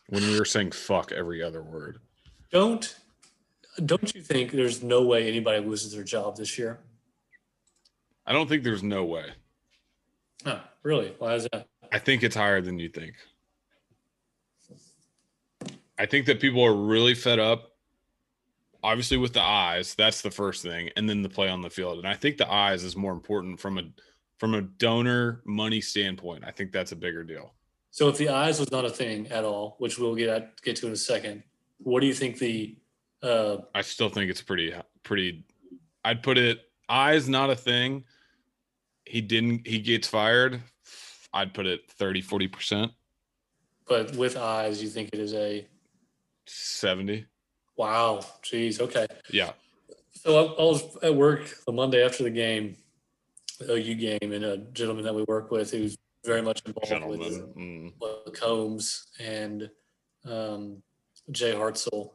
When 0.09 0.23
we 0.23 0.39
were 0.39 0.45
saying 0.45 0.71
fuck 0.71 1.11
every 1.11 1.43
other 1.43 1.62
word. 1.62 1.99
don't 2.53 2.95
don't 3.85 4.14
you 4.14 4.23
think 4.23 4.53
there's 4.53 4.83
no 4.85 5.03
way 5.05 5.27
anybody 5.29 5.62
loses 5.67 5.93
their 5.93 6.05
job 6.05 6.37
this 6.37 6.57
year? 6.57 6.79
I 8.25 8.33
don't 8.33 8.49
think 8.49 8.62
there's 8.62 8.85
no 8.85 9.05
way. 9.05 9.27
No, 10.45 10.61
really? 10.85 11.12
Why 11.19 11.35
is 11.35 11.49
that? 11.53 11.67
I 11.93 11.99
think 11.99 12.23
it's 12.23 12.37
higher 12.37 12.61
than 12.61 12.79
you 12.79 12.89
think. 12.89 13.14
I 15.99 16.07
think 16.07 16.27
that 16.27 16.41
people 16.41 16.63
are 16.63 16.75
really 16.75 17.15
fed 17.15 17.39
up 17.39 17.73
obviously 18.87 19.17
with 19.17 19.33
the 19.33 19.43
eyes, 19.43 19.95
that's 19.97 20.23
the 20.23 20.31
first 20.31 20.63
thing, 20.63 20.91
and 20.97 21.09
then 21.09 21.21
the 21.21 21.29
play 21.29 21.49
on 21.49 21.61
the 21.61 21.69
field. 21.69 21.99
And 21.99 22.07
I 22.07 22.15
think 22.15 22.37
the 22.37 22.51
eyes 22.51 22.85
is 22.85 22.97
more 22.97 23.13
important 23.13 23.59
from 23.59 23.79
a 23.79 23.83
from 24.39 24.55
a 24.55 24.63
donor 24.63 25.41
money 25.45 25.81
standpoint. 25.81 26.45
I 26.47 26.51
think 26.51 26.71
that's 26.71 26.93
a 26.93 26.97
bigger 26.97 27.25
deal. 27.25 27.55
So 27.91 28.09
if 28.09 28.19
the 28.19 28.29
eyes 28.29 28.61
was 28.61 28.71
not 28.71 28.85
a 28.85 28.91
thing 28.91 29.27
at 29.29 29.45
all, 29.45 29.77
which 29.79 29.99
we'll 29.99 30.15
get 30.15 30.29
at, 30.29 30.63
get 30.63 30.77
to 30.77 30.87
in 30.87 30.93
a 30.93 30.97
second, 30.97 31.43
what 31.79 32.01
do 32.01 32.07
you 32.07 32.15
think 32.15 32.39
the? 32.39 32.77
Uh, 33.23 33.59
I 33.75 33.83
still 33.83 34.09
think 34.09 34.31
it's 34.31 34.43
pretty 34.43 34.75
pretty. 35.03 35.45
I'd 36.05 36.23
put 36.23 36.39
it 36.39 36.61
eyes 36.89 37.29
not 37.29 37.51
a 37.51 37.57
thing. 37.57 38.05
He 39.05 39.21
didn't. 39.21 39.67
He 39.67 39.81
gets 39.81 40.07
fired. 40.07 40.63
I'd 41.33 41.53
put 41.53 41.67
it 41.67 41.91
30, 41.91 42.21
40 42.21 42.49
percent. 42.49 42.93
But 43.89 44.15
with 44.17 44.37
eyes, 44.37 44.83
you 44.83 44.89
think 44.89 45.11
it 45.13 45.21
is 45.21 45.35
a 45.35 45.67
70. 46.47 47.27
Wow. 47.77 48.21
Jeez. 48.43 48.81
Okay. 48.81 49.07
Yeah. 49.31 49.53
So 50.15 50.37
I, 50.39 50.43
I 50.61 50.65
was 50.65 50.97
at 51.03 51.15
work 51.15 51.43
the 51.67 51.73
Monday 51.73 52.05
after 52.05 52.23
the 52.25 52.31
game, 52.31 52.77
the 53.61 53.73
OU 53.75 53.95
game, 53.95 54.33
and 54.33 54.45
a 54.45 54.57
gentleman 54.59 55.05
that 55.05 55.15
we 55.15 55.23
work 55.25 55.51
with 55.51 55.71
who's 55.71 55.97
very 56.25 56.43
much 56.43 56.63
involved 56.67 56.89
Gentlemen. 56.89 57.19
with, 57.21 57.57
Mm. 57.57 57.93
with 58.01 58.35
Combs 58.41 59.07
and 59.21 59.71
um, 60.25 60.83
Jay 61.31 61.53
Hartzell 61.53 62.13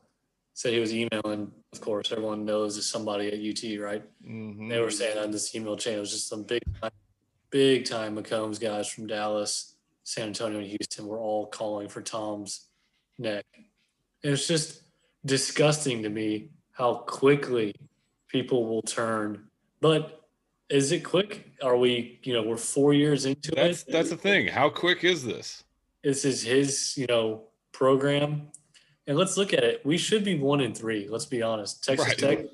said 0.54 0.74
he 0.74 0.80
was 0.80 0.94
emailing. 0.94 1.52
Of 1.72 1.80
course, 1.80 2.12
everyone 2.12 2.44
knows 2.44 2.76
is 2.76 2.86
somebody 2.86 3.28
at 3.28 3.40
UT, 3.40 3.78
right? 3.80 4.04
Mhm. 4.26 4.70
They 4.70 4.80
were 4.80 4.92
saying 4.92 5.18
on 5.18 5.32
this 5.32 5.56
email 5.56 5.78
chain 5.78 5.98
it 5.98 6.02
was 6.02 6.12
just 6.12 6.28
some 6.28 6.44
big, 6.44 6.62
time, 6.82 6.92
big 7.50 7.86
time 7.86 8.18
McCombs 8.18 8.60
guys 8.60 8.90
from 8.90 9.08
Dallas, 9.08 9.76
San 10.04 10.28
Antonio, 10.28 10.60
and 10.60 10.68
Houston 10.68 11.08
were 11.08 11.20
all 11.20 11.46
calling 11.48 11.88
for 11.88 12.02
Tom's 12.02 12.68
neck. 13.18 13.46
And 14.24 14.34
it's 14.34 14.48
just 14.48 14.82
disgusting 15.26 16.04
to 16.04 16.10
me 16.10 16.50
how 16.72 16.96
quickly 16.96 17.76
people 18.28 18.68
will 18.68 18.82
turn. 18.82 19.48
But 19.82 20.22
is 20.70 20.92
it 20.92 21.02
quick? 21.04 21.52
Are 21.62 21.78
we, 21.78 22.20
you 22.24 22.34
know, 22.34 22.44
we're 22.44 22.58
four 22.58 22.94
years 22.94 23.26
into 23.26 23.52
That's 23.52 23.84
it. 23.84 23.92
that's 23.92 24.10
the 24.10 24.18
thing. 24.18 24.48
How 24.48 24.70
quick 24.70 25.04
is 25.04 25.24
this? 25.24 25.64
This 26.04 26.26
is 26.26 26.42
his, 26.42 26.98
you 26.98 27.08
know, 27.08 27.44
program. 27.72 28.48
And 29.08 29.18
let's 29.18 29.38
look 29.38 29.54
at 29.54 29.64
it. 29.64 29.86
We 29.86 29.98
should 29.98 30.24
be 30.24 30.38
one 30.38 30.62
in 30.62 30.74
three. 30.74 31.08
Let's 31.10 31.26
be 31.26 31.42
honest. 31.42 31.84
Texas 31.84 32.08
Right. 32.08 32.18
Tech, 32.18 32.46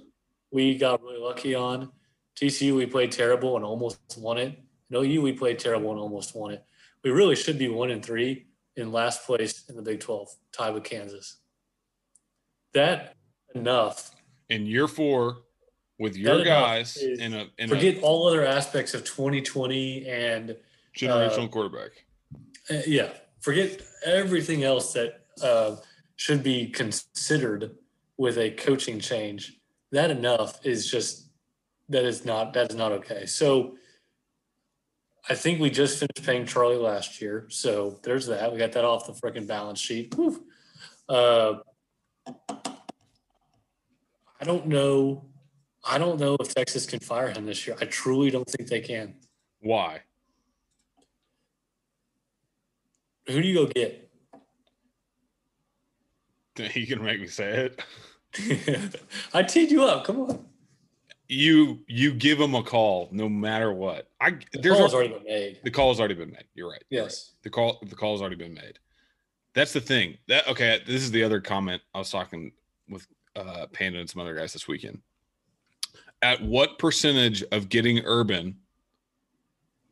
we 0.51 0.77
got 0.77 1.01
really 1.01 1.19
lucky 1.19 1.53
on. 1.55 1.91
TCU, 2.35 2.75
we 2.75 2.85
played 2.85 3.11
terrible 3.11 3.55
and 3.55 3.65
almost 3.65 3.99
won 4.17 4.37
it. 4.37 4.57
No, 4.89 5.01
you, 5.01 5.21
we 5.21 5.33
played 5.33 5.59
terrible 5.59 5.91
and 5.91 5.99
almost 5.99 6.35
won 6.35 6.51
it. 6.51 6.63
We 7.03 7.11
really 7.11 7.35
should 7.35 7.57
be 7.57 7.67
one 7.67 7.89
in 7.89 8.01
three 8.01 8.45
in 8.75 8.91
last 8.91 9.25
place 9.25 9.65
in 9.69 9.75
the 9.75 9.81
Big 9.81 9.99
12, 9.99 10.29
tied 10.51 10.73
with 10.73 10.83
Kansas. 10.83 11.37
That 12.77 13.15
enough. 13.55 14.11
In 14.49 14.67
year 14.67 14.87
four, 14.87 15.37
with 15.97 16.15
your 16.15 16.43
guys 16.43 16.95
in 16.97 17.33
a 17.33 17.47
in 17.57 17.69
Forget 17.69 18.03
all 18.03 18.27
other 18.27 18.45
aspects 18.45 18.93
of 18.93 19.03
2020 19.03 20.07
and 20.07 20.51
a 20.51 20.57
generational 20.95 21.49
quarterback. 21.49 21.89
Uh, 22.69 22.81
yeah, 22.85 23.09
forget 23.39 23.81
everything 24.05 24.63
else 24.63 24.93
that 24.93 25.21
uh, 25.41 25.77
should 26.17 26.43
be 26.43 26.67
considered 26.67 27.71
with 28.17 28.37
a 28.37 28.51
coaching 28.51 28.99
change. 28.99 29.59
That 29.91 30.11
enough 30.11 30.63
is 30.63 30.87
just 30.87 31.29
that 31.89 32.05
is 32.05 32.25
not 32.25 32.53
that 32.53 32.69
is 32.69 32.75
not 32.75 32.91
okay. 32.91 33.25
So 33.25 33.75
I 35.27 35.33
think 35.33 35.59
we 35.59 35.71
just 35.71 35.97
finished 35.97 36.23
paying 36.23 36.45
Charlie 36.45 36.75
last 36.75 37.19
year, 37.23 37.47
so 37.49 37.99
there's 38.03 38.27
that. 38.27 38.51
We 38.51 38.59
got 38.59 38.73
that 38.73 38.85
off 38.85 39.07
the 39.07 39.13
freaking 39.13 39.47
balance 39.47 39.79
sheet. 39.79 40.13
Uh, 41.09 41.53
I 44.39 44.43
don't 44.43 44.67
know. 44.67 45.25
I 45.83 45.97
don't 45.97 46.19
know 46.19 46.35
if 46.39 46.53
Texas 46.53 46.85
can 46.85 46.99
fire 46.99 47.29
him 47.29 47.45
this 47.45 47.65
year. 47.65 47.75
I 47.81 47.85
truly 47.85 48.29
don't 48.29 48.47
think 48.49 48.69
they 48.69 48.81
can. 48.81 49.15
Why? 49.61 50.01
Who 53.27 53.41
do 53.41 53.47
you 53.47 53.55
go 53.55 53.65
get? 53.67 54.03
You 56.73 56.87
can 56.87 57.03
make 57.03 57.21
me 57.21 57.27
say 57.27 57.69
it. 58.33 58.99
I 59.33 59.43
teed 59.43 59.69
you 59.69 59.83
up. 59.83 60.05
Come 60.05 60.21
on. 60.21 60.45
You 61.27 61.83
you 61.87 62.13
give 62.13 62.39
him 62.41 62.55
a 62.55 62.63
call 62.63 63.09
no 63.11 63.29
matter 63.29 63.71
what. 63.71 64.09
I 64.19 64.31
The 64.53 64.59
there's 64.61 64.77
call's 64.77 64.93
already 64.95 65.13
been 65.13 65.23
made. 65.23 65.59
the 65.63 65.69
call 65.69 65.89
has 65.89 65.99
already 65.99 66.15
been 66.15 66.31
made. 66.31 66.45
You're 66.55 66.69
right. 66.71 66.81
You're 66.89 67.01
right. 67.03 67.09
Yes. 67.09 67.33
The 67.43 67.51
call 67.51 67.77
the 67.87 67.95
call 67.95 68.13
has 68.13 68.21
already 68.21 68.37
been 68.37 68.55
made. 68.55 68.79
That's 69.57 69.73
the 69.73 69.81
thing. 69.81 70.19
That 70.27 70.47
okay. 70.49 70.81
This 70.85 71.01
is 71.01 71.09
the 71.09 71.23
other 71.23 71.41
comment 71.41 71.81
I 71.95 71.97
was 71.97 72.11
talking 72.11 72.51
with 72.87 73.07
uh, 73.35 73.65
Panda 73.73 73.97
and 73.97 74.07
some 74.07 74.21
other 74.21 74.35
guys 74.35 74.53
this 74.53 74.67
weekend. 74.67 74.99
At 76.21 76.43
what 76.43 76.77
percentage 76.77 77.43
of 77.51 77.67
getting 77.67 78.01
Urban 78.05 78.57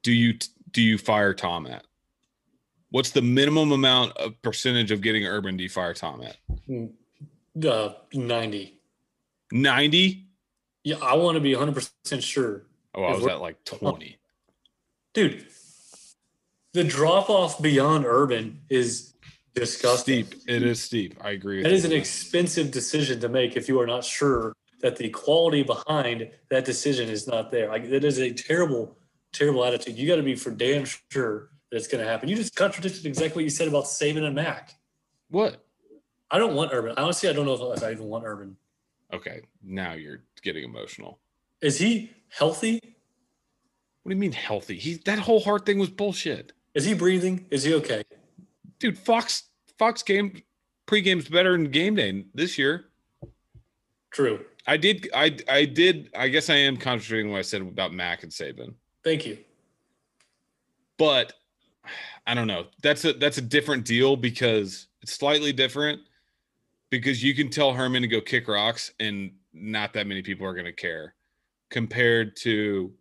do 0.04 0.14
you 0.14 0.36
do 0.70 0.84
you 0.84 1.00
fire 1.00 1.34
Tom 1.34 1.66
at? 1.66 1.84
What's 2.92 3.10
the 3.10 3.24
minimum 3.24 3.72
amount 3.72 4.16
of 4.18 4.40
percentage 4.44 4.92
of 4.92 5.02
getting 5.02 5.26
Urban 5.26 5.58
do 5.58 5.64
you 5.64 5.70
fire 5.70 5.96
Tom 5.96 6.22
at? 6.22 6.38
Uh, 7.68 7.94
90. 8.14 8.80
Ninety? 9.52 10.28
Yeah, 10.84 10.98
I 11.02 11.16
want 11.16 11.38
to 11.38 11.42
be 11.42 11.54
100% 11.54 12.22
sure. 12.22 12.68
Oh, 12.94 13.04
I 13.04 13.16
was 13.16 13.26
at 13.26 13.42
like 13.42 13.64
twenty. 13.66 14.20
Dude, 15.16 15.48
the 16.74 16.84
drop 16.84 17.32
off 17.32 17.60
beyond 17.60 18.06
urban 18.06 18.62
is 18.70 19.15
disgusting. 19.56 20.26
Steep. 20.26 20.42
It 20.48 20.64
is 20.64 20.82
steep. 20.82 21.18
I 21.22 21.32
agree. 21.32 21.58
With 21.58 21.66
That 21.66 21.72
you 21.72 21.78
is 21.78 21.86
an 21.86 21.94
expensive 21.94 22.72
decision 22.72 23.20
to 23.22 23.30
make 23.30 23.56
if 23.56 23.68
you 23.68 23.80
are 23.80 23.88
not 23.88 24.04
sure 24.04 24.54
that 24.82 24.98
the 24.98 25.10
quality 25.10 25.64
behind 25.64 26.30
that 26.50 26.66
decision 26.66 27.10
is 27.10 27.28
not 27.28 27.52
there. 27.52 27.70
Like 27.70 27.90
that 27.90 28.04
is 28.04 28.20
a 28.20 28.32
terrible, 28.32 28.98
terrible 29.34 29.64
attitude. 29.66 29.98
You 29.98 30.08
got 30.08 30.18
to 30.18 30.24
be 30.24 30.36
for 30.36 30.52
damn 30.52 30.86
sure 30.86 31.50
that 31.72 31.78
it's 31.78 31.88
going 31.88 32.04
to 32.04 32.10
happen. 32.10 32.30
You 32.30 32.36
just 32.36 32.56
contradicted 32.56 33.06
exactly 33.06 33.42
what 33.42 33.44
you 33.46 33.50
said 33.50 33.68
about 33.68 33.86
Saban 33.86 34.24
and 34.24 34.36
Mack. 34.36 34.76
What? 35.30 35.66
I 36.30 36.38
don't 36.38 36.56
want 36.56 36.72
Urban. 36.74 36.94
Honestly, 36.98 37.30
I 37.30 37.34
don't 37.34 37.46
know 37.46 37.72
if, 37.72 37.78
if 37.78 37.84
I 37.84 37.92
even 37.92 38.06
want 38.06 38.26
Urban. 38.26 38.58
Okay, 39.14 39.42
now 39.64 39.94
you're 39.94 40.22
getting 40.42 40.64
emotional. 40.64 41.20
Is 41.62 41.78
he 41.78 42.12
healthy? 42.30 42.80
What 44.04 44.10
do 44.10 44.16
you 44.16 44.20
mean 44.20 44.34
healthy? 44.34 44.78
He 44.78 44.96
that 45.06 45.20
whole 45.20 45.40
heart 45.40 45.66
thing 45.66 45.80
was 45.80 45.90
bullshit. 45.90 46.52
Is 46.74 46.86
he 46.86 46.94
breathing? 46.94 47.46
Is 47.50 47.64
he 47.64 47.74
okay? 47.76 48.04
Dude, 48.86 49.00
Fox 49.00 49.50
Fox 49.80 50.04
game 50.04 50.44
pregame's 50.86 51.28
better 51.28 51.54
than 51.54 51.72
game 51.72 51.96
day 51.96 52.24
this 52.36 52.56
year. 52.56 52.86
True. 54.12 54.46
I 54.68 54.78
did 54.78 55.10
I 55.12 55.36
I 55.50 55.66
did 55.66 56.12
I 56.16 56.28
guess 56.28 56.52
I 56.52 56.56
am 56.58 56.78
contradicting 56.78 57.32
what 57.32 57.40
I 57.40 57.42
said 57.42 57.62
about 57.62 57.94
Mack 57.94 58.22
and 58.22 58.32
Saban. 58.32 58.76
Thank 59.04 59.26
you. 59.26 59.40
But 61.00 61.34
I 62.28 62.36
don't 62.36 62.46
know. 62.46 62.68
That's 62.84 63.06
a 63.06 63.14
that's 63.14 63.40
a 63.40 63.42
different 63.42 63.86
deal 63.86 64.16
because 64.16 64.86
it's 65.02 65.14
slightly 65.14 65.52
different 65.52 66.02
because 66.92 67.24
you 67.24 67.34
can 67.34 67.50
tell 67.50 67.74
Herman 67.74 68.04
to 68.04 68.08
go 68.08 68.22
kick 68.22 68.48
rocks 68.48 68.92
and 69.00 69.32
not 69.52 69.94
that 69.94 70.06
many 70.06 70.22
people 70.22 70.46
are 70.46 70.54
going 70.54 70.66
to 70.66 70.74
care 70.74 71.16
compared 71.72 72.36
to 72.36 72.94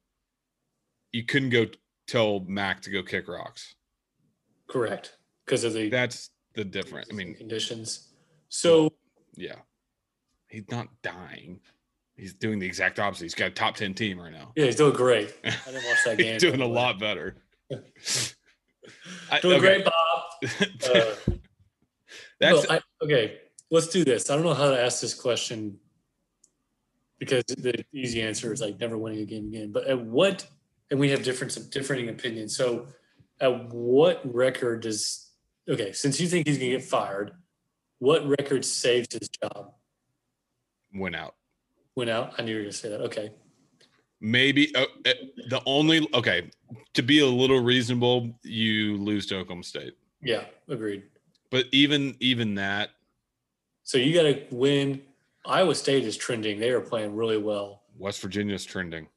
you 1.13 1.25
couldn't 1.25 1.51
go 1.51 1.67
tell 2.07 2.41
Mack 2.49 2.81
to 2.81 2.91
go 2.91 3.03
kick 3.03 3.29
rocks. 3.29 3.75
Correct. 4.67 5.19
Because 5.45 5.65
of 5.65 5.73
the 5.75 5.89
That's 5.89 6.31
the 6.55 6.65
difference. 6.65 7.09
I 7.11 7.15
mean, 7.15 7.35
conditions. 7.35 8.09
So 8.49 8.93
yeah. 9.37 9.57
He's 10.49 10.71
not 10.71 10.87
dying. 11.03 11.61
He's 12.17 12.33
doing 12.35 12.61
the 12.61 12.67
exact 12.67 13.01
opposite. 13.01 13.25
He's 13.25 13.35
got 13.35 13.49
a 13.49 13.51
top 13.51 13.75
10 13.75 13.93
team 13.95 14.21
right 14.21 14.31
now. 14.33 14.53
yeah, 14.55 14.67
he's 14.67 14.77
doing 14.77 14.93
great. 14.95 15.35
I 15.45 15.51
didn't 15.67 15.85
watch 15.85 15.99
that 16.05 16.17
game. 16.19 16.35
He's 16.35 16.43
doing 16.43 16.61
a 16.61 16.67
lot 16.67 17.01
better. 17.01 17.37
I- 19.33 19.41
Doing 19.41 19.57
okay. 19.57 19.83
great, 19.83 19.85
Bob. 19.85 19.93
Uh, 20.95 21.15
That's 22.39 22.69
no, 22.69 22.77
I, 22.77 22.81
okay. 23.03 23.39
Let's 23.71 23.89
do 23.89 24.05
this. 24.05 24.29
I 24.31 24.35
don't 24.37 24.45
know 24.45 24.55
how 24.55 24.71
to 24.71 24.81
ask 24.81 25.01
this 25.01 25.15
question 25.15 25.79
because 27.19 27.45
the 27.47 27.85
easy 27.93 28.21
answer 28.21 28.53
is 28.53 28.61
like 28.61 28.79
never 28.79 28.99
winning 28.99 29.21
a 29.21 29.25
game 29.25 29.49
again. 29.49 29.73
But 29.73 29.87
at 29.87 29.99
what? 29.99 30.47
And 30.91 31.01
we 31.01 31.11
have 31.11 31.23
different 31.23 31.57
differing 31.71 32.09
opinions. 32.11 32.55
So, 32.57 32.87
at 33.41 33.73
what 33.73 34.21
record 34.35 34.83
does? 34.83 35.24
Okay, 35.69 35.93
since 35.93 36.21
you 36.21 36.29
think 36.29 36.47
he's 36.47 36.59
gonna 36.59 36.71
get 36.71 36.83
fired, 36.85 37.33
what 37.99 38.27
record 38.27 38.65
saves 38.65 39.09
his 39.13 39.29
job? 39.29 39.73
went 40.97 41.17
out. 41.17 41.35
Went 41.97 42.09
out. 42.11 42.35
I 42.39 42.43
knew 42.43 42.53
you 42.53 42.59
were 42.59 42.63
gonna 42.65 42.73
say 42.73 42.89
that. 42.91 43.01
Okay. 43.01 43.33
Maybe 44.21 44.75
uh, 44.77 44.87
uh, 45.07 45.13
the 45.49 45.61
only 45.67 46.09
okay 46.15 46.51
to 46.95 47.03
be 47.03 47.19
a 47.19 47.27
little 47.27 47.61
reasonable, 47.61 48.39
you 48.43 48.97
lose 48.97 49.27
to 49.27 49.37
Oklahoma 49.39 49.65
State. 49.65 49.95
Yeah. 50.23 50.45
Agreed. 50.69 51.03
But 51.51 51.67
even 51.73 52.17
even 52.21 52.55
that, 52.55 52.91
So 53.83 53.99
you 53.99 54.15
got 54.15 54.23
to 54.23 54.43
win. 54.55 55.03
Iowa 55.47 55.75
State 55.75 56.05
is 56.05 56.17
trending. 56.17 56.59
They 56.59 56.71
are 56.71 56.81
playing 56.81 57.15
really 57.15 57.37
well. 57.37 57.83
West 57.99 58.21
Virginia's 58.23 58.65
trending. 58.65 59.09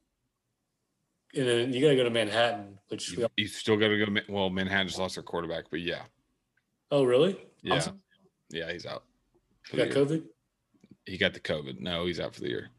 And 1.36 1.48
then 1.48 1.74
you 1.74 1.80
got 1.82 1.90
to 1.90 1.96
go 1.96 2.04
to 2.04 2.10
Manhattan, 2.10 2.78
which 2.90 3.12
we 3.12 3.24
You, 3.24 3.30
you 3.38 3.48
still 3.48 3.78
got 3.78 3.88
to 3.90 3.98
go. 3.98 4.06
to 4.06 4.22
Well, 4.28 4.50
Manhattan 4.50 4.88
just 4.88 5.00
lost 5.00 5.16
their 5.16 5.24
quarterback, 5.24 5.66
but 5.72 5.80
yeah, 5.80 6.02
oh 6.92 7.04
really? 7.04 7.38
yeah, 7.62 7.72
Thompson? 7.72 8.00
yeah, 8.50 8.72
he's 8.72 8.86
out. 8.86 9.04
the 9.72 9.86
got. 9.86 9.90
COVID? 9.90 10.24
he 11.06 11.18
got 11.18 11.34
the 11.34 11.40
COVID. 11.40 11.80
No, 11.80 12.06
he's 12.06 12.20
out 12.20 12.34
for 12.34 12.42
the 12.42 12.50
year. 12.50 12.70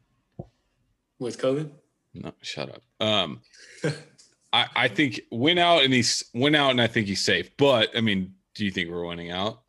with 1.19 1.39
COVID. 1.39 1.69
No, 2.13 2.33
shut 2.41 2.69
up. 2.69 2.81
Um, 2.99 3.41
I 4.53 4.67
I 4.75 4.87
think 4.87 5.21
went 5.31 5.59
out 5.59 5.83
and 5.83 5.93
he's 5.93 6.23
went 6.33 6.55
out 6.55 6.71
and 6.71 6.81
I 6.81 6.87
think 6.87 7.07
he's 7.07 7.23
safe. 7.23 7.55
But 7.57 7.95
I 7.95 8.01
mean, 8.01 8.33
do 8.55 8.65
you 8.65 8.71
think 8.71 8.89
we're 8.89 9.05
winning 9.05 9.31
out? 9.31 9.61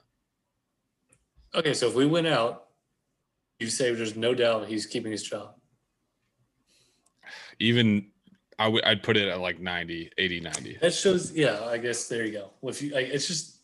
Okay, 1.54 1.74
so 1.74 1.88
if 1.88 1.94
we 1.94 2.06
win 2.06 2.26
out, 2.26 2.66
you 3.58 3.68
say 3.68 3.92
there's 3.92 4.16
no 4.16 4.34
doubt 4.34 4.68
he's 4.68 4.86
keeping 4.86 5.12
his 5.12 5.22
job. 5.22 5.54
Even 7.58 8.06
I 8.58 8.68
would 8.68 8.84
I'd 8.84 9.02
put 9.02 9.16
it 9.16 9.28
at 9.28 9.40
like 9.40 9.58
90, 9.58 10.10
80, 10.16 10.40
90. 10.40 10.78
That 10.80 10.94
shows, 10.94 11.32
yeah. 11.32 11.64
I 11.64 11.78
guess 11.78 12.08
there 12.08 12.24
you 12.24 12.32
go. 12.32 12.50
Well, 12.60 12.70
if 12.70 12.82
you, 12.82 12.92
it's 12.94 13.26
just, 13.26 13.59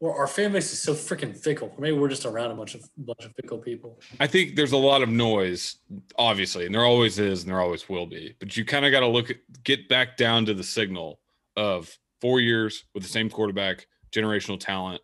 well, 0.00 0.12
our 0.12 0.26
fan 0.26 0.52
base 0.52 0.72
is 0.72 0.80
so 0.80 0.92
freaking 0.92 1.34
fickle. 1.36 1.74
Maybe 1.78 1.96
we're 1.96 2.08
just 2.08 2.26
around 2.26 2.50
a 2.50 2.54
bunch 2.54 2.74
of 2.74 2.88
bunch 2.98 3.24
of 3.24 3.32
fickle 3.34 3.58
people. 3.58 3.98
I 4.20 4.26
think 4.26 4.54
there's 4.54 4.72
a 4.72 4.76
lot 4.76 5.02
of 5.02 5.08
noise, 5.08 5.76
obviously, 6.18 6.66
and 6.66 6.74
there 6.74 6.84
always 6.84 7.18
is, 7.18 7.42
and 7.42 7.50
there 7.50 7.60
always 7.60 7.88
will 7.88 8.06
be. 8.06 8.34
But 8.38 8.56
you 8.56 8.64
kind 8.64 8.84
of 8.84 8.92
got 8.92 9.00
to 9.00 9.06
look 9.06 9.30
at 9.30 9.38
get 9.64 9.88
back 9.88 10.16
down 10.16 10.44
to 10.46 10.54
the 10.54 10.62
signal 10.62 11.20
of 11.56 11.96
four 12.20 12.40
years 12.40 12.84
with 12.92 13.02
the 13.02 13.08
same 13.08 13.30
quarterback, 13.30 13.86
generational 14.12 14.60
talent. 14.60 15.00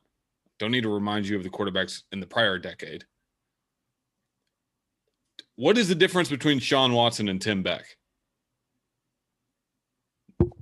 Don't 0.58 0.70
need 0.70 0.82
to 0.82 0.92
remind 0.92 1.26
you 1.26 1.36
of 1.36 1.42
the 1.42 1.50
quarterbacks 1.50 2.02
in 2.12 2.20
the 2.20 2.26
prior 2.26 2.58
decade. 2.58 3.04
What 5.56 5.78
is 5.78 5.88
the 5.88 5.94
difference 5.94 6.28
between 6.28 6.58
Shawn 6.58 6.92
Watson 6.92 7.28
and 7.28 7.40
Tim 7.40 7.62
Beck? 7.62 7.96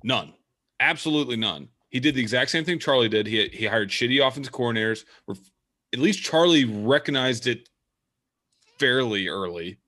None. 0.04 0.34
Absolutely 0.78 1.36
none. 1.36 1.68
He 1.90 2.00
did 2.00 2.14
the 2.14 2.20
exact 2.20 2.50
same 2.50 2.64
thing 2.64 2.78
Charlie 2.78 3.08
did. 3.08 3.26
He 3.26 3.48
he 3.48 3.66
hired 3.66 3.90
shitty 3.90 4.26
offensive 4.26 4.52
coordinators. 4.52 5.04
At 5.92 5.98
least 5.98 6.22
Charlie 6.22 6.64
recognized 6.64 7.46
it 7.46 7.68
fairly 8.78 9.28
early, 9.28 9.78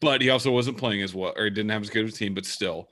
but 0.00 0.20
he 0.20 0.30
also 0.30 0.50
wasn't 0.50 0.76
playing 0.76 1.02
as 1.02 1.14
well, 1.14 1.32
or 1.36 1.44
he 1.44 1.50
didn't 1.50 1.70
have 1.70 1.82
as 1.82 1.90
good 1.90 2.04
of 2.04 2.10
a 2.10 2.12
team. 2.12 2.34
But 2.34 2.46
still, 2.46 2.88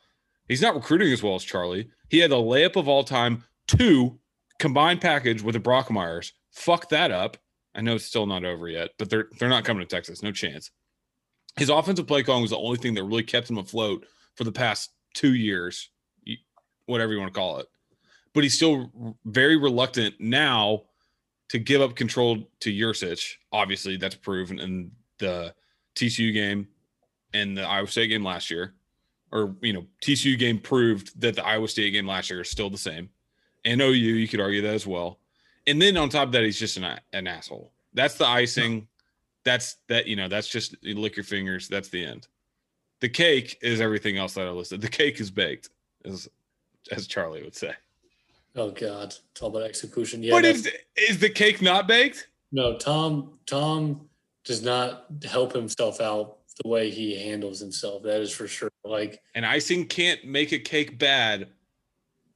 he's 0.49 0.63
not 0.63 0.77
recruiting 0.77 1.13
as 1.13 1.23
well 1.23 1.35
as 1.35 1.45
Charlie. 1.45 1.91
He 2.09 2.19
had 2.19 2.31
the 2.31 2.37
layup 2.37 2.77
of 2.77 2.89
all 2.89 3.03
time, 3.03 3.45
two 3.67 4.21
combined 4.61 5.01
package 5.01 5.43
with 5.43 5.55
the 5.55 5.61
Brockermeyers. 5.61 6.31
Fuck 6.53 6.89
that 6.91 7.11
up. 7.11 7.37
I 7.75 7.83
know 7.83 7.97
it's 7.97 8.05
still 8.05 8.27
not 8.27 8.45
over 8.45 8.69
yet, 8.69 8.91
but 8.99 9.11
they're 9.11 9.29
they're 9.39 9.49
not 9.49 9.65
coming 9.65 9.87
to 9.87 9.87
Texas. 9.87 10.23
No 10.23 10.31
chance. 10.31 10.71
His 11.57 11.71
offensive 11.71 12.07
play 12.07 12.23
calling 12.23 12.43
was 12.43 12.51
the 12.51 12.59
only 12.59 12.79
thing 12.79 12.95
that 12.95 13.05
really 13.05 13.23
kept 13.23 13.51
him 13.51 13.59
afloat 13.59 14.07
for 14.37 14.45
the 14.45 14.53
past 14.53 14.91
two 15.15 15.35
years, 15.35 15.91
whatever 16.85 17.13
you 17.13 17.19
want 17.19 17.33
to 17.33 17.39
call 17.39 17.59
it. 17.59 17.67
But 18.37 18.45
he's 18.45 18.55
still 18.55 19.17
very 19.25 19.57
reluctant 19.57 20.17
now 20.21 20.83
to 21.49 21.59
give 21.59 21.81
up 21.81 21.97
control 21.97 22.47
to 22.61 22.71
Yurcich. 22.71 23.37
Obviously, 23.51 23.97
that's 23.97 24.15
proven 24.15 24.61
in 24.61 24.91
the 25.17 25.55
TCU 25.95 26.35
game 26.35 26.69
and 27.33 27.57
the 27.57 27.63
Iowa 27.63 27.87
State 27.87 28.09
game 28.09 28.23
last 28.23 28.51
year. 28.51 28.75
Or, 29.33 29.57
you 29.63 29.73
know, 29.73 29.87
TCU 30.03 30.39
game 30.39 30.59
proved 30.59 31.19
that 31.19 31.35
the 31.35 31.47
Iowa 31.47 31.67
State 31.67 31.93
game 31.93 32.07
last 32.07 32.29
year 32.29 32.43
is 32.43 32.51
still 32.51 32.69
the 32.69 32.77
same. 32.77 33.09
And 33.65 33.81
OU, 33.81 33.95
you 33.95 34.29
could 34.29 34.43
argue 34.43 34.61
that 34.61 34.75
as 34.75 34.87
well. 34.87 35.19
And 35.67 35.81
then 35.81 35.97
on 35.97 36.11
top 36.11 36.27
of 36.27 36.33
that, 36.33 36.45
he's 36.45 36.59
just 36.59 36.77
an, 36.77 37.01
an 37.15 37.27
asshole. 37.27 37.73
That's 37.95 38.17
the 38.17 38.27
icing. 38.27 38.87
That's 39.45 39.77
that, 39.89 40.07
you 40.09 40.17
know, 40.17 40.29
that's 40.29 40.49
just 40.49 40.77
you 40.83 40.95
lick 40.95 41.17
your 41.17 41.25
fingers. 41.25 41.69
That's 41.69 41.89
the 41.89 42.05
end. 42.05 42.29
The 43.01 43.09
cake 43.09 43.57
is 43.63 43.81
everything 43.81 44.19
else 44.19 44.35
that 44.35 44.47
I 44.47 44.51
listed. 44.51 44.83
The 44.83 44.89
cake 44.89 45.21
is 45.21 45.31
baked, 45.31 45.71
as 46.05 46.29
as 46.93 47.07
Charlie 47.07 47.43
would 47.43 47.57
say. 47.57 47.73
Oh 48.57 48.71
God, 48.71 49.15
it's 49.31 49.43
all 49.43 49.51
about 49.51 49.63
execution. 49.63 50.23
Yeah, 50.23 50.33
but 50.33 50.45
is 50.45 50.69
is 50.97 51.19
the 51.19 51.29
cake 51.31 51.61
not 51.63 51.87
baked? 51.87 52.29
no, 52.53 52.77
Tom. 52.77 53.39
Tom 53.47 54.09
does 54.45 54.63
not 54.63 55.07
help 55.29 55.53
himself 55.53 56.01
out 56.01 56.39
the 56.63 56.69
way 56.69 56.89
he 56.89 57.15
handles 57.29 57.61
himself. 57.61 58.03
That 58.05 58.21
is 58.21 58.33
for 58.33 58.49
sure. 58.49 58.71
Like, 58.85 59.21
An 59.35 59.45
icing 59.45 59.85
can't 59.87 60.25
make 60.25 60.53
a 60.53 60.59
cake 60.59 60.99
bad. 60.99 61.49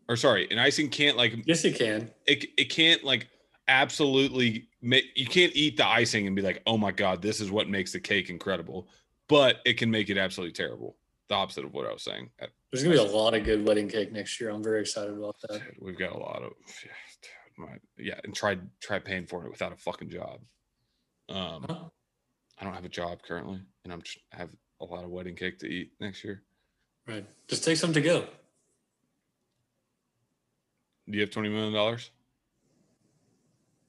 Or 0.09 0.17
sorry, 0.17 0.47
an 0.51 0.59
icing 0.59 0.91
can't 0.91 1.17
like 1.17 1.35
yes, 1.47 1.63
he 1.63 1.73
can. 1.73 2.11
it. 2.27 2.47
It 2.57 2.65
can't 2.65 3.03
like 3.05 3.29
absolutely 3.69 4.69
make. 4.83 5.05
You 5.15 5.27
can't 5.27 5.53
eat 5.55 5.77
the 5.77 5.87
icing 5.87 6.27
and 6.27 6.35
be 6.37 6.43
like, 6.43 6.61
oh 6.67 6.77
my 6.77 6.91
god, 6.91 7.23
this 7.23 7.41
is 7.41 7.51
what 7.51 7.69
makes 7.69 7.93
the 7.93 8.01
cake 8.01 8.29
incredible. 8.29 8.89
But 9.29 9.61
it 9.65 9.75
can 9.75 9.91
make 9.91 10.11
it 10.11 10.19
absolutely 10.19 10.53
terrible. 10.53 10.97
The 11.29 11.37
opposite 11.37 11.65
of 11.65 11.73
what 11.73 11.87
I 11.87 11.93
was 11.93 12.03
saying. 12.03 12.31
Uh, 12.43 12.47
There's 12.71 12.85
gonna 12.85 12.95
be 12.95 13.01
a 13.01 13.05
lot 13.17 13.35
of 13.35 13.45
good 13.45 13.67
wedding 13.67 13.89
cake 13.89 14.13
next 14.13 14.41
year. 14.41 14.51
I'm 14.51 14.63
very 14.63 14.81
excited 14.81 15.17
about 15.17 15.37
that. 15.49 15.63
We've 15.81 15.99
got 15.99 16.13
a 16.13 16.19
lot 16.19 16.43
of 16.43 16.53
yeah, 16.85 16.91
my, 17.59 17.77
yeah, 17.99 18.21
and 18.23 18.35
try 18.35 18.59
try 18.81 18.99
paying 18.99 19.27
for 19.27 19.45
it 19.45 19.51
without 19.51 19.73
a 19.73 19.77
fucking 19.77 20.11
job. 20.11 20.41
Um, 21.29 21.65
Huh? 21.69 21.85
I 22.59 22.65
don't 22.65 22.75
have 22.75 22.85
a 22.85 22.91
job 22.91 23.23
currently, 23.23 23.61
and 23.85 23.93
I'm 23.93 24.03
I 24.33 24.37
have 24.37 24.51
a 24.81 24.85
lot 24.85 25.05
of 25.05 25.11
wedding 25.11 25.35
cake 25.35 25.59
to 25.61 25.67
eat 25.67 25.93
next 25.99 26.23
year. 26.23 26.43
Right. 27.07 27.27
Just 27.49 27.65
take 27.65 27.77
some 27.77 27.93
to 27.93 28.01
go. 28.01 28.27
Do 31.09 31.17
you 31.17 31.23
have 31.23 31.31
twenty 31.31 31.49
million 31.49 31.73
dollars? 31.73 32.11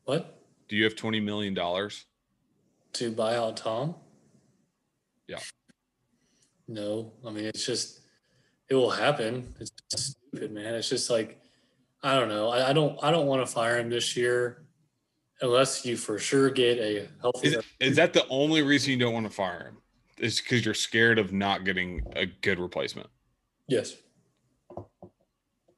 What? 0.05 0.41
Do 0.69 0.75
you 0.75 0.85
have 0.85 0.95
twenty 0.95 1.19
million 1.19 1.53
dollars? 1.53 2.05
To 2.93 3.11
buy 3.11 3.35
out 3.35 3.57
Tom? 3.57 3.95
Yeah. 5.27 5.39
No, 6.67 7.11
I 7.25 7.29
mean 7.29 7.45
it's 7.45 7.65
just 7.65 8.00
it 8.71 8.75
will 8.75 8.89
happen. 8.89 9.53
It's 9.59 9.71
stupid, 9.89 10.53
man. 10.53 10.73
It's 10.75 10.87
just 10.87 11.09
like 11.09 11.41
I 12.01 12.15
don't 12.15 12.29
know. 12.29 12.47
I, 12.47 12.69
I 12.69 12.73
don't 12.73 12.97
I 13.03 13.11
don't 13.11 13.27
want 13.27 13.45
to 13.45 13.51
fire 13.51 13.77
him 13.77 13.89
this 13.89 14.15
year 14.15 14.63
unless 15.41 15.85
you 15.85 15.97
for 15.97 16.17
sure 16.17 16.49
get 16.49 16.79
a 16.79 17.09
healthy 17.19 17.49
Is, 17.49 17.57
is 17.81 17.95
that 17.97 18.13
the 18.13 18.25
only 18.29 18.61
reason 18.61 18.91
you 18.91 18.97
don't 18.97 19.13
want 19.13 19.25
to 19.25 19.31
fire 19.31 19.65
him? 19.65 19.77
Is 20.17 20.39
because 20.39 20.63
you're 20.63 20.73
scared 20.73 21.19
of 21.19 21.33
not 21.33 21.65
getting 21.65 22.01
a 22.15 22.27
good 22.27 22.59
replacement? 22.59 23.09
Yes. 23.67 23.95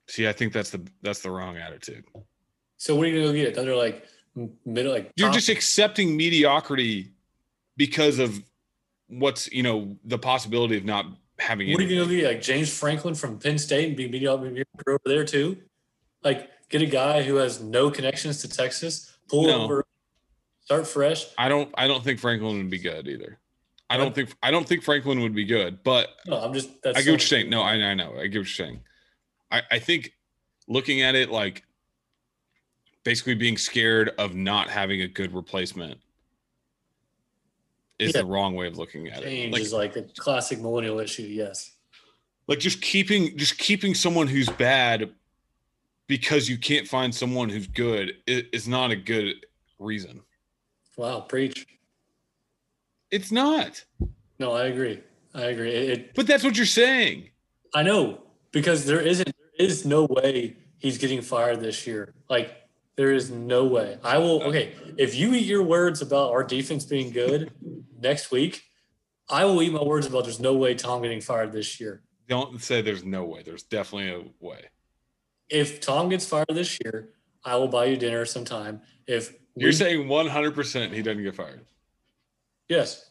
See, 0.07 0.27
I 0.27 0.31
think 0.33 0.53
that's 0.53 0.69
the 0.69 0.85
that's 1.01 1.21
the 1.21 1.31
wrong 1.31 1.57
attitude. 1.57 2.03
So 2.77 2.95
what 2.95 3.07
are 3.07 3.09
you 3.09 3.21
gonna 3.21 3.27
go 3.27 3.33
get? 3.33 3.57
Another 3.57 3.75
like 3.75 4.05
middle 4.65 4.91
like 4.91 5.11
You're 5.15 5.29
top- 5.29 5.35
just 5.35 5.49
accepting 5.49 6.15
mediocrity 6.15 7.13
because 7.75 8.19
of 8.19 8.39
what's 9.07 9.51
you 9.51 9.63
know 9.63 9.97
the 10.05 10.19
possibility 10.19 10.77
of 10.77 10.85
not 10.85 11.07
having. 11.39 11.71
What 11.71 11.81
are 11.81 11.83
you 11.83 11.97
gonna 11.99 12.09
be 12.09 12.25
like 12.25 12.41
James 12.41 12.75
Franklin 12.75 13.15
from 13.15 13.39
Penn 13.39 13.57
State 13.57 13.87
and 13.87 13.97
be 13.97 14.07
mediocre 14.07 14.63
over 14.87 14.99
there 15.05 15.25
too? 15.25 15.57
Like 16.23 16.49
get 16.69 16.81
a 16.81 16.85
guy 16.85 17.23
who 17.23 17.35
has 17.35 17.61
no 17.61 17.89
connections 17.91 18.41
to 18.41 18.47
Texas, 18.49 19.17
pull 19.29 19.47
No. 19.47 19.63
over, 19.63 19.85
start 20.61 20.87
fresh. 20.87 21.25
I 21.37 21.49
don't. 21.49 21.69
I 21.75 21.87
don't 21.87 22.03
think 22.03 22.19
Franklin 22.19 22.57
would 22.57 22.69
be 22.69 22.79
good 22.79 23.07
either. 23.07 23.39
I 23.89 23.97
don't 23.97 24.15
think. 24.15 24.33
I 24.41 24.49
don't 24.51 24.67
think 24.67 24.83
Franklin 24.83 25.19
would 25.21 25.35
be 25.35 25.45
good. 25.45 25.83
But 25.83 26.09
No, 26.25 26.37
I'm 26.37 26.53
just 26.53 26.81
that's 26.81 26.97
I 26.97 27.01
get 27.01 27.11
what 27.11 27.21
you're 27.21 27.27
saying. 27.27 27.49
No, 27.49 27.61
I, 27.61 27.73
I 27.73 27.93
know. 27.93 28.13
I 28.17 28.23
get 28.23 28.23
what 28.23 28.33
you're 28.33 28.45
saying. 28.45 28.79
I, 29.51 29.61
I 29.71 29.79
think 29.79 30.13
looking 30.67 31.01
at 31.01 31.13
it 31.13 31.29
like 31.29 31.63
basically 33.03 33.35
being 33.35 33.57
scared 33.57 34.11
of 34.17 34.33
not 34.33 34.69
having 34.69 35.01
a 35.01 35.07
good 35.07 35.33
replacement 35.33 35.99
is 38.03 38.13
Yeah. 38.13 38.21
the 38.21 38.27
wrong 38.27 38.55
way 38.55 38.67
of 38.67 38.77
looking 38.77 39.07
at 39.09 39.19
it. 39.23 39.25
change 39.25 39.53
Like, 39.53 39.61
is 39.61 39.73
like 39.73 39.95
a 39.95 40.03
classic 40.17 40.59
millennial 40.59 40.99
issue. 40.99 41.23
Yes. 41.23 41.71
like 42.47 42.59
just 42.59 42.81
keeping 42.81 43.37
just 43.37 43.57
keeping 43.57 43.93
someone 43.95 44.27
who's 44.27 44.49
bad 44.49 45.09
because 46.07 46.49
you 46.49 46.57
can't 46.57 46.87
find 46.87 47.13
someone 47.15 47.47
who's 47.49 47.67
good 47.67 48.13
is 48.27 48.67
not 48.67 48.91
a 48.91 48.95
good 48.95 49.45
reason. 49.79 50.21
Wow, 50.97 51.21
preach. 51.21 51.65
It's 53.11 53.31
not. 53.31 53.83
No, 54.39 54.51
I 54.51 54.65
agree. 54.65 55.01
I 55.33 55.43
agree. 55.45 55.71
It, 55.71 55.89
it 55.89 56.15
But 56.15 56.27
that's 56.27 56.43
what 56.43 56.57
you're 56.57 56.65
saying. 56.65 57.29
I 57.73 57.81
know 57.83 58.21
because 58.51 58.85
there 58.85 58.99
isn't 58.99 59.25
there 59.57 59.67
is 59.67 59.85
no 59.85 60.05
way 60.09 60.57
he's 60.79 60.97
getting 60.97 61.21
fired 61.21 61.59
this 61.61 61.87
year. 61.87 62.13
Like 62.29 62.55
there 62.95 63.11
is 63.13 63.31
no 63.31 63.65
way. 63.65 63.97
I 64.03 64.17
will 64.17 64.41
uh, 64.43 64.47
okay, 64.47 64.73
if 64.97 65.15
you 65.15 65.33
eat 65.33 65.45
your 65.45 65.63
words 65.63 66.01
about 66.01 66.31
our 66.31 66.43
defense 66.43 66.85
being 66.85 67.09
good 67.11 67.51
next 68.03 68.29
week, 68.31 68.61
I 69.29 69.45
will 69.45 69.61
eat 69.63 69.73
my 69.73 69.81
words 69.81 70.05
about 70.05 70.25
there's 70.25 70.39
no 70.39 70.53
way 70.53 70.75
Tom 70.75 71.01
getting 71.01 71.21
fired 71.21 71.51
this 71.51 71.79
year. 71.79 72.03
Don't 72.27 72.61
say 72.61 72.81
there's 72.81 73.03
no 73.03 73.23
way. 73.25 73.41
There's 73.43 73.63
definitely 73.63 74.09
a 74.11 74.45
way. 74.45 74.65
If 75.49 75.81
Tom 75.81 76.09
gets 76.09 76.25
fired 76.27 76.45
this 76.49 76.77
year, 76.83 77.09
I 77.43 77.55
will 77.55 77.67
buy 77.67 77.85
you 77.85 77.97
dinner 77.97 78.25
sometime. 78.25 78.81
If 79.07 79.33
You're 79.55 79.69
we- 79.69 79.73
saying 79.73 80.07
100% 80.07 80.93
he 80.93 81.01
doesn't 81.01 81.23
get 81.23 81.35
fired. 81.35 81.65
Yes. 82.69 83.09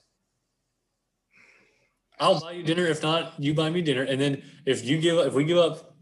I'll 2.19 2.41
buy 2.41 2.53
you 2.53 2.63
dinner. 2.63 2.87
If 2.87 3.03
not, 3.03 3.35
you 3.39 3.53
buy 3.55 3.69
me 3.71 3.83
dinner. 3.83 4.03
And 4.03 4.21
then 4.21 4.43
if 4.65 4.85
you 4.85 4.99
give 5.01 5.19
if 5.27 5.35
we 5.35 5.45
give 5.45 5.59
up 5.59 5.97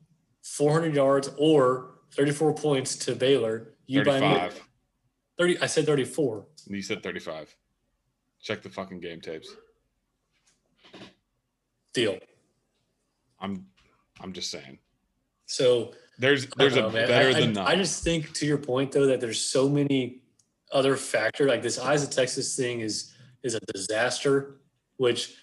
400 0.44 0.94
yards 0.94 1.30
or 1.38 1.94
34 2.12 2.54
points 2.54 2.96
to 3.06 3.14
Baylor, 3.14 3.74
you 3.86 4.04
buy 4.04 4.20
me 4.20 4.26
35. 4.28 4.60
30. 5.38 5.58
I 5.60 5.66
said 5.66 5.86
34. 5.86 6.46
You 6.66 6.82
said 6.82 7.02
35. 7.02 7.56
Check 8.42 8.62
the 8.62 8.70
fucking 8.70 9.00
game 9.00 9.20
tapes. 9.20 9.54
Deal. 11.92 12.18
I'm 13.40 13.66
I'm 14.20 14.32
just 14.32 14.50
saying. 14.50 14.78
So 15.46 15.92
There's 16.18 16.46
there's 16.56 16.74
don't 16.74 16.90
a 16.90 16.92
man. 16.92 17.08
better 17.08 17.30
I, 17.30 17.32
than 17.40 17.50
I, 17.50 17.52
not. 17.52 17.68
I 17.68 17.76
just 17.76 18.04
think 18.04 18.32
to 18.34 18.46
your 18.46 18.58
point 18.58 18.92
though 18.92 19.06
that 19.06 19.20
there's 19.20 19.40
so 19.40 19.68
many 19.68 20.22
other 20.72 20.96
factor 20.96 21.46
Like 21.46 21.62
this 21.62 21.78
eyes 21.78 22.02
of 22.02 22.10
Texas 22.10 22.56
thing 22.56 22.80
is 22.80 23.12
is 23.42 23.54
a 23.54 23.60
disaster. 23.72 24.56
Which 24.96 25.34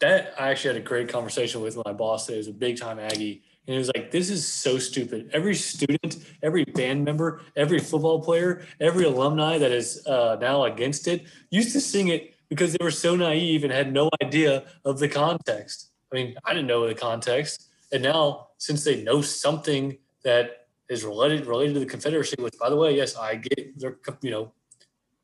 that 0.00 0.34
I 0.38 0.50
actually 0.50 0.74
had 0.74 0.82
a 0.82 0.84
great 0.84 1.08
conversation 1.08 1.60
with 1.60 1.78
my 1.84 1.92
boss. 1.92 2.26
That 2.26 2.36
is 2.36 2.48
a 2.48 2.52
big 2.52 2.78
time 2.78 2.98
Aggie, 2.98 3.42
and 3.66 3.74
he 3.74 3.78
was 3.78 3.90
like, 3.94 4.10
"This 4.10 4.30
is 4.30 4.46
so 4.46 4.78
stupid. 4.78 5.30
Every 5.32 5.54
student, 5.54 6.16
every 6.42 6.64
band 6.64 7.04
member, 7.04 7.42
every 7.54 7.78
football 7.78 8.20
player, 8.20 8.66
every 8.80 9.04
alumni 9.04 9.58
that 9.58 9.70
is 9.70 10.04
uh, 10.06 10.38
now 10.40 10.64
against 10.64 11.06
it 11.06 11.26
used 11.50 11.72
to 11.74 11.80
sing 11.80 12.08
it 12.08 12.31
because 12.52 12.74
they 12.74 12.84
were 12.84 12.90
so 12.90 13.16
naive 13.16 13.64
and 13.64 13.72
had 13.72 13.94
no 13.94 14.10
idea 14.22 14.64
of 14.84 14.98
the 14.98 15.08
context. 15.08 15.90
I 16.12 16.16
mean, 16.16 16.34
I 16.44 16.52
didn't 16.52 16.66
know 16.66 16.86
the 16.86 16.94
context, 16.94 17.70
and 17.92 18.02
now 18.02 18.48
since 18.58 18.84
they 18.84 19.02
know 19.02 19.22
something 19.22 19.96
that 20.22 20.66
is 20.90 21.02
related 21.02 21.46
related 21.46 21.72
to 21.72 21.80
the 21.80 21.86
Confederacy, 21.86 22.36
which, 22.38 22.52
by 22.60 22.68
the 22.68 22.76
way, 22.76 22.94
yes, 22.94 23.16
I 23.16 23.36
get 23.36 23.78
their 23.78 23.96
you 24.20 24.30
know 24.30 24.52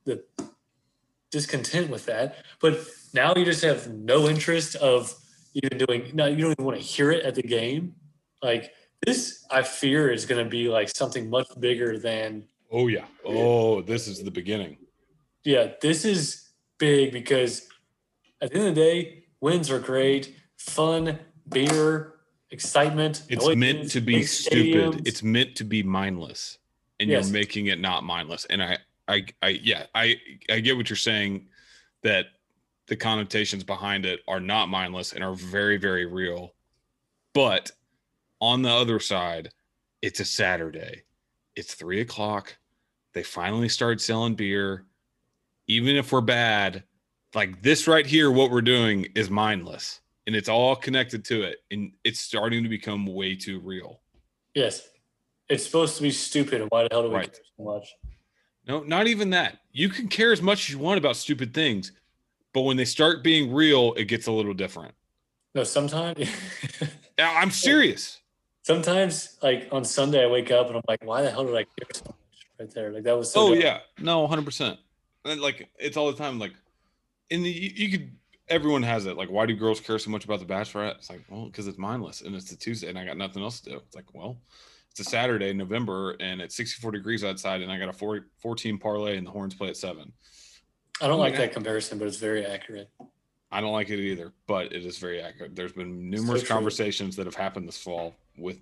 the 0.07 0.25
discontent 1.31 1.91
with 1.91 2.07
that, 2.07 2.37
but 2.63 2.81
now 3.13 3.35
you 3.37 3.45
just 3.45 3.63
have 3.63 3.93
no 3.93 4.27
interest 4.27 4.77
of 4.77 5.15
even 5.53 5.77
doing. 5.77 6.11
No, 6.15 6.25
you 6.25 6.39
don't 6.39 6.53
even 6.53 6.65
want 6.65 6.79
to 6.79 6.83
hear 6.83 7.11
it 7.11 7.27
at 7.27 7.35
the 7.35 7.43
game. 7.43 7.95
Like 8.43 8.73
this, 9.05 9.45
I 9.51 9.63
fear 9.65 10.11
is 10.11 10.25
going 10.25 10.43
to 10.43 10.49
be 10.49 10.71
like 10.71 10.89
something 10.89 11.29
much 11.29 11.49
bigger 11.61 11.99
than. 11.99 12.45
Oh 12.73 12.87
yeah. 12.87 13.05
Oh, 13.23 13.83
this 13.83 14.09
is 14.09 14.25
the 14.25 14.31
beginning. 14.31 14.79
Yeah, 15.45 15.73
this 15.83 16.07
is 16.07 16.48
big 16.79 17.13
because 17.13 17.69
at 18.41 18.51
the 18.51 18.59
end 18.59 18.69
of 18.69 18.75
the 18.75 18.81
day, 18.81 19.25
wins 19.41 19.71
are 19.71 19.79
great, 19.79 20.35
fun, 20.57 21.19
beer, 21.49 22.15
excitement. 22.51 23.23
It's 23.29 23.55
meant 23.55 23.91
to 23.91 24.01
be 24.01 24.23
stupid. 24.23 24.95
stadiums. 24.95 25.09
It's 25.09 25.23
meant 25.23 25.57
to 25.57 25.65
be 25.65 25.83
mindless, 25.83 26.59
and 27.01 27.11
Yes. 27.11 27.27
you're 27.27 27.33
making 27.33 27.67
it 27.67 27.81
not 27.81 28.05
mindless. 28.05 28.45
And 28.47 28.63
I, 28.63 28.79
I, 29.07 29.27
I, 29.43 29.49
yeah, 29.49 29.87
I, 29.95 30.17
I 30.51 30.61
get 30.61 30.77
what 30.77 30.89
you're 30.89 30.97
saying. 30.97 31.49
That 32.05 32.27
the 32.87 32.95
connotations 32.97 33.65
behind 33.65 34.07
it 34.07 34.21
are 34.29 34.39
not 34.39 34.69
mindless 34.69 35.13
and 35.13 35.25
are 35.25 35.35
very, 35.35 35.79
very 35.79 36.07
real. 36.07 36.55
But 37.35 37.73
on 38.41 38.63
the 38.63 38.71
other 38.71 39.01
side, 39.01 39.51
it's 40.01 40.21
a 40.21 40.25
Saturday. 40.25 41.03
It's 41.57 41.75
three 41.75 42.01
o'clock. 42.01 42.57
They 43.15 43.25
finally 43.25 43.69
start 43.69 44.01
selling 44.01 44.37
beer. 44.37 44.85
Even 45.69 45.97
if 45.97 46.13
we're 46.13 46.21
bad, 46.23 46.83
like 47.35 47.63
this 47.63 47.87
right 47.87 48.07
here, 48.07 48.31
what 48.31 48.51
we're 48.51 48.63
doing 48.63 49.07
is 49.15 49.29
mindless 49.31 50.01
and 50.27 50.35
it's 50.35 50.49
all 50.49 50.75
connected 50.75 51.25
to 51.27 51.43
it. 51.43 51.59
And 51.71 51.93
it's 52.05 52.21
starting 52.21 52.63
to 52.63 52.69
become 52.69 53.07
way 53.07 53.35
too 53.37 53.61
real. 53.61 54.01
yes, 54.55 54.89
it's 55.49 55.65
supposed 55.65 55.97
to 55.97 56.03
be 56.03 56.11
stupid. 56.11 56.61
And 56.61 56.71
why 56.71 56.83
the 56.83 56.89
hell 56.91 57.03
do 57.03 57.09
we 57.09 57.15
Right. 57.17 57.33
care 57.33 57.41
so 57.57 57.65
much? 57.65 57.89
No, 58.67 58.81
not 58.83 59.07
even 59.07 59.31
that. 59.31 59.59
You 59.73 59.89
can 59.89 60.09
care 60.09 60.31
as 60.33 60.43
much 60.43 60.69
as 60.69 60.71
you 60.71 60.79
want 60.79 60.99
about 60.99 61.17
stupid 61.17 61.55
things, 61.55 61.93
but 62.53 62.63
when 62.63 62.77
they 62.77 62.85
start 62.85 63.23
being 63.23 63.51
real, 63.55 63.95
it 63.97 64.05
gets 64.07 64.27
a 64.27 64.33
little 64.33 64.53
different. 64.53 64.95
No, 65.55 65.65
sometimes. 65.65 66.29
Now, 67.19 67.35
I'm 67.35 67.51
serious. 67.51 68.21
sometimes, 68.63 69.39
like 69.43 69.69
on 69.73 69.85
Sunday, 69.85 70.23
I 70.23 70.29
wake 70.29 70.53
up 70.53 70.69
and 70.69 70.77
I'm 70.77 70.83
like, 70.87 71.03
why 71.03 71.23
the 71.23 71.31
hell 71.33 71.45
did 71.45 71.55
I 71.57 71.65
care 71.65 71.89
so 71.93 72.03
much 72.07 72.17
right 72.61 72.71
there? 72.73 72.93
Like 72.93 73.03
that 73.05 73.19
was 73.19 73.33
so. 73.33 73.41
Oh 73.41 73.55
dumb. 73.55 73.61
yeah, 73.63 73.79
no, 73.99 74.25
hundred 74.29 74.45
percent. 74.45 74.79
And 75.29 75.41
like 75.41 75.69
it's 75.79 75.97
all 75.97 76.11
the 76.11 76.17
time. 76.19 76.39
Like, 76.39 76.53
in 77.31 77.43
the 77.43 77.51
you, 77.51 77.71
you 77.75 77.91
could. 77.99 78.13
Everyone 78.49 78.83
has 78.83 79.05
it. 79.05 79.17
Like, 79.19 79.31
why 79.31 79.45
do 79.45 79.55
girls 79.55 79.79
care 79.79 79.99
so 79.99 80.11
much 80.11 80.25
about 80.25 80.41
the 80.41 80.47
Bachelorette? 80.47 80.97
It's 80.97 81.11
like, 81.11 81.21
well, 81.29 81.47
because 81.47 81.67
it's 81.67 81.77
mindless 81.77 82.23
and 82.23 82.35
it's 82.35 82.51
a 82.51 82.57
Tuesday 82.57 82.89
and 82.89 82.99
I 82.99 83.05
got 83.05 83.19
nothing 83.19 83.43
else 83.43 83.61
to 83.61 83.71
do. 83.71 83.77
It's 83.77 83.95
like, 83.95 84.15
well, 84.15 84.39
it's 84.91 85.01
a 85.01 85.05
Saturday, 85.05 85.53
November, 85.53 86.17
and 86.19 86.41
it's 86.41 86.57
64 86.57 86.93
degrees 86.93 87.25
outside, 87.25 87.61
and 87.61 87.71
I 87.71 87.79
got 87.79 87.91
a 87.91 87.93
four, 87.93 88.27
14 88.41 88.79
parlay, 88.79 89.19
and 89.19 89.27
the 89.27 89.31
horns 89.31 89.55
play 89.55 89.69
at 89.69 89.77
seven. 89.77 90.13
I 91.01 91.07
don't 91.09 91.17
oh 91.19 91.21
like 91.21 91.35
Yeah. 91.35 91.41
that 91.41 91.53
comparison, 91.53 91.99
but 91.99 92.09
it's 92.09 92.17
very 92.17 92.47
accurate. 92.47 92.91
I 93.53 93.61
don't 93.61 93.73
like 93.73 93.91
it 93.91 94.01
either, 94.01 94.33
but 94.47 94.73
it 94.73 94.85
is 94.85 94.97
very 94.99 95.21
accurate. 95.21 95.55
There's 95.55 95.73
been 95.75 96.09
numerous 96.09 96.43
true. 96.43 96.49
conversations 96.49 97.17
that 97.17 97.27
have 97.27 97.35
happened 97.35 97.69
this 97.69 97.77
fall 97.79 98.15
with 98.37 98.59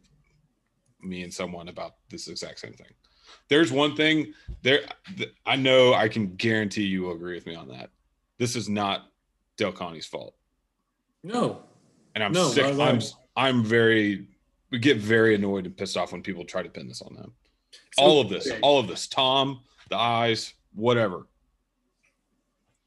me 1.00 1.22
and 1.22 1.32
someone 1.32 1.68
about 1.68 1.94
this 2.10 2.26
exact 2.28 2.58
same 2.58 2.72
thing. 2.72 2.90
There's 3.48 3.70
one 3.72 3.94
thing 3.96 4.32
there 4.62 4.80
I 5.44 5.56
know 5.56 5.94
I 5.94 6.08
can 6.08 6.34
guarantee 6.36 6.84
you 6.84 7.02
will 7.02 7.12
agree 7.12 7.34
with 7.34 7.46
me 7.46 7.54
on 7.54 7.68
that. 7.68 7.90
This 8.38 8.56
is 8.56 8.68
not 8.68 9.10
Del 9.56 9.72
Conte's 9.72 10.06
fault. 10.06 10.34
No, 11.22 11.62
And 12.14 12.22
I'm 12.24 12.32
No, 12.32 12.48
sick. 12.48 12.64
I'm. 12.64 13.00
I'm 13.36 13.62
very 13.64 14.26
we 14.70 14.78
get 14.78 14.96
very 14.98 15.34
annoyed 15.34 15.64
and 15.66 15.76
pissed 15.76 15.96
off 15.96 16.12
when 16.12 16.22
people 16.22 16.44
try 16.44 16.62
to 16.62 16.68
pin 16.68 16.88
this 16.88 17.02
on 17.02 17.14
them. 17.14 17.32
So- 17.94 18.02
all 18.02 18.20
of 18.20 18.28
this, 18.28 18.50
all 18.62 18.78
of 18.78 18.88
this. 18.88 19.06
Tom, 19.06 19.60
the 19.90 19.96
eyes, 19.96 20.54
whatever. 20.74 21.26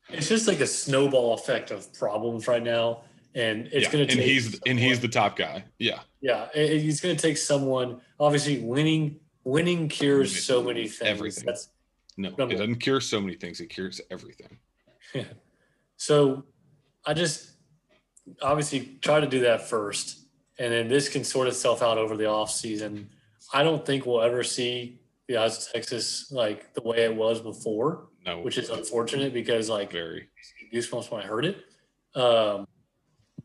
it's 0.10 0.28
just 0.28 0.47
like 0.47 0.60
a 0.60 0.68
snowball 0.68 1.34
effect 1.36 1.72
of 1.72 1.91
problems 1.93 2.47
right 2.47 2.64
now, 2.64 3.02
and 3.36 3.68
it's 3.68 3.86
Yeah, 3.86 3.91
going 3.91 4.08
to 4.08 4.12
and 4.14 4.22
take. 4.22 4.30
he's 4.32 4.60
and 4.66 4.80
he's 4.80 5.00
the 5.00 5.08
top 5.08 5.36
guy. 5.36 5.64
Yeah. 5.78 6.00
yeah, 6.22 6.50
it- 6.56 6.84
it's 6.86 7.00
going 7.00 7.16
to 7.16 7.22
take 7.22 7.38
someone. 7.38 8.02
Obviously, 8.20 8.60
winning 8.60 9.20
winning 9.43 9.87
cures 9.89 10.43
so 10.45 10.63
many 10.63 10.87
things. 10.87 11.01
Everything. 11.09 11.45
That's 11.45 11.69
No, 12.17 12.29
it 12.29 12.37
doesn't 12.37 12.75
cure 12.77 13.01
so 13.01 13.19
many 13.21 13.35
things. 13.35 13.59
It 13.61 13.67
cures 13.67 14.01
everything. 14.11 14.57
So 15.97 16.45
I 17.05 17.13
just 17.13 17.51
obviously 18.41 18.97
try 19.01 19.19
to 19.19 19.27
do 19.27 19.41
that 19.41 19.67
first. 19.67 20.25
And 20.57 20.71
then 20.71 20.87
this 20.87 21.09
can 21.09 21.23
sort 21.23 21.47
itself 21.47 21.81
out 21.81 21.97
over 21.97 22.15
the 22.17 22.25
off 22.25 22.51
season. 22.51 23.09
I 23.53 23.63
don't 23.63 23.85
think 23.85 24.05
we'll 24.05 24.21
ever 24.21 24.43
see 24.43 24.99
the 25.27 25.37
Eyes 25.37 25.57
of 25.67 25.71
Texas 25.73 26.31
like 26.31 26.73
the 26.73 26.81
way 26.81 26.99
it 27.03 27.15
was 27.15 27.39
before, 27.41 28.07
No, 28.25 28.41
which 28.41 28.57
is 28.57 28.69
unfortunate 28.69 29.33
because 29.33 29.69
like 29.69 29.91
very. 29.91 30.29
goosebumps 30.73 31.09
when 31.11 31.21
I 31.21 31.25
heard 31.25 31.45
it. 31.45 31.63
Um, 32.15 32.67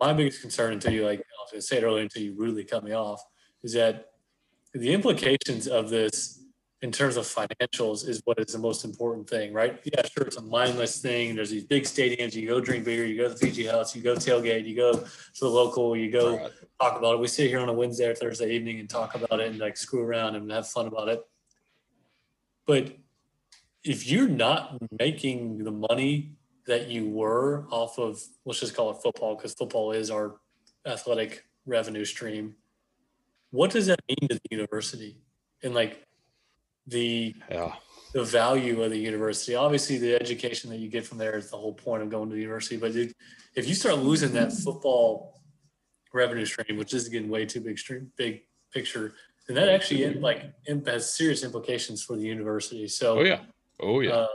my 0.00 0.12
biggest 0.12 0.40
concern 0.40 0.72
until 0.72 0.92
you 0.92 1.04
like 1.04 1.20
I 1.20 1.42
was 1.42 1.50
gonna 1.52 1.62
say 1.62 1.78
it 1.78 1.84
earlier 1.84 2.02
until 2.02 2.22
you 2.22 2.34
rudely 2.36 2.64
cut 2.64 2.82
me 2.84 2.92
off 2.92 3.22
is 3.62 3.72
that 3.74 4.10
the 4.74 4.92
implications 4.92 5.68
of 5.68 5.88
this 5.88 6.40
in 6.82 6.92
terms 6.92 7.16
of 7.16 7.24
financials 7.24 8.06
is 8.06 8.20
what 8.24 8.38
is 8.38 8.52
the 8.52 8.58
most 8.58 8.84
important 8.84 9.30
thing, 9.30 9.54
right? 9.54 9.80
Yeah, 9.84 10.02
sure, 10.04 10.26
it's 10.26 10.36
a 10.36 10.42
mindless 10.42 11.00
thing. 11.00 11.34
There's 11.34 11.48
these 11.48 11.64
big 11.64 11.84
stadiums. 11.84 12.34
You 12.34 12.46
go 12.46 12.60
drink 12.60 12.84
beer, 12.84 13.06
you 13.06 13.16
go 13.16 13.28
to 13.28 13.30
the 13.30 13.36
Fiji 13.36 13.64
House, 13.66 13.96
you 13.96 14.02
go 14.02 14.14
tailgate, 14.16 14.66
you 14.66 14.76
go 14.76 14.92
to 14.92 15.06
the 15.40 15.48
local, 15.48 15.96
you 15.96 16.10
go 16.10 16.36
Right. 16.36 16.50
talk 16.80 16.98
about 16.98 17.14
it. 17.14 17.20
We 17.20 17.28
sit 17.28 17.48
here 17.48 17.60
on 17.60 17.70
a 17.70 17.72
Wednesday 17.72 18.06
or 18.06 18.14
Thursday 18.14 18.52
evening 18.54 18.80
and 18.80 18.90
talk 18.90 19.14
about 19.14 19.40
it 19.40 19.48
and 19.48 19.58
like 19.58 19.76
screw 19.78 20.02
around 20.02 20.34
and 20.34 20.50
have 20.50 20.68
fun 20.68 20.86
about 20.86 21.08
it. 21.08 21.24
But 22.66 22.96
if 23.82 24.06
you're 24.06 24.28
not 24.28 24.76
making 24.98 25.64
the 25.64 25.70
money 25.70 26.36
that 26.66 26.88
you 26.88 27.08
were 27.08 27.66
off 27.70 27.98
of, 27.98 28.22
let's 28.44 28.60
just 28.60 28.74
call 28.74 28.90
it 28.90 29.02
football, 29.02 29.36
because 29.36 29.54
football 29.54 29.92
is 29.92 30.10
our 30.10 30.40
athletic 30.86 31.44
revenue 31.64 32.04
stream. 32.04 32.56
What 33.54 33.70
does 33.70 33.86
that 33.86 34.00
mean 34.08 34.28
to 34.28 34.34
the 34.34 34.40
university? 34.50 35.16
And 35.62 35.74
like 35.74 36.04
the 36.88 37.34
Yeah. 37.48 37.76
the 38.12 38.24
value 38.24 38.82
of 38.82 38.90
the 38.90 38.98
university. 38.98 39.54
Obviously, 39.54 39.98
the 39.98 40.14
education 40.14 40.70
that 40.70 40.78
you 40.78 40.88
get 40.88 41.06
from 41.06 41.18
there 41.18 41.36
is 41.36 41.50
the 41.50 41.56
whole 41.56 41.72
point 41.72 42.02
of 42.02 42.10
going 42.10 42.28
to 42.30 42.34
the 42.34 42.40
university. 42.40 42.76
But 42.76 42.92
dude, 42.92 43.12
if 43.54 43.68
you 43.68 43.74
start 43.74 43.98
losing 43.98 44.32
that 44.32 44.52
football 44.52 45.40
revenue 46.12 46.46
stream, 46.46 46.76
which 46.78 46.94
is 46.94 47.08
getting 47.08 47.28
way 47.28 47.44
too 47.46 47.60
big 47.60 47.78
stream, 47.78 48.10
big 48.16 48.42
picture, 48.72 49.14
then 49.46 49.54
that 49.56 49.68
actually 49.68 50.14
like 50.14 50.52
has 50.86 51.14
serious 51.14 51.44
implications 51.44 52.02
for 52.02 52.16
the 52.16 52.22
university. 52.22 52.86
So 52.88 53.20
Oh 53.20 53.24
yeah. 53.24 53.40
Oh 53.80 54.00
yeah. 54.00 54.10
uh, 54.12 54.26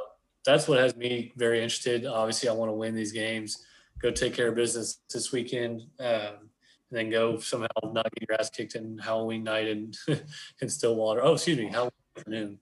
that's 0.45 0.67
what 0.69 0.79
has 0.79 0.95
me 0.95 1.33
very 1.35 1.61
interested. 1.61 2.05
Obviously, 2.05 2.47
I 2.47 2.53
want 2.53 2.69
to 2.69 2.73
win 2.73 2.95
these 2.95 3.11
games, 3.11 3.65
go 4.01 4.11
take 4.11 4.33
care 4.33 4.47
of 4.47 4.55
business 4.55 4.99
this 5.13 5.31
weekend, 5.33 5.81
um, 5.99 6.48
and 6.89 6.97
then 6.97 7.09
go 7.09 7.37
somehow 7.39 7.67
not 7.83 8.09
get 8.15 8.29
your 8.29 8.39
ass 8.39 8.49
kicked 8.49 8.75
in 8.75 8.97
Halloween 8.97 9.43
night 9.43 9.67
and 9.67 9.97
in 10.07 10.19
in 10.61 10.69
Stillwater. 10.69 11.23
Oh, 11.23 11.33
excuse 11.33 11.57
me, 11.57 11.67
Halloween 11.67 11.91
afternoon. 12.17 12.59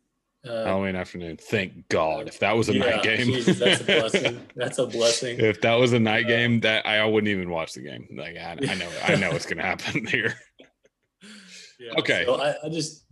Uh, 0.47 0.65
Halloween 0.65 0.95
afternoon. 0.95 1.37
Thank 1.37 1.89
God. 1.89 2.27
If 2.27 2.39
that 2.39 2.55
was 2.55 2.69
a 2.69 2.73
yeah, 2.73 2.89
night 2.95 3.03
game. 3.03 3.25
Jesus, 3.25 3.59
that's 3.59 3.81
a 3.81 3.83
blessing. 3.85 4.47
That's 4.55 4.77
a 4.77 4.85
blessing. 4.85 5.39
if 5.39 5.61
that 5.61 5.73
was 5.75 5.93
a 5.93 5.99
night 5.99 6.27
game, 6.27 6.59
that 6.61 6.85
I 6.85 7.03
wouldn't 7.05 7.29
even 7.29 7.49
watch 7.49 7.73
the 7.73 7.81
game. 7.81 8.07
Like 8.15 8.37
I, 8.37 8.57
I 8.67 8.75
know, 8.75 8.89
I 9.03 9.15
know 9.15 9.31
what's 9.31 9.45
gonna 9.45 9.61
happen 9.63 10.05
here. 10.05 10.35
Yeah, 11.79 11.93
Okay. 11.99 12.23
So 12.25 12.41
I, 12.41 12.55
I 12.63 12.69
just, 12.69 13.05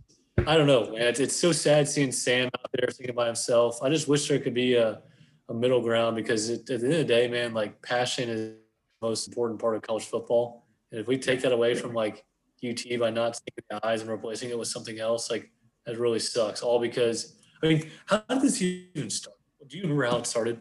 I 0.46 0.56
don't 0.56 0.66
know, 0.66 0.90
man. 0.90 1.02
It's, 1.02 1.20
it's 1.20 1.36
so 1.36 1.52
sad 1.52 1.88
seeing 1.88 2.12
Sam 2.12 2.46
out 2.46 2.70
there 2.72 2.90
singing 2.90 3.14
by 3.14 3.26
himself. 3.26 3.82
I 3.82 3.90
just 3.90 4.08
wish 4.08 4.28
there 4.28 4.38
could 4.38 4.54
be 4.54 4.74
a, 4.74 5.02
a 5.48 5.54
middle 5.54 5.80
ground 5.80 6.16
because 6.16 6.48
it, 6.48 6.68
at 6.70 6.80
the 6.80 6.86
end 6.86 6.92
of 6.94 6.98
the 6.98 7.04
day, 7.04 7.28
man, 7.28 7.54
like 7.54 7.80
passion 7.82 8.28
is 8.28 8.38
the 8.38 8.56
most 9.02 9.28
important 9.28 9.60
part 9.60 9.76
of 9.76 9.82
college 9.82 10.04
football. 10.04 10.65
And 10.96 11.02
if 11.02 11.08
we 11.08 11.18
take 11.18 11.42
that 11.42 11.52
away 11.52 11.74
from 11.74 11.92
like 11.92 12.24
UT 12.66 12.80
by 12.98 13.10
not 13.10 13.36
seeing 13.36 13.66
the 13.68 13.86
eyes 13.86 14.00
and 14.00 14.08
replacing 14.08 14.48
it 14.48 14.58
with 14.58 14.68
something 14.68 14.98
else, 14.98 15.30
like 15.30 15.50
that 15.84 15.98
really 15.98 16.18
sucks. 16.18 16.62
All 16.62 16.80
because, 16.80 17.36
I 17.62 17.66
mean, 17.66 17.90
how 18.06 18.24
did 18.30 18.40
this 18.40 18.62
even 18.62 19.10
start? 19.10 19.36
Do 19.66 19.76
you 19.76 19.82
remember 19.82 20.06
how 20.06 20.16
it 20.16 20.26
started? 20.26 20.58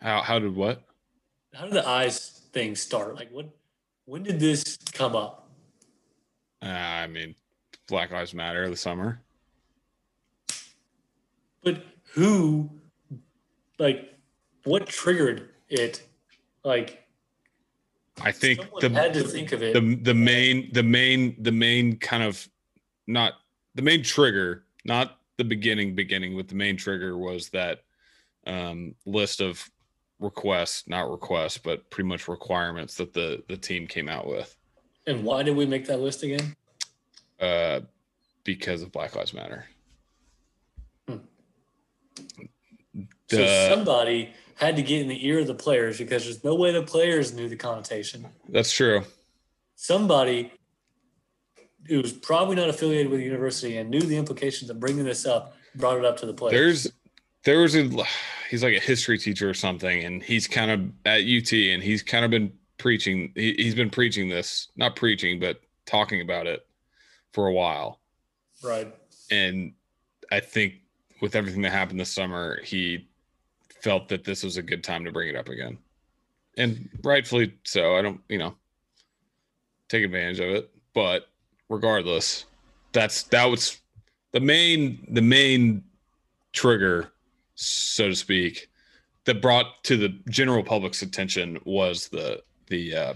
How 0.00 0.22
how 0.22 0.38
did 0.38 0.56
what? 0.56 0.82
How 1.52 1.64
did 1.64 1.74
the 1.74 1.86
eyes 1.86 2.46
thing 2.54 2.74
start? 2.74 3.16
Like, 3.16 3.30
what, 3.30 3.50
when 4.06 4.22
did 4.22 4.40
this 4.40 4.78
come 4.94 5.14
up? 5.14 5.50
Uh, 6.62 6.68
I 6.68 7.06
mean, 7.06 7.34
Black 7.86 8.10
Lives 8.10 8.32
Matter 8.32 8.70
the 8.70 8.76
summer. 8.76 9.20
But 11.62 11.84
who, 12.14 12.70
like, 13.78 14.14
what 14.64 14.86
triggered 14.86 15.50
it 15.68 16.02
like 16.64 17.05
I 18.22 18.32
think 18.32 18.60
someone 18.60 18.80
the 18.80 19.00
had 19.00 19.12
to 19.14 19.22
think 19.24 19.52
of 19.52 19.62
it. 19.62 19.74
the 19.74 19.96
the 19.96 20.14
main 20.14 20.70
the 20.72 20.82
main 20.82 21.36
the 21.42 21.52
main 21.52 21.96
kind 21.98 22.22
of 22.22 22.48
not 23.06 23.34
the 23.74 23.82
main 23.82 24.02
trigger, 24.02 24.64
not 24.84 25.18
the 25.36 25.44
beginning 25.44 25.94
beginning, 25.94 26.36
but 26.36 26.48
the 26.48 26.54
main 26.54 26.76
trigger 26.76 27.16
was 27.18 27.50
that 27.50 27.80
um, 28.46 28.94
list 29.04 29.40
of 29.40 29.68
requests, 30.18 30.88
not 30.88 31.10
requests, 31.10 31.58
but 31.58 31.88
pretty 31.90 32.08
much 32.08 32.26
requirements 32.26 32.94
that 32.96 33.12
the 33.12 33.42
the 33.48 33.56
team 33.56 33.86
came 33.86 34.08
out 34.08 34.26
with 34.26 34.56
and 35.06 35.22
why 35.22 35.42
did 35.42 35.54
we 35.54 35.66
make 35.66 35.86
that 35.86 36.00
list 36.00 36.22
again? 36.22 36.56
uh, 37.40 37.80
because 38.44 38.80
of 38.82 38.90
Black 38.92 39.14
Lives 39.14 39.34
Matter. 39.34 39.66
So 41.08 41.20
The- 43.28 43.68
somebody 43.68 44.30
had 44.56 44.76
to 44.76 44.82
get 44.82 45.02
in 45.02 45.08
the 45.08 45.26
ear 45.26 45.40
of 45.40 45.46
the 45.46 45.54
players 45.54 45.98
because 45.98 46.24
there's 46.24 46.42
no 46.42 46.54
way 46.54 46.72
the 46.72 46.82
players 46.82 47.32
knew 47.32 47.48
the 47.48 47.56
connotation. 47.56 48.26
That's 48.48 48.72
true. 48.72 49.04
Somebody 49.76 50.52
who 51.86 52.00
was 52.00 52.12
probably 52.12 52.56
not 52.56 52.68
affiliated 52.68 53.10
with 53.10 53.20
the 53.20 53.24
university 53.24 53.76
and 53.76 53.90
knew 53.90 54.00
the 54.00 54.16
implications 54.16 54.70
of 54.70 54.80
bringing 54.80 55.04
this 55.04 55.26
up 55.26 55.54
brought 55.76 55.98
it 55.98 56.04
up 56.04 56.16
to 56.18 56.26
the 56.26 56.32
players. 56.34 56.52
There's 56.52 56.92
there 57.44 57.60
was 57.60 57.76
a 57.76 57.88
he's 58.50 58.62
like 58.62 58.74
a 58.74 58.80
history 58.80 59.18
teacher 59.18 59.48
or 59.48 59.54
something, 59.54 60.04
and 60.04 60.22
he's 60.22 60.48
kind 60.48 60.70
of 60.70 60.80
at 61.04 61.20
UT, 61.20 61.52
and 61.52 61.82
he's 61.82 62.02
kind 62.02 62.24
of 62.24 62.30
been 62.30 62.52
preaching. 62.78 63.32
He, 63.34 63.52
he's 63.54 63.74
been 63.74 63.90
preaching 63.90 64.28
this, 64.28 64.68
not 64.76 64.96
preaching, 64.96 65.38
but 65.38 65.60
talking 65.84 66.22
about 66.22 66.46
it 66.46 66.66
for 67.32 67.46
a 67.46 67.52
while. 67.52 68.00
right. 68.64 68.92
And 69.30 69.72
I 70.32 70.40
think 70.40 70.74
with 71.20 71.34
everything 71.34 71.62
that 71.62 71.72
happened 71.72 72.00
this 72.00 72.10
summer, 72.10 72.60
he 72.62 73.08
felt 73.82 74.08
that 74.08 74.24
this 74.24 74.42
was 74.42 74.56
a 74.56 74.62
good 74.62 74.82
time 74.82 75.04
to 75.04 75.12
bring 75.12 75.28
it 75.28 75.36
up 75.36 75.48
again, 75.48 75.78
and 76.56 76.88
rightfully 77.02 77.54
so. 77.64 77.96
I 77.96 78.02
don't, 78.02 78.20
you 78.28 78.38
know, 78.38 78.54
take 79.88 80.04
advantage 80.04 80.40
of 80.40 80.50
it, 80.50 80.70
but 80.94 81.28
regardless, 81.68 82.46
that's 82.92 83.24
that 83.24 83.44
was 83.46 83.80
the 84.32 84.40
main 84.40 85.06
the 85.10 85.22
main 85.22 85.84
trigger, 86.52 87.12
so 87.54 88.08
to 88.08 88.16
speak, 88.16 88.68
that 89.24 89.42
brought 89.42 89.84
to 89.84 89.96
the 89.96 90.18
general 90.30 90.62
public's 90.62 91.02
attention 91.02 91.58
was 91.64 92.08
the 92.08 92.42
the 92.68 92.94
uh, 92.94 93.14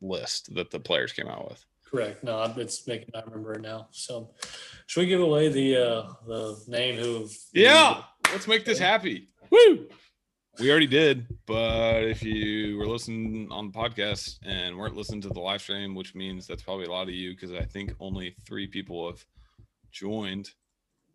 list 0.00 0.54
that 0.54 0.70
the 0.70 0.80
players 0.80 1.12
came 1.12 1.28
out 1.28 1.48
with. 1.48 1.64
Correct. 1.90 2.22
No, 2.22 2.42
it's 2.56 2.86
making 2.86 3.10
I 3.14 3.20
remember 3.22 3.54
it 3.54 3.62
now. 3.62 3.88
So 3.90 4.30
should 4.86 5.00
we 5.00 5.06
give 5.06 5.20
away 5.20 5.48
the 5.48 5.76
uh 5.76 6.12
the 6.26 6.62
name 6.68 6.96
who 6.96 7.28
Yeah, 7.52 8.02
let's 8.32 8.46
make 8.46 8.64
this 8.64 8.78
happy. 8.78 9.28
Woo! 9.50 9.88
We 10.58 10.70
already 10.70 10.86
did, 10.86 11.26
but 11.46 12.04
if 12.04 12.22
you 12.22 12.76
were 12.76 12.86
listening 12.86 13.48
on 13.50 13.70
the 13.70 13.78
podcast 13.78 14.38
and 14.44 14.76
weren't 14.76 14.96
listening 14.96 15.22
to 15.22 15.28
the 15.28 15.40
live 15.40 15.62
stream, 15.62 15.94
which 15.94 16.14
means 16.14 16.46
that's 16.46 16.62
probably 16.62 16.84
a 16.84 16.90
lot 16.90 17.08
of 17.08 17.14
you 17.14 17.30
because 17.30 17.52
I 17.52 17.64
think 17.64 17.94
only 17.98 18.36
three 18.46 18.66
people 18.66 19.06
have 19.10 19.24
joined. 19.90 20.50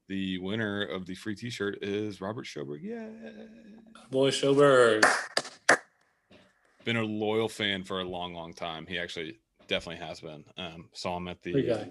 The 0.07 0.39
winner 0.39 0.83
of 0.83 1.05
the 1.05 1.15
free 1.15 1.35
T-shirt 1.35 1.79
is 1.83 2.21
Robert 2.21 2.45
Schoberg. 2.45 2.79
Yeah, 2.81 3.07
boy 4.09 4.31
Schoberg. 4.31 5.03
been 6.83 6.97
a 6.97 7.03
loyal 7.03 7.49
fan 7.49 7.83
for 7.83 8.01
a 8.01 8.05
long, 8.05 8.33
long 8.33 8.53
time. 8.53 8.85
He 8.87 8.97
actually 8.97 9.39
definitely 9.67 10.05
has 10.05 10.21
been. 10.21 10.43
Um, 10.57 10.89
saw 10.93 11.17
him 11.17 11.27
at 11.27 11.41
the 11.41 11.89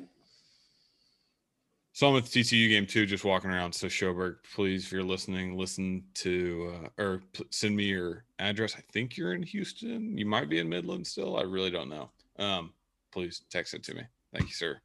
Great 2.01 2.09
I'm 2.11 2.17
at 2.17 2.25
the 2.25 2.41
TCU 2.41 2.69
game 2.69 2.87
too, 2.87 3.07
just 3.07 3.25
walking 3.25 3.51
around. 3.51 3.73
So 3.73 3.87
Schoberg, 3.87 4.37
please, 4.53 4.85
if 4.85 4.93
you're 4.93 5.03
listening, 5.05 5.57
listen 5.57 6.03
to 6.15 6.75
uh, 6.99 7.03
or 7.03 7.23
p- 7.33 7.47
send 7.51 7.77
me 7.77 7.85
your 7.85 8.25
address. 8.41 8.75
I 8.77 8.81
think 8.93 9.17
you're 9.17 9.33
in 9.35 9.43
Houston. 9.45 10.19
You 10.19 10.27
might 10.27 10.49
be 10.49 10.59
in 10.59 10.69
Midland 10.69 11.07
still. 11.07 11.37
I 11.39 11.43
really 11.43 11.71
don't 11.71 11.89
know. 11.89 12.11
Um, 12.39 12.73
please 13.13 13.43
text 13.49 13.75
it 13.75 13.85
to 13.85 13.95
me. 13.95 14.03
Thank 14.33 14.49
you, 14.49 14.55
sir. 14.55 14.81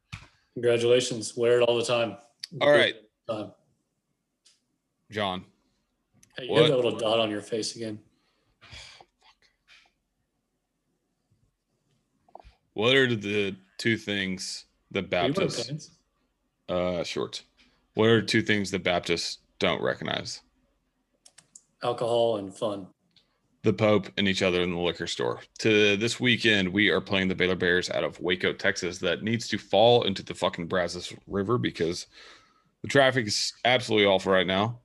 Congratulations. 0.54 1.36
Wear 1.36 1.60
it 1.60 1.64
all 1.64 1.76
the 1.76 1.84
time. 1.84 2.16
All 2.60 2.70
right. 2.70 2.94
Time. 3.28 3.52
John, 5.10 5.44
Hey, 6.38 6.44
you 6.44 6.54
have 6.54 6.62
What? 6.62 6.68
that 6.70 6.76
little 6.76 6.96
dot 6.98 7.18
on 7.18 7.28
your 7.30 7.42
face 7.42 7.74
again. 7.74 7.98
what 12.74 12.94
are 12.94 13.14
the 13.14 13.56
two 13.78 13.96
things 13.96 14.66
that 14.92 15.10
Baptists? 15.10 15.90
Uh 16.70 17.04
shorts? 17.04 17.42
What 17.94 18.08
are 18.08 18.22
two 18.22 18.42
things 18.42 18.70
that 18.70 18.84
Baptists 18.84 19.38
don't 19.58 19.82
recognize? 19.82 20.40
Alcohol 21.82 22.36
and 22.36 22.54
fun. 22.54 22.86
the 23.62 23.72
Pope 23.72 24.08
and 24.16 24.28
each 24.28 24.42
other 24.42 24.62
in 24.62 24.70
the 24.70 24.78
liquor 24.78 25.06
store. 25.06 25.40
To 25.58 25.96
this 25.96 26.18
weekend, 26.20 26.68
we 26.68 26.88
are 26.88 27.00
playing 27.00 27.28
the 27.28 27.34
Baylor 27.34 27.56
Bears 27.56 27.90
out 27.90 28.04
of 28.04 28.20
Waco, 28.20 28.52
Texas. 28.52 28.98
That 28.98 29.22
needs 29.22 29.48
to 29.48 29.58
fall 29.58 30.04
into 30.04 30.22
the 30.22 30.34
fucking 30.34 30.66
Brazos 30.66 31.12
River 31.26 31.58
because 31.58 32.06
the 32.82 32.88
traffic 32.88 33.26
is 33.26 33.52
absolutely 33.64 34.06
awful 34.06 34.32
right 34.32 34.46
now. 34.46 34.80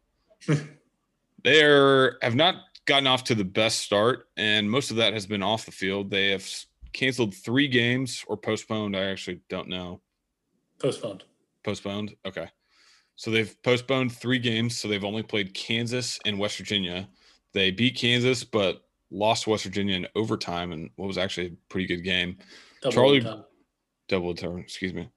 they 1.44 1.64
are, 1.64 2.18
have 2.22 2.36
not 2.36 2.56
gotten 2.86 3.08
off 3.08 3.24
to 3.26 3.36
the 3.36 3.46
best 3.46 3.80
start, 3.80 4.28
and 4.36 4.70
most 4.70 4.92
of 4.92 4.98
that 4.98 5.14
has 5.14 5.26
been 5.26 5.44
off 5.44 5.66
the 5.66 5.72
field. 5.72 6.10
They 6.10 6.32
have 6.32 6.48
canceled 6.92 7.34
three 7.34 7.68
games 7.68 8.24
or 8.28 8.38
postponed. 8.38 8.96
I 8.96 9.06
actually 9.06 9.42
don't 9.50 9.70
know 9.70 10.02
Postponed. 10.80 11.24
Postponed. 11.66 12.16
Okay. 12.26 12.48
So 13.18 13.32
they've 13.32 13.56
postponed 13.64 14.12
three 14.14 14.40
games. 14.40 14.78
So 14.80 14.88
they've 14.88 15.04
only 15.04 15.24
played 15.24 15.54
Kansas 15.54 16.20
and 16.26 16.40
West 16.40 16.58
Virginia. 16.58 17.10
They 17.54 17.72
beat 17.72 17.98
Kansas, 17.98 18.44
but 18.44 18.84
lost 19.12 19.48
West 19.48 19.64
Virginia 19.64 19.96
in 19.96 20.08
overtime 20.16 20.72
and 20.72 20.90
what 20.96 21.08
was 21.08 21.18
actually 21.18 21.48
a 21.48 21.58
pretty 21.70 21.88
good 21.88 22.04
game. 22.04 22.38
Double 22.82 22.94
Charlie- 22.94 23.18
overtime. 23.20 23.44
Double 24.08 24.30
overtime, 24.30 24.60
excuse 24.60 24.94
me. 24.94 25.10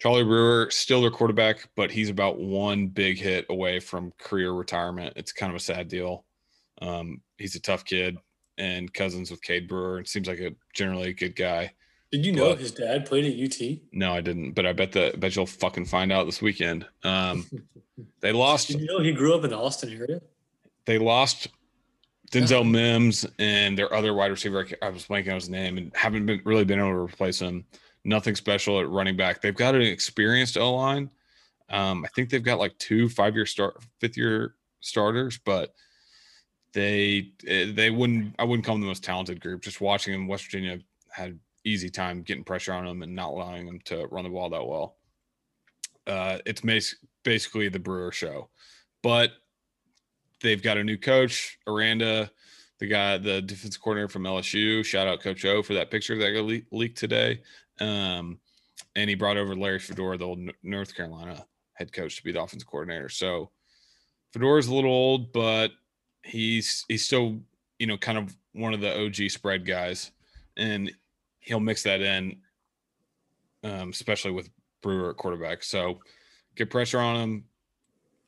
Charlie 0.00 0.24
Brewer, 0.24 0.68
still 0.70 1.02
their 1.02 1.10
quarterback, 1.10 1.68
but 1.76 1.90
he's 1.90 2.08
about 2.08 2.38
one 2.38 2.86
big 2.86 3.18
hit 3.18 3.44
away 3.50 3.80
from 3.80 4.14
career 4.18 4.52
retirement. 4.52 5.12
It's 5.14 5.32
kind 5.32 5.50
of 5.52 5.56
a 5.56 5.60
sad 5.60 5.88
deal. 5.88 6.24
Um, 6.80 7.20
he's 7.36 7.54
a 7.54 7.60
tough 7.60 7.84
kid 7.84 8.16
and 8.56 8.92
cousins 8.94 9.30
with 9.30 9.42
Cade 9.42 9.68
Brewer. 9.68 10.00
It 10.00 10.08
seems 10.08 10.26
like 10.26 10.38
a 10.38 10.54
generally 10.74 11.10
a 11.10 11.12
good 11.12 11.36
guy. 11.36 11.74
Did 12.12 12.26
you 12.26 12.32
know 12.32 12.50
But- 12.50 12.58
his 12.58 12.72
dad 12.72 13.06
played 13.06 13.24
at 13.24 13.38
UT? 13.38 13.80
No, 13.92 14.12
I 14.12 14.20
didn't, 14.20 14.52
but 14.52 14.66
I 14.66 14.72
bet 14.72 14.92
the 14.92 15.14
bet 15.16 15.36
you'll 15.36 15.46
fucking 15.46 15.84
find 15.86 16.10
out 16.10 16.26
this 16.26 16.42
weekend. 16.42 16.86
Um, 17.04 17.46
they 18.20 18.32
lost 18.32 18.68
Did 18.68 18.80
you 18.80 18.86
know 18.86 19.00
he 19.00 19.12
grew 19.12 19.34
up 19.34 19.44
in 19.44 19.50
the 19.50 19.58
Austin 19.58 19.90
area? 19.92 20.20
they 20.86 20.98
lost 20.98 21.48
Denzel 22.32 22.68
Mims 22.68 23.26
and 23.38 23.78
their 23.78 23.92
other 23.94 24.12
wide 24.14 24.30
receiver. 24.30 24.66
I 24.82 24.88
was 24.88 25.04
blanking 25.06 25.28
on 25.28 25.34
his 25.34 25.48
name 25.48 25.78
and 25.78 25.94
haven't 25.94 26.26
been 26.26 26.40
really 26.44 26.64
been 26.64 26.78
able 26.80 26.90
to 26.90 26.98
replace 26.98 27.38
him. 27.40 27.64
Nothing 28.04 28.34
special 28.34 28.80
at 28.80 28.88
running 28.88 29.16
back. 29.16 29.40
They've 29.42 29.54
got 29.54 29.74
an 29.74 29.82
experienced 29.82 30.56
O 30.56 30.74
line. 30.74 31.10
Um, 31.68 32.04
I 32.04 32.08
think 32.08 32.30
they've 32.30 32.42
got 32.42 32.58
like 32.58 32.76
two 32.78 33.08
five 33.08 33.34
year 33.36 33.46
start, 33.46 33.76
fifth 34.00 34.16
year 34.16 34.54
starters, 34.80 35.38
but 35.44 35.74
they 36.72 37.32
eh, 37.46 37.70
they 37.72 37.90
wouldn't. 37.90 38.34
I 38.38 38.44
wouldn't 38.44 38.64
call 38.64 38.74
them 38.74 38.82
the 38.82 38.88
most 38.88 39.04
talented 39.04 39.40
group. 39.40 39.62
Just 39.62 39.80
watching 39.80 40.12
them, 40.12 40.26
West 40.26 40.44
Virginia 40.44 40.80
had 41.10 41.38
easy 41.64 41.90
time 41.90 42.22
getting 42.22 42.44
pressure 42.44 42.72
on 42.72 42.84
them 42.84 43.02
and 43.02 43.14
not 43.14 43.30
allowing 43.30 43.66
them 43.66 43.80
to 43.86 44.06
run 44.10 44.24
the 44.24 44.30
ball 44.30 44.50
that 44.50 44.66
well. 44.66 44.96
Uh, 46.06 46.38
it's 46.46 46.60
bas- 46.60 46.96
basically 47.22 47.68
the 47.68 47.78
Brewer 47.78 48.12
show, 48.12 48.48
but 49.02 49.32
they've 50.40 50.62
got 50.62 50.78
a 50.78 50.84
new 50.84 50.96
coach, 50.96 51.58
Aranda, 51.66 52.30
the 52.78 52.86
guy, 52.86 53.18
the 53.18 53.42
defense 53.42 53.76
coordinator 53.76 54.08
from 54.08 54.24
LSU. 54.24 54.84
Shout 54.84 55.06
out 55.06 55.20
Coach 55.20 55.44
O 55.44 55.62
for 55.62 55.74
that 55.74 55.90
picture 55.90 56.16
that 56.18 56.32
got 56.32 56.44
le- 56.44 56.62
leaked 56.72 56.98
today. 56.98 57.42
Um, 57.78 58.38
and 58.96 59.08
he 59.08 59.14
brought 59.14 59.36
over 59.36 59.54
Larry 59.54 59.78
Fedora, 59.78 60.16
the 60.16 60.26
old 60.26 60.40
North 60.62 60.94
Carolina 60.94 61.44
head 61.74 61.92
coach, 61.92 62.16
to 62.16 62.24
be 62.24 62.32
the 62.32 62.42
offensive 62.42 62.68
coordinator. 62.68 63.08
So 63.08 63.50
Fedora's 64.32 64.68
a 64.68 64.74
little 64.74 64.90
old, 64.90 65.32
but 65.32 65.72
he's 66.22 66.84
he's 66.88 67.04
still 67.04 67.40
you 67.78 67.86
know 67.86 67.96
kind 67.96 68.18
of 68.18 68.36
one 68.52 68.74
of 68.74 68.80
the 68.80 69.04
OG 69.04 69.30
spread 69.30 69.66
guys, 69.66 70.10
and 70.56 70.92
he'll 71.40 71.60
mix 71.60 71.82
that 71.82 72.00
in, 72.00 72.36
um, 73.64 73.90
especially 73.90 74.30
with 74.30 74.48
Brewer 74.82 75.10
at 75.10 75.16
quarterback. 75.16 75.62
So 75.62 76.00
get 76.54 76.70
pressure 76.70 77.00
on 77.00 77.16
him. 77.16 77.44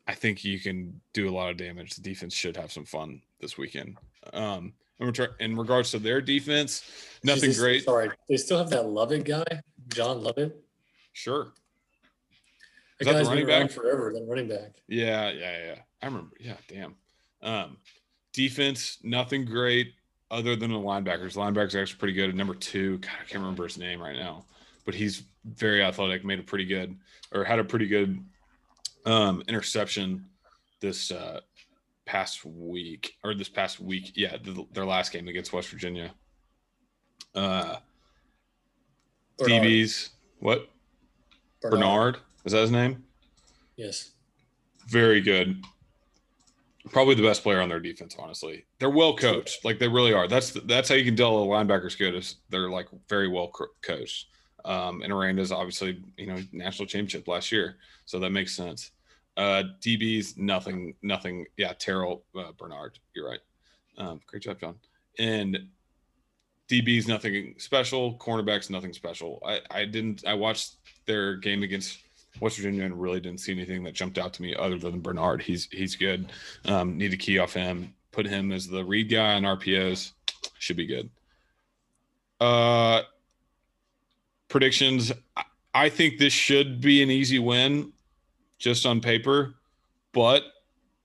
I 0.06 0.14
think 0.14 0.44
you 0.44 0.58
can 0.58 1.00
do 1.14 1.28
a 1.28 1.32
lot 1.32 1.50
of 1.50 1.56
damage. 1.56 1.94
The 1.94 2.02
defense 2.02 2.34
should 2.34 2.56
have 2.56 2.72
some 2.72 2.84
fun 2.84 3.22
this 3.40 3.56
weekend. 3.56 3.96
Um, 4.32 4.72
in 4.98 5.56
regards 5.56 5.90
to 5.92 5.98
their 5.98 6.20
defense, 6.20 6.84
nothing 7.24 7.52
great. 7.52 7.84
Sorry, 7.84 8.10
they 8.28 8.36
still 8.36 8.58
have 8.58 8.70
that 8.70 8.86
Lovett 8.86 9.24
guy, 9.24 9.44
John 9.88 10.22
Lovett. 10.22 10.64
Sure. 11.12 11.52
Is 13.00 13.06
that 13.06 13.14
the 13.14 13.18
guy's 13.18 13.28
running 13.28 13.46
back? 13.46 13.70
forever. 13.70 14.12
That 14.14 14.24
running 14.28 14.48
back. 14.48 14.76
Yeah, 14.86 15.30
yeah, 15.30 15.66
yeah. 15.66 15.74
I 16.00 16.06
remember. 16.06 16.36
Yeah, 16.38 16.56
damn. 16.68 16.94
Um, 17.42 17.78
defense, 18.32 18.98
nothing 19.02 19.44
great 19.44 19.94
other 20.32 20.56
than 20.56 20.72
the 20.72 20.78
linebackers. 20.78 21.36
Linebackers 21.36 21.74
are 21.74 21.82
actually 21.82 21.98
pretty 21.98 22.14
good. 22.14 22.30
At 22.30 22.34
number 22.34 22.54
two, 22.54 22.98
God, 22.98 23.10
I 23.20 23.24
can't 23.24 23.42
remember 23.42 23.64
his 23.64 23.78
name 23.78 24.00
right 24.00 24.16
now, 24.16 24.46
but 24.84 24.94
he's 24.94 25.24
very 25.44 25.84
athletic. 25.84 26.24
Made 26.24 26.40
a 26.40 26.42
pretty 26.42 26.64
good, 26.64 26.96
or 27.32 27.44
had 27.44 27.58
a 27.58 27.64
pretty 27.64 27.86
good 27.86 28.18
um, 29.04 29.42
interception 29.46 30.24
this 30.80 31.12
uh, 31.12 31.40
past 32.06 32.44
week 32.44 33.14
or 33.22 33.34
this 33.34 33.50
past 33.50 33.78
week. 33.78 34.12
Yeah, 34.16 34.38
the, 34.42 34.66
their 34.72 34.86
last 34.86 35.12
game 35.12 35.28
against 35.28 35.52
West 35.52 35.68
Virginia. 35.68 36.12
Uh, 37.34 37.76
Bernard. 39.38 39.62
DBs. 39.62 40.08
What? 40.40 40.68
Bernard. 41.60 42.18
Is 42.44 42.52
that 42.52 42.62
his 42.62 42.70
name? 42.70 43.04
Yes. 43.76 44.12
Very 44.88 45.20
good. 45.20 45.62
Probably 46.90 47.14
the 47.14 47.22
best 47.22 47.42
player 47.42 47.60
on 47.60 47.68
their 47.68 47.80
defense. 47.80 48.16
Honestly, 48.18 48.64
they're 48.78 48.90
well 48.90 49.14
coached. 49.14 49.64
Like 49.64 49.78
they 49.78 49.88
really 49.88 50.12
are. 50.12 50.26
That's 50.26 50.50
that's 50.50 50.88
how 50.88 50.96
you 50.96 51.04
can 51.04 51.16
tell 51.16 51.42
a 51.42 51.46
linebacker's 51.46 51.94
good. 51.94 52.14
Is 52.14 52.36
they're 52.50 52.70
like 52.70 52.88
very 53.08 53.28
well 53.28 53.48
co- 53.48 53.66
coached. 53.82 54.26
Um, 54.64 55.02
and 55.02 55.12
Aranda's 55.12 55.52
obviously 55.52 56.02
you 56.16 56.26
know 56.26 56.38
national 56.52 56.86
championship 56.86 57.28
last 57.28 57.52
year, 57.52 57.76
so 58.04 58.18
that 58.18 58.30
makes 58.30 58.56
sense. 58.56 58.90
Uh, 59.36 59.62
DBs 59.80 60.36
nothing 60.38 60.94
nothing. 61.02 61.46
Yeah, 61.56 61.72
Terrel 61.74 62.22
uh, 62.36 62.52
Bernard. 62.58 62.98
You're 63.14 63.28
right. 63.28 63.40
Um, 63.96 64.20
great 64.26 64.42
job, 64.42 64.58
John. 64.60 64.76
And 65.18 65.68
DBs 66.68 67.06
nothing 67.06 67.54
special. 67.58 68.16
Cornerbacks 68.18 68.70
nothing 68.70 68.92
special. 68.92 69.40
I 69.46 69.60
I 69.70 69.84
didn't. 69.84 70.24
I 70.26 70.34
watched 70.34 70.76
their 71.06 71.36
game 71.36 71.62
against 71.62 71.98
West 72.40 72.56
Virginia 72.56 72.84
and 72.84 73.00
really 73.00 73.20
didn't 73.20 73.40
see 73.40 73.52
anything 73.52 73.84
that 73.84 73.94
jumped 73.94 74.18
out 74.18 74.32
to 74.34 74.42
me 74.42 74.54
other 74.54 74.78
than 74.78 75.00
Bernard. 75.00 75.42
He's 75.42 75.68
he's 75.70 75.96
good. 75.96 76.32
Um, 76.64 76.96
need 76.98 77.10
to 77.10 77.16
key 77.16 77.38
off 77.38 77.52
him. 77.52 77.94
Put 78.10 78.26
him 78.26 78.52
as 78.52 78.68
the 78.68 78.84
read 78.84 79.10
guy 79.10 79.34
on 79.34 79.42
RPOs. 79.42 80.12
Should 80.58 80.76
be 80.76 80.86
good. 80.86 81.10
Uh, 82.40 83.02
predictions. 84.48 85.12
I- 85.74 85.88
think 85.88 86.18
this 86.18 86.32
should 86.32 86.80
be 86.80 87.02
an 87.02 87.10
easy 87.10 87.38
win, 87.38 87.92
just 88.58 88.84
on 88.84 89.00
paper, 89.00 89.54
but 90.12 90.42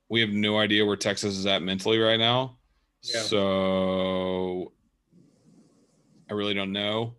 we 0.10 0.20
have 0.22 0.30
no 0.30 0.58
idea 0.60 0.86
where 0.86 0.96
Texas 0.96 1.38
is 1.38 1.46
at 1.46 1.62
mentally 1.62 1.98
right 2.00 2.20
now. 2.20 2.58
Yeah. 3.02 3.22
So 3.22 4.72
I 6.30 6.34
really 6.34 6.54
don't 6.54 6.72
know. 6.72 7.14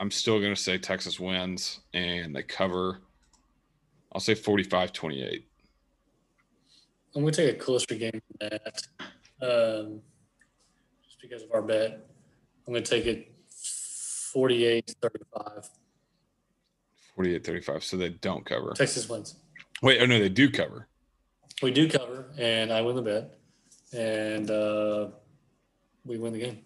I'm 0.00 0.10
still 0.10 0.38
going 0.40 0.54
to 0.54 0.60
say 0.60 0.78
Texas 0.78 1.18
wins 1.18 1.80
and 1.92 2.34
they 2.34 2.42
cover. 2.42 3.00
I'll 4.14 4.20
say 4.20 4.34
45 4.34 4.92
28. 4.92 5.46
I'm 7.16 7.22
going 7.22 7.32
to 7.32 7.46
take 7.46 7.56
a 7.56 7.58
closer 7.58 7.94
game 7.94 8.20
than 8.40 8.50
that. 8.50 8.82
Um, 9.42 10.00
just 11.04 11.20
because 11.20 11.42
of 11.42 11.50
our 11.52 11.62
bet. 11.62 12.06
I'm 12.66 12.72
going 12.72 12.82
to 12.84 12.90
take 12.90 13.06
it 13.06 13.32
48 14.32 14.94
35. 15.02 15.68
48 17.14 17.44
35. 17.46 17.84
So 17.84 17.96
they 17.96 18.08
don't 18.10 18.44
cover. 18.44 18.72
Texas 18.74 19.08
wins. 19.08 19.36
Wait, 19.82 20.00
oh 20.00 20.06
no, 20.06 20.18
they 20.18 20.28
do 20.28 20.50
cover. 20.50 20.88
We 21.62 21.70
do 21.70 21.88
cover, 21.88 22.26
and 22.36 22.72
I 22.72 22.80
win 22.82 22.96
the 22.96 23.02
bet, 23.02 23.38
and 23.92 24.50
uh, 24.50 25.08
we 26.04 26.18
win 26.18 26.32
the 26.32 26.38
game. 26.40 26.58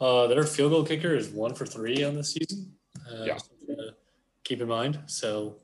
Uh, 0.00 0.26
their 0.26 0.44
field 0.44 0.72
goal 0.72 0.84
kicker 0.84 1.14
is 1.14 1.28
one 1.28 1.54
for 1.54 1.66
three 1.66 2.02
on 2.04 2.14
the 2.14 2.24
season. 2.24 2.72
Uh, 3.10 3.24
Yeah. 3.24 3.36
something 3.36 3.76
to 3.76 3.94
keep 4.44 4.60
in 4.60 4.68
mind. 4.68 5.00
So, 5.06 5.56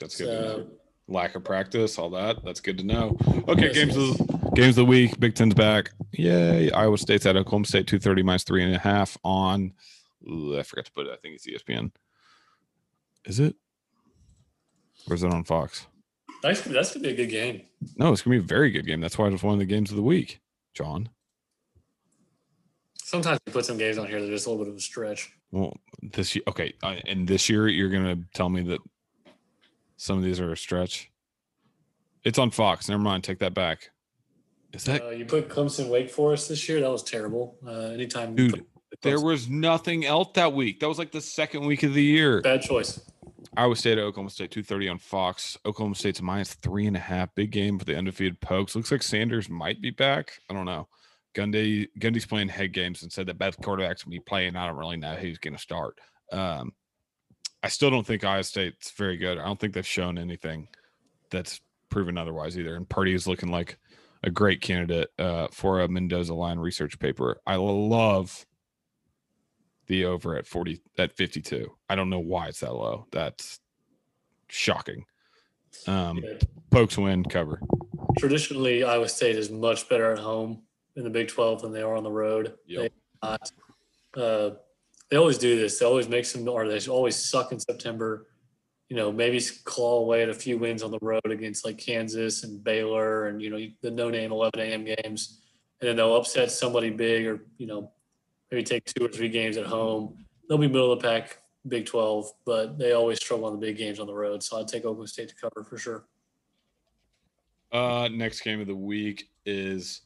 That's 0.00 0.16
good 0.16 0.26
to 0.26 0.32
know. 0.32 0.56
so 0.58 0.66
Lack 1.06 1.34
of 1.34 1.44
practice, 1.44 1.98
all 1.98 2.08
that. 2.10 2.42
That's 2.44 2.60
good 2.60 2.78
to 2.78 2.84
know. 2.84 3.16
Okay, 3.48 3.66
Yes, 3.66 3.74
games 3.74 3.96
yes. 3.96 4.20
of 4.20 4.26
the, 4.26 4.50
games 4.54 4.68
of 4.70 4.76
the 4.76 4.84
week. 4.86 5.20
Big 5.20 5.34
Ten's 5.34 5.52
back. 5.54 5.90
Yay! 6.12 6.70
Iowa 6.70 6.96
State's 6.96 7.26
at 7.26 7.36
Oklahoma 7.36 7.66
State, 7.66 7.86
two 7.86 7.98
thirty 7.98 8.22
minus 8.22 8.42
three 8.44 8.64
and 8.64 8.74
a 8.74 8.78
half 8.78 9.18
on. 9.22 9.74
Ooh, 10.26 10.58
I 10.58 10.62
forgot 10.62 10.86
to 10.86 10.92
put 10.92 11.06
it. 11.06 11.12
I 11.12 11.16
think 11.16 11.34
it's 11.34 11.46
ESPN. 11.46 11.90
Is 13.26 13.38
it? 13.38 13.54
Or 15.06 15.14
is 15.14 15.22
it 15.22 15.30
on 15.32 15.44
Fox? 15.44 15.86
that's 16.42 16.62
that's 16.62 16.94
gonna 16.94 17.02
be 17.08 17.12
a 17.12 17.16
good 17.16 17.30
game. 17.30 17.62
No, 17.96 18.10
it's 18.12 18.22
gonna 18.22 18.36
be 18.38 18.42
a 18.42 18.46
very 18.46 18.70
good 18.70 18.86
game. 18.86 19.02
That's 19.02 19.18
why 19.18 19.26
it 19.26 19.32
was 19.32 19.42
one 19.42 19.52
of 19.54 19.58
the 19.60 19.66
games 19.66 19.90
of 19.90 19.96
the 19.96 20.02
week. 20.02 20.40
John. 20.72 21.10
Sometimes 23.02 23.38
we 23.46 23.52
put 23.52 23.66
some 23.66 23.76
games 23.76 23.98
on 23.98 24.06
here 24.06 24.20
that 24.20 24.26
are 24.28 24.30
just 24.32 24.46
a 24.46 24.50
little 24.50 24.64
bit 24.64 24.70
of 24.72 24.78
a 24.78 24.80
stretch. 24.80 25.32
Well, 25.54 25.76
this 26.02 26.34
year, 26.34 26.42
okay, 26.48 26.74
uh, 26.82 26.96
and 27.06 27.28
this 27.28 27.48
year 27.48 27.68
you're 27.68 27.88
gonna 27.88 28.18
tell 28.34 28.48
me 28.48 28.62
that 28.62 28.80
some 29.96 30.18
of 30.18 30.24
these 30.24 30.40
are 30.40 30.50
a 30.50 30.56
stretch. 30.56 31.12
It's 32.24 32.40
on 32.40 32.50
Fox. 32.50 32.88
Never 32.88 33.00
mind. 33.00 33.22
Take 33.22 33.38
that 33.38 33.54
back. 33.54 33.90
Is 34.72 34.82
that 34.84 35.02
Uh, 35.02 35.10
you 35.10 35.24
put 35.24 35.48
Clemson 35.48 35.88
Wake 35.88 36.10
Forest 36.10 36.48
this 36.48 36.68
year. 36.68 36.80
That 36.80 36.90
was 36.90 37.04
terrible. 37.04 37.56
Uh, 37.64 37.90
anytime 37.92 38.34
Dude, 38.34 38.66
There 39.02 39.20
was 39.20 39.48
nothing 39.48 40.04
else 40.04 40.30
that 40.34 40.52
week. 40.52 40.80
That 40.80 40.88
was 40.88 40.98
like 40.98 41.12
the 41.12 41.20
second 41.20 41.66
week 41.66 41.84
of 41.84 41.94
the 41.94 42.02
year. 42.02 42.40
bad 42.40 42.62
choice. 42.62 43.00
Iowa 43.56 43.76
State 43.76 43.98
at 43.98 44.04
Oklahoma 44.04 44.30
State, 44.30 44.50
230 44.50 44.88
on 44.88 44.98
Fox. 44.98 45.56
Oklahoma 45.64 45.94
State's 45.94 46.20
minus 46.20 46.54
three 46.54 46.88
and 46.88 46.96
a 46.96 47.00
half. 47.00 47.32
Big 47.36 47.52
game 47.52 47.78
for 47.78 47.84
the 47.84 47.96
undefeated 47.96 48.40
Pokes. 48.40 48.74
Looks 48.74 48.90
like 48.90 49.04
Sanders 49.04 49.48
might 49.48 49.80
be 49.80 49.90
back. 49.90 50.32
I 50.50 50.54
don't 50.54 50.66
know. 50.66 50.88
Gundy 51.34 51.88
Gundy's 51.98 52.26
playing 52.26 52.48
head 52.48 52.72
games 52.72 53.02
and 53.02 53.12
said 53.12 53.26
that 53.26 53.38
Beth 53.38 53.60
quarterback's 53.60 54.02
gonna 54.04 54.14
be 54.16 54.20
playing. 54.20 54.56
I 54.56 54.66
don't 54.66 54.76
really 54.76 54.96
know 54.96 55.14
who's 55.14 55.38
gonna 55.38 55.58
start. 55.58 55.98
Um, 56.32 56.72
I 57.62 57.68
still 57.68 57.90
don't 57.90 58.06
think 58.06 58.24
Iowa 58.24 58.44
State's 58.44 58.90
very 58.92 59.16
good. 59.16 59.38
I 59.38 59.44
don't 59.44 59.58
think 59.58 59.74
they've 59.74 59.86
shown 59.86 60.18
anything 60.18 60.68
that's 61.30 61.60
proven 61.90 62.18
otherwise 62.18 62.58
either. 62.58 62.76
And 62.76 62.88
Purdy 62.88 63.14
is 63.14 63.26
looking 63.26 63.50
like 63.50 63.78
a 64.22 64.30
great 64.30 64.60
candidate 64.60 65.08
uh, 65.18 65.48
for 65.50 65.80
a 65.80 65.88
Mendoza 65.88 66.34
line 66.34 66.58
research 66.58 66.98
paper. 66.98 67.38
I 67.46 67.56
love 67.56 68.46
the 69.86 70.04
over 70.06 70.36
at 70.36 70.46
40 70.46 70.80
at 70.98 71.12
52. 71.12 71.68
I 71.88 71.94
don't 71.94 72.10
know 72.10 72.20
why 72.20 72.48
it's 72.48 72.60
that 72.60 72.74
low. 72.74 73.06
That's 73.12 73.60
shocking. 74.48 75.04
Um 75.86 76.18
Yeah. 76.22 76.38
pokes 76.70 76.96
win 76.96 77.24
cover. 77.24 77.60
Traditionally, 78.18 78.84
Iowa 78.84 79.08
State 79.08 79.36
is 79.36 79.50
much 79.50 79.88
better 79.88 80.12
at 80.12 80.18
home 80.18 80.62
in 80.96 81.04
the 81.04 81.10
Big 81.10 81.28
12 81.28 81.62
than 81.62 81.72
they 81.72 81.82
are 81.82 81.96
on 81.96 82.04
the 82.04 82.10
road. 82.10 82.54
Yep. 82.66 82.92
They, 83.22 83.28
uh, 84.20 84.50
they 85.10 85.16
always 85.16 85.38
do 85.38 85.58
this. 85.58 85.78
They 85.78 85.86
always 85.86 86.08
make 86.08 86.24
some, 86.24 86.48
or 86.48 86.68
they 86.68 86.80
always 86.86 87.16
suck 87.16 87.52
in 87.52 87.60
September. 87.60 88.26
You 88.88 88.96
know, 88.96 89.10
maybe 89.10 89.40
claw 89.64 90.00
away 90.00 90.22
at 90.22 90.28
a 90.28 90.34
few 90.34 90.58
wins 90.58 90.82
on 90.82 90.90
the 90.90 90.98
road 91.00 91.30
against 91.30 91.64
like 91.64 91.78
Kansas 91.78 92.44
and 92.44 92.62
Baylor 92.62 93.28
and, 93.28 93.40
you 93.40 93.50
know, 93.50 93.58
the 93.82 93.90
no 93.90 94.10
name 94.10 94.30
11 94.30 94.60
a.m. 94.60 94.84
games. 94.84 95.40
And 95.80 95.88
then 95.88 95.96
they'll 95.96 96.16
upset 96.16 96.50
somebody 96.50 96.90
big 96.90 97.26
or, 97.26 97.46
you 97.58 97.66
know, 97.66 97.90
maybe 98.50 98.62
take 98.62 98.84
two 98.84 99.04
or 99.04 99.08
three 99.08 99.28
games 99.28 99.56
at 99.56 99.66
home. 99.66 100.24
They'll 100.48 100.58
be 100.58 100.68
middle 100.68 100.92
of 100.92 101.00
the 101.00 101.08
pack 101.08 101.38
Big 101.66 101.86
12, 101.86 102.30
but 102.44 102.78
they 102.78 102.92
always 102.92 103.18
struggle 103.18 103.46
on 103.46 103.52
the 103.52 103.58
big 103.58 103.78
games 103.78 103.98
on 103.98 104.06
the 104.06 104.14
road. 104.14 104.42
So 104.42 104.60
I'd 104.60 104.68
take 104.68 104.84
Oklahoma 104.84 105.08
State 105.08 105.30
to 105.30 105.34
cover 105.34 105.64
for 105.64 105.78
sure. 105.78 106.06
Uh 107.72 108.08
next 108.12 108.42
game 108.42 108.60
of 108.60 108.66
the 108.66 108.76
week 108.76 109.30
is 109.46 110.02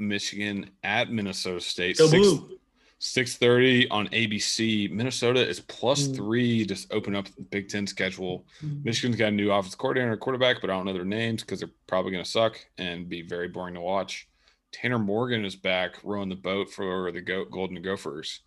Michigan 0.00 0.70
at 0.82 1.12
Minnesota 1.12 1.60
State. 1.60 1.98
Go 1.98 2.08
Six- 2.08 2.26
blue. 2.26 2.56
6:30 3.02 3.88
on 3.90 4.08
ABC. 4.08 4.86
Minnesota 4.88 5.46
is 5.46 5.60
plus 5.60 6.06
Mm. 6.08 6.16
3 6.16 6.66
just 6.66 6.92
open 6.92 7.14
up 7.16 7.26
the 7.34 7.42
Big 7.42 7.68
10 7.68 7.86
schedule. 7.86 8.44
Michigan's 8.60 9.16
got 9.16 9.28
a 9.28 9.30
new 9.30 9.50
offensive 9.50 9.78
coordinator 9.78 10.12
and 10.12 10.20
quarterback, 10.20 10.60
but 10.60 10.68
I 10.68 10.74
don't 10.74 10.84
know 10.84 10.92
their 10.92 11.04
names 11.06 11.42
because 11.42 11.60
they're 11.60 11.70
probably 11.86 12.12
going 12.12 12.22
to 12.24 12.30
suck 12.30 12.58
and 12.76 13.08
be 13.08 13.22
very 13.22 13.48
boring 13.48 13.72
to 13.74 13.80
watch. 13.80 14.28
Tanner 14.72 14.98
Morgan 14.98 15.46
is 15.46 15.56
back 15.56 15.96
rowing 16.04 16.28
the 16.28 16.34
boat 16.36 16.70
for 16.70 17.10
the 17.10 17.22
Go- 17.22 17.46
Golden 17.46 17.80
Gophers. 17.80 18.40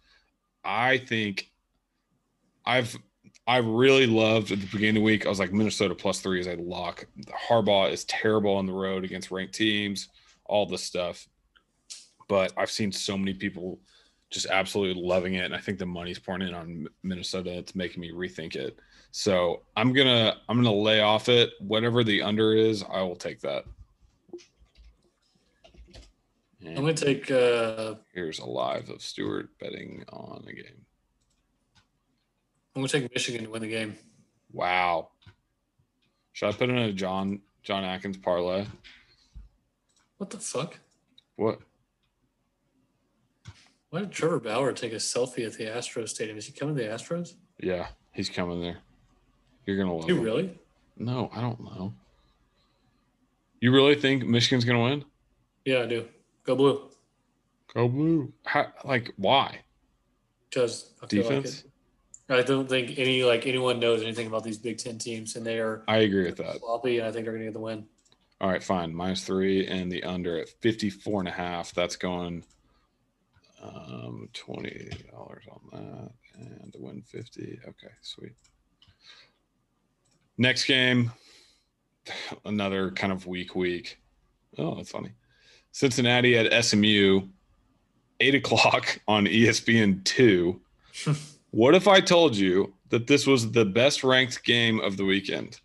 I 0.64 1.00
think 1.00 1.50
I've 2.66 2.96
I 3.48 3.58
really 3.58 4.06
loved 4.06 4.52
at 4.52 4.60
the 4.62 4.68
beginning 4.68 4.90
of 4.90 4.96
the 4.96 5.02
week. 5.02 5.26
I 5.26 5.30
was 5.30 5.40
like 5.40 5.52
Minnesota 5.52 5.96
plus 5.96 6.22
three 6.22 6.40
is 6.40 6.48
a 6.48 6.56
lock. 6.56 7.08
Harbaugh 7.50 7.92
is 7.92 8.06
terrible 8.06 8.54
on 8.56 8.68
the 8.68 8.72
road 8.74 9.04
against 9.04 9.32
ranked 9.32 9.56
teams, 9.56 10.10
all 10.46 10.66
this 10.68 10.84
stuff. 10.84 11.28
But 12.28 12.54
I've 12.58 12.72
seen 12.72 12.92
so 12.92 13.18
many 13.18 13.34
people 13.34 13.80
just 14.30 14.48
absolutely 14.48 15.02
loving 15.02 15.36
it, 15.36 15.46
and 15.46 15.56
I 15.56 15.60
think 15.60 15.78
the 15.78 15.86
money's 15.86 16.20
pouring 16.20 16.42
in 16.48 16.54
on 16.54 16.88
Minnesota. 17.04 17.52
It's 17.52 17.76
making 17.76 18.02
me 18.02 18.12
rethink 18.12 18.56
it. 18.56 18.78
So 19.12 19.62
I'm 19.78 19.94
gonna 19.94 20.38
I'm 20.50 20.58
gonna 20.58 20.74
lay 20.74 21.02
off 21.02 21.30
it. 21.30 21.52
Whatever 21.60 22.04
the 22.04 22.22
under 22.22 22.54
is, 22.54 22.84
I 22.92 23.02
will 23.02 23.16
take 23.16 23.40
that. 23.42 23.66
I'm 26.66 26.76
going 26.76 26.96
to 26.96 27.06
take 27.06 27.30
uh, 27.30 27.96
Here's 28.14 28.40
a 28.40 28.46
live 28.46 28.90
of 28.90 29.02
Stewart 29.02 29.50
betting 29.60 30.06
on 30.14 30.44
the 30.46 30.54
game. 30.54 30.86
I'm 32.76 32.82
gonna 32.82 32.88
take 32.88 33.14
Michigan 33.14 33.44
to 33.44 33.52
win 33.52 33.62
the 33.62 33.68
game. 33.68 33.96
Wow. 34.52 35.10
Should 36.32 36.50
I 36.50 36.52
put 36.54 36.70
in 36.70 36.78
a 36.78 36.94
John 36.94 37.42
John 37.62 37.84
Atkins 37.84 38.18
parlay? 38.18 38.66
What 40.18 40.30
the 40.30 40.38
fuck? 40.38 40.80
What? 41.36 41.60
Why 43.94 44.00
did 44.00 44.12
Trevor 44.12 44.40
Bauer 44.40 44.74
take 44.74 44.92
a 44.92 44.96
selfie 44.96 45.46
at 45.46 45.54
the 45.54 45.66
Astros 45.66 46.10
stadium? 46.10 46.36
Is 46.36 46.48
he 46.48 46.52
coming 46.52 46.76
to 46.76 46.82
the 46.82 46.90
Astros? 46.90 47.36
Yeah, 47.60 47.90
he's 48.12 48.28
coming 48.28 48.60
there. 48.60 48.78
You're 49.68 49.78
gonna 49.78 49.94
love 49.96 50.10
You 50.10 50.18
him. 50.18 50.24
really? 50.24 50.60
No, 50.98 51.30
I 51.32 51.42
don't 51.42 51.60
know. 51.64 51.94
You 53.60 53.72
really 53.72 53.94
think 53.94 54.26
Michigan's 54.26 54.66
gonna 54.66 54.82
win? 54.82 55.06
Yeah, 55.64 55.84
I 55.84 55.86
do. 55.86 56.08
Go 56.44 56.56
blue. 56.56 56.90
Go 57.72 57.88
blue. 57.88 58.34
How, 58.46 58.74
like 58.84 59.14
why? 59.18 59.60
Because 60.50 60.90
I 60.98 61.02
like 61.04 61.10
Defense? 61.10 61.64
it. 61.64 62.34
I 62.34 62.42
don't 62.42 62.68
think 62.68 62.98
any 62.98 63.24
like 63.24 63.46
anyone 63.46 63.80
knows 63.80 64.02
anything 64.02 64.26
about 64.26 64.44
these 64.44 64.58
Big 64.58 64.80
Ten 64.80 64.98
teams, 64.98 65.36
and 65.36 65.46
they 65.46 65.60
are 65.60 65.84
I 65.88 65.98
agree 65.98 66.26
with 66.26 66.38
that. 66.38 66.58
sloppy, 66.62 66.98
and 66.98 67.08
I 67.08 67.12
think 67.12 67.26
they're 67.26 67.34
gonna 67.34 67.46
get 67.46 67.54
the 67.54 67.60
win. 67.60 67.86
All 68.42 68.50
right, 68.50 68.64
fine. 68.64 68.92
Minus 68.92 69.24
three 69.24 69.68
and 69.68 69.92
the 69.92 70.04
under 70.04 70.40
at 70.40 70.50
54 70.50 71.20
and 71.20 71.30
a 71.30 71.32
half. 71.32 71.76
That's 71.76 71.96
going 71.96 72.44
um 73.64 74.30
twenty 74.34 74.90
dollars 75.12 75.44
on 75.50 75.62
that 75.72 76.12
and 76.36 76.74
to 76.74 76.80
win 76.80 77.02
50. 77.02 77.60
Okay, 77.64 77.94
sweet. 78.02 78.34
Next 80.38 80.66
game, 80.66 81.12
another 82.46 82.92
kind 82.92 83.14
of 83.14 83.28
weak 83.28 83.56
week. 83.56 84.00
Oh, 84.58 84.76
that's 84.76 84.92
funny. 84.92 85.12
Cincinnati 85.72 86.38
at 86.38 86.64
SMU, 86.66 87.22
eight 88.20 88.36
o'clock 88.36 89.00
on 89.08 89.26
ESPN 89.26 90.04
two. 90.04 90.62
what 91.52 91.76
if 91.76 91.88
I 91.88 92.00
told 92.00 92.36
you 92.36 92.74
that 92.90 93.08
this 93.08 93.26
was 93.26 93.52
the 93.52 93.66
best 93.66 94.04
ranked 94.04 94.44
game 94.44 94.80
of 94.80 94.98
the 94.98 95.06
weekend? 95.06 95.60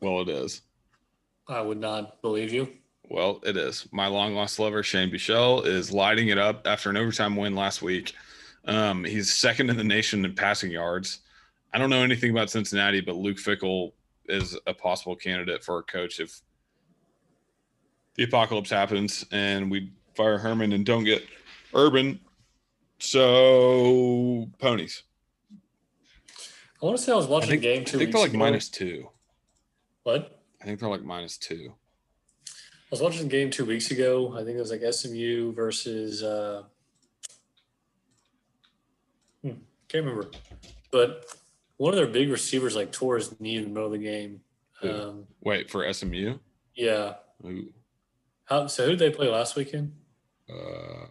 Well, 0.00 0.20
it 0.20 0.28
is. 0.28 0.62
I 1.48 1.60
would 1.60 1.78
not 1.78 2.20
believe 2.22 2.52
you. 2.52 2.68
Well, 3.12 3.40
it 3.44 3.58
is. 3.58 3.86
My 3.92 4.06
long 4.06 4.34
lost 4.34 4.58
lover, 4.58 4.82
Shane 4.82 5.10
Buechele, 5.10 5.66
is 5.66 5.92
lighting 5.92 6.28
it 6.28 6.38
up 6.38 6.66
after 6.66 6.88
an 6.88 6.96
overtime 6.96 7.36
win 7.36 7.54
last 7.54 7.82
week. 7.82 8.14
Um, 8.64 9.04
he's 9.04 9.30
second 9.30 9.68
in 9.68 9.76
the 9.76 9.84
nation 9.84 10.24
in 10.24 10.34
passing 10.34 10.70
yards. 10.70 11.18
I 11.74 11.78
don't 11.78 11.90
know 11.90 12.02
anything 12.02 12.30
about 12.30 12.48
Cincinnati, 12.48 13.02
but 13.02 13.16
Luke 13.16 13.36
Fickell 13.36 13.92
is 14.30 14.56
a 14.66 14.72
possible 14.72 15.14
candidate 15.14 15.62
for 15.62 15.78
a 15.78 15.82
coach 15.82 16.20
if 16.20 16.40
the 18.14 18.22
apocalypse 18.22 18.70
happens 18.70 19.26
and 19.30 19.70
we 19.70 19.92
fire 20.16 20.38
Herman 20.38 20.72
and 20.72 20.86
don't 20.86 21.04
get 21.04 21.22
Urban. 21.74 22.18
So 22.98 24.48
ponies. 24.58 25.02
I 26.80 26.86
want 26.86 26.96
to 26.96 27.02
say 27.02 27.12
I 27.12 27.16
was 27.16 27.26
I 27.26 27.30
watching 27.30 27.50
think, 27.50 27.60
a 27.60 27.62
game 27.62 27.82
I 27.82 27.84
think 27.84 27.98
weeks 28.00 28.12
they're 28.12 28.22
like 28.22 28.30
ago. 28.30 28.38
minus 28.38 28.70
two. 28.70 29.10
What? 30.04 30.40
I 30.62 30.64
think 30.64 30.80
they're 30.80 30.88
like 30.88 31.04
minus 31.04 31.36
two. 31.36 31.74
I 32.92 32.94
was 32.94 33.00
watching 33.00 33.24
a 33.24 33.30
game 33.30 33.48
two 33.50 33.64
weeks 33.64 33.90
ago. 33.90 34.34
I 34.38 34.44
think 34.44 34.58
it 34.58 34.60
was 34.60 34.70
like 34.70 34.82
SMU 34.92 35.54
versus 35.54 36.22
uh, 36.22 36.64
hmm, 39.40 39.52
can't 39.88 40.04
remember, 40.04 40.30
but 40.90 41.24
one 41.78 41.94
of 41.94 41.96
their 41.96 42.06
big 42.06 42.28
receivers 42.30 42.76
like 42.76 42.92
tore 42.92 43.16
his 43.16 43.40
knee 43.40 43.56
in 43.56 43.62
the 43.62 43.68
middle 43.70 43.86
of 43.86 43.92
the 43.92 43.98
game. 43.98 44.42
Um, 44.82 45.24
Wait 45.40 45.70
for 45.70 45.90
SMU. 45.90 46.36
yeah. 46.74 47.14
Ooh, 47.46 47.72
How, 48.44 48.66
so 48.66 48.84
who 48.84 48.90
did 48.90 48.98
they 48.98 49.10
play 49.10 49.28
last 49.28 49.56
weekend? 49.56 49.94
uh, 50.50 51.06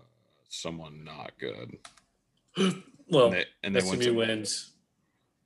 someone 0.50 1.04
not 1.04 1.32
good. 1.40 1.78
Well, 3.10 3.26
and 3.26 3.34
they, 3.34 3.46
and 3.64 3.76
they 3.76 3.82
went 3.82 4.02
SMU 4.02 4.12
to 4.12 4.18
wins. 4.18 4.72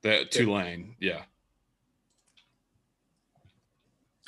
the 0.02 0.24
Tulane. 0.30 0.94
Yeah. 1.00 1.22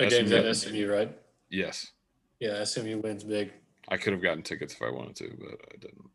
That 0.01 0.11
game's 0.11 0.31
SMU. 0.31 0.37
at 0.39 0.57
SMU, 0.57 0.91
right? 0.93 1.17
Yes. 1.49 1.93
Yeah, 2.41 2.62
SMU 2.64 2.99
wins 2.99 3.24
big. 3.24 3.53
I 3.89 3.97
could 3.97 4.12
have 4.12 4.22
gotten 4.22 4.43
tickets 4.43 4.74
if 4.74 4.82
I 4.82 4.91
wanted 4.91 5.16
to, 5.16 5.36
but 5.39 5.61
I 5.72 5.76
didn't. 5.78 6.11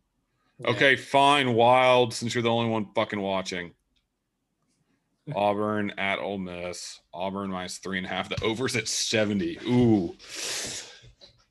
Yeah. 0.60 0.70
Okay, 0.70 0.96
fine. 0.96 1.54
Wild, 1.54 2.14
since 2.14 2.34
you're 2.34 2.44
the 2.44 2.50
only 2.50 2.70
one 2.70 2.88
fucking 2.94 3.20
watching. 3.20 3.74
Auburn 5.36 5.92
at 5.98 6.20
Ole 6.20 6.38
Miss. 6.38 7.00
Auburn 7.14 7.50
minus 7.50 7.78
three 7.78 7.98
and 7.98 8.06
a 8.06 8.10
half. 8.10 8.30
The 8.30 8.44
over's 8.44 8.76
at 8.76 8.88
70. 8.88 9.60
Ooh. 9.68 10.16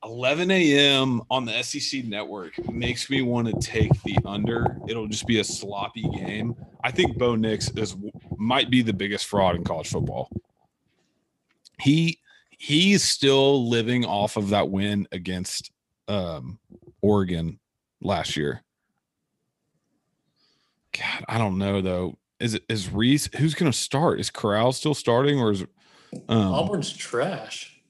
11 0.03 0.51
a.m. 0.51 1.21
on 1.31 1.45
the 1.45 1.61
SEC 1.63 2.03
network 2.05 2.53
makes 2.69 3.09
me 3.09 3.21
want 3.21 3.47
to 3.47 3.67
take 3.67 3.91
the 4.03 4.17
under. 4.25 4.77
It'll 4.87 5.07
just 5.07 5.25
be 5.25 5.39
a 5.39 5.43
sloppy 5.43 6.03
game. 6.09 6.55
I 6.83 6.91
think 6.91 7.17
Bo 7.17 7.35
Nix 7.35 7.69
is 7.71 7.95
might 8.37 8.69
be 8.69 8.81
the 8.81 8.93
biggest 8.93 9.25
fraud 9.25 9.55
in 9.55 9.63
college 9.63 9.89
football. 9.89 10.29
He 11.79 12.19
he's 12.63 13.03
still 13.03 13.67
living 13.67 14.05
off 14.05 14.37
of 14.37 14.49
that 14.49 14.69
win 14.69 15.05
against 15.11 15.69
um, 16.07 16.57
Oregon 17.01 17.59
last 18.01 18.37
year. 18.37 18.63
God, 20.97 21.25
I 21.27 21.37
don't 21.37 21.57
know 21.57 21.81
though. 21.81 22.17
Is 22.39 22.53
it 22.53 22.63
is 22.69 22.89
Reese 22.89 23.29
who's 23.35 23.53
going 23.53 23.71
to 23.71 23.77
start? 23.77 24.19
Is 24.21 24.29
Corral 24.29 24.71
still 24.71 24.93
starting 24.93 25.39
or 25.39 25.51
is 25.51 25.65
um, 26.29 26.53
Auburn's 26.53 26.93
trash. 26.93 27.81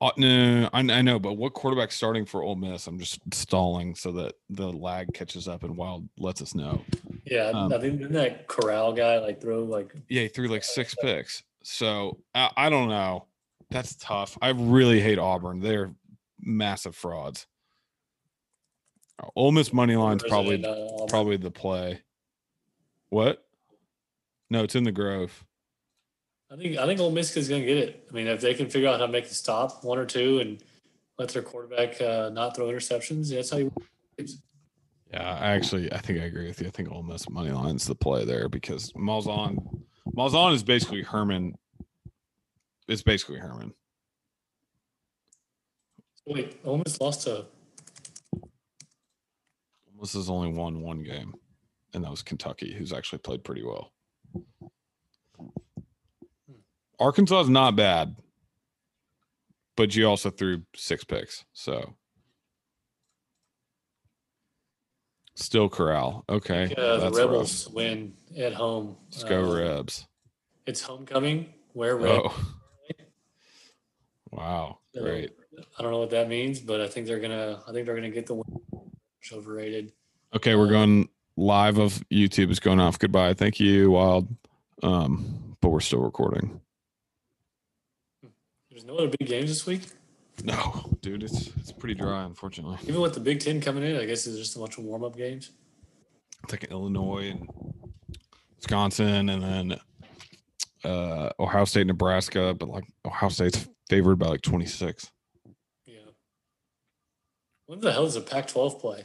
uh, 0.00 0.10
no, 0.16 0.70
I, 0.72 0.78
I 0.78 1.02
know, 1.02 1.18
but 1.18 1.32
what 1.32 1.52
quarterback 1.54 1.90
starting 1.90 2.24
for 2.24 2.44
Ole 2.44 2.54
Miss? 2.54 2.86
I'm 2.86 2.98
just 3.00 3.18
stalling 3.32 3.96
so 3.96 4.12
that 4.12 4.34
the 4.48 4.70
lag 4.70 5.12
catches 5.12 5.48
up 5.48 5.64
and 5.64 5.76
Wild 5.76 6.08
lets 6.18 6.40
us 6.40 6.54
know. 6.54 6.84
Yeah, 7.24 7.46
Um, 7.46 7.72
I 7.72 7.78
think 7.78 7.98
didn't 7.98 8.12
that 8.12 8.46
Corral 8.46 8.92
guy 8.92 9.18
like 9.18 9.40
throw 9.40 9.64
like 9.64 9.92
Yeah, 10.08 10.22
he 10.22 10.28
threw 10.28 10.46
like 10.46 10.64
six 10.64 10.94
picks. 10.94 11.42
So 11.64 12.18
I, 12.34 12.50
I 12.56 12.70
don't 12.70 12.88
know. 12.88 13.26
That's 13.70 13.94
tough. 13.96 14.36
I 14.42 14.50
really 14.50 15.00
hate 15.00 15.18
Auburn. 15.18 15.60
They're 15.60 15.94
massive 16.40 16.96
frauds. 16.96 17.46
Ole 19.36 19.52
Miss 19.52 19.72
money 19.72 19.96
line's 19.96 20.24
is 20.24 20.30
probably 20.30 20.64
uh, 20.64 21.06
probably 21.06 21.36
the 21.36 21.50
play. 21.50 22.00
What? 23.10 23.44
No, 24.48 24.64
it's 24.64 24.74
in 24.74 24.84
the 24.84 24.92
Grove. 24.92 25.44
I 26.50 26.56
think 26.56 26.78
I 26.78 26.86
think 26.86 27.00
Ole 27.00 27.12
Miss 27.12 27.36
is 27.36 27.48
going 27.48 27.62
to 27.62 27.66
get 27.66 27.76
it. 27.76 28.08
I 28.10 28.14
mean, 28.14 28.26
if 28.26 28.40
they 28.40 28.54
can 28.54 28.68
figure 28.68 28.88
out 28.88 28.98
how 28.98 29.06
to 29.06 29.12
make 29.12 29.26
it 29.26 29.32
stop 29.32 29.84
one 29.84 29.98
or 29.98 30.06
two 30.06 30.40
and 30.40 30.62
let 31.18 31.28
their 31.28 31.42
quarterback 31.42 32.00
uh, 32.00 32.30
not 32.30 32.56
throw 32.56 32.66
interceptions, 32.66 33.30
that's 33.30 33.50
how 33.50 33.58
you. 33.58 33.72
Yeah, 35.12 35.34
I 35.34 35.50
actually 35.52 35.92
I 35.92 35.98
think 35.98 36.20
I 36.20 36.24
agree 36.24 36.46
with 36.46 36.60
you. 36.60 36.66
I 36.66 36.70
think 36.70 36.90
Ole 36.90 37.02
Miss 37.02 37.28
money 37.28 37.50
line's 37.50 37.86
the 37.86 37.94
play 37.94 38.24
there 38.24 38.48
because 38.48 38.92
Malzahn 38.92 39.82
Malzahn 40.16 40.54
is 40.54 40.62
basically 40.62 41.02
Herman. 41.02 41.54
It's 42.90 43.02
basically 43.02 43.38
Herman. 43.38 43.72
Wait, 46.26 46.58
Miss 46.66 47.00
lost 47.00 47.22
to 47.22 47.46
Miss 50.00 50.14
has 50.14 50.28
only 50.28 50.50
won 50.50 50.82
one 50.82 51.04
game, 51.04 51.34
and 51.94 52.02
that 52.02 52.10
was 52.10 52.22
Kentucky, 52.22 52.74
who's 52.74 52.92
actually 52.92 53.20
played 53.20 53.44
pretty 53.44 53.62
well. 53.62 53.92
Arkansas 56.98 57.42
is 57.42 57.48
not 57.48 57.76
bad, 57.76 58.16
but 59.76 59.94
you 59.94 60.06
also 60.06 60.30
threw 60.30 60.62
six 60.74 61.04
picks, 61.04 61.44
so 61.52 61.94
still 65.36 65.68
Corral. 65.68 66.24
Okay, 66.28 66.74
uh, 66.76 66.96
the 66.96 66.98
that's 67.02 67.18
rough. 67.18 67.26
Rebels 67.30 67.68
win 67.68 68.14
at 68.36 68.52
home. 68.52 68.96
Let's 69.12 69.22
go 69.22 69.44
Uh, 69.44 69.54
Rebs. 69.54 70.08
It's 70.66 70.82
homecoming. 70.82 71.54
Wear 71.72 71.96
red. 71.96 72.20
Oh, 72.24 72.59
wow, 74.30 74.78
So, 74.94 75.02
great. 75.02 75.32
I 75.78 75.82
don't 75.82 75.90
know 75.90 75.98
what 75.98 76.10
that 76.10 76.28
means, 76.28 76.60
but 76.60 76.80
I 76.80 76.88
think 76.88 77.06
they're 77.06 77.20
gonna. 77.20 77.62
I 77.66 77.72
think 77.72 77.86
they're 77.86 77.94
gonna 77.94 78.10
get 78.10 78.26
the 78.26 78.34
win. 78.34 78.44
Overrated. 79.32 79.92
Okay, 80.34 80.54
we're 80.56 80.68
going 80.68 81.08
live 81.36 81.78
of 81.78 82.02
YouTube 82.10 82.50
is 82.50 82.58
going 82.58 82.80
off. 82.80 82.98
Goodbye. 82.98 83.34
Thank 83.34 83.60
you, 83.60 83.92
Wild. 83.92 84.28
Um, 84.82 85.56
but 85.60 85.68
we're 85.68 85.80
still 85.80 86.00
recording. 86.00 86.60
There's 88.70 88.84
no 88.84 88.96
other 88.96 89.12
big 89.18 89.28
games 89.28 89.50
this 89.50 89.66
week. 89.66 89.82
No, 90.42 90.96
dude, 91.02 91.22
it's 91.22 91.48
it's 91.58 91.72
pretty 91.72 91.94
dry, 91.94 92.24
unfortunately. 92.24 92.78
Even 92.84 93.00
with 93.00 93.14
the 93.14 93.20
Big 93.20 93.40
Ten 93.40 93.60
coming 93.60 93.84
in, 93.84 93.96
I 93.96 94.06
guess 94.06 94.26
it's 94.26 94.38
just 94.38 94.56
a 94.56 94.58
bunch 94.58 94.78
of 94.78 94.84
warm 94.84 95.04
up 95.04 95.16
games. 95.16 95.50
It's 96.44 96.52
like 96.52 96.64
Illinois 96.70 97.30
and 97.30 97.46
Wisconsin, 98.56 99.28
and 99.28 99.42
then 99.42 99.80
uh, 100.84 101.30
Ohio 101.38 101.64
State, 101.66 101.86
Nebraska. 101.86 102.54
But 102.58 102.70
like 102.70 102.84
Ohio 103.04 103.28
State's 103.28 103.68
favored 103.90 104.20
by 104.20 104.28
like 104.28 104.40
twenty 104.40 104.66
six. 104.66 105.10
Yeah. 105.84 105.96
When 107.66 107.80
the 107.80 107.92
hell 107.92 108.04
does 108.04 108.14
a 108.14 108.20
Pac-12 108.20 108.80
play? 108.80 109.04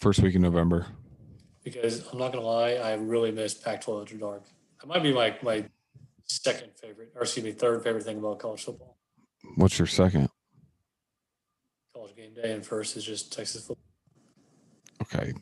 First 0.00 0.20
week 0.20 0.34
in 0.34 0.42
November. 0.42 0.88
Because 1.62 2.04
I'm 2.08 2.18
not 2.18 2.32
gonna 2.32 2.44
lie, 2.44 2.72
I 2.72 2.94
really 2.94 3.30
miss 3.30 3.54
Pac-12 3.54 4.02
after 4.02 4.16
dark. 4.16 4.42
That 4.80 4.88
might 4.88 5.02
be 5.04 5.14
my 5.14 5.36
my 5.42 5.64
second 6.24 6.72
favorite, 6.74 7.12
or 7.14 7.22
excuse 7.22 7.44
me, 7.44 7.52
third 7.52 7.84
favorite 7.84 8.02
thing 8.02 8.18
about 8.18 8.40
college 8.40 8.64
football. 8.64 8.98
What's 9.54 9.78
your 9.78 9.86
second? 9.86 10.28
College 11.94 12.16
game 12.16 12.34
day, 12.34 12.52
and 12.52 12.66
first 12.66 12.96
is 12.96 13.04
just 13.04 13.32
Texas 13.32 13.64
football. 13.64 13.84
Okay, 15.02 15.32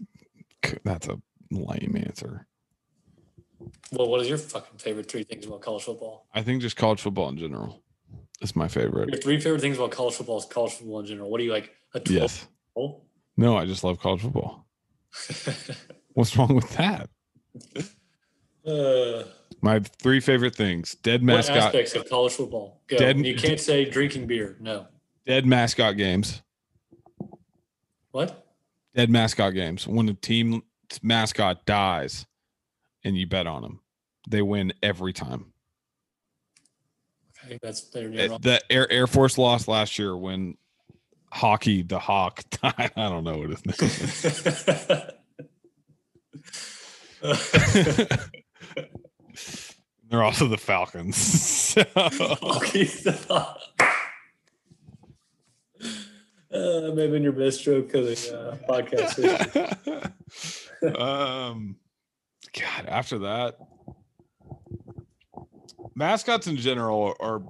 that's 0.85 1.09
a 1.09 1.19
lame 1.51 2.03
answer. 2.07 2.47
Well, 3.93 4.09
what 4.09 4.21
is 4.21 4.29
your 4.29 4.39
fucking 4.39 4.79
favorite 4.79 5.11
three 5.11 5.23
things 5.23 5.47
about 5.47 5.63
college 5.63 5.85
football? 5.85 6.27
I 6.35 6.43
think 6.43 6.61
just 6.61 6.77
college 6.77 7.01
football 7.01 7.31
in 7.31 7.39
general 7.39 7.83
is 8.41 8.57
my 8.57 8.69
favorite. 8.69 9.11
Your 9.11 9.21
three 9.21 9.39
favorite 9.41 9.61
things 9.61 9.77
about 9.77 9.91
college 9.91 10.15
football 10.15 10.39
is 10.39 10.45
college 10.47 10.73
football 10.75 11.01
in 11.01 11.07
general. 11.07 11.31
What 11.31 11.39
do 11.39 11.45
you 11.45 11.53
like? 11.53 11.71
A 11.95 12.01
12 12.01 12.21
Yes. 12.23 12.47
hole? 12.75 13.05
No, 13.37 13.57
I 13.57 13.67
just 13.67 13.85
love 13.85 14.01
college 14.01 14.23
football. 14.23 14.67
What's 16.15 16.37
wrong 16.37 16.55
with 16.55 16.69
that? 16.77 17.09
uh, 18.67 19.25
My 19.63 19.81
three 19.81 20.21
favorite 20.21 20.55
things: 20.55 20.95
dead 21.03 21.21
what 21.23 21.27
mascot, 21.27 21.57
aspects 21.59 21.95
of 21.95 22.09
college 22.09 22.33
football? 22.33 22.81
Go. 22.89 22.97
Dead- 22.97 23.25
you 23.25 23.35
can't 23.37 23.61
say 23.61 23.85
drinking 23.85 24.27
beer. 24.27 24.57
No. 24.61 24.87
dead 25.27 25.47
mascot 25.47 25.97
games, 25.97 26.43
What? 28.11 28.47
dead 28.95 29.11
mascot 29.11 29.55
games. 29.55 29.87
When 29.87 30.09
a 30.09 30.15
team's 30.15 30.63
mascot 31.03 31.65
dies, 31.67 32.27
and 33.05 33.17
you 33.17 33.27
bet 33.27 33.47
on 33.47 33.63
them, 33.63 33.81
they 34.29 34.43
win 34.43 34.73
every 34.83 35.13
time. 35.13 35.50
Think 37.51 37.63
that's 37.63 37.83
they're 37.91 38.33
Uh, 38.33 38.39
The 38.39 38.61
Air 38.71 38.91
Air 38.91 39.07
Force 39.07 39.37
lost 39.37 39.67
last 39.69 39.99
year 39.99 40.17
when 40.17 40.57
Hockey 41.33 41.83
the 41.83 41.99
Hawk. 41.99 42.43
I 42.63 42.91
don't 42.97 43.25
know 43.25 43.39
what 43.39 43.51
his 43.51 43.67
name 43.67 43.75
is. 43.91 45.07
They're 50.11 50.23
also 50.25 50.49
the 50.49 50.59
Falcons. 50.59 51.17
So- 51.71 51.85
Hockey 51.95 52.85
the 52.85 53.13
Hawk. 53.29 53.61
Uh, 56.53 56.91
maybe 56.95 57.17
in 57.17 57.23
your 57.23 57.31
best 57.31 57.61
stroke 57.61 57.95
of 57.95 58.07
the 58.07 58.37
uh, 58.37 58.57
podcast. 58.69 60.11
um, 61.01 61.77
God, 62.59 62.87
after 62.89 63.19
that, 63.21 63.57
mascots 65.95 66.47
in 66.47 66.57
general 66.57 67.15
are, 67.21 67.43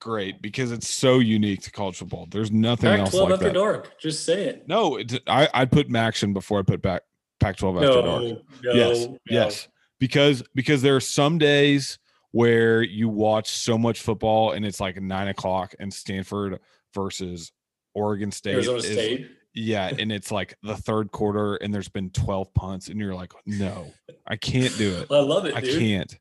great 0.00 0.42
because 0.42 0.72
it's 0.72 0.88
so 0.88 1.20
unique 1.20 1.62
to 1.62 1.70
college 1.70 1.96
football. 1.96 2.26
There's 2.28 2.50
nothing 2.50 2.90
Pac 2.90 2.98
else 2.98 3.10
12 3.12 3.28
like 3.30 3.34
after 3.34 3.44
that. 3.46 3.54
dark. 3.54 3.98
Just 4.00 4.24
say 4.26 4.46
it. 4.46 4.66
No, 4.66 4.96
it, 4.96 5.20
I 5.28 5.48
I'd 5.54 5.70
put 5.70 5.88
MACtion 5.88 6.32
before 6.34 6.58
I 6.58 6.62
put 6.62 6.82
back 6.82 7.02
Pac-12 7.38 7.76
after 7.76 7.86
No, 7.86 8.02
dark. 8.02 8.22
no, 8.64 8.72
yes, 8.72 9.06
no. 9.06 9.18
yes, 9.30 9.68
because 10.00 10.42
because 10.56 10.82
there 10.82 10.96
are 10.96 11.00
some 11.00 11.38
days 11.38 12.00
where 12.32 12.82
you 12.82 13.08
watch 13.08 13.50
so 13.50 13.78
much 13.78 14.00
football 14.00 14.50
and 14.52 14.66
it's 14.66 14.80
like 14.80 15.00
nine 15.00 15.28
o'clock 15.28 15.72
and 15.78 15.94
Stanford 15.94 16.58
versus 16.94 17.52
Oregon 17.94 18.32
State. 18.32 18.54
Arizona 18.54 18.78
is- 18.78 18.86
State. 18.90 19.30
yeah, 19.54 19.92
and 19.96 20.10
it's 20.10 20.32
like 20.32 20.56
the 20.64 20.76
third 20.76 21.12
quarter 21.12 21.54
and 21.56 21.72
there's 21.72 21.88
been 21.90 22.10
12 22.10 22.52
punts 22.54 22.88
and 22.88 22.98
you're 22.98 23.14
like, 23.14 23.32
no, 23.46 23.92
I 24.26 24.34
can't 24.34 24.76
do 24.78 24.96
it. 24.96 25.06
I 25.12 25.20
love 25.20 25.44
it, 25.46 25.54
I 25.54 25.60
dude. 25.60 25.78
can't. 25.78 26.18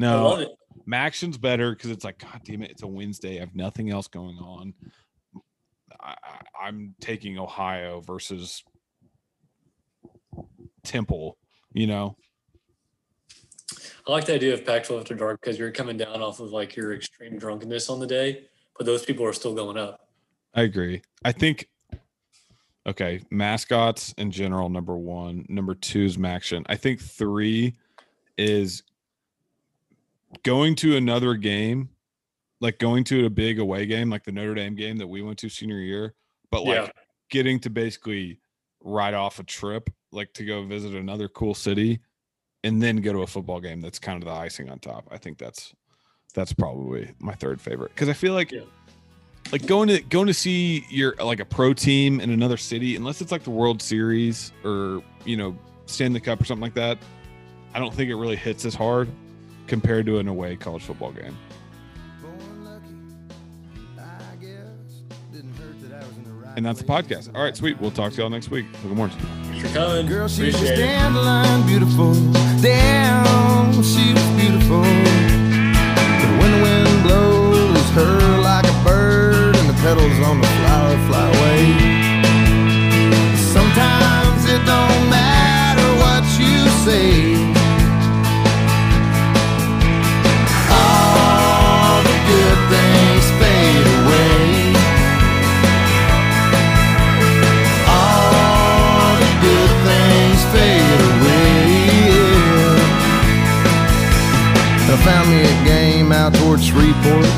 I 0.00 0.14
love 0.14 0.38
No, 0.40 0.54
it. 0.76 0.86
MACtion's 0.88 1.38
better 1.38 1.72
because 1.72 1.90
it's 1.90 2.04
like, 2.04 2.18
God 2.18 2.40
damn 2.44 2.62
it, 2.62 2.70
it's 2.70 2.82
a 2.82 2.86
Wednesday. 2.86 3.36
I 3.36 3.40
have 3.40 3.54
nothing 3.54 3.90
else 3.90 4.08
going 4.08 4.38
on. 4.38 4.74
I, 6.00 6.14
I'm 6.60 6.94
taking 7.00 7.38
Ohio 7.38 8.00
versus 8.00 8.62
Temple, 10.84 11.36
you 11.72 11.86
know? 11.86 12.16
I 14.06 14.12
like 14.12 14.24
the 14.24 14.34
idea 14.34 14.54
of 14.54 14.64
Pac-12 14.64 15.00
after 15.00 15.14
dark 15.14 15.40
because 15.40 15.58
you're 15.58 15.70
coming 15.70 15.96
down 15.96 16.22
off 16.22 16.40
of 16.40 16.52
like 16.52 16.74
your 16.76 16.94
extreme 16.94 17.38
drunkenness 17.38 17.90
on 17.90 18.00
the 18.00 18.06
day, 18.06 18.46
but 18.76 18.86
those 18.86 19.04
people 19.04 19.26
are 19.26 19.32
still 19.34 19.54
going 19.54 19.76
up. 19.76 20.08
I 20.54 20.62
agree. 20.62 21.02
I 21.24 21.32
think 21.32 21.68
okay, 22.86 23.20
mascots 23.30 24.14
in 24.16 24.30
general, 24.30 24.70
number 24.70 24.96
one. 24.96 25.44
Number 25.48 25.74
two 25.74 26.04
is 26.04 26.16
Maction. 26.16 26.64
I 26.66 26.76
think 26.76 27.00
three 27.00 27.76
is 28.38 28.82
going 30.42 30.74
to 30.76 30.96
another 30.96 31.34
game, 31.34 31.88
like 32.60 32.78
going 32.78 33.04
to 33.04 33.26
a 33.26 33.30
big 33.30 33.58
away 33.58 33.86
game, 33.86 34.10
like 34.10 34.24
the 34.24 34.32
Notre 34.32 34.54
Dame 34.54 34.74
game 34.74 34.96
that 34.98 35.06
we 35.06 35.22
went 35.22 35.38
to 35.38 35.48
senior 35.48 35.78
year, 35.78 36.14
but 36.50 36.64
like 36.64 36.76
Yeah. 36.86 36.90
getting 37.30 37.58
to 37.60 37.70
basically 37.70 38.40
ride 38.82 39.14
off 39.14 39.38
a 39.38 39.44
trip, 39.44 39.90
like 40.12 40.32
to 40.34 40.44
go 40.44 40.64
visit 40.64 40.94
another 40.94 41.28
cool 41.28 41.54
city 41.54 42.00
and 42.64 42.82
then 42.82 42.96
go 42.96 43.12
to 43.12 43.20
a 43.22 43.26
football 43.26 43.60
game 43.60 43.80
that's 43.80 43.98
kind 43.98 44.22
of 44.22 44.28
the 44.28 44.34
icing 44.34 44.68
on 44.70 44.78
top. 44.78 45.06
I 45.10 45.18
think 45.18 45.38
that's 45.38 45.72
that's 46.34 46.52
probably 46.52 47.10
my 47.20 47.34
third 47.34 47.60
favorite 47.60 47.92
because 47.94 48.08
I 48.08 48.12
feel 48.12 48.34
like 48.34 48.52
Yeah. 48.52 48.62
like 49.52 49.66
going 49.66 49.88
to 49.88 50.00
going 50.02 50.26
to 50.26 50.34
see 50.34 50.84
your 50.90 51.14
like 51.16 51.40
a 51.40 51.44
pro 51.44 51.72
team 51.72 52.20
in 52.20 52.30
another 52.30 52.56
city, 52.56 52.96
unless 52.96 53.20
it's 53.20 53.32
like 53.32 53.44
the 53.44 53.50
World 53.50 53.80
Series 53.80 54.52
or 54.64 55.02
you 55.24 55.36
know 55.36 55.56
Stanley 55.86 56.20
Cup 56.20 56.40
or 56.40 56.44
something 56.44 56.62
like 56.62 56.74
that. 56.74 56.98
I 57.74 57.78
don't 57.78 57.94
think 57.94 58.10
it 58.10 58.16
really 58.16 58.36
hits 58.36 58.64
as 58.64 58.74
hard 58.74 59.08
compared 59.68 60.06
to 60.06 60.18
an 60.18 60.26
away 60.28 60.56
college 60.56 60.82
football 60.82 61.12
game. 61.12 61.36
Born 62.22 62.64
lucky, 62.64 62.94
I 63.98 64.34
guess. 64.40 65.04
Didn't 65.32 65.54
hurt 65.56 65.80
that 65.82 65.92
I 66.02 66.06
was 66.06 66.16
in 66.16 66.24
the 66.24 66.30
right 66.32 66.56
And 66.56 66.66
that's 66.66 66.80
the 66.80 66.86
podcast. 66.86 67.34
All 67.36 67.42
right, 67.42 67.56
sweet. 67.56 67.80
We'll 67.80 67.90
talk 67.92 68.12
to 68.14 68.20
y'all 68.20 68.30
next 68.30 68.50
week. 68.50 68.66
Good 68.82 68.92
morning. 68.96 69.16
Thanks 69.18 69.68
for 69.68 69.74
coming. 69.78 70.06
Girl, 70.06 70.26
she 70.28 70.46
was 70.46 70.54
Appreciate 70.56 70.78
it. 70.78 70.82
dandelion 70.86 71.66
beautiful. 71.66 72.14
Damn, 72.60 73.72
she 73.82 74.12
was 74.14 74.26
beautiful. 74.40 74.80
But 74.80 76.32
when 76.40 76.50
the 76.52 76.62
wind 76.62 77.02
blows 77.04 77.90
her 77.90 78.38
like 78.40 78.64
a 78.64 78.84
bird 78.84 79.54
and 79.56 79.68
the 79.68 79.74
petals 79.74 80.18
on 80.26 80.40
the 80.40 80.46
flower 80.46 80.96
fly 81.08 81.26
away. 81.28 81.62
Sometimes 83.36 84.44
it 84.46 84.64
don't 84.64 85.10
matter 85.10 85.88
what 86.02 86.24
you 86.38 86.68
say. 86.84 87.37
I 104.90 104.96
found 105.04 105.28
me 105.28 105.42
a 105.44 105.64
game 105.64 106.12
out 106.12 106.32
towards 106.32 106.64
Shreveport. 106.64 107.28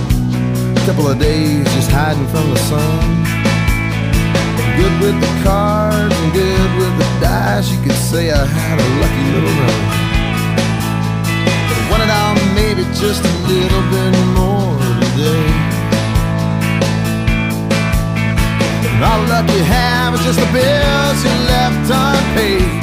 A 0.79 0.83
couple 0.87 1.09
of 1.09 1.19
days 1.19 1.67
just 1.75 1.91
hiding 1.91 2.29
from 2.29 2.49
the 2.49 2.61
sun. 2.71 3.03
Good 4.79 4.95
with 5.03 5.19
the 5.19 5.33
cards 5.43 6.15
and 6.15 6.33
good 6.33 6.71
with 6.79 6.95
the 6.97 7.09
dice. 7.19 7.69
You 7.73 7.83
could 7.83 7.99
say 7.99 8.31
I 8.31 8.47
had 8.47 8.79
a 8.79 8.89
lucky 9.03 9.25
little 9.35 9.55
run. 9.59 9.83
But 11.91 12.01
it 12.07 12.11
all 12.11 12.39
maybe 12.55 12.85
just 12.95 13.25
a 13.27 13.35
little 13.51 13.85
bit 13.91 14.15
more 14.39 14.79
today. 15.03 15.51
And 18.95 19.03
all 19.03 19.27
luck 19.27 19.51
you 19.51 19.65
have 19.65 20.15
is 20.15 20.23
just 20.23 20.39
the 20.39 20.51
bills 20.55 21.19
you 21.27 21.35
left 21.51 21.91
unpaid. 21.91 22.80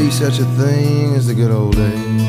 Be 0.00 0.10
such 0.10 0.38
a 0.38 0.44
thing 0.56 1.14
as 1.14 1.26
the 1.26 1.34
good 1.34 1.50
old 1.50 1.76
days. 1.76 2.22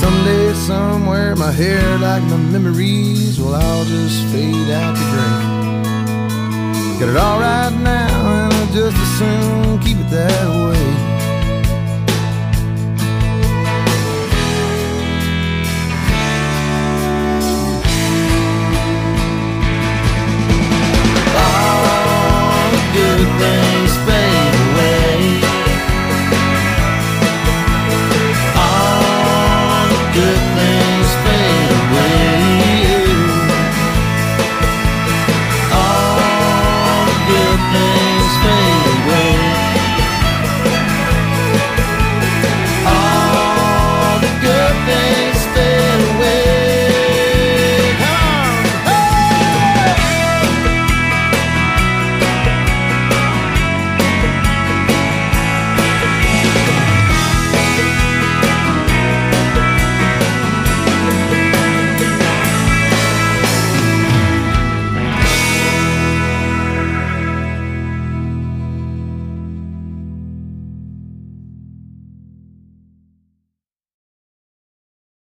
Someday, 0.00 0.52
somewhere, 0.54 1.34
my 1.34 1.50
hair 1.50 1.98
like 1.98 2.22
my 2.24 2.36
memories 2.36 3.40
will 3.40 3.54
all 3.54 3.84
just 3.84 4.22
fade 4.32 4.70
out 4.70 4.94
to 4.96 5.04
gray. 5.12 5.40
Got 7.00 7.08
it 7.08 7.16
all 7.16 7.40
right 7.40 7.74
now, 7.82 8.44
and 8.44 8.52
I 8.52 8.66
just 8.72 8.96
as 8.96 9.18
soon 9.18 9.78
keep 9.80 9.98
it 9.98 10.10
that 10.10 10.48
way. 10.64 11.09